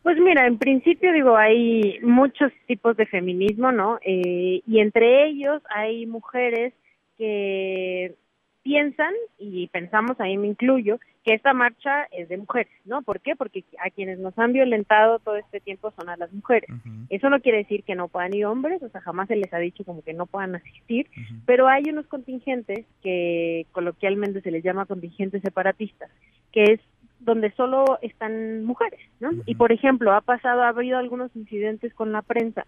Pues 0.04 0.18
mira, 0.20 0.46
en 0.46 0.58
principio 0.58 1.14
digo, 1.14 1.38
hay 1.38 2.00
muchos 2.02 2.52
tipos 2.68 2.98
de 2.98 3.06
feminismo, 3.06 3.72
¿no? 3.72 4.00
Eh, 4.06 4.62
y 4.68 4.80
entre 4.80 5.28
ellos 5.28 5.62
hay 5.70 6.06
mujeres 6.06 6.74
que 7.18 8.16
piensan, 8.64 9.14
y 9.38 9.68
pensamos, 9.68 10.20
ahí 10.20 10.38
me 10.38 10.48
incluyo, 10.48 11.00
que 11.24 11.34
esta 11.34 11.54
marcha 11.54 12.06
es 12.12 12.30
de 12.30 12.38
mujeres, 12.38 12.72
¿no? 12.86 13.02
¿Por 13.02 13.20
qué? 13.20 13.36
Porque 13.36 13.64
a 13.84 13.90
quienes 13.90 14.20
nos 14.20 14.38
han 14.40 14.54
violentado 14.54 15.20
todo 15.20 15.36
este 15.36 15.60
tiempo 15.60 15.92
son 15.92 16.10
a 16.10 16.18
las 16.18 16.32
mujeres. 16.34 16.70
Eso 17.10 17.30
no 17.30 17.40
quiere 17.40 17.60
decir 17.60 17.84
que 17.84 17.96
no 17.96 18.08
puedan 18.08 18.34
ir 18.34 18.46
hombres, 18.46 18.82
o 18.82 18.90
sea, 18.90 19.02
jamás 19.02 19.28
se 19.28 19.36
les 19.36 19.54
ha 19.54 19.58
dicho 19.58 19.84
como 19.86 20.02
que 20.02 20.14
no 20.14 20.26
puedan 20.26 20.56
asistir, 20.56 21.10
pero 21.46 21.68
hay 21.68 21.84
unos 21.90 22.08
contingentes 22.08 22.86
que 23.02 23.66
coloquialmente 23.72 24.42
se 24.42 24.52
les 24.52 24.64
llama 24.64 24.86
contingentes 24.86 25.42
separatistas, 25.42 26.10
que 26.52 26.64
es 26.64 26.80
donde 27.24 27.52
solo 27.52 28.00
están 28.02 28.64
mujeres, 28.66 29.00
¿no? 29.20 29.32
Y 29.46 29.56
por 29.56 29.72
ejemplo, 29.72 30.14
ha 30.14 30.22
pasado, 30.22 30.64
ha 30.64 30.70
habido 30.70 30.98
algunos 30.98 31.36
incidentes 31.36 31.94
con 31.94 32.12
la 32.12 32.22
prensa. 32.22 32.66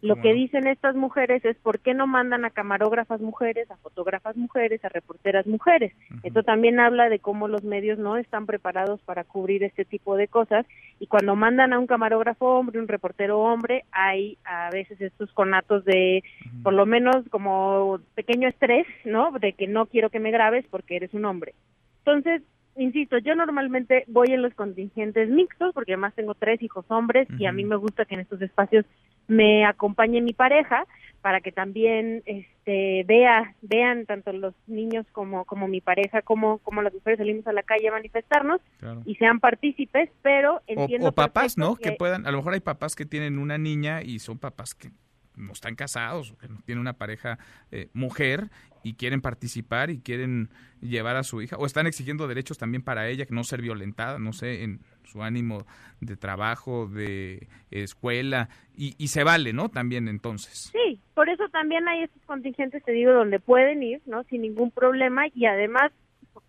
Lo 0.00 0.16
que 0.16 0.32
dicen 0.32 0.66
estas 0.66 0.96
mujeres 0.96 1.44
es 1.44 1.56
por 1.58 1.80
qué 1.80 1.92
no 1.92 2.06
mandan 2.06 2.46
a 2.46 2.50
camarógrafas 2.50 3.20
mujeres, 3.20 3.70
a 3.70 3.76
fotógrafas 3.76 4.34
mujeres, 4.34 4.82
a 4.84 4.88
reporteras 4.88 5.46
mujeres. 5.46 5.92
Esto 6.22 6.42
también 6.42 6.80
habla 6.80 7.10
de 7.10 7.18
cómo 7.18 7.46
los 7.46 7.62
medios 7.62 7.98
no 7.98 8.16
están 8.16 8.46
preparados 8.46 9.00
para 9.02 9.24
cubrir 9.24 9.64
este 9.64 9.84
tipo 9.84 10.16
de 10.16 10.28
cosas 10.28 10.64
y 10.98 11.08
cuando 11.08 11.36
mandan 11.36 11.74
a 11.74 11.78
un 11.78 11.86
camarógrafo 11.86 12.46
hombre, 12.46 12.80
un 12.80 12.88
reportero 12.88 13.40
hombre, 13.40 13.84
hay 13.92 14.38
a 14.44 14.70
veces 14.70 14.98
estos 15.00 15.30
conatos 15.32 15.84
de 15.84 16.22
por 16.62 16.72
lo 16.72 16.86
menos 16.86 17.16
como 17.30 18.00
pequeño 18.14 18.48
estrés, 18.48 18.86
¿no? 19.04 19.30
De 19.32 19.52
que 19.52 19.66
no 19.66 19.86
quiero 19.86 20.08
que 20.08 20.20
me 20.20 20.30
grabes 20.30 20.64
porque 20.70 20.96
eres 20.96 21.12
un 21.12 21.26
hombre. 21.26 21.54
Entonces, 21.98 22.42
insisto, 22.76 23.18
yo 23.18 23.34
normalmente 23.34 24.04
voy 24.06 24.28
en 24.28 24.42
los 24.42 24.54
contingentes 24.54 25.28
mixtos 25.28 25.72
porque 25.74 25.92
además 25.92 26.14
tengo 26.14 26.34
tres 26.34 26.62
hijos 26.62 26.84
hombres 26.88 27.28
y 27.38 27.46
a 27.46 27.52
mí 27.52 27.64
me 27.64 27.76
gusta 27.76 28.04
que 28.04 28.14
en 28.14 28.20
estos 28.20 28.40
espacios 28.42 28.84
me 29.28 29.64
acompañe 29.64 30.20
mi 30.20 30.32
pareja 30.32 30.86
para 31.20 31.40
que 31.40 31.50
también 31.50 32.22
este 32.26 33.04
vea 33.04 33.54
vean 33.62 34.06
tanto 34.06 34.32
los 34.32 34.54
niños 34.68 35.06
como 35.10 35.44
como 35.44 35.66
mi 35.66 35.80
pareja 35.80 36.22
como 36.22 36.58
como 36.58 36.82
las 36.82 36.94
mujeres 36.94 37.18
salimos 37.18 37.46
a 37.48 37.52
la 37.52 37.64
calle 37.64 37.88
a 37.88 37.92
manifestarnos 37.92 38.60
y 39.04 39.16
sean 39.16 39.40
partícipes 39.40 40.08
pero 40.22 40.62
entiendo 40.68 41.08
o, 41.08 41.12
papás 41.12 41.58
no 41.58 41.74
que... 41.74 41.92
puedan 41.92 42.26
a 42.26 42.30
lo 42.30 42.36
mejor 42.36 42.54
hay 42.54 42.60
papás 42.60 42.94
que 42.94 43.06
tienen 43.06 43.38
una 43.38 43.58
niña 43.58 44.02
y 44.02 44.20
son 44.20 44.38
papás 44.38 44.74
que 44.74 44.90
no 45.36 45.52
están 45.52 45.74
casados, 45.74 46.34
que 46.40 46.48
no 46.48 46.60
tienen 46.64 46.80
una 46.80 46.94
pareja 46.94 47.38
eh, 47.70 47.88
mujer 47.92 48.50
y 48.82 48.94
quieren 48.94 49.20
participar 49.20 49.90
y 49.90 50.00
quieren 50.00 50.48
llevar 50.80 51.16
a 51.16 51.24
su 51.24 51.42
hija, 51.42 51.56
o 51.56 51.66
están 51.66 51.86
exigiendo 51.86 52.28
derechos 52.28 52.58
también 52.58 52.82
para 52.82 53.08
ella, 53.08 53.26
que 53.26 53.34
no 53.34 53.42
ser 53.42 53.60
violentada, 53.60 54.18
no 54.18 54.32
sé, 54.32 54.62
en 54.62 54.80
su 55.04 55.22
ánimo 55.22 55.66
de 56.00 56.16
trabajo, 56.16 56.86
de 56.86 57.48
escuela, 57.70 58.48
y, 58.76 58.94
y 58.98 59.08
se 59.08 59.24
vale, 59.24 59.52
¿no? 59.52 59.70
También 59.70 60.08
entonces. 60.08 60.70
Sí, 60.72 61.00
por 61.14 61.28
eso 61.28 61.48
también 61.48 61.88
hay 61.88 62.04
estos 62.04 62.22
contingentes, 62.26 62.84
te 62.84 62.92
digo, 62.92 63.12
donde 63.12 63.40
pueden 63.40 63.82
ir, 63.82 64.02
¿no? 64.06 64.22
Sin 64.24 64.42
ningún 64.42 64.70
problema, 64.70 65.24
y 65.34 65.46
además, 65.46 65.90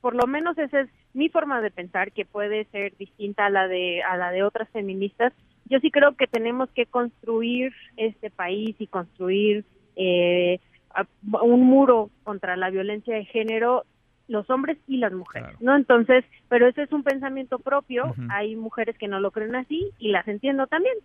por 0.02 0.14
lo 0.14 0.28
menos 0.28 0.58
esa 0.58 0.82
es 0.82 0.90
mi 1.14 1.30
forma 1.30 1.62
de 1.62 1.72
pensar, 1.72 2.12
que 2.12 2.26
puede 2.26 2.66
ser 2.66 2.96
distinta 2.98 3.48
a 3.48 3.50
la 3.50 3.68
de, 3.68 4.04
a 4.04 4.16
la 4.18 4.32
de 4.32 4.44
otras 4.44 4.70
feministas, 4.70 5.34
yo 5.70 5.80
sí 5.80 5.92
creo 5.92 6.16
que 6.16 6.28
tenemos 6.28 6.70
que 6.72 6.86
construir 6.86 7.74
este 7.98 8.30
país 8.30 8.76
y 8.80 8.88
construir 8.88 9.66
eh, 9.96 10.60
un 11.22 11.64
muro 11.64 12.10
contra 12.24 12.56
la 12.56 12.70
violencia 12.70 13.16
de 13.16 13.26
género 13.26 13.84
los 14.28 14.50
hombres 14.50 14.78
y 14.88 14.98
las 14.98 15.14
mujeres, 15.14 15.56
¿no? 15.62 15.76
Entonces, 15.76 16.26
pero 16.50 16.68
ese 16.68 16.84
es 16.84 16.92
un 16.92 17.04
pensamiento 17.04 17.60
propio, 17.60 18.14
hay 18.30 18.56
mujeres 18.56 18.98
que 18.98 19.08
no 19.08 19.20
lo 19.20 19.32
creen 19.32 19.56
así 19.56 19.92
y 20.00 20.10
las 20.10 20.28
entiendo 20.28 20.68
también. 20.68 20.96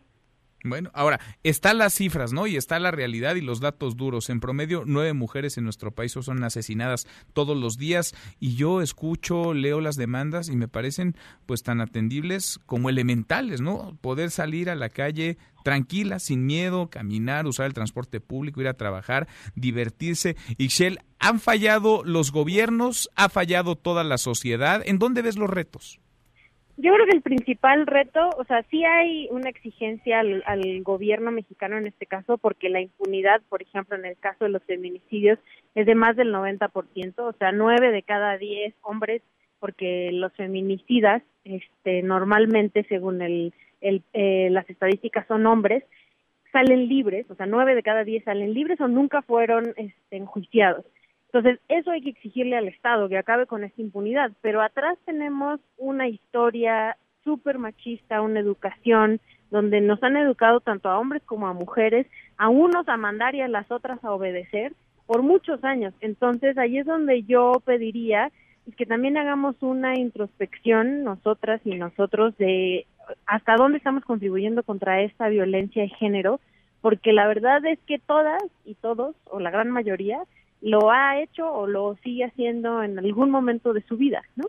Bueno, 0.65 0.91
ahora, 0.95 1.21
están 1.43 1.79
las 1.79 1.93
cifras, 1.95 2.33
¿no? 2.33 2.47
Y 2.47 2.57
está 2.57 2.79
la 2.79 2.93
realidad 2.93 3.35
y 3.35 3.41
los 3.41 3.59
datos 3.59 3.97
duros. 3.97 4.31
En 4.31 4.39
promedio, 4.39 4.85
nueve 4.87 5.13
mujeres 5.13 5.59
en 5.59 5.65
nuestro 5.65 5.91
país 5.91 6.13
son 6.13 6.45
asesinadas 6.45 7.07
todos 7.33 7.57
los 7.57 7.79
días 7.79 8.15
y 8.39 8.55
yo 8.55 8.81
escucho, 8.81 9.55
leo 9.55 9.81
las 9.81 9.97
demandas 9.97 10.49
y 10.49 10.57
me 10.57 10.69
parecen 10.69 11.17
pues 11.47 11.65
tan 11.65 11.81
atendibles 11.81 12.61
como 12.65 12.91
elementales, 12.91 13.61
¿no? 13.61 13.99
Poder 14.01 14.31
salir 14.31 14.71
a 14.71 14.77
la 14.77 14.89
calle 14.89 15.37
tranquila, 15.65 16.21
sin 16.21 16.47
miedo, 16.47 16.91
caminar, 16.91 17.47
usar 17.47 17.67
el 17.67 17.75
transporte 17.75 18.21
público, 18.21 18.61
ir 18.61 18.69
a 18.69 18.75
trabajar, 18.75 19.27
divertirse. 19.57 20.37
Ixchel, 20.59 21.01
¿han 21.19 21.41
fallado 21.41 22.05
los 22.05 22.31
gobiernos? 22.31 23.11
¿Ha 23.17 23.29
fallado 23.29 23.75
toda 23.75 24.05
la 24.05 24.19
sociedad? 24.19 24.83
¿En 24.85 24.99
dónde 24.99 25.23
ves 25.23 25.37
los 25.37 25.51
retos? 25.51 25.99
Yo 26.83 26.93
creo 26.93 27.07
que 27.07 27.17
el 27.17 27.23
principal 27.23 27.87
reto, 27.87 28.29
o 28.37 28.45
sea, 28.45 28.65
sí 28.65 28.85
hay 28.85 29.29
una 29.31 29.49
exigencia 29.49 30.19
al, 30.19 30.83
gobierno 30.83 31.31
mexicano 31.31 31.79
en 31.79 31.87
este 31.87 32.07
caso, 32.07 32.39
porque 32.39 32.69
la 32.69 32.81
impunidad, 32.81 33.41
por 33.49 33.63
ejemplo, 33.63 33.97
en 33.97 34.05
el 34.05 34.17
caso 34.17 34.45
de 34.45 34.51
los 34.51 34.65
feminicidios, 34.65 35.39
es 35.77 35.87
de 35.87 35.95
más 35.95 36.17
del 36.17 36.35
90%, 36.35 37.15
o 37.19 37.33
sea, 37.35 37.53
nueve 37.53 37.93
de 37.93 38.03
cada 38.03 38.37
diez 38.37 38.75
hombres, 38.83 39.23
porque 39.61 40.11
los 40.13 40.33
feminicidas, 40.33 41.23
este, 41.45 42.03
normalmente, 42.03 42.85
según 42.89 43.23
el 43.23 43.55
eh, 43.81 44.49
las 44.51 44.69
estadísticas, 44.69 45.25
son 45.29 45.47
hombres, 45.47 45.85
salen 46.51 46.89
libres, 46.89 47.31
o 47.31 47.37
sea, 47.37 47.47
nueve 47.47 47.77
de 47.77 47.85
cada 47.85 48.03
diez 48.03 48.25
salen 48.25 48.55
libres 48.55 48.81
o 48.81 48.89
nunca 48.89 49.23
fueron 49.23 49.73
este, 49.77 50.17
enjuiciados. 50.17 50.85
Entonces, 51.33 51.61
eso 51.69 51.91
hay 51.91 52.03
que 52.03 52.11
exigirle 52.11 52.59
al 52.59 52.69
Estado, 52.69 53.09
que 53.09 53.17
acabe 53.17 53.47
con 53.47 53.65
esta 53.65 53.81
impunidad. 53.81 54.33
Pero 54.43 54.61
atrás 54.61 54.99
tenemos 55.07 55.61
una 55.79 56.07
historia 56.07 56.99
súper 57.25 57.59
machista, 57.59 58.21
una 58.21 58.41
educación 58.41 59.19
donde 59.51 59.81
nos 59.81 60.03
han 60.03 60.17
educado 60.17 60.61
tanto 60.61 60.91
a 60.91 60.99
hombres 60.99 61.23
como 61.25 61.47
a 61.47 61.55
mujeres, 61.55 62.07
a 62.37 62.51
unos 62.51 62.87
a 62.89 62.99
mandar 62.99 63.35
y 63.35 63.41
a 63.41 63.49
las 63.49 63.71
otras 63.71 64.03
a 64.05 64.13
obedecer 64.13 64.75
por 65.07 65.23
muchos 65.23 65.65
años. 65.65 65.95
Entonces, 66.01 66.59
ahí 66.59 66.79
es 66.79 66.87
donde 66.87 67.23
yo 67.23 67.63
pediría 67.65 68.31
que 68.77 68.87
también 68.87 69.17
hagamos 69.17 69.57
una 69.63 69.99
introspección 69.99 71.03
nosotras 71.03 71.61
y 71.65 71.75
nosotros 71.77 72.37
de 72.37 72.87
hasta 73.27 73.57
dónde 73.57 73.79
estamos 73.79 74.05
contribuyendo 74.05 74.63
contra 74.63 75.01
esta 75.01 75.29
violencia 75.29 75.83
de 75.83 75.89
género, 75.89 76.41
porque 76.81 77.13
la 77.13 77.27
verdad 77.27 77.65
es 77.67 77.79
que 77.87 77.99
todas 77.99 78.43
y 78.65 78.75
todos, 78.75 79.17
o 79.25 79.41
la 79.41 79.51
gran 79.51 79.71
mayoría, 79.71 80.21
lo 80.63 80.91
ha 80.91 81.21
hecho 81.21 81.53
o 81.53 81.67
lo 81.67 81.97
sigue 82.03 82.25
haciendo 82.25 82.83
en 82.83 82.99
algún 82.99 83.31
momento 83.31 83.73
de 83.73 83.83
su 83.83 83.97
vida, 83.97 84.23
¿no? 84.37 84.47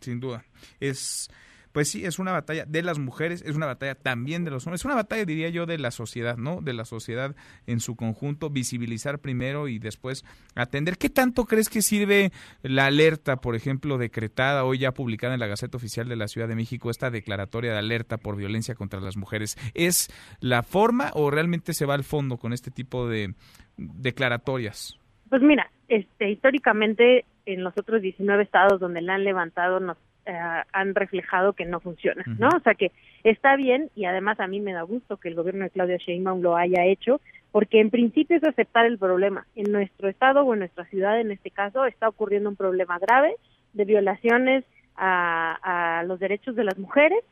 Sin 0.00 0.18
duda. 0.18 0.42
Es 0.80 1.30
pues 1.72 1.88
sí, 1.88 2.04
es 2.04 2.18
una 2.18 2.32
batalla 2.32 2.66
de 2.66 2.82
las 2.82 2.98
mujeres, 2.98 3.42
es 3.46 3.56
una 3.56 3.66
batalla 3.66 3.94
también 3.94 4.44
de 4.44 4.50
los 4.50 4.66
hombres, 4.66 4.82
es 4.82 4.84
una 4.84 4.94
batalla, 4.94 5.24
diría 5.24 5.48
yo, 5.48 5.64
de 5.64 5.78
la 5.78 5.90
sociedad, 5.90 6.36
¿no? 6.36 6.60
De 6.60 6.74
la 6.74 6.84
sociedad 6.84 7.34
en 7.66 7.80
su 7.80 7.96
conjunto, 7.96 8.50
visibilizar 8.50 9.20
primero 9.20 9.68
y 9.68 9.78
después 9.78 10.24
atender. 10.54 10.98
¿Qué 10.98 11.08
tanto 11.08 11.46
crees 11.46 11.70
que 11.70 11.80
sirve 11.80 12.30
la 12.62 12.86
alerta, 12.86 13.36
por 13.36 13.56
ejemplo, 13.56 13.96
decretada 13.96 14.64
hoy 14.64 14.78
ya 14.78 14.92
publicada 14.92 15.32
en 15.32 15.40
la 15.40 15.46
Gaceta 15.46 15.78
Oficial 15.78 16.08
de 16.08 16.16
la 16.16 16.28
Ciudad 16.28 16.46
de 16.46 16.56
México, 16.56 16.90
esta 16.90 17.10
declaratoria 17.10 17.72
de 17.72 17.78
alerta 17.78 18.18
por 18.18 18.36
violencia 18.36 18.74
contra 18.74 19.00
las 19.00 19.16
mujeres? 19.16 19.56
¿Es 19.72 20.10
la 20.40 20.62
forma 20.62 21.10
o 21.14 21.30
realmente 21.30 21.72
se 21.72 21.86
va 21.86 21.94
al 21.94 22.04
fondo 22.04 22.36
con 22.36 22.52
este 22.52 22.70
tipo 22.70 23.08
de 23.08 23.34
declaratorias? 23.78 24.98
Pues 25.32 25.40
mira, 25.40 25.70
este, 25.88 26.28
históricamente 26.28 27.24
en 27.46 27.64
los 27.64 27.72
otros 27.78 28.02
19 28.02 28.42
estados 28.42 28.78
donde 28.78 29.00
la 29.00 29.14
han 29.14 29.24
levantado 29.24 29.80
nos 29.80 29.96
eh, 30.26 30.38
han 30.74 30.94
reflejado 30.94 31.54
que 31.54 31.64
no 31.64 31.80
funciona, 31.80 32.22
¿no? 32.38 32.50
O 32.54 32.60
sea 32.60 32.74
que 32.74 32.92
está 33.24 33.56
bien 33.56 33.88
y 33.94 34.04
además 34.04 34.40
a 34.40 34.46
mí 34.46 34.60
me 34.60 34.74
da 34.74 34.82
gusto 34.82 35.16
que 35.16 35.30
el 35.30 35.34
gobierno 35.34 35.64
de 35.64 35.70
Claudia 35.70 35.96
Sheinbaum 35.96 36.42
lo 36.42 36.54
haya 36.54 36.84
hecho 36.84 37.22
porque 37.50 37.80
en 37.80 37.88
principio 37.88 38.36
es 38.36 38.44
aceptar 38.44 38.84
el 38.84 38.98
problema. 38.98 39.46
En 39.56 39.72
nuestro 39.72 40.10
estado 40.10 40.42
o 40.42 40.52
en 40.52 40.58
nuestra 40.58 40.84
ciudad, 40.84 41.18
en 41.18 41.30
este 41.30 41.50
caso, 41.50 41.86
está 41.86 42.10
ocurriendo 42.10 42.50
un 42.50 42.56
problema 42.56 42.98
grave 42.98 43.36
de 43.72 43.86
violaciones 43.86 44.66
a, 44.96 46.00
a 46.00 46.02
los 46.02 46.20
derechos 46.20 46.56
de 46.56 46.64
las 46.64 46.76
mujeres 46.76 47.24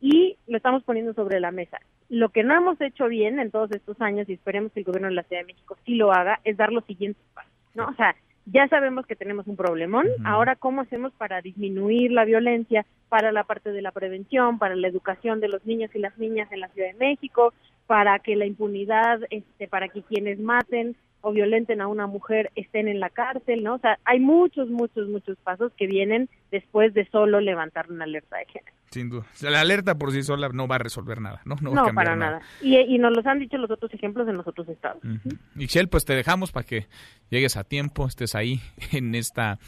y 0.00 0.38
lo 0.46 0.56
estamos 0.56 0.84
poniendo 0.84 1.12
sobre 1.12 1.38
la 1.38 1.50
mesa. 1.50 1.80
Lo 2.12 2.28
que 2.28 2.44
no 2.44 2.54
hemos 2.54 2.78
hecho 2.82 3.08
bien 3.08 3.38
en 3.38 3.50
todos 3.50 3.70
estos 3.70 3.98
años, 4.02 4.28
y 4.28 4.34
esperemos 4.34 4.70
que 4.70 4.80
el 4.80 4.84
gobierno 4.84 5.08
de 5.08 5.14
la 5.14 5.22
Ciudad 5.22 5.40
de 5.40 5.46
México 5.46 5.78
sí 5.86 5.94
lo 5.94 6.12
haga, 6.12 6.40
es 6.44 6.58
dar 6.58 6.70
los 6.70 6.84
siguientes 6.84 7.24
pasos, 7.32 7.50
¿no? 7.74 7.86
O 7.88 7.94
sea, 7.94 8.14
ya 8.44 8.68
sabemos 8.68 9.06
que 9.06 9.16
tenemos 9.16 9.46
un 9.46 9.56
problemón, 9.56 10.06
ahora 10.22 10.56
cómo 10.56 10.82
hacemos 10.82 11.14
para 11.14 11.40
disminuir 11.40 12.12
la 12.12 12.26
violencia, 12.26 12.84
para 13.08 13.32
la 13.32 13.44
parte 13.44 13.72
de 13.72 13.80
la 13.80 13.92
prevención, 13.92 14.58
para 14.58 14.76
la 14.76 14.88
educación 14.88 15.40
de 15.40 15.48
los 15.48 15.64
niños 15.64 15.90
y 15.94 16.00
las 16.00 16.18
niñas 16.18 16.52
en 16.52 16.60
la 16.60 16.68
Ciudad 16.68 16.88
de 16.88 16.98
México, 16.98 17.54
para 17.86 18.18
que 18.18 18.36
la 18.36 18.44
impunidad, 18.44 19.20
este, 19.30 19.66
para 19.66 19.88
que 19.88 20.02
quienes 20.02 20.38
maten 20.38 20.94
o 21.22 21.32
violenten 21.32 21.80
a 21.80 21.86
una 21.86 22.06
mujer 22.06 22.50
estén 22.54 22.88
en 22.88 23.00
la 23.00 23.10
cárcel, 23.10 23.62
¿no? 23.62 23.76
O 23.76 23.78
sea, 23.78 23.98
hay 24.04 24.20
muchos, 24.20 24.68
muchos, 24.68 25.08
muchos 25.08 25.38
pasos 25.38 25.72
que 25.76 25.86
vienen 25.86 26.28
después 26.50 26.92
de 26.94 27.08
solo 27.10 27.40
levantar 27.40 27.90
una 27.90 28.04
alerta 28.04 28.36
de 28.36 28.46
género. 28.46 28.76
Sin 28.90 29.08
duda. 29.08 29.24
la 29.40 29.62
alerta 29.62 29.96
por 29.96 30.12
sí 30.12 30.22
sola 30.22 30.50
no 30.50 30.68
va 30.68 30.74
a 30.74 30.78
resolver 30.78 31.18
nada, 31.20 31.40
¿no? 31.46 31.56
No, 31.62 31.72
no 31.72 31.94
para 31.94 32.14
nada. 32.14 32.42
Y, 32.60 32.76
y, 32.76 32.98
nos 32.98 33.16
los 33.16 33.24
han 33.24 33.38
dicho 33.38 33.56
los 33.56 33.70
otros 33.70 33.92
ejemplos 33.94 34.28
en 34.28 34.36
los 34.36 34.46
otros 34.46 34.68
estados. 34.68 35.02
Michelle, 35.54 35.88
pues 35.88 36.04
te 36.04 36.14
dejamos 36.14 36.52
para 36.52 36.66
que 36.66 36.88
llegues 37.30 37.56
a 37.56 37.64
tiempo, 37.64 38.06
estés 38.06 38.34
ahí 38.34 38.60
en 38.92 39.14
esta, 39.14 39.58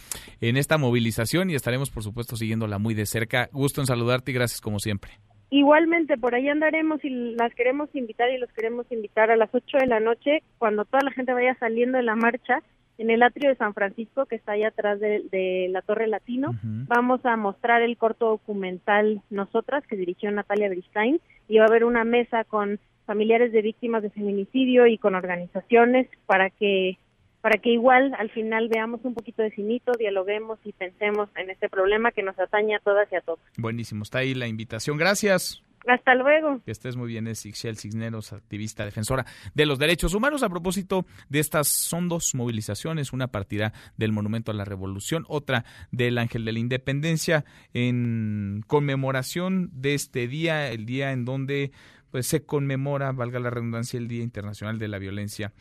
en 0.43 0.59
esta 0.59 0.77
movilización 0.77 1.49
y 1.49 1.55
estaremos, 1.55 1.91
por 1.91 2.03
supuesto, 2.03 2.37
siguiéndola 2.37 2.79
muy 2.79 2.93
de 2.93 3.07
cerca. 3.07 3.49
Gusto 3.51 3.81
en 3.81 3.87
saludarte 3.87 4.31
y 4.31 4.35
gracias 4.35 4.61
como 4.61 4.79
siempre. 4.79 5.13
Igualmente, 5.55 6.19
por 6.19 6.35
ahí 6.35 6.49
andaremos 6.49 7.05
y 7.05 7.11
las 7.11 7.55
queremos 7.55 7.89
invitar 7.95 8.29
y 8.29 8.39
los 8.39 8.51
queremos 8.51 8.91
invitar 8.91 9.31
a 9.31 9.37
las 9.37 9.51
8 9.55 9.79
de 9.79 9.87
la 9.87 10.01
noche, 10.01 10.43
cuando 10.59 10.85
toda 10.85 11.05
la 11.05 11.13
gente 11.13 11.33
vaya 11.33 11.55
saliendo 11.61 11.97
de 11.97 12.03
la 12.03 12.17
marcha, 12.17 12.61
en 12.99 13.09
el 13.09 13.23
atrio 13.23 13.51
de 13.51 13.55
San 13.55 13.73
Francisco, 13.73 14.27
que 14.27 14.35
está 14.35 14.53
ahí 14.53 14.65
atrás 14.65 14.99
de, 14.99 15.69
la 15.71 15.81
Torre 15.83 16.09
Latino. 16.09 16.57
Vamos 16.65 17.25
a 17.25 17.37
mostrar 17.37 17.83
el 17.83 17.97
corto 17.97 18.31
documental 18.31 19.23
Nosotras, 19.31 19.87
que 19.87 19.95
dirigió 19.95 20.29
Natalia 20.33 20.71
Bristain, 20.71 21.21
y 21.47 21.59
va 21.59 21.67
a 21.67 21.69
haber 21.69 21.85
una 21.85 22.03
mesa 22.03 22.43
con 22.43 22.81
familiares 23.07 23.53
de 23.53 23.63
víctimas 23.63 24.03
de 24.03 24.11
feminicidio 24.11 24.89
y 24.89 24.99
con 24.99 25.15
organizaciones 25.15 26.09
para 26.27 26.51
que 26.51 26.99
para 27.45 27.59
que 27.59 27.69
igual 27.69 28.15
al 28.19 28.31
final 28.31 28.71
veamos 28.71 29.05
un 29.05 29.13
poquito 29.13 29.43
de 29.43 29.51
cinito, 29.51 29.93
dialoguemos 29.99 30.59
y 30.65 30.73
pensemos 30.73 31.29
en 31.37 31.51
este 31.51 31.69
problema 31.69 32.11
que 32.11 32.23
nos 32.23 32.39
atañe 32.39 32.75
a 32.75 32.79
todas 32.79 33.07
y 33.13 33.17
a 33.17 33.21
todos. 33.21 33.39
Buenísimo, 33.59 34.03
está 34.03 34.21
ahí 34.21 34.33
la 34.33 34.47
invitación. 34.47 34.97
Gracias. 34.97 35.63
Hasta 35.87 36.15
luego. 36.15 36.63
Que 36.65 36.71
estés 36.71 36.97
muy 36.97 37.07
bien, 37.07 37.27
es 37.27 37.45
Ixchel 37.45 37.77
Cisneros, 37.77 38.33
activista 38.33 38.87
defensora 38.87 39.27
de 39.53 39.67
los 39.67 39.79
derechos 39.79 40.15
humanos. 40.15 40.43
A 40.43 40.49
propósito 40.49 41.05
de 41.29 41.41
estas, 41.41 41.69
son 41.69 42.09
dos 42.09 42.35
movilizaciones, 42.35 43.13
una 43.13 43.27
partida 43.27 43.75
del 43.99 44.13
Monumento 44.13 44.51
a 44.51 44.55
la 44.55 44.65
Revolución, 44.65 45.27
otra 45.29 45.67
del 45.91 46.17
Ángel 46.17 46.47
de 46.47 46.53
la 46.53 46.61
Independencia, 46.61 47.45
en 47.75 48.65
conmemoración 48.67 49.69
de 49.71 49.93
este 49.93 50.29
día, 50.29 50.71
el 50.71 50.87
día 50.87 51.13
en 51.13 51.27
donde 51.27 51.73
pues, 52.11 52.27
se 52.27 52.47
conmemora, 52.47 53.13
valga 53.13 53.39
la 53.39 53.51
redundancia, 53.51 53.99
el 53.99 54.09
Día 54.09 54.23
Internacional 54.23 54.79
de 54.79 54.89
la 54.89 54.99
Violencia 54.99 55.53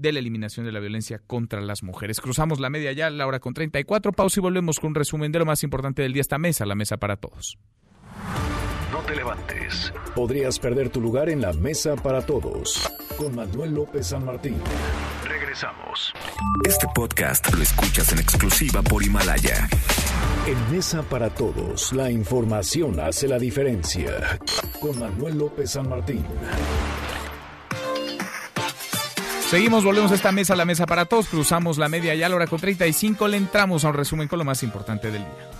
de 0.00 0.12
la 0.12 0.18
eliminación 0.18 0.64
de 0.66 0.72
la 0.72 0.80
violencia 0.80 1.20
contra 1.26 1.60
las 1.60 1.82
mujeres. 1.82 2.20
Cruzamos 2.20 2.58
la 2.58 2.70
media 2.70 2.92
ya, 2.92 3.10
la 3.10 3.26
hora 3.26 3.38
con 3.38 3.54
34. 3.54 4.12
Pausa 4.12 4.40
y 4.40 4.42
volvemos 4.42 4.80
con 4.80 4.88
un 4.88 4.94
resumen 4.94 5.30
de 5.30 5.38
lo 5.38 5.46
más 5.46 5.62
importante 5.62 6.02
del 6.02 6.12
día. 6.12 6.22
Esta 6.22 6.38
mesa, 6.38 6.64
la 6.66 6.74
mesa 6.74 6.96
para 6.96 7.16
todos. 7.16 7.58
No 8.90 9.00
te 9.06 9.14
levantes. 9.14 9.92
Podrías 10.14 10.58
perder 10.58 10.88
tu 10.88 11.00
lugar 11.00 11.28
en 11.28 11.40
la 11.40 11.52
mesa 11.52 11.96
para 11.96 12.24
todos. 12.24 12.90
Con 13.16 13.34
Manuel 13.34 13.74
López 13.74 14.08
San 14.08 14.24
Martín. 14.24 14.56
Regresamos. 15.24 16.12
Este 16.66 16.86
podcast 16.94 17.52
lo 17.54 17.62
escuchas 17.62 18.12
en 18.12 18.18
exclusiva 18.18 18.82
por 18.82 19.02
Himalaya. 19.02 19.68
En 20.46 20.72
Mesa 20.74 21.02
para 21.02 21.28
Todos, 21.28 21.92
la 21.92 22.10
información 22.10 22.98
hace 22.98 23.28
la 23.28 23.38
diferencia. 23.38 24.38
Con 24.80 24.98
Manuel 24.98 25.38
López 25.38 25.72
San 25.72 25.88
Martín. 25.88 26.24
Seguimos, 29.50 29.84
volvemos 29.84 30.12
a 30.12 30.14
esta 30.14 30.30
mesa, 30.30 30.54
la 30.54 30.64
mesa 30.64 30.86
para 30.86 31.06
todos. 31.06 31.26
Cruzamos 31.26 31.76
la 31.76 31.88
media 31.88 32.14
ya 32.14 32.26
a 32.26 32.28
la 32.28 32.36
hora 32.36 32.46
con 32.46 32.60
35. 32.60 33.26
Le 33.26 33.36
entramos 33.36 33.84
a 33.84 33.88
un 33.88 33.94
resumen 33.94 34.28
con 34.28 34.38
lo 34.38 34.44
más 34.44 34.62
importante 34.62 35.10
del 35.10 35.22
día. 35.22 35.50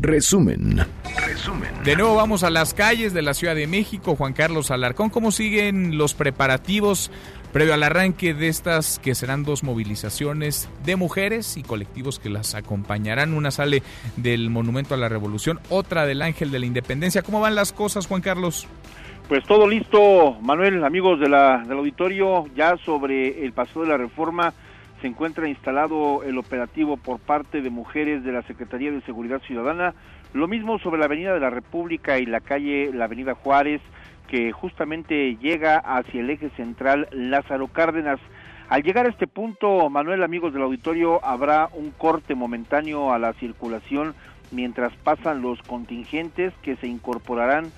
Resumen. 0.00 0.84
Resumen. 1.24 1.70
De 1.84 1.94
nuevo 1.94 2.16
vamos 2.16 2.42
a 2.42 2.50
las 2.50 2.74
calles 2.74 3.12
de 3.12 3.22
la 3.22 3.32
Ciudad 3.32 3.54
de 3.54 3.68
México. 3.68 4.16
Juan 4.16 4.32
Carlos 4.32 4.72
Alarcón, 4.72 5.10
¿cómo 5.10 5.30
siguen 5.30 5.98
los 5.98 6.14
preparativos 6.14 7.12
previo 7.52 7.74
al 7.74 7.82
arranque 7.84 8.34
de 8.34 8.48
estas 8.48 8.98
que 8.98 9.14
serán 9.14 9.44
dos 9.44 9.62
movilizaciones 9.62 10.68
de 10.84 10.96
mujeres 10.96 11.56
y 11.56 11.62
colectivos 11.62 12.18
que 12.18 12.28
las 12.28 12.56
acompañarán? 12.56 13.34
Una 13.34 13.52
sale 13.52 13.84
del 14.16 14.50
Monumento 14.50 14.94
a 14.94 14.96
la 14.96 15.08
Revolución, 15.08 15.60
otra 15.68 16.06
del 16.06 16.22
Ángel 16.22 16.50
de 16.50 16.58
la 16.58 16.66
Independencia. 16.66 17.22
¿Cómo 17.22 17.40
van 17.40 17.54
las 17.54 17.72
cosas, 17.72 18.08
Juan 18.08 18.20
Carlos? 18.20 18.66
Pues 19.30 19.44
todo 19.44 19.68
listo, 19.68 20.36
Manuel, 20.40 20.82
amigos 20.82 21.20
de 21.20 21.28
la, 21.28 21.58
del 21.58 21.78
auditorio, 21.78 22.46
ya 22.56 22.76
sobre 22.78 23.44
el 23.44 23.52
paso 23.52 23.80
de 23.80 23.86
la 23.86 23.96
reforma 23.96 24.52
se 25.00 25.06
encuentra 25.06 25.48
instalado 25.48 26.24
el 26.24 26.36
operativo 26.36 26.96
por 26.96 27.20
parte 27.20 27.62
de 27.62 27.70
mujeres 27.70 28.24
de 28.24 28.32
la 28.32 28.42
Secretaría 28.42 28.90
de 28.90 29.00
Seguridad 29.02 29.40
Ciudadana, 29.42 29.94
lo 30.32 30.48
mismo 30.48 30.80
sobre 30.80 30.98
la 30.98 31.04
Avenida 31.04 31.32
de 31.32 31.38
la 31.38 31.48
República 31.48 32.18
y 32.18 32.26
la 32.26 32.40
calle, 32.40 32.90
la 32.92 33.04
Avenida 33.04 33.36
Juárez, 33.36 33.80
que 34.26 34.50
justamente 34.50 35.36
llega 35.36 35.78
hacia 35.78 36.22
el 36.22 36.30
eje 36.30 36.50
central 36.56 37.06
Lázaro 37.12 37.68
Cárdenas. 37.68 38.18
Al 38.68 38.82
llegar 38.82 39.06
a 39.06 39.10
este 39.10 39.28
punto, 39.28 39.88
Manuel, 39.90 40.24
amigos 40.24 40.52
del 40.52 40.62
auditorio, 40.62 41.24
habrá 41.24 41.68
un 41.72 41.92
corte 41.92 42.34
momentáneo 42.34 43.12
a 43.12 43.20
la 43.20 43.32
circulación 43.34 44.12
mientras 44.50 44.92
pasan 45.04 45.40
los 45.40 45.62
contingentes 45.62 46.52
que 46.62 46.74
se 46.74 46.88
incorporarán 46.88 47.70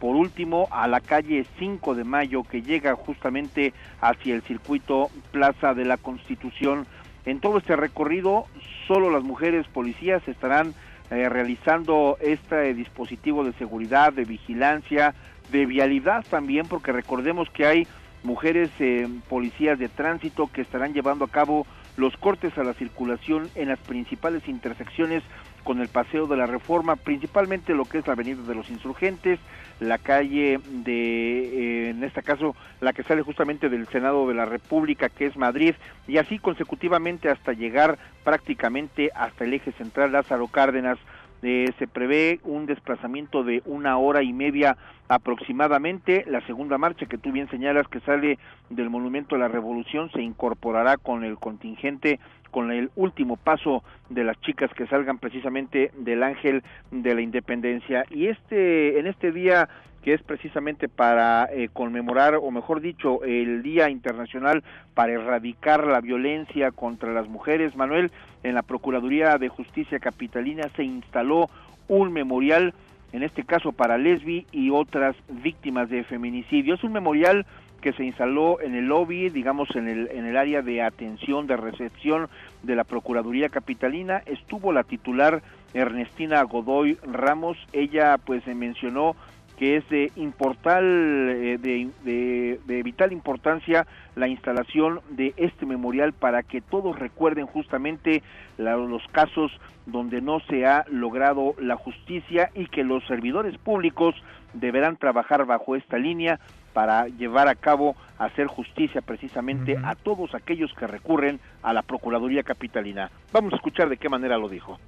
por 0.00 0.16
último 0.16 0.66
a 0.70 0.88
la 0.88 1.00
calle 1.00 1.46
5 1.58 1.94
de 1.94 2.04
Mayo 2.04 2.42
que 2.42 2.62
llega 2.62 2.96
justamente 2.96 3.72
hacia 4.00 4.34
el 4.34 4.42
circuito 4.42 5.10
Plaza 5.30 5.74
de 5.74 5.84
la 5.84 5.98
Constitución. 5.98 6.86
En 7.26 7.38
todo 7.38 7.58
este 7.58 7.76
recorrido, 7.76 8.46
solo 8.88 9.10
las 9.10 9.22
mujeres 9.22 9.66
policías 9.68 10.26
estarán 10.26 10.74
eh, 11.10 11.28
realizando 11.28 12.16
este 12.20 12.72
dispositivo 12.72 13.44
de 13.44 13.52
seguridad, 13.52 14.12
de 14.12 14.24
vigilancia, 14.24 15.14
de 15.52 15.66
vialidad 15.66 16.24
también, 16.30 16.66
porque 16.66 16.92
recordemos 16.92 17.50
que 17.50 17.66
hay 17.66 17.86
mujeres 18.22 18.70
eh, 18.78 19.06
policías 19.28 19.78
de 19.78 19.88
tránsito 19.88 20.50
que 20.52 20.62
estarán 20.62 20.94
llevando 20.94 21.26
a 21.26 21.30
cabo 21.30 21.66
los 21.96 22.16
cortes 22.16 22.56
a 22.56 22.64
la 22.64 22.72
circulación 22.74 23.50
en 23.54 23.68
las 23.68 23.78
principales 23.78 24.48
intersecciones 24.48 25.22
con 25.64 25.80
el 25.80 25.88
paseo 25.88 26.26
de 26.26 26.36
la 26.36 26.46
reforma, 26.46 26.96
principalmente 26.96 27.74
lo 27.74 27.84
que 27.84 27.98
es 27.98 28.06
la 28.06 28.14
avenida 28.14 28.42
de 28.42 28.54
los 28.54 28.70
insurgentes, 28.70 29.38
la 29.80 29.98
calle 29.98 30.60
de, 30.68 31.86
eh, 31.86 31.90
en 31.90 32.04
este 32.04 32.22
caso, 32.22 32.54
la 32.80 32.92
que 32.92 33.02
sale 33.02 33.22
justamente 33.22 33.68
del 33.68 33.88
Senado 33.88 34.28
de 34.28 34.34
la 34.34 34.44
República, 34.44 35.08
que 35.08 35.26
es 35.26 35.36
Madrid, 35.36 35.74
y 36.06 36.18
así 36.18 36.38
consecutivamente 36.38 37.28
hasta 37.30 37.52
llegar 37.52 37.98
prácticamente 38.22 39.10
hasta 39.14 39.44
el 39.44 39.54
eje 39.54 39.72
central 39.72 40.12
Lázaro 40.12 40.46
Cárdenas. 40.48 40.98
Eh, 41.42 41.72
se 41.78 41.86
prevé 41.86 42.40
un 42.44 42.66
desplazamiento 42.66 43.44
de 43.44 43.62
una 43.64 43.96
hora 43.98 44.22
y 44.22 44.32
media 44.32 44.76
aproximadamente. 45.08 46.24
La 46.26 46.44
segunda 46.46 46.78
marcha 46.78 47.06
que 47.06 47.18
tú 47.18 47.32
bien 47.32 47.48
señalas 47.50 47.88
que 47.88 48.00
sale 48.00 48.38
del 48.68 48.90
Monumento 48.90 49.34
a 49.34 49.38
la 49.38 49.48
Revolución 49.48 50.10
se 50.12 50.22
incorporará 50.22 50.96
con 50.96 51.24
el 51.24 51.36
contingente 51.38 52.20
con 52.50 52.72
el 52.72 52.90
último 52.96 53.36
paso 53.36 53.84
de 54.08 54.24
las 54.24 54.40
chicas 54.40 54.72
que 54.74 54.86
salgan 54.88 55.18
precisamente 55.18 55.92
del 55.96 56.22
Ángel 56.22 56.64
de 56.90 57.14
la 57.14 57.20
Independencia 57.20 58.04
y 58.10 58.26
este 58.26 58.98
en 58.98 59.06
este 59.06 59.30
día 59.30 59.68
que 60.02 60.14
es 60.14 60.22
precisamente 60.22 60.88
para 60.88 61.48
eh, 61.52 61.68
conmemorar, 61.72 62.36
o 62.36 62.50
mejor 62.50 62.80
dicho, 62.80 63.22
el 63.22 63.62
Día 63.62 63.90
Internacional 63.90 64.62
para 64.94 65.12
erradicar 65.12 65.86
la 65.86 66.00
violencia 66.00 66.70
contra 66.70 67.12
las 67.12 67.28
mujeres. 67.28 67.76
Manuel, 67.76 68.10
en 68.42 68.54
la 68.54 68.62
Procuraduría 68.62 69.36
de 69.38 69.48
Justicia 69.48 69.98
Capitalina 69.98 70.68
se 70.76 70.84
instaló 70.84 71.50
un 71.88 72.12
memorial, 72.12 72.72
en 73.12 73.22
este 73.22 73.44
caso 73.44 73.72
para 73.72 73.98
lesbi 73.98 74.46
y 74.52 74.70
otras 74.70 75.16
víctimas 75.28 75.90
de 75.90 76.04
feminicidio. 76.04 76.74
Es 76.74 76.84
un 76.84 76.92
memorial 76.92 77.44
que 77.80 77.92
se 77.92 78.04
instaló 78.04 78.60
en 78.60 78.74
el 78.74 78.86
lobby, 78.86 79.30
digamos 79.30 79.74
en 79.74 79.88
el, 79.88 80.08
en 80.12 80.26
el 80.26 80.36
área 80.36 80.62
de 80.62 80.82
atención, 80.82 81.46
de 81.46 81.56
recepción 81.56 82.28
de 82.62 82.76
la 82.76 82.84
Procuraduría 82.84 83.48
Capitalina. 83.48 84.22
Estuvo 84.26 84.72
la 84.72 84.84
titular 84.84 85.42
Ernestina 85.74 86.42
Godoy 86.42 86.98
Ramos. 87.02 87.56
Ella 87.72 88.16
pues 88.18 88.46
mencionó 88.46 89.16
que 89.60 89.76
es 89.76 89.86
de, 89.90 90.10
importal, 90.16 90.82
eh, 90.84 91.58
de, 91.60 92.58
de, 92.66 92.82
vital 92.82 93.12
importancia 93.12 93.86
la 94.16 94.26
instalación 94.26 95.02
de 95.10 95.34
este 95.36 95.66
memorial 95.66 96.14
para 96.14 96.42
que 96.42 96.62
todos 96.62 96.98
recuerden 96.98 97.44
justamente 97.44 98.22
los 98.56 99.06
casos 99.08 99.52
donde 99.84 100.22
no 100.22 100.40
se 100.48 100.64
ha 100.64 100.86
logrado 100.88 101.54
la 101.58 101.76
justicia 101.76 102.50
y 102.54 102.68
que 102.68 102.84
los 102.84 103.06
servidores 103.06 103.58
públicos 103.58 104.14
deberán 104.54 104.96
trabajar 104.96 105.44
bajo 105.44 105.76
esta 105.76 105.98
línea 105.98 106.40
para 106.72 107.08
llevar 107.08 107.48
a 107.48 107.54
cabo, 107.54 107.96
hacer 108.16 108.46
justicia 108.46 109.02
precisamente 109.02 109.76
a 109.84 109.94
todos 109.94 110.34
aquellos 110.34 110.72
que 110.72 110.86
recurren 110.86 111.38
a 111.62 111.74
la 111.74 111.82
Procuraduría 111.82 112.44
Capitalina. 112.44 113.10
Vamos 113.30 113.52
a 113.52 113.56
escuchar 113.56 113.90
de 113.90 113.98
qué 113.98 114.08
manera 114.08 114.38
lo 114.38 114.48
dijo 114.48 114.78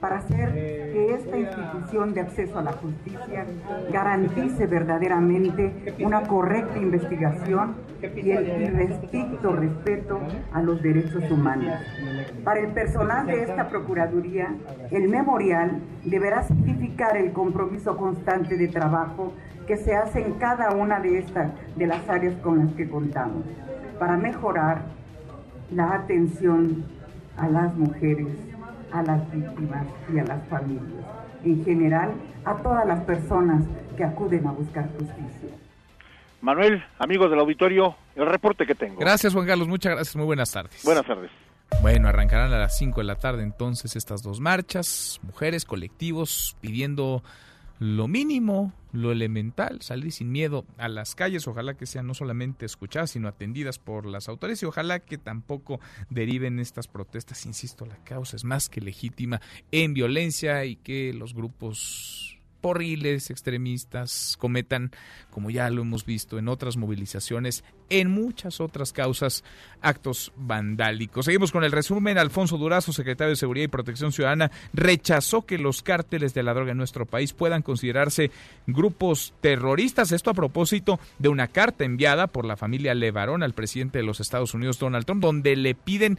para 0.00 0.16
hacer 0.18 0.52
que 0.54 1.14
esta 1.14 1.36
institución 1.36 2.14
de 2.14 2.22
acceso 2.22 2.58
a 2.58 2.62
la 2.62 2.72
justicia 2.72 3.44
garantice 3.92 4.66
verdaderamente 4.66 5.94
una 6.00 6.22
correcta 6.22 6.78
investigación 6.78 7.76
y 8.02 8.30
el 8.30 8.80
estricto 8.80 9.52
respeto 9.52 10.20
a 10.52 10.62
los 10.62 10.82
derechos 10.82 11.30
humanos. 11.30 11.74
Para 12.42 12.60
el 12.60 12.68
personal 12.68 13.26
de 13.26 13.42
esta 13.42 13.68
Procuraduría, 13.68 14.54
el 14.90 15.08
memorial 15.08 15.82
deberá 16.04 16.44
significar 16.44 17.18
el 17.18 17.32
compromiso 17.32 17.96
constante 17.98 18.56
de 18.56 18.68
trabajo 18.68 19.34
que 19.66 19.76
se 19.76 19.94
hace 19.94 20.22
en 20.22 20.32
cada 20.34 20.70
una 20.70 20.98
de 20.98 21.18
estas 21.18 21.52
de 21.76 21.86
las 21.86 22.08
áreas 22.08 22.34
con 22.36 22.58
las 22.58 22.72
que 22.74 22.88
contamos 22.88 23.44
para 23.98 24.16
mejorar 24.16 24.82
la 25.70 25.94
atención 25.94 26.84
a 27.36 27.48
las 27.48 27.76
mujeres 27.76 28.50
a 28.92 29.02
las 29.02 29.32
víctimas 29.32 29.86
y 30.12 30.18
a 30.18 30.24
las 30.24 30.46
familias, 30.48 31.04
en 31.44 31.64
general 31.64 32.12
a 32.44 32.56
todas 32.56 32.86
las 32.86 33.00
personas 33.04 33.64
que 33.96 34.04
acuden 34.04 34.46
a 34.46 34.52
buscar 34.52 34.88
justicia. 34.92 35.56
Manuel, 36.40 36.82
amigos 36.98 37.30
del 37.30 37.38
auditorio, 37.38 37.96
el 38.16 38.26
reporte 38.26 38.66
que 38.66 38.74
tengo. 38.74 38.98
Gracias 38.98 39.32
Juan 39.34 39.46
Carlos, 39.46 39.68
muchas 39.68 39.92
gracias, 39.92 40.16
muy 40.16 40.24
buenas 40.24 40.50
tardes. 40.50 40.82
Buenas 40.84 41.06
tardes. 41.06 41.30
Bueno, 41.82 42.08
arrancarán 42.08 42.52
a 42.52 42.58
las 42.58 42.76
5 42.76 43.00
de 43.00 43.04
la 43.04 43.14
tarde 43.14 43.42
entonces 43.42 43.96
estas 43.96 44.22
dos 44.22 44.40
marchas, 44.40 45.20
mujeres, 45.22 45.64
colectivos, 45.64 46.56
pidiendo 46.60 47.22
lo 47.80 48.08
mínimo, 48.08 48.74
lo 48.92 49.10
elemental, 49.10 49.80
salir 49.80 50.12
sin 50.12 50.30
miedo 50.30 50.66
a 50.76 50.88
las 50.88 51.14
calles, 51.14 51.48
ojalá 51.48 51.78
que 51.78 51.86
sean 51.86 52.06
no 52.06 52.12
solamente 52.12 52.66
escuchadas, 52.66 53.12
sino 53.12 53.26
atendidas 53.26 53.78
por 53.78 54.04
las 54.04 54.28
autoridades 54.28 54.62
y 54.62 54.66
ojalá 54.66 55.00
que 55.00 55.16
tampoco 55.16 55.80
deriven 56.10 56.60
estas 56.60 56.88
protestas, 56.88 57.46
insisto, 57.46 57.86
la 57.86 57.96
causa 58.04 58.36
es 58.36 58.44
más 58.44 58.68
que 58.68 58.82
legítima 58.82 59.40
en 59.72 59.94
violencia 59.94 60.66
y 60.66 60.76
que 60.76 61.14
los 61.14 61.32
grupos 61.32 62.39
porriles 62.60 63.30
extremistas 63.30 64.36
cometan, 64.38 64.90
como 65.30 65.50
ya 65.50 65.70
lo 65.70 65.82
hemos 65.82 66.04
visto 66.04 66.38
en 66.38 66.48
otras 66.48 66.76
movilizaciones, 66.76 67.64
en 67.88 68.10
muchas 68.10 68.60
otras 68.60 68.92
causas, 68.92 69.44
actos 69.80 70.32
vandálicos. 70.36 71.24
Seguimos 71.24 71.52
con 71.52 71.64
el 71.64 71.72
resumen. 71.72 72.18
Alfonso 72.18 72.56
Durazo, 72.56 72.92
secretario 72.92 73.30
de 73.30 73.36
Seguridad 73.36 73.64
y 73.64 73.68
Protección 73.68 74.12
Ciudadana, 74.12 74.50
rechazó 74.72 75.42
que 75.42 75.58
los 75.58 75.82
cárteles 75.82 76.34
de 76.34 76.42
la 76.42 76.54
droga 76.54 76.72
en 76.72 76.78
nuestro 76.78 77.06
país 77.06 77.32
puedan 77.32 77.62
considerarse 77.62 78.30
grupos 78.66 79.34
terroristas. 79.40 80.12
Esto 80.12 80.30
a 80.30 80.34
propósito 80.34 81.00
de 81.18 81.28
una 81.28 81.48
carta 81.48 81.84
enviada 81.84 82.26
por 82.28 82.44
la 82.44 82.56
familia 82.56 82.94
Levarón 82.94 83.42
al 83.42 83.54
presidente 83.54 83.98
de 83.98 84.04
los 84.04 84.20
Estados 84.20 84.54
Unidos, 84.54 84.78
Donald 84.78 85.04
Trump, 85.04 85.22
donde 85.22 85.56
le 85.56 85.74
piden 85.74 86.18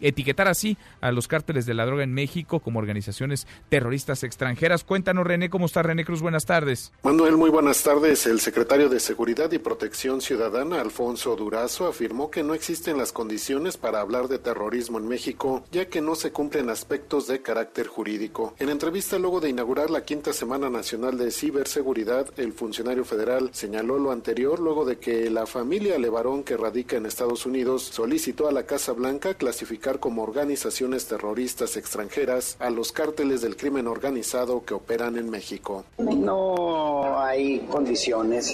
etiquetar 0.00 0.48
así 0.48 0.76
a 1.00 1.12
los 1.12 1.28
cárteles 1.28 1.66
de 1.66 1.74
la 1.74 1.86
droga 1.86 2.04
en 2.04 2.12
México 2.12 2.60
como 2.60 2.78
organizaciones 2.78 3.46
terroristas 3.68 4.22
extranjeras. 4.22 4.84
Cuéntanos, 4.84 5.26
René, 5.26 5.50
¿cómo 5.50 5.66
está 5.66 5.82
René 5.82 6.04
Cruz? 6.04 6.20
Buenas 6.20 6.46
tardes. 6.46 6.92
Manuel, 7.02 7.36
muy 7.36 7.50
buenas 7.50 7.82
tardes. 7.82 8.26
El 8.26 8.40
secretario 8.40 8.88
de 8.88 9.00
Seguridad 9.00 9.50
y 9.52 9.58
Protección 9.58 10.20
Ciudadana, 10.20 10.80
Alfonso 10.80 11.36
Durazo, 11.36 11.86
afirmó 11.86 12.30
que 12.30 12.42
no 12.42 12.54
existen 12.54 12.98
las 12.98 13.12
condiciones 13.12 13.76
para 13.76 14.00
hablar 14.00 14.28
de 14.28 14.38
terrorismo 14.38 14.98
en 14.98 15.08
México, 15.08 15.64
ya 15.70 15.86
que 15.86 16.00
no 16.00 16.14
se 16.14 16.32
cumplen 16.32 16.70
aspectos 16.70 17.26
de 17.26 17.42
carácter 17.42 17.86
jurídico. 17.86 18.54
En 18.58 18.68
entrevista 18.68 19.18
luego 19.18 19.40
de 19.40 19.50
inaugurar 19.50 19.90
la 19.90 20.04
quinta 20.04 20.32
Semana 20.32 20.70
Nacional 20.70 21.18
de 21.18 21.30
Ciberseguridad, 21.30 22.28
el 22.36 22.52
funcionario 22.52 23.04
federal 23.04 23.50
señaló 23.52 23.98
lo 23.98 24.12
anterior 24.12 24.58
luego 24.58 24.84
de 24.84 24.98
que 24.98 25.30
la 25.30 25.46
familia 25.46 25.98
Levarón, 25.98 26.42
que 26.42 26.56
radica 26.56 26.96
en 26.96 27.06
Estados 27.06 27.46
Unidos, 27.46 27.82
solicitó 27.82 28.48
a 28.48 28.52
la 28.52 28.66
Casa 28.66 28.92
Blanca 28.92 29.34
clasificar 29.34 29.83
como 29.92 30.22
organizaciones 30.22 31.06
terroristas 31.06 31.76
extranjeras 31.76 32.56
a 32.58 32.70
los 32.70 32.90
cárteles 32.90 33.42
del 33.42 33.56
crimen 33.56 33.86
organizado 33.86 34.64
que 34.64 34.72
operan 34.72 35.16
en 35.16 35.28
México. 35.28 35.84
No 35.98 37.20
hay 37.20 37.60
condiciones 37.70 38.50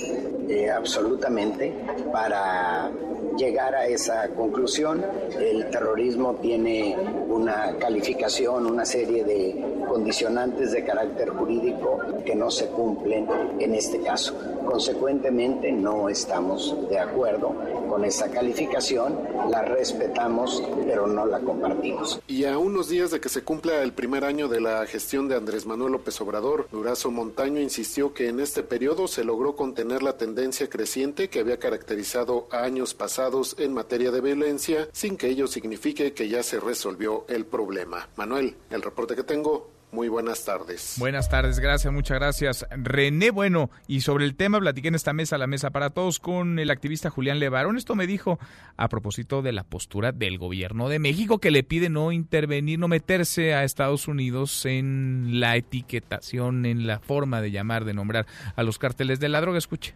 eh, 0.49 0.71
absolutamente 0.71 1.73
para 2.13 2.91
llegar 3.37 3.75
a 3.75 3.87
esa 3.87 4.29
conclusión. 4.31 5.05
El 5.39 5.71
terrorismo 5.71 6.35
tiene 6.43 6.97
una 7.29 7.77
calificación, 7.79 8.67
una 8.67 8.85
serie 8.85 9.25
de 9.25 9.80
condicionantes 9.91 10.71
de 10.71 10.85
carácter 10.85 11.31
jurídico 11.31 11.99
que 12.25 12.37
no 12.37 12.49
se 12.49 12.69
cumplen 12.69 13.27
en 13.59 13.75
este 13.75 14.01
caso. 14.01 14.35
Consecuentemente, 14.65 15.73
no 15.73 16.09
estamos 16.09 16.77
de 16.89 17.01
acuerdo 17.01 17.53
con 17.89 18.05
esa 18.05 18.31
calificación, 18.31 19.19
la 19.51 19.63
respetamos, 19.63 20.63
pero 20.87 21.09
no 21.09 21.27
la 21.27 21.41
compartimos. 21.41 22.21
Y 22.29 22.45
a 22.45 22.57
unos 22.57 22.89
días 22.89 23.11
de 23.11 23.19
que 23.21 23.29
se 23.29 23.43
cumpla 23.43 23.83
el 23.83 23.93
primer 23.93 24.25
año 24.25 24.47
de 24.47 24.61
la 24.61 24.87
gestión 24.87 25.27
de 25.27 25.35
Andrés 25.35 25.67
Manuel 25.67 25.93
López 25.93 26.21
Obrador, 26.21 26.69
Durazo 26.71 27.11
Montaño 27.11 27.61
insistió 27.61 28.15
que 28.15 28.29
en 28.29 28.39
este 28.39 28.63
periodo 28.63 29.09
se 29.09 29.25
logró 29.25 29.57
contener 29.57 30.05
la 30.05 30.17
tendencia 30.17 30.71
creciente 30.71 31.29
que 31.29 31.41
había 31.41 31.59
caracterizado 31.59 32.47
a 32.53 32.63
años 32.63 32.95
pasados 32.95 33.57
en 33.59 33.75
materia 33.75 34.13
de 34.13 34.21
violencia, 34.21 34.89
sin 34.93 35.17
que 35.17 35.27
ello 35.27 35.49
signifique 35.49 36.13
que 36.13 36.29
ya 36.29 36.45
se 36.45 36.61
resolvió 36.61 37.25
el 37.27 37.45
problema. 37.45 38.09
Manuel, 38.15 38.55
el 38.71 38.83
reporte 38.83 39.17
que 39.17 39.25
tengo, 39.25 39.80
muy 39.93 40.09
buenas 40.09 40.45
tardes. 40.45 40.97
Buenas 40.99 41.29
tardes, 41.29 41.59
gracias, 41.59 41.93
muchas 41.93 42.19
gracias. 42.19 42.67
René, 42.71 43.31
bueno, 43.31 43.71
y 43.89 44.03
sobre 44.03 44.25
el 44.25 44.37
tema 44.37 44.61
platiqué 44.61 44.89
en 44.89 44.95
esta 44.95 45.13
mesa, 45.13 45.39
la 45.39 45.47
mesa 45.47 45.71
para 45.71 45.91
todos, 45.91 46.21
con 46.21 46.59
el 46.59 46.71
activista 46.71 47.11
Julián 47.11 47.39
Levarón. 47.41 47.77
Esto 47.77 47.95
me 47.95 48.07
dijo 48.07 48.39
a 48.77 48.89
propósito 48.89 49.43
de 49.43 49.53
la 49.53 49.65
postura 49.65 50.13
del 50.13 50.39
gobierno 50.39 50.89
de 50.89 50.99
México 50.99 51.39
que 51.39 51.51
le 51.51 51.63
pide 51.63 51.89
no 51.89 52.13
intervenir, 52.13 52.79
no 52.79 52.89
meterse 52.89 53.55
a 53.55 53.65
Estados 53.65 54.09
Unidos 54.09 54.65
en 54.65 55.41
la 55.41 55.57
etiquetación, 55.57 56.67
en 56.67 56.87
la 56.87 57.01
forma 57.01 57.41
de 57.41 57.51
llamar, 57.51 57.85
de 57.85 57.95
nombrar 57.95 58.27
a 58.55 58.63
los 58.63 58.79
carteles 58.79 59.19
de 59.19 59.29
la 59.29 59.41
droga. 59.41 59.59
Escuche. 59.59 59.95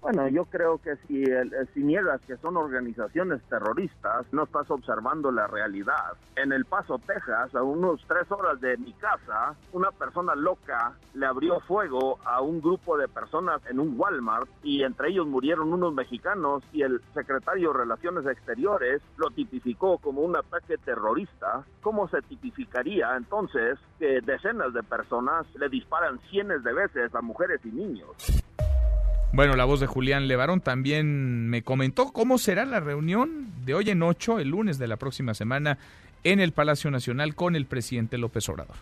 Bueno, 0.00 0.26
yo 0.28 0.46
creo 0.46 0.78
que 0.78 0.96
si, 1.06 1.24
si 1.74 1.80
niegas 1.80 2.22
que 2.22 2.38
son 2.38 2.56
organizaciones 2.56 3.42
terroristas, 3.50 4.24
no 4.32 4.44
estás 4.44 4.70
observando 4.70 5.30
la 5.30 5.46
realidad. 5.46 6.16
En 6.36 6.52
El 6.52 6.64
Paso, 6.64 6.98
Texas, 7.06 7.54
a 7.54 7.62
unos 7.62 8.02
tres 8.08 8.30
horas 8.32 8.58
de 8.62 8.78
mi 8.78 8.94
casa, 8.94 9.54
una 9.72 9.90
persona 9.90 10.34
loca 10.34 10.94
le 11.12 11.26
abrió 11.26 11.60
fuego 11.60 12.18
a 12.24 12.40
un 12.40 12.62
grupo 12.62 12.96
de 12.96 13.08
personas 13.08 13.60
en 13.68 13.78
un 13.78 13.94
Walmart 14.00 14.48
y 14.62 14.84
entre 14.84 15.10
ellos 15.10 15.26
murieron 15.26 15.70
unos 15.70 15.92
mexicanos 15.92 16.62
y 16.72 16.80
el 16.80 17.02
secretario 17.12 17.72
de 17.72 17.80
Relaciones 17.80 18.26
Exteriores 18.26 19.02
lo 19.18 19.28
tipificó 19.30 19.98
como 19.98 20.22
un 20.22 20.34
ataque 20.34 20.78
terrorista. 20.78 21.64
¿Cómo 21.82 22.08
se 22.08 22.22
tipificaría 22.22 23.14
entonces 23.16 23.78
que 23.98 24.22
decenas 24.22 24.72
de 24.72 24.82
personas 24.82 25.46
le 25.56 25.68
disparan 25.68 26.18
cientos 26.30 26.64
de 26.64 26.72
veces 26.72 27.14
a 27.14 27.20
mujeres 27.20 27.60
y 27.64 27.68
niños? 27.68 28.08
Bueno, 29.32 29.54
la 29.54 29.64
voz 29.64 29.78
de 29.78 29.86
Julián 29.86 30.26
Levarón 30.26 30.60
también 30.60 31.48
me 31.48 31.62
comentó 31.62 32.12
cómo 32.12 32.36
será 32.36 32.64
la 32.64 32.80
reunión 32.80 33.46
de 33.64 33.74
hoy 33.74 33.88
en 33.90 34.02
ocho, 34.02 34.40
el 34.40 34.48
lunes 34.48 34.76
de 34.76 34.88
la 34.88 34.96
próxima 34.96 35.34
semana, 35.34 35.78
en 36.24 36.40
el 36.40 36.50
Palacio 36.50 36.90
Nacional 36.90 37.36
con 37.36 37.54
el 37.54 37.66
presidente 37.66 38.18
López 38.18 38.48
Obrador. 38.48 38.74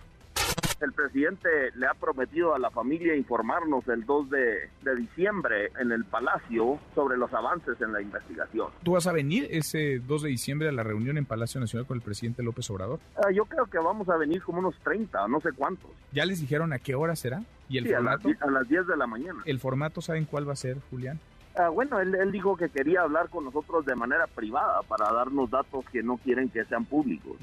El 0.81 0.93
presidente 0.95 1.49
le 1.75 1.87
ha 1.87 1.93
prometido 1.93 2.55
a 2.55 2.59
la 2.59 2.71
familia 2.71 3.15
informarnos 3.15 3.87
el 3.89 4.07
2 4.07 4.31
de, 4.31 4.71
diciembre 4.97 5.71
en 5.79 5.93
el 5.93 6.07
Palacio 6.07 6.79
sobre 6.95 7.19
los 7.19 7.33
avances 7.35 7.79
en 7.83 7.93
la 7.93 8.01
investigación. 8.01 8.69
¿Tú 8.85 8.93
vas 8.93 9.07
a 9.07 9.13
venir 9.13 9.49
ese 9.51 9.99
2 9.99 10.23
de 10.23 10.29
diciembre 10.31 10.69
a 10.69 10.73
la 10.73 10.83
reunión 10.83 11.19
en 11.19 11.27
Palacio 11.27 11.61
Nacional 11.61 11.87
con 11.87 11.99
el 11.99 12.03
presidente 12.03 12.43
López 12.43 12.71
Obrador? 12.71 13.01
Ah, 13.17 13.31
yo 13.35 13.45
creo 13.45 13.67
que 13.67 13.79
vamos 13.79 14.09
a 14.09 14.17
venir 14.17 14.41
como 14.43 14.61
unos 14.61 14.79
30, 14.83 15.29
no 15.29 15.41
sé 15.41 15.51
cuántos. 15.53 15.91
¿Ya 16.13 16.25
les 16.25 16.41
dijeron 16.41 16.73
a 16.73 16.79
qué 16.79 16.95
hora 16.95 17.17
será? 17.17 17.43
¿Y 17.69 17.79
el 17.79 17.85
sí, 17.85 17.93
formato? 17.93 18.29
A, 18.41 18.51
las, 18.51 18.69
10 18.69 18.87
de 18.87 18.97
la 18.97 19.07
mañana. 19.07 19.41
¿El 19.45 19.59
formato 19.61 20.01
saben 20.01 20.25
cuál 20.25 20.49
va 20.49 20.53
a 20.53 20.57
ser, 20.57 20.79
Julián? 20.91 21.21
Ah, 21.57 21.69
bueno, 21.69 21.99
él, 22.01 22.15
él, 22.15 22.31
dijo 22.31 22.57
que 22.57 22.69
quería 22.69 23.03
hablar 23.03 23.29
con 23.29 23.45
nosotros 23.45 23.85
de 23.85 23.97
manera 23.97 24.27
privada 24.27 24.81
para 24.83 25.13
darnos 25.13 25.51
datos 25.51 25.85
que 25.93 26.03
no 26.03 26.17
quieren 26.19 26.49
que 26.49 26.65
sean 26.65 26.85
públicos. 26.85 27.37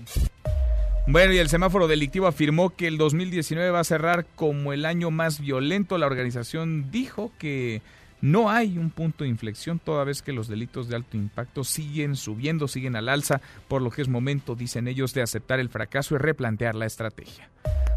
Bueno, 1.07 1.33
y 1.33 1.37
el 1.37 1.49
semáforo 1.49 1.87
delictivo 1.87 2.25
afirmó 2.25 2.71
que 2.71 2.87
el 2.87 2.97
2019 2.97 3.69
va 3.69 3.81
a 3.81 3.83
cerrar 3.83 4.25
como 4.35 4.73
el 4.73 4.85
año 4.85 5.11
más 5.11 5.39
violento. 5.39 5.99
La 5.99 6.07
organización 6.07 6.89
dijo 6.89 7.31
que 7.37 7.83
no 8.25 8.49
hay 8.49 8.79
un 8.79 8.89
punto 8.89 9.23
de 9.23 9.29
inflexión 9.29 9.77
toda 9.77 10.03
vez 10.03 10.23
que 10.23 10.33
los 10.33 10.47
delitos 10.47 10.87
de 10.87 10.95
alto 10.95 11.15
impacto 11.15 11.63
siguen 11.63 12.15
subiendo, 12.15 12.67
siguen 12.67 12.95
al 12.95 13.07
alza, 13.07 13.39
por 13.67 13.83
lo 13.83 13.91
que 13.91 14.01
es 14.01 14.07
momento, 14.07 14.55
dicen 14.55 14.87
ellos, 14.87 15.13
de 15.13 15.21
aceptar 15.21 15.59
el 15.59 15.69
fracaso 15.69 16.15
y 16.15 16.17
replantear 16.17 16.73
la 16.73 16.87
estrategia. 16.87 17.51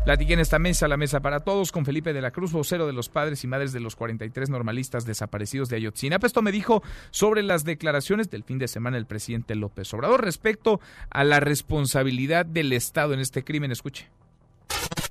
Platiqué 0.05 0.35
en 0.35 0.41
esta 0.41 0.59
mesa, 0.59 0.87
la 0.87 0.99
mesa 0.99 1.21
para 1.21 1.41
todos, 1.41 1.73
con 1.73 1.87
Felipe 1.87 2.13
de 2.13 2.21
la 2.21 2.31
Cruz, 2.31 2.53
vocero 2.53 2.87
de 2.87 2.93
los 2.93 3.09
padres 3.09 3.43
y 3.43 3.47
madres 3.47 3.73
de 3.73 3.81
los 3.81 3.97
43 3.97 4.51
normalistas 4.51 5.07
desaparecidos 5.07 5.71
de 5.71 5.77
Ayotzinapa. 5.77 6.27
Esto 6.27 6.43
me 6.43 6.53
dijo 6.53 6.83
sobre 7.11 7.43
las 7.43 7.65
declaraciones 7.65 8.29
del 8.29 8.45
fin 8.45 8.59
de 8.59 8.69
semana 8.69 8.99
del 8.99 9.07
presidente 9.07 9.55
López 9.55 9.95
Obrador 9.95 10.23
respecto 10.23 10.79
a 11.09 11.25
la 11.25 11.41
responsabilidad 11.41 12.45
del 12.45 12.75
Estado 12.75 13.15
en 13.15 13.21
este 13.21 13.45
crimen. 13.45 13.73
Escuche. 13.73 14.11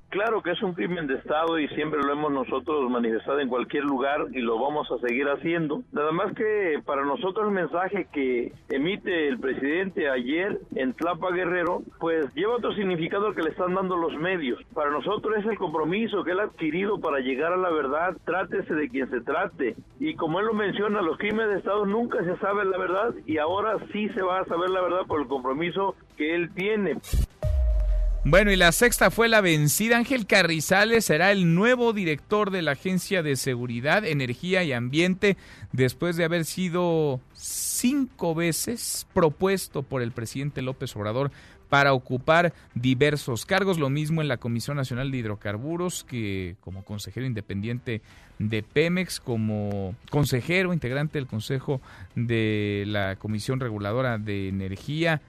Claro 0.10 0.42
que 0.42 0.52
es 0.52 0.64
un 0.64 0.74
crimen 0.74 1.06
de 1.06 1.16
Estado 1.16 1.60
y 1.60 1.68
siempre 1.70 2.00
lo 2.02 2.14
hemos 2.14 2.32
nosotros 2.32 2.90
manifestado 2.90 3.42
en 3.42 3.50
cualquier 3.50 3.84
lugar 3.84 4.28
y 4.32 4.40
lo 4.40 4.58
vamos 4.58 4.90
a 4.90 5.06
seguir 5.06 5.28
haciendo. 5.28 5.84
Nada 5.92 6.14
más 6.14 6.34
que 6.34 6.80
para 6.86 7.04
nosotros 7.04 7.48
el 7.48 7.54
mensaje 7.54 8.08
que 8.14 8.54
emite 8.70 9.28
el 9.28 9.38
presidente 9.38 10.10
ayer 10.10 10.60
en 10.76 10.94
Tlapa 10.94 11.32
Guerrero, 11.32 11.82
pues 12.00 12.34
lleva 12.36 12.56
otro 12.56 12.74
significado 12.74 13.34
que 13.34 13.44
le 13.44 13.50
están 13.50 13.76
dando 13.76 13.98
los 13.98 14.16
medios. 14.16 14.64
Para 14.74 14.92
nosotros 14.92 15.40
es 15.40 15.46
el 15.46 15.58
compromiso 15.58 16.24
que 16.24 16.32
él 16.32 16.40
ha 16.40 16.44
adquirido 16.44 17.02
para 17.02 17.20
llegar 17.20 17.52
a 17.52 17.58
la 17.58 17.70
verdad, 17.70 18.16
trátese 18.24 18.74
de 18.76 18.88
quien 18.88 19.10
se 19.10 19.20
trate. 19.20 19.76
Y 20.00 20.16
como 20.16 20.40
él 20.40 20.46
lo 20.46 20.54
menciona, 20.54 21.02
los 21.02 21.18
crímenes 21.18 21.50
de 21.50 21.58
Estado 21.58 21.86
nunca 21.86 22.24
se 22.24 22.38
sabe 22.38 22.64
la 22.64 22.78
verdad 22.78 23.14
y 23.26 23.40
ahora 23.40 23.76
sí 23.92 24.08
se 24.10 24.22
va 24.22 24.40
a 24.40 24.46
saber 24.46 24.70
la 24.70 24.82
verdad 24.82 25.06
por 25.06 25.20
el 25.20 25.28
compromiso 25.28 25.96
que 26.16 26.34
él 26.34 26.50
tiene. 26.54 26.96
Bueno, 28.24 28.52
y 28.52 28.58
la 28.58 28.74
sexta 28.74 29.10
fue 29.10 29.30
la 29.30 29.40
vencida. 29.40 29.98
Ángel 29.98 30.26
Carrizales 30.26 31.06
será 31.06 31.32
el 31.32 31.56
nuevo 31.56 31.94
director 31.94 32.52
de 32.52 32.62
la 32.62 32.72
Agencia 32.72 33.24
de 33.24 33.38
Seguridad, 33.38 34.04
Energía 34.04 34.64
y 34.64 34.74
Ambiente, 34.74 35.38
después 35.72 36.18
de 36.18 36.26
haber 36.26 36.44
sido 36.44 37.22
cinco 37.34 38.36
veces 38.36 39.08
propuesto 39.14 39.82
por 39.82 40.02
el 40.02 40.12
presidente 40.12 40.62
López 40.62 40.94
Obrador 40.98 41.32
para 41.70 41.94
ocupar 41.94 42.54
diversos 42.76 43.46
cargos. 43.46 43.80
Lo 43.80 43.90
mismo 43.90 44.22
en 44.22 44.28
la 44.28 44.38
Comisión 44.38 44.76
Nacional 44.76 45.10
de 45.10 45.18
Hidrocarburos, 45.20 46.04
que 46.04 46.58
como 46.62 46.84
consejero 46.84 47.26
independiente 47.26 48.02
de 48.40 48.62
Pemex, 48.62 49.22
como 49.22 49.96
consejero 50.10 50.74
integrante 50.74 51.18
del 51.18 51.28
Consejo 51.28 51.82
de 52.16 52.84
la 52.88 53.16
Comisión 53.16 53.60
Reguladora 53.60 54.18
de 54.18 54.50
Energía. 54.50 55.22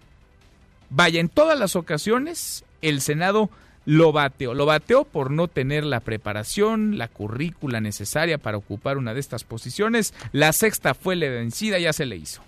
Vaya, 0.90 1.20
en 1.20 1.28
todas 1.28 1.58
las 1.58 1.76
ocasiones 1.76 2.64
el 2.82 3.00
Senado 3.00 3.50
lo 3.84 4.12
bateó. 4.12 4.52
Lo 4.52 4.66
bateó 4.66 5.04
por 5.04 5.30
no 5.30 5.48
tener 5.48 5.84
la 5.84 6.00
preparación, 6.00 6.98
la 6.98 7.08
currícula 7.08 7.80
necesaria 7.80 8.36
para 8.36 8.58
ocupar 8.58 8.98
una 8.98 9.14
de 9.14 9.20
estas 9.20 9.44
posiciones. 9.44 10.12
La 10.32 10.52
sexta 10.52 10.92
fue 10.92 11.16
la 11.16 11.28
vencida, 11.28 11.78
ya 11.78 11.92
se 11.92 12.04
le 12.04 12.16
hizo. 12.16 12.42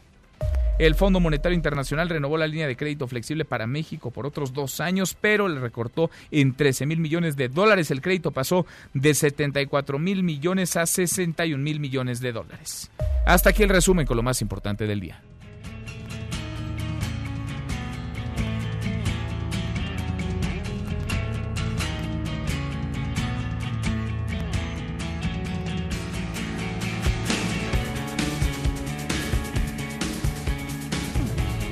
El 0.79 0.95
Fondo 0.95 1.21
Monetario 1.21 1.57
Internacional 1.57 2.09
renovó 2.09 2.39
la 2.39 2.47
línea 2.47 2.67
de 2.67 2.77
crédito 2.77 3.07
flexible 3.07 3.45
para 3.45 3.67
México 3.67 4.11
por 4.11 4.27
otros 4.27 4.55
dos 4.55 4.81
años, 4.81 5.15
pero 5.21 5.47
le 5.47 5.61
recortó 5.61 6.11
en 6.31 6.55
13 6.55 6.87
mil 6.87 7.01
millones 7.01 7.37
de 7.37 7.49
dólares. 7.49 7.91
El 7.91 8.01
crédito 8.01 8.31
pasó 8.31 8.65
de 8.95 9.13
74 9.13 9.99
mil 9.99 10.23
millones 10.23 10.77
a 10.77 10.87
61 10.87 11.63
mil 11.63 11.81
millones 11.81 12.21
de 12.21 12.33
dólares. 12.33 12.91
Hasta 13.27 13.51
aquí 13.51 13.63
el 13.63 13.69
resumen 13.69 14.07
con 14.07 14.17
lo 14.17 14.23
más 14.23 14.41
importante 14.41 14.87
del 14.87 15.01
día. 15.01 15.21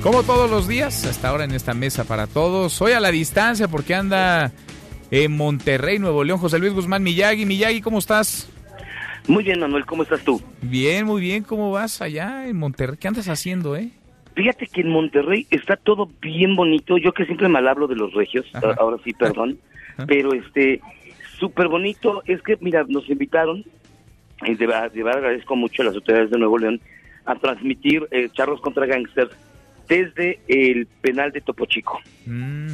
Como 0.01 0.23
todos 0.23 0.49
los 0.49 0.67
días, 0.67 1.05
hasta 1.05 1.27
ahora 1.29 1.43
en 1.43 1.51
esta 1.51 1.73
mesa 1.73 2.05
para 2.05 2.25
todos. 2.27 2.81
Hoy 2.81 2.93
a 2.93 2.99
la 3.01 3.11
distancia 3.11 3.67
porque 3.67 3.93
anda 3.95 4.51
en 5.11 5.35
Monterrey, 5.35 5.99
Nuevo 5.99 6.23
León, 6.23 6.39
José 6.39 6.57
Luis 6.57 6.73
Guzmán 6.73 7.03
Miyagi. 7.03 7.45
Miyagi, 7.45 7.81
¿cómo 7.81 7.99
estás? 7.99 8.49
Muy 9.27 9.43
bien, 9.43 9.59
Manuel, 9.59 9.85
¿cómo 9.85 10.03
estás 10.03 10.23
tú? 10.23 10.41
Bien, 10.61 11.05
muy 11.05 11.19
bien. 11.21 11.43
¿Cómo 11.43 11.71
vas 11.71 12.01
allá 12.01 12.47
en 12.47 12.57
Monterrey? 12.57 12.95
¿Qué 12.99 13.09
andas 13.09 13.27
haciendo, 13.27 13.75
eh? 13.75 13.89
Fíjate 14.35 14.67
que 14.67 14.81
en 14.81 14.89
Monterrey 14.89 15.45
está 15.51 15.75
todo 15.75 16.09
bien 16.21 16.55
bonito. 16.55 16.97
Yo 16.97 17.11
que 17.11 17.25
siempre 17.25 17.49
mal 17.49 17.67
hablo 17.67 17.85
de 17.87 17.95
los 17.95 18.13
regios, 18.13 18.45
Ajá. 18.53 18.75
ahora 18.79 18.97
sí, 19.03 19.11
perdón. 19.13 19.59
Pero 20.07 20.33
este, 20.33 20.79
súper 21.37 21.67
bonito. 21.67 22.23
Es 22.25 22.41
que, 22.41 22.57
mira, 22.61 22.85
nos 22.87 23.09
invitaron, 23.09 23.65
y 24.45 24.55
de, 24.55 24.65
verdad- 24.65 24.91
de 24.93 25.03
verdad 25.03 25.19
agradezco 25.19 25.57
mucho 25.57 25.81
a 25.81 25.85
las 25.85 25.95
autoridades 25.95 26.31
de 26.31 26.37
Nuevo 26.39 26.57
León, 26.57 26.79
a 27.25 27.35
transmitir 27.35 28.07
eh, 28.11 28.29
charros 28.31 28.61
contra 28.61 28.85
gangsters 28.85 29.31
desde 29.89 30.39
el 30.47 30.85
penal 31.01 31.31
de 31.31 31.41
Topo 31.41 31.65
Chico. 31.65 31.99
Mm, 32.25 32.73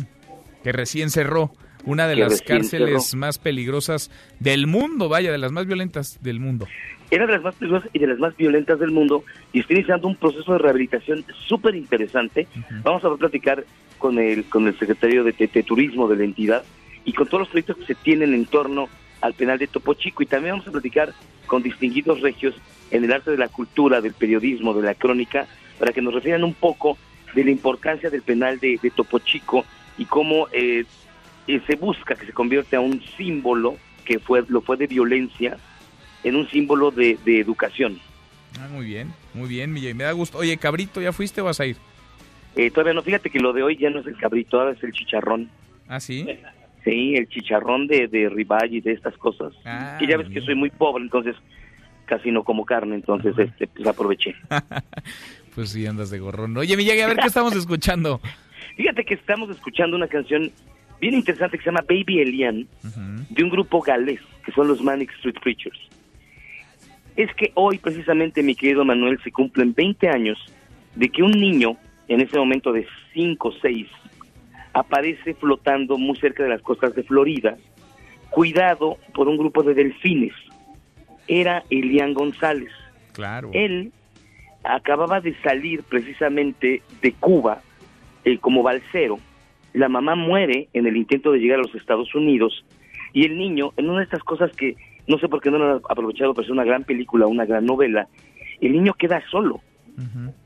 que 0.63 0.71
recién 0.71 1.09
cerró. 1.09 1.51
Una 1.85 2.07
de 2.07 2.15
las 2.15 2.41
cárceles 2.41 3.07
cerró. 3.09 3.19
más 3.19 3.37
peligrosas 3.37 4.09
del 4.39 4.65
mundo, 4.65 5.07
vaya, 5.07 5.31
de 5.31 5.37
las 5.37 5.51
más 5.51 5.67
violentas 5.67 6.17
del 6.23 6.39
mundo. 6.39 6.67
Era 7.11 7.27
de 7.27 7.33
las 7.33 7.43
más 7.43 7.53
peligrosas 7.55 7.89
y 7.93 7.99
de 7.99 8.07
las 8.07 8.17
más 8.17 8.35
violentas 8.35 8.79
del 8.79 8.89
mundo 8.89 9.23
y 9.53 9.59
está 9.59 9.73
iniciando 9.73 10.07
un 10.07 10.15
proceso 10.15 10.53
de 10.53 10.57
rehabilitación 10.57 11.23
súper 11.47 11.75
interesante. 11.75 12.47
Vamos 12.83 13.05
a 13.05 13.15
platicar 13.15 13.63
con 13.99 14.17
el, 14.17 14.45
con 14.45 14.67
el 14.67 14.77
secretario 14.79 15.23
de, 15.23 15.31
de- 15.33 15.47
de 15.47 15.61
Turismo 15.63 16.07
de 16.07 16.17
la 16.17 16.23
entidad 16.23 16.63
y 17.05 17.13
con 17.13 17.27
todos 17.27 17.41
los 17.41 17.49
proyectos 17.49 17.77
que 17.77 17.85
se 17.85 17.95
tienen 17.95 18.33
en 18.33 18.47
torno 18.47 18.89
al 19.21 19.35
penal 19.35 19.59
de 19.59 19.67
Topo 19.67 19.93
Chico 19.93 20.23
y 20.23 20.25
también 20.25 20.53
vamos 20.55 20.67
a 20.67 20.71
platicar 20.71 21.13
con 21.45 21.61
distinguidos 21.61 22.21
regios 22.21 22.55
en 22.89 23.03
el 23.03 23.13
arte 23.13 23.29
de 23.29 23.37
la 23.37 23.47
cultura, 23.49 24.01
del 24.01 24.13
periodismo, 24.13 24.73
de 24.73 24.81
la 24.87 24.95
crónica, 24.95 25.45
para 25.77 25.93
que 25.93 26.01
nos 26.01 26.15
refieran 26.15 26.43
un 26.43 26.55
poco 26.55 26.97
de 27.35 27.43
la 27.43 27.51
importancia 27.51 28.09
del 28.09 28.21
penal 28.21 28.59
de, 28.59 28.79
de 28.81 28.89
Topo 28.89 29.19
Chico 29.19 29.65
y 29.97 30.05
cómo 30.05 30.47
eh, 30.51 30.85
eh, 31.47 31.61
se 31.67 31.75
busca 31.75 32.15
que 32.15 32.25
se 32.25 32.33
convierta 32.33 32.77
a 32.77 32.79
un 32.79 33.01
símbolo 33.17 33.77
que 34.03 34.19
fue 34.19 34.43
lo 34.47 34.61
fue 34.61 34.77
de 34.77 34.87
violencia 34.87 35.57
en 36.23 36.35
un 36.35 36.49
símbolo 36.49 36.91
de, 36.91 37.19
de 37.23 37.39
educación. 37.39 37.99
Ah, 38.59 38.67
muy 38.71 38.85
bien, 38.85 39.13
muy 39.33 39.49
bien. 39.49 39.71
Me 39.71 40.03
da 40.03 40.11
gusto. 40.13 40.37
Oye, 40.37 40.57
Cabrito, 40.57 41.01
¿ya 41.01 41.11
fuiste 41.11 41.41
o 41.41 41.45
vas 41.45 41.59
a 41.59 41.65
ir? 41.65 41.77
Eh, 42.55 42.71
todavía 42.71 42.93
no, 42.93 43.01
fíjate 43.01 43.29
que 43.29 43.39
lo 43.39 43.51
de 43.51 43.63
hoy 43.63 43.75
ya 43.75 43.89
no 43.89 43.99
es 43.99 44.07
el 44.07 44.15
cabrito, 44.15 44.59
ahora 44.59 44.71
es 44.71 44.83
el 44.83 44.93
chicharrón. 44.93 45.49
¿Ah, 45.87 45.99
sí? 45.99 46.25
Sí, 46.85 47.15
el 47.15 47.27
chicharrón 47.27 47.87
de, 47.87 48.07
de 48.07 48.29
ribeye 48.29 48.77
y 48.77 48.81
de 48.81 48.93
estas 48.93 49.17
cosas. 49.17 49.53
Ah, 49.65 49.97
que 49.99 50.07
ya 50.07 50.17
ves 50.17 50.29
que 50.29 50.41
soy 50.41 50.55
muy 50.55 50.69
pobre, 50.69 51.03
entonces 51.03 51.35
casi 52.05 52.31
no 52.31 52.43
como 52.43 52.65
carne, 52.65 52.95
entonces 52.95 53.37
este 53.37 53.67
pues 53.67 53.85
aproveché. 53.87 54.35
Pues 55.55 55.69
sí, 55.69 55.87
andas 55.87 56.09
de 56.09 56.19
gorrón. 56.19 56.55
Oye, 56.57 56.75
Miyagi, 56.75 57.01
a 57.01 57.07
ver 57.07 57.17
qué 57.17 57.27
estamos 57.27 57.55
escuchando. 57.55 58.19
Fíjate 58.75 59.05
que 59.05 59.13
estamos 59.13 59.49
escuchando 59.49 59.95
una 59.95 60.07
canción 60.07 60.51
bien 60.99 61.13
interesante 61.13 61.57
que 61.57 61.63
se 61.63 61.69
llama 61.69 61.85
Baby 61.87 62.19
Elian, 62.19 62.67
de 63.29 63.43
un 63.43 63.49
grupo 63.49 63.81
galés, 63.81 64.19
que 64.45 64.51
son 64.51 64.67
los 64.67 64.81
Manic 64.81 65.11
Street 65.13 65.35
Preachers. 65.41 65.79
Es 67.15 67.33
que 67.35 67.51
hoy, 67.55 67.77
precisamente, 67.77 68.43
mi 68.43 68.53
querido 68.53 68.83
Manuel, 68.83 69.17
se 69.23 69.31
cumplen 69.31 69.73
20 69.73 70.09
años 70.09 70.37
de 70.95 71.07
que 71.07 71.23
un 71.23 71.31
niño, 71.31 71.77
en 72.09 72.19
ese 72.19 72.37
momento 72.37 72.73
de 72.73 72.85
5 73.13 73.47
o 73.47 73.53
6, 73.61 73.87
aparece 74.73 75.35
flotando 75.35 75.97
muy 75.97 76.17
cerca 76.17 76.43
de 76.43 76.49
las 76.49 76.61
costas 76.61 76.93
de 76.95 77.03
Florida, 77.03 77.55
cuidado 78.29 78.97
por 79.13 79.29
un 79.29 79.37
grupo 79.37 79.63
de 79.63 79.73
delfines. 79.73 80.33
Era 81.29 81.63
Elian 81.69 82.13
González. 82.13 82.71
Claro. 83.13 83.51
Él 83.53 83.93
acababa 84.67 85.21
de 85.21 85.35
salir 85.41 85.83
precisamente 85.83 86.81
de 87.01 87.13
Cuba 87.13 87.61
eh, 88.23 88.37
como 88.39 88.63
balsero. 88.63 89.19
La 89.73 89.89
mamá 89.89 90.15
muere 90.15 90.69
en 90.73 90.87
el 90.87 90.97
intento 90.97 91.31
de 91.31 91.39
llegar 91.39 91.59
a 91.59 91.63
los 91.63 91.75
Estados 91.75 92.13
Unidos 92.15 92.65
y 93.13 93.25
el 93.25 93.37
niño, 93.37 93.71
en 93.77 93.89
una 93.89 93.99
de 93.99 94.05
estas 94.05 94.23
cosas 94.23 94.51
que 94.55 94.75
no 95.07 95.17
sé 95.19 95.29
por 95.29 95.41
qué 95.41 95.51
no 95.51 95.57
lo 95.57 95.71
han 95.71 95.81
aprovechado 95.89 96.33
para 96.33 96.43
hacer 96.43 96.53
una 96.53 96.63
gran 96.63 96.83
película, 96.83 97.27
una 97.27 97.45
gran 97.45 97.65
novela, 97.65 98.07
el 98.61 98.73
niño 98.73 98.93
queda 98.93 99.23
solo 99.29 99.61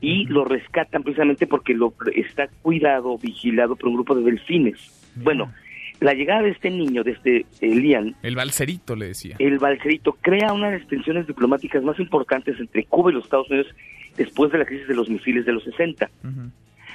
y 0.00 0.26
lo 0.26 0.44
rescatan 0.44 1.02
precisamente 1.02 1.48
porque 1.48 1.74
lo 1.74 1.92
está 2.14 2.46
cuidado, 2.62 3.18
vigilado 3.18 3.74
por 3.74 3.88
un 3.88 3.96
grupo 3.96 4.14
de 4.14 4.22
delfines. 4.22 5.10
Bueno, 5.16 5.52
la 5.98 6.14
llegada 6.14 6.42
de 6.42 6.50
este 6.50 6.70
niño, 6.70 7.02
de 7.02 7.12
este 7.12 7.46
Elian, 7.60 8.14
El 8.22 8.36
balserito, 8.36 8.94
le 8.94 9.08
decía. 9.08 9.34
el 9.40 9.58
balserito 9.58 10.16
crea 10.20 10.52
una 10.52 10.70
de 10.70 10.78
las 10.78 10.88
tensiones 10.88 11.26
diplomáticas 11.26 11.82
más 11.82 11.98
importantes 11.98 12.58
entre 12.60 12.84
Cuba 12.84 13.10
y 13.10 13.14
los 13.14 13.24
Estados 13.24 13.50
Unidos 13.50 13.66
después 14.16 14.50
de 14.52 14.58
la 14.58 14.64
crisis 14.64 14.88
de 14.88 14.94
los 14.94 15.08
misiles 15.08 15.44
de 15.46 15.52
los 15.52 15.64
60. 15.64 16.10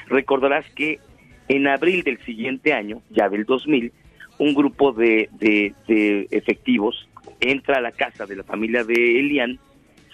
Recordarás 0.08 0.66
que 0.76 1.00
en 1.48 1.68
abril 1.68 2.04
del 2.04 2.20
siguiente 2.26 2.74
año, 2.74 3.02
ya 3.10 3.30
del 3.30 3.46
2000, 3.46 3.92
un 4.38 4.54
grupo 4.54 4.92
de, 4.92 5.30
de- 5.34 5.74
de 5.88 6.28
efectivos 6.32 7.08
entra 7.40 7.78
a 7.78 7.82
la 7.82 7.92
casa 7.92 8.26
de 8.26 8.36
la 8.36 8.44
familia 8.44 8.84
de 8.84 9.20
Elian, 9.20 9.60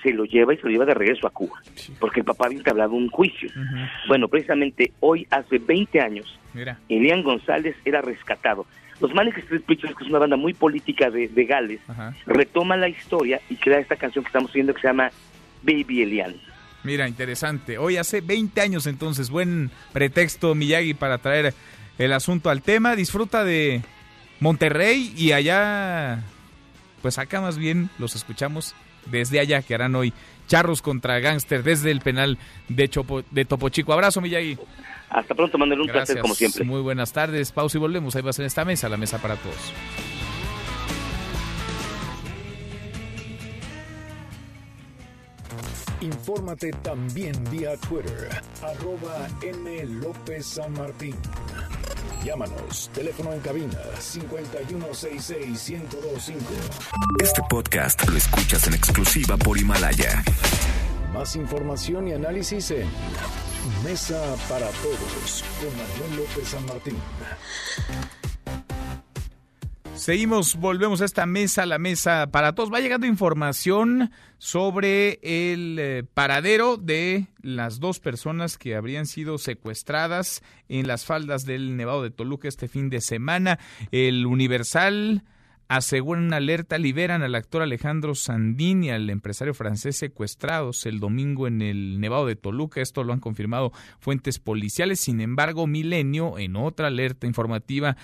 se 0.03 0.11
lo 0.13 0.25
lleva 0.25 0.53
y 0.53 0.57
se 0.57 0.63
lo 0.63 0.69
lleva 0.71 0.85
de 0.85 0.93
regreso 0.95 1.27
a 1.27 1.29
Cuba, 1.29 1.61
porque 1.99 2.21
el 2.21 2.25
papá 2.25 2.47
había 2.47 2.57
entablado 2.57 2.93
un 2.93 3.07
juicio. 3.09 3.49
Bueno, 4.07 4.27
precisamente 4.27 4.91
hoy, 4.99 5.27
hace 5.29 5.59
20 5.59 6.01
años, 6.01 6.39
Mira. 6.53 6.79
Elian 6.89 7.21
González 7.23 7.75
era 7.85 8.01
rescatado. 8.01 8.65
Los 8.99 9.13
Manic 9.13 9.37
Street 9.39 9.61
Preachers, 9.63 9.95
que 9.95 10.03
es 10.03 10.09
una 10.09 10.19
banda 10.19 10.37
muy 10.37 10.53
política 10.53 11.09
de, 11.09 11.27
de 11.27 11.45
Gales, 11.45 11.79
Ajá. 11.87 12.15
retoma 12.25 12.77
la 12.77 12.87
historia 12.89 13.41
y 13.49 13.55
crea 13.55 13.79
esta 13.79 13.95
canción 13.95 14.23
que 14.23 14.29
estamos 14.29 14.51
viendo 14.53 14.73
que 14.73 14.81
se 14.81 14.87
llama 14.87 15.11
Baby 15.63 16.01
Elian. 16.03 16.35
Mira, 16.83 17.07
interesante. 17.07 17.77
Hoy 17.77 17.97
hace 17.97 18.21
20 18.21 18.59
años 18.61 18.87
entonces, 18.87 19.29
buen 19.29 19.71
pretexto 19.93 20.55
Miyagi 20.55 20.93
para 20.93 21.19
traer 21.19 21.53
el 21.97 22.13
asunto 22.13 22.49
al 22.49 22.61
tema. 22.61 22.95
Disfruta 22.95 23.43
de 23.43 23.81
Monterrey 24.39 25.13
y 25.15 25.33
allá, 25.33 26.23
pues 27.01 27.17
acá 27.19 27.41
más 27.41 27.57
bien 27.57 27.89
los 27.99 28.15
escuchamos 28.15 28.73
desde 29.05 29.39
allá 29.39 29.61
que 29.61 29.75
harán 29.75 29.95
hoy 29.95 30.13
charros 30.47 30.81
contra 30.81 31.19
gángster 31.19 31.63
desde 31.63 31.91
el 31.91 32.01
penal 32.01 32.37
de, 32.67 32.89
Chopo, 32.89 33.23
de 33.31 33.45
Topo 33.45 33.69
Chico. 33.69 33.93
Abrazo 33.93 34.19
Miyagi. 34.19 34.57
Hasta 35.09 35.35
pronto, 35.35 35.57
Manuel, 35.57 35.81
un 35.81 35.87
Gracias. 35.87 36.05
placer 36.07 36.21
como 36.21 36.35
siempre. 36.35 36.63
Muy 36.63 36.81
buenas 36.81 37.13
tardes. 37.13 37.51
Pausa 37.51 37.77
y 37.77 37.81
volvemos. 37.81 38.15
Ahí 38.15 38.21
va 38.21 38.31
a 38.31 38.33
ser 38.33 38.45
esta 38.45 38.65
mesa, 38.65 38.89
la 38.89 38.97
mesa 38.97 39.21
para 39.21 39.35
todos. 39.35 39.73
Infórmate 46.01 46.71
también 46.81 47.33
vía 47.51 47.77
Twitter, 47.77 48.29
arroba 48.63 49.29
M. 49.43 49.85
López 49.85 50.47
San 50.47 50.73
Martín. 50.73 51.15
Llámanos, 52.25 52.89
teléfono 52.91 53.31
en 53.33 53.39
cabina 53.39 53.77
5166-1025. 53.99 56.37
Este 57.21 57.43
podcast 57.47 58.09
lo 58.09 58.17
escuchas 58.17 58.65
en 58.65 58.73
exclusiva 58.73 59.37
por 59.37 59.59
Himalaya. 59.59 60.23
Más 61.13 61.35
información 61.35 62.07
y 62.07 62.13
análisis 62.13 62.71
en 62.71 62.89
Mesa 63.83 64.35
para 64.49 64.65
Todos 64.67 65.43
con 65.59 65.69
Manuel 65.77 66.15
López 66.17 66.47
San 66.47 66.65
Martín. 66.65 66.97
Seguimos, 70.01 70.55
volvemos 70.55 70.99
a 71.01 71.05
esta 71.05 71.27
mesa, 71.27 71.67
la 71.67 71.77
mesa 71.77 72.31
para 72.31 72.55
todos. 72.55 72.73
Va 72.73 72.79
llegando 72.79 73.05
información 73.05 74.09
sobre 74.39 75.19
el 75.21 75.77
eh, 75.77 76.03
paradero 76.11 76.77
de 76.77 77.27
las 77.43 77.79
dos 77.79 77.99
personas 77.99 78.57
que 78.57 78.75
habrían 78.75 79.05
sido 79.05 79.37
secuestradas 79.37 80.41
en 80.69 80.87
las 80.87 81.05
faldas 81.05 81.45
del 81.45 81.77
Nevado 81.77 82.01
de 82.01 82.09
Toluca 82.09 82.47
este 82.47 82.67
fin 82.67 82.89
de 82.89 82.99
semana. 82.99 83.59
El 83.91 84.25
Universal 84.25 85.23
aseguran 85.71 86.25
una 86.25 86.35
alerta, 86.35 86.77
liberan 86.77 87.23
al 87.23 87.33
actor 87.33 87.61
Alejandro 87.61 88.13
Sandini, 88.13 88.89
al 88.89 89.09
empresario 89.09 89.53
francés 89.53 89.95
secuestrados 89.95 90.85
el 90.85 90.99
domingo 90.99 91.47
en 91.47 91.61
el 91.61 92.01
Nevado 92.01 92.25
de 92.25 92.35
Toluca. 92.35 92.81
Esto 92.81 93.05
lo 93.05 93.13
han 93.13 93.21
confirmado 93.21 93.71
fuentes 93.99 94.37
policiales. 94.37 94.99
Sin 94.99 95.21
embargo, 95.21 95.67
Milenio, 95.67 96.37
en 96.37 96.57
otra 96.57 96.87
alerta 96.87 97.25
informativa, 97.25 97.95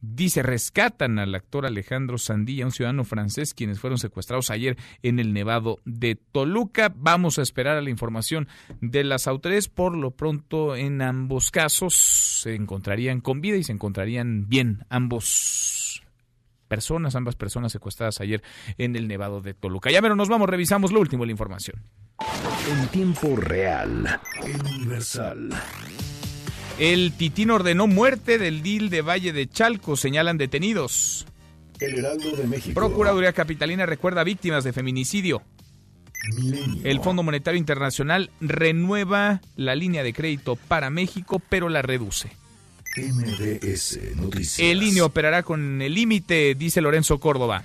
dice 0.00 0.44
rescatan 0.44 1.18
al 1.18 1.34
actor 1.34 1.66
Alejandro 1.66 2.16
Sandilla, 2.16 2.64
un 2.64 2.70
ciudadano 2.70 3.02
francés, 3.02 3.54
quienes 3.54 3.80
fueron 3.80 3.98
secuestrados 3.98 4.50
ayer 4.50 4.76
en 5.02 5.18
el 5.18 5.32
Nevado 5.32 5.80
de 5.84 6.14
Toluca. 6.14 6.94
Vamos 6.94 7.40
a 7.40 7.42
esperar 7.42 7.76
a 7.76 7.82
la 7.82 7.90
información 7.90 8.46
de 8.80 9.02
las 9.02 9.26
autoridades. 9.26 9.66
Por 9.66 9.96
lo 9.96 10.12
pronto, 10.12 10.76
en 10.76 11.02
ambos 11.02 11.50
casos 11.50 11.96
se 11.96 12.54
encontrarían 12.54 13.20
con 13.20 13.40
vida 13.40 13.56
y 13.56 13.64
se 13.64 13.72
encontrarían 13.72 14.48
bien 14.48 14.84
ambos 14.90 16.04
personas, 16.66 17.14
ambas 17.14 17.36
personas 17.36 17.72
secuestradas 17.72 18.20
ayer 18.20 18.42
en 18.78 18.96
el 18.96 19.08
Nevado 19.08 19.40
de 19.40 19.54
Toluca. 19.54 19.90
Ya 19.90 20.02
menos 20.02 20.16
nos 20.16 20.28
vamos, 20.28 20.48
revisamos 20.48 20.92
lo 20.92 21.00
último 21.00 21.22
de 21.22 21.28
la 21.28 21.32
información. 21.32 21.82
En 22.70 22.88
tiempo 22.88 23.36
real, 23.36 24.20
universal. 24.42 25.50
El 26.78 27.12
Titín 27.12 27.50
ordenó 27.50 27.86
muerte 27.86 28.38
del 28.38 28.62
DIL 28.62 28.90
de 28.90 29.00
Valle 29.02 29.32
de 29.32 29.48
Chalco, 29.48 29.96
señalan 29.96 30.36
detenidos. 30.36 31.26
El 31.80 31.98
Heraldo 31.98 32.36
de 32.36 32.46
México. 32.46 32.74
Procuraduría 32.74 33.32
Capitalina 33.32 33.86
recuerda 33.86 34.24
víctimas 34.24 34.64
de 34.64 34.72
feminicidio. 34.72 35.42
Milenio. 36.34 36.82
El 36.84 37.00
Fondo 37.00 37.22
Monetario 37.22 37.58
Internacional 37.58 38.30
renueva 38.40 39.40
la 39.54 39.74
línea 39.74 40.02
de 40.02 40.12
crédito 40.12 40.56
para 40.56 40.90
México, 40.90 41.40
pero 41.48 41.68
la 41.68 41.82
reduce. 41.82 42.30
MBS 42.96 44.16
Noticias. 44.16 44.58
El 44.58 44.82
INE 44.82 45.02
operará 45.02 45.42
con 45.42 45.82
el 45.82 45.94
límite, 45.94 46.54
dice 46.54 46.80
Lorenzo 46.80 47.18
Córdoba. 47.18 47.64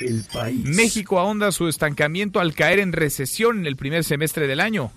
El 0.00 0.24
país. 0.32 0.64
México 0.64 1.18
ahonda 1.18 1.52
su 1.52 1.68
estancamiento 1.68 2.40
al 2.40 2.54
caer 2.54 2.78
en 2.78 2.92
recesión 2.92 3.58
en 3.58 3.66
el 3.66 3.76
primer 3.76 4.04
semestre 4.04 4.46
del 4.46 4.60
año. 4.60 4.90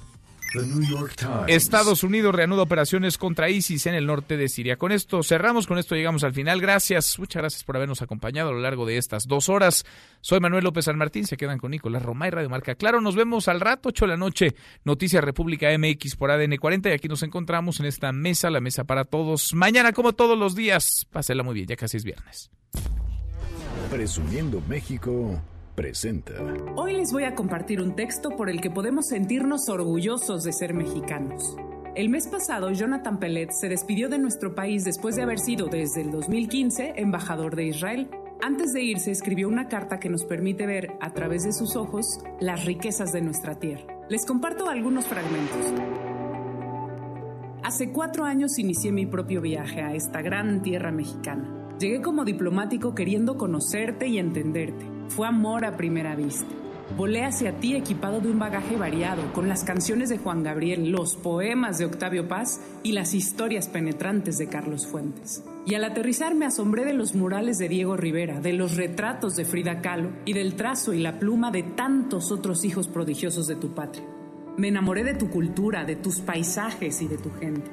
Estados 1.48 2.04
Unidos 2.04 2.34
reanuda 2.34 2.64
operaciones 2.64 3.18
contra 3.18 3.50
ISIS 3.50 3.88
en 3.88 3.96
el 3.96 4.06
norte 4.06 4.38
de 4.38 4.48
Siria. 4.48 4.78
Con 4.78 4.92
esto 4.92 5.22
cerramos, 5.24 5.68
con 5.68 5.78
esto 5.78 5.96
llegamos 5.96 6.24
al 6.24 6.34
final. 6.34 6.62
Gracias, 6.62 7.20
muchas 7.20 7.42
gracias 7.42 7.64
por 7.64 7.76
habernos 7.76 8.02
acompañado 8.02 8.50
a 8.50 8.54
lo 8.54 8.60
largo 8.60 8.86
de 8.86 8.98
estas 8.98 9.28
dos 9.28 9.50
horas. 9.50 9.86
Soy 10.22 10.40
Manuel 10.40 10.64
López 10.64 10.86
San 10.86 10.98
Martín, 10.98 11.28
se 11.28 11.38
quedan 11.38 11.58
con 11.58 11.72
Nicolás 11.72 12.04
Romay, 12.04 12.32
Radio 12.32 12.50
Marca. 12.50 12.76
Claro, 12.76 13.02
nos 13.02 13.16
vemos 13.16 13.48
al 13.48 13.60
rato, 13.60 13.90
8 13.90 14.06
de 14.06 14.10
la 14.10 14.18
noche, 14.18 14.56
Noticias 14.84 15.24
República 15.24 15.68
MX 15.78 16.16
por 16.16 16.32
ADN 16.32 16.58
40 16.58 16.90
y 16.90 16.94
aquí 16.94 17.08
nos 17.08 17.24
encontramos 17.24 17.80
en 17.80 17.88
esta 17.88 18.12
mesa, 18.12 18.50
la 18.50 18.62
mesa 18.62 18.86
para 18.86 19.06
todos. 19.06 19.54
Mañana, 19.54 19.94
como 19.94 20.14
todos 20.14 20.38
los 20.38 20.56
días, 20.56 21.06
pásela 21.12 21.44
muy 21.44 21.56
bien, 21.56 21.68
ya 21.68 21.76
casi 21.76 21.98
es 21.98 22.04
viernes. 22.04 22.50
Presumiendo 23.90 24.62
México 24.68 25.42
Hoy 26.76 26.94
les 26.94 27.12
voy 27.12 27.26
a 27.26 27.36
compartir 27.36 27.82
un 27.82 27.96
texto 27.96 28.30
por 28.30 28.50
el 28.50 28.62
que 28.62 28.72
podemos 28.72 29.08
sentirnos 29.08 29.68
orgullosos 29.68 30.44
de 30.44 30.54
ser 30.54 30.74
mexicanos. 30.74 31.58
El 31.96 32.10
mes 32.10 32.28
pasado, 32.28 32.72
Jonathan 32.72 33.20
Pellet 33.20 33.52
se 33.52 33.68
despidió 33.68 34.08
de 34.08 34.18
nuestro 34.18 34.56
país 34.56 34.84
después 34.86 35.16
de 35.16 35.24
haber 35.24 35.40
sido 35.40 35.68
desde 35.68 36.02
el 36.02 36.12
2015 36.12 36.94
embajador 36.96 37.56
de 37.56 37.66
Israel. 37.66 38.10
Antes 38.42 38.72
de 38.74 38.84
irse, 38.84 39.12
escribió 39.12 39.48
una 39.50 39.68
carta 39.68 40.00
que 40.00 40.10
nos 40.10 40.24
permite 40.24 40.66
ver, 40.66 40.94
a 41.02 41.14
través 41.14 41.44
de 41.44 41.52
sus 41.52 41.76
ojos, 41.76 42.20
las 42.40 42.66
riquezas 42.66 43.12
de 43.12 43.22
nuestra 43.22 43.60
tierra. 43.60 43.86
Les 44.10 44.26
comparto 44.26 44.70
algunos 44.70 45.06
fragmentos. 45.08 45.74
Hace 47.64 47.92
cuatro 47.92 48.24
años 48.24 48.60
inicié 48.60 48.92
mi 48.92 49.06
propio 49.06 49.42
viaje 49.42 49.82
a 49.82 49.94
esta 49.94 50.22
gran 50.22 50.62
tierra 50.62 50.92
mexicana. 50.92 51.76
Llegué 51.80 52.02
como 52.02 52.24
diplomático 52.24 52.96
queriendo 52.96 53.38
conocerte 53.38 54.08
y 54.08 54.20
entenderte. 54.20 54.95
Fue 55.10 55.28
amor 55.28 55.66
a 55.66 55.78
primera 55.78 56.16
vista. 56.16 56.48
Volé 56.98 57.26
hacia 57.26 57.58
ti 57.58 57.76
equipado 57.76 58.22
de 58.22 58.30
un 58.30 58.38
bagaje 58.38 58.76
variado, 58.78 59.34
con 59.34 59.50
las 59.50 59.64
canciones 59.64 60.10
de 60.10 60.20
Juan 60.20 60.44
Gabriel, 60.44 60.92
los 60.92 61.16
poemas 61.16 61.78
de 61.78 61.86
Octavio 61.86 62.28
Paz 62.28 62.62
y 62.84 62.92
las 62.92 63.14
historias 63.14 63.68
penetrantes 63.68 64.38
de 64.38 64.48
Carlos 64.48 64.86
Fuentes. 64.86 65.44
Y 65.66 65.74
al 65.74 65.84
aterrizar 65.84 66.36
me 66.36 66.46
asombré 66.46 66.86
de 66.86 66.94
los 66.94 67.16
murales 67.16 67.58
de 67.58 67.70
Diego 67.70 67.98
Rivera, 67.98 68.40
de 68.40 68.54
los 68.54 68.76
retratos 68.76 69.36
de 69.36 69.46
Frida 69.46 69.82
Kahlo 69.82 70.12
y 70.26 70.34
del 70.34 70.56
trazo 70.56 70.94
y 70.94 71.00
la 71.00 71.18
pluma 71.18 71.50
de 71.50 71.64
tantos 71.64 72.32
otros 72.32 72.64
hijos 72.64 72.88
prodigiosos 72.88 73.48
de 73.48 73.56
tu 73.56 73.74
patria. 73.74 74.06
Me 74.58 74.68
enamoré 74.68 75.04
de 75.04 75.16
tu 75.16 75.30
cultura, 75.30 75.86
de 75.86 75.96
tus 75.96 76.20
paisajes 76.20 77.02
y 77.02 77.08
de 77.08 77.18
tu 77.18 77.32
gente. 77.32 77.70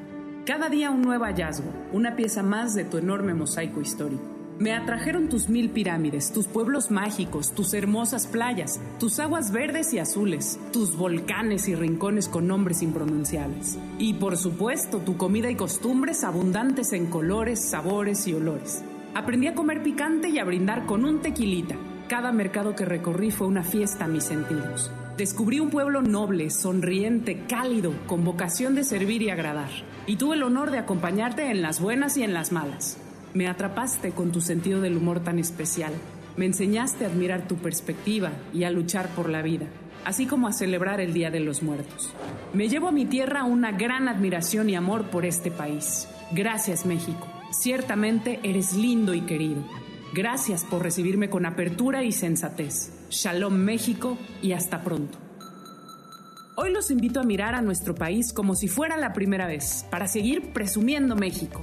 Cada 0.46 0.70
día 0.70 0.90
un 0.90 1.02
nuevo 1.02 1.24
hallazgo, 1.24 1.70
una 1.92 2.16
pieza 2.16 2.42
más 2.42 2.74
de 2.74 2.84
tu 2.84 2.96
enorme 2.96 3.34
mosaico 3.34 3.80
histórico. 3.80 4.31
Me 4.58 4.72
atrajeron 4.72 5.28
tus 5.28 5.48
mil 5.48 5.70
pirámides, 5.70 6.32
tus 6.32 6.46
pueblos 6.46 6.90
mágicos, 6.90 7.52
tus 7.52 7.74
hermosas 7.74 8.26
playas, 8.26 8.80
tus 9.00 9.18
aguas 9.18 9.50
verdes 9.50 9.92
y 9.92 9.98
azules, 9.98 10.60
tus 10.72 10.96
volcanes 10.96 11.68
y 11.68 11.74
rincones 11.74 12.28
con 12.28 12.46
nombres 12.46 12.82
impronunciables. 12.82 13.78
Y 13.98 14.14
por 14.14 14.36
supuesto, 14.36 14.98
tu 14.98 15.16
comida 15.16 15.50
y 15.50 15.56
costumbres 15.56 16.22
abundantes 16.22 16.92
en 16.92 17.06
colores, 17.06 17.60
sabores 17.60 18.26
y 18.28 18.34
olores. 18.34 18.84
Aprendí 19.14 19.46
a 19.46 19.54
comer 19.54 19.82
picante 19.82 20.28
y 20.28 20.38
a 20.38 20.44
brindar 20.44 20.86
con 20.86 21.04
un 21.04 21.20
tequilita. 21.20 21.76
Cada 22.08 22.30
mercado 22.30 22.76
que 22.76 22.84
recorrí 22.84 23.30
fue 23.30 23.46
una 23.46 23.64
fiesta 23.64 24.04
a 24.04 24.08
mis 24.08 24.24
sentidos. 24.24 24.90
Descubrí 25.16 25.60
un 25.60 25.70
pueblo 25.70 26.02
noble, 26.02 26.50
sonriente, 26.50 27.44
cálido, 27.48 27.92
con 28.06 28.24
vocación 28.24 28.74
de 28.74 28.84
servir 28.84 29.22
y 29.22 29.30
agradar. 29.30 29.70
Y 30.06 30.16
tuve 30.16 30.36
el 30.36 30.42
honor 30.42 30.70
de 30.70 30.78
acompañarte 30.78 31.50
en 31.50 31.62
las 31.62 31.80
buenas 31.80 32.16
y 32.16 32.22
en 32.22 32.32
las 32.32 32.52
malas. 32.52 32.98
Me 33.34 33.48
atrapaste 33.48 34.10
con 34.10 34.30
tu 34.30 34.40
sentido 34.40 34.80
del 34.80 34.96
humor 34.96 35.20
tan 35.20 35.38
especial. 35.38 35.92
Me 36.36 36.44
enseñaste 36.44 37.04
a 37.04 37.08
admirar 37.08 37.48
tu 37.48 37.56
perspectiva 37.56 38.30
y 38.52 38.64
a 38.64 38.70
luchar 38.70 39.08
por 39.08 39.30
la 39.30 39.40
vida, 39.40 39.66
así 40.04 40.26
como 40.26 40.48
a 40.48 40.52
celebrar 40.52 41.00
el 41.00 41.14
Día 41.14 41.30
de 41.30 41.40
los 41.40 41.62
Muertos. 41.62 42.12
Me 42.52 42.68
llevo 42.68 42.88
a 42.88 42.92
mi 42.92 43.06
tierra 43.06 43.44
una 43.44 43.72
gran 43.72 44.08
admiración 44.08 44.68
y 44.68 44.74
amor 44.74 45.10
por 45.10 45.24
este 45.24 45.50
país. 45.50 46.08
Gracias 46.32 46.84
México. 46.84 47.26
Ciertamente 47.52 48.40
eres 48.42 48.74
lindo 48.74 49.14
y 49.14 49.22
querido. 49.22 49.64
Gracias 50.14 50.64
por 50.64 50.82
recibirme 50.82 51.30
con 51.30 51.46
apertura 51.46 52.02
y 52.02 52.12
sensatez. 52.12 52.92
Shalom 53.08 53.54
México 53.54 54.18
y 54.42 54.52
hasta 54.52 54.82
pronto. 54.82 55.18
Hoy 56.54 56.70
los 56.70 56.90
invito 56.90 57.18
a 57.18 57.24
mirar 57.24 57.54
a 57.54 57.62
nuestro 57.62 57.94
país 57.94 58.34
como 58.34 58.54
si 58.54 58.68
fuera 58.68 58.98
la 58.98 59.14
primera 59.14 59.46
vez, 59.46 59.86
para 59.90 60.06
seguir 60.06 60.52
presumiendo 60.52 61.16
México. 61.16 61.62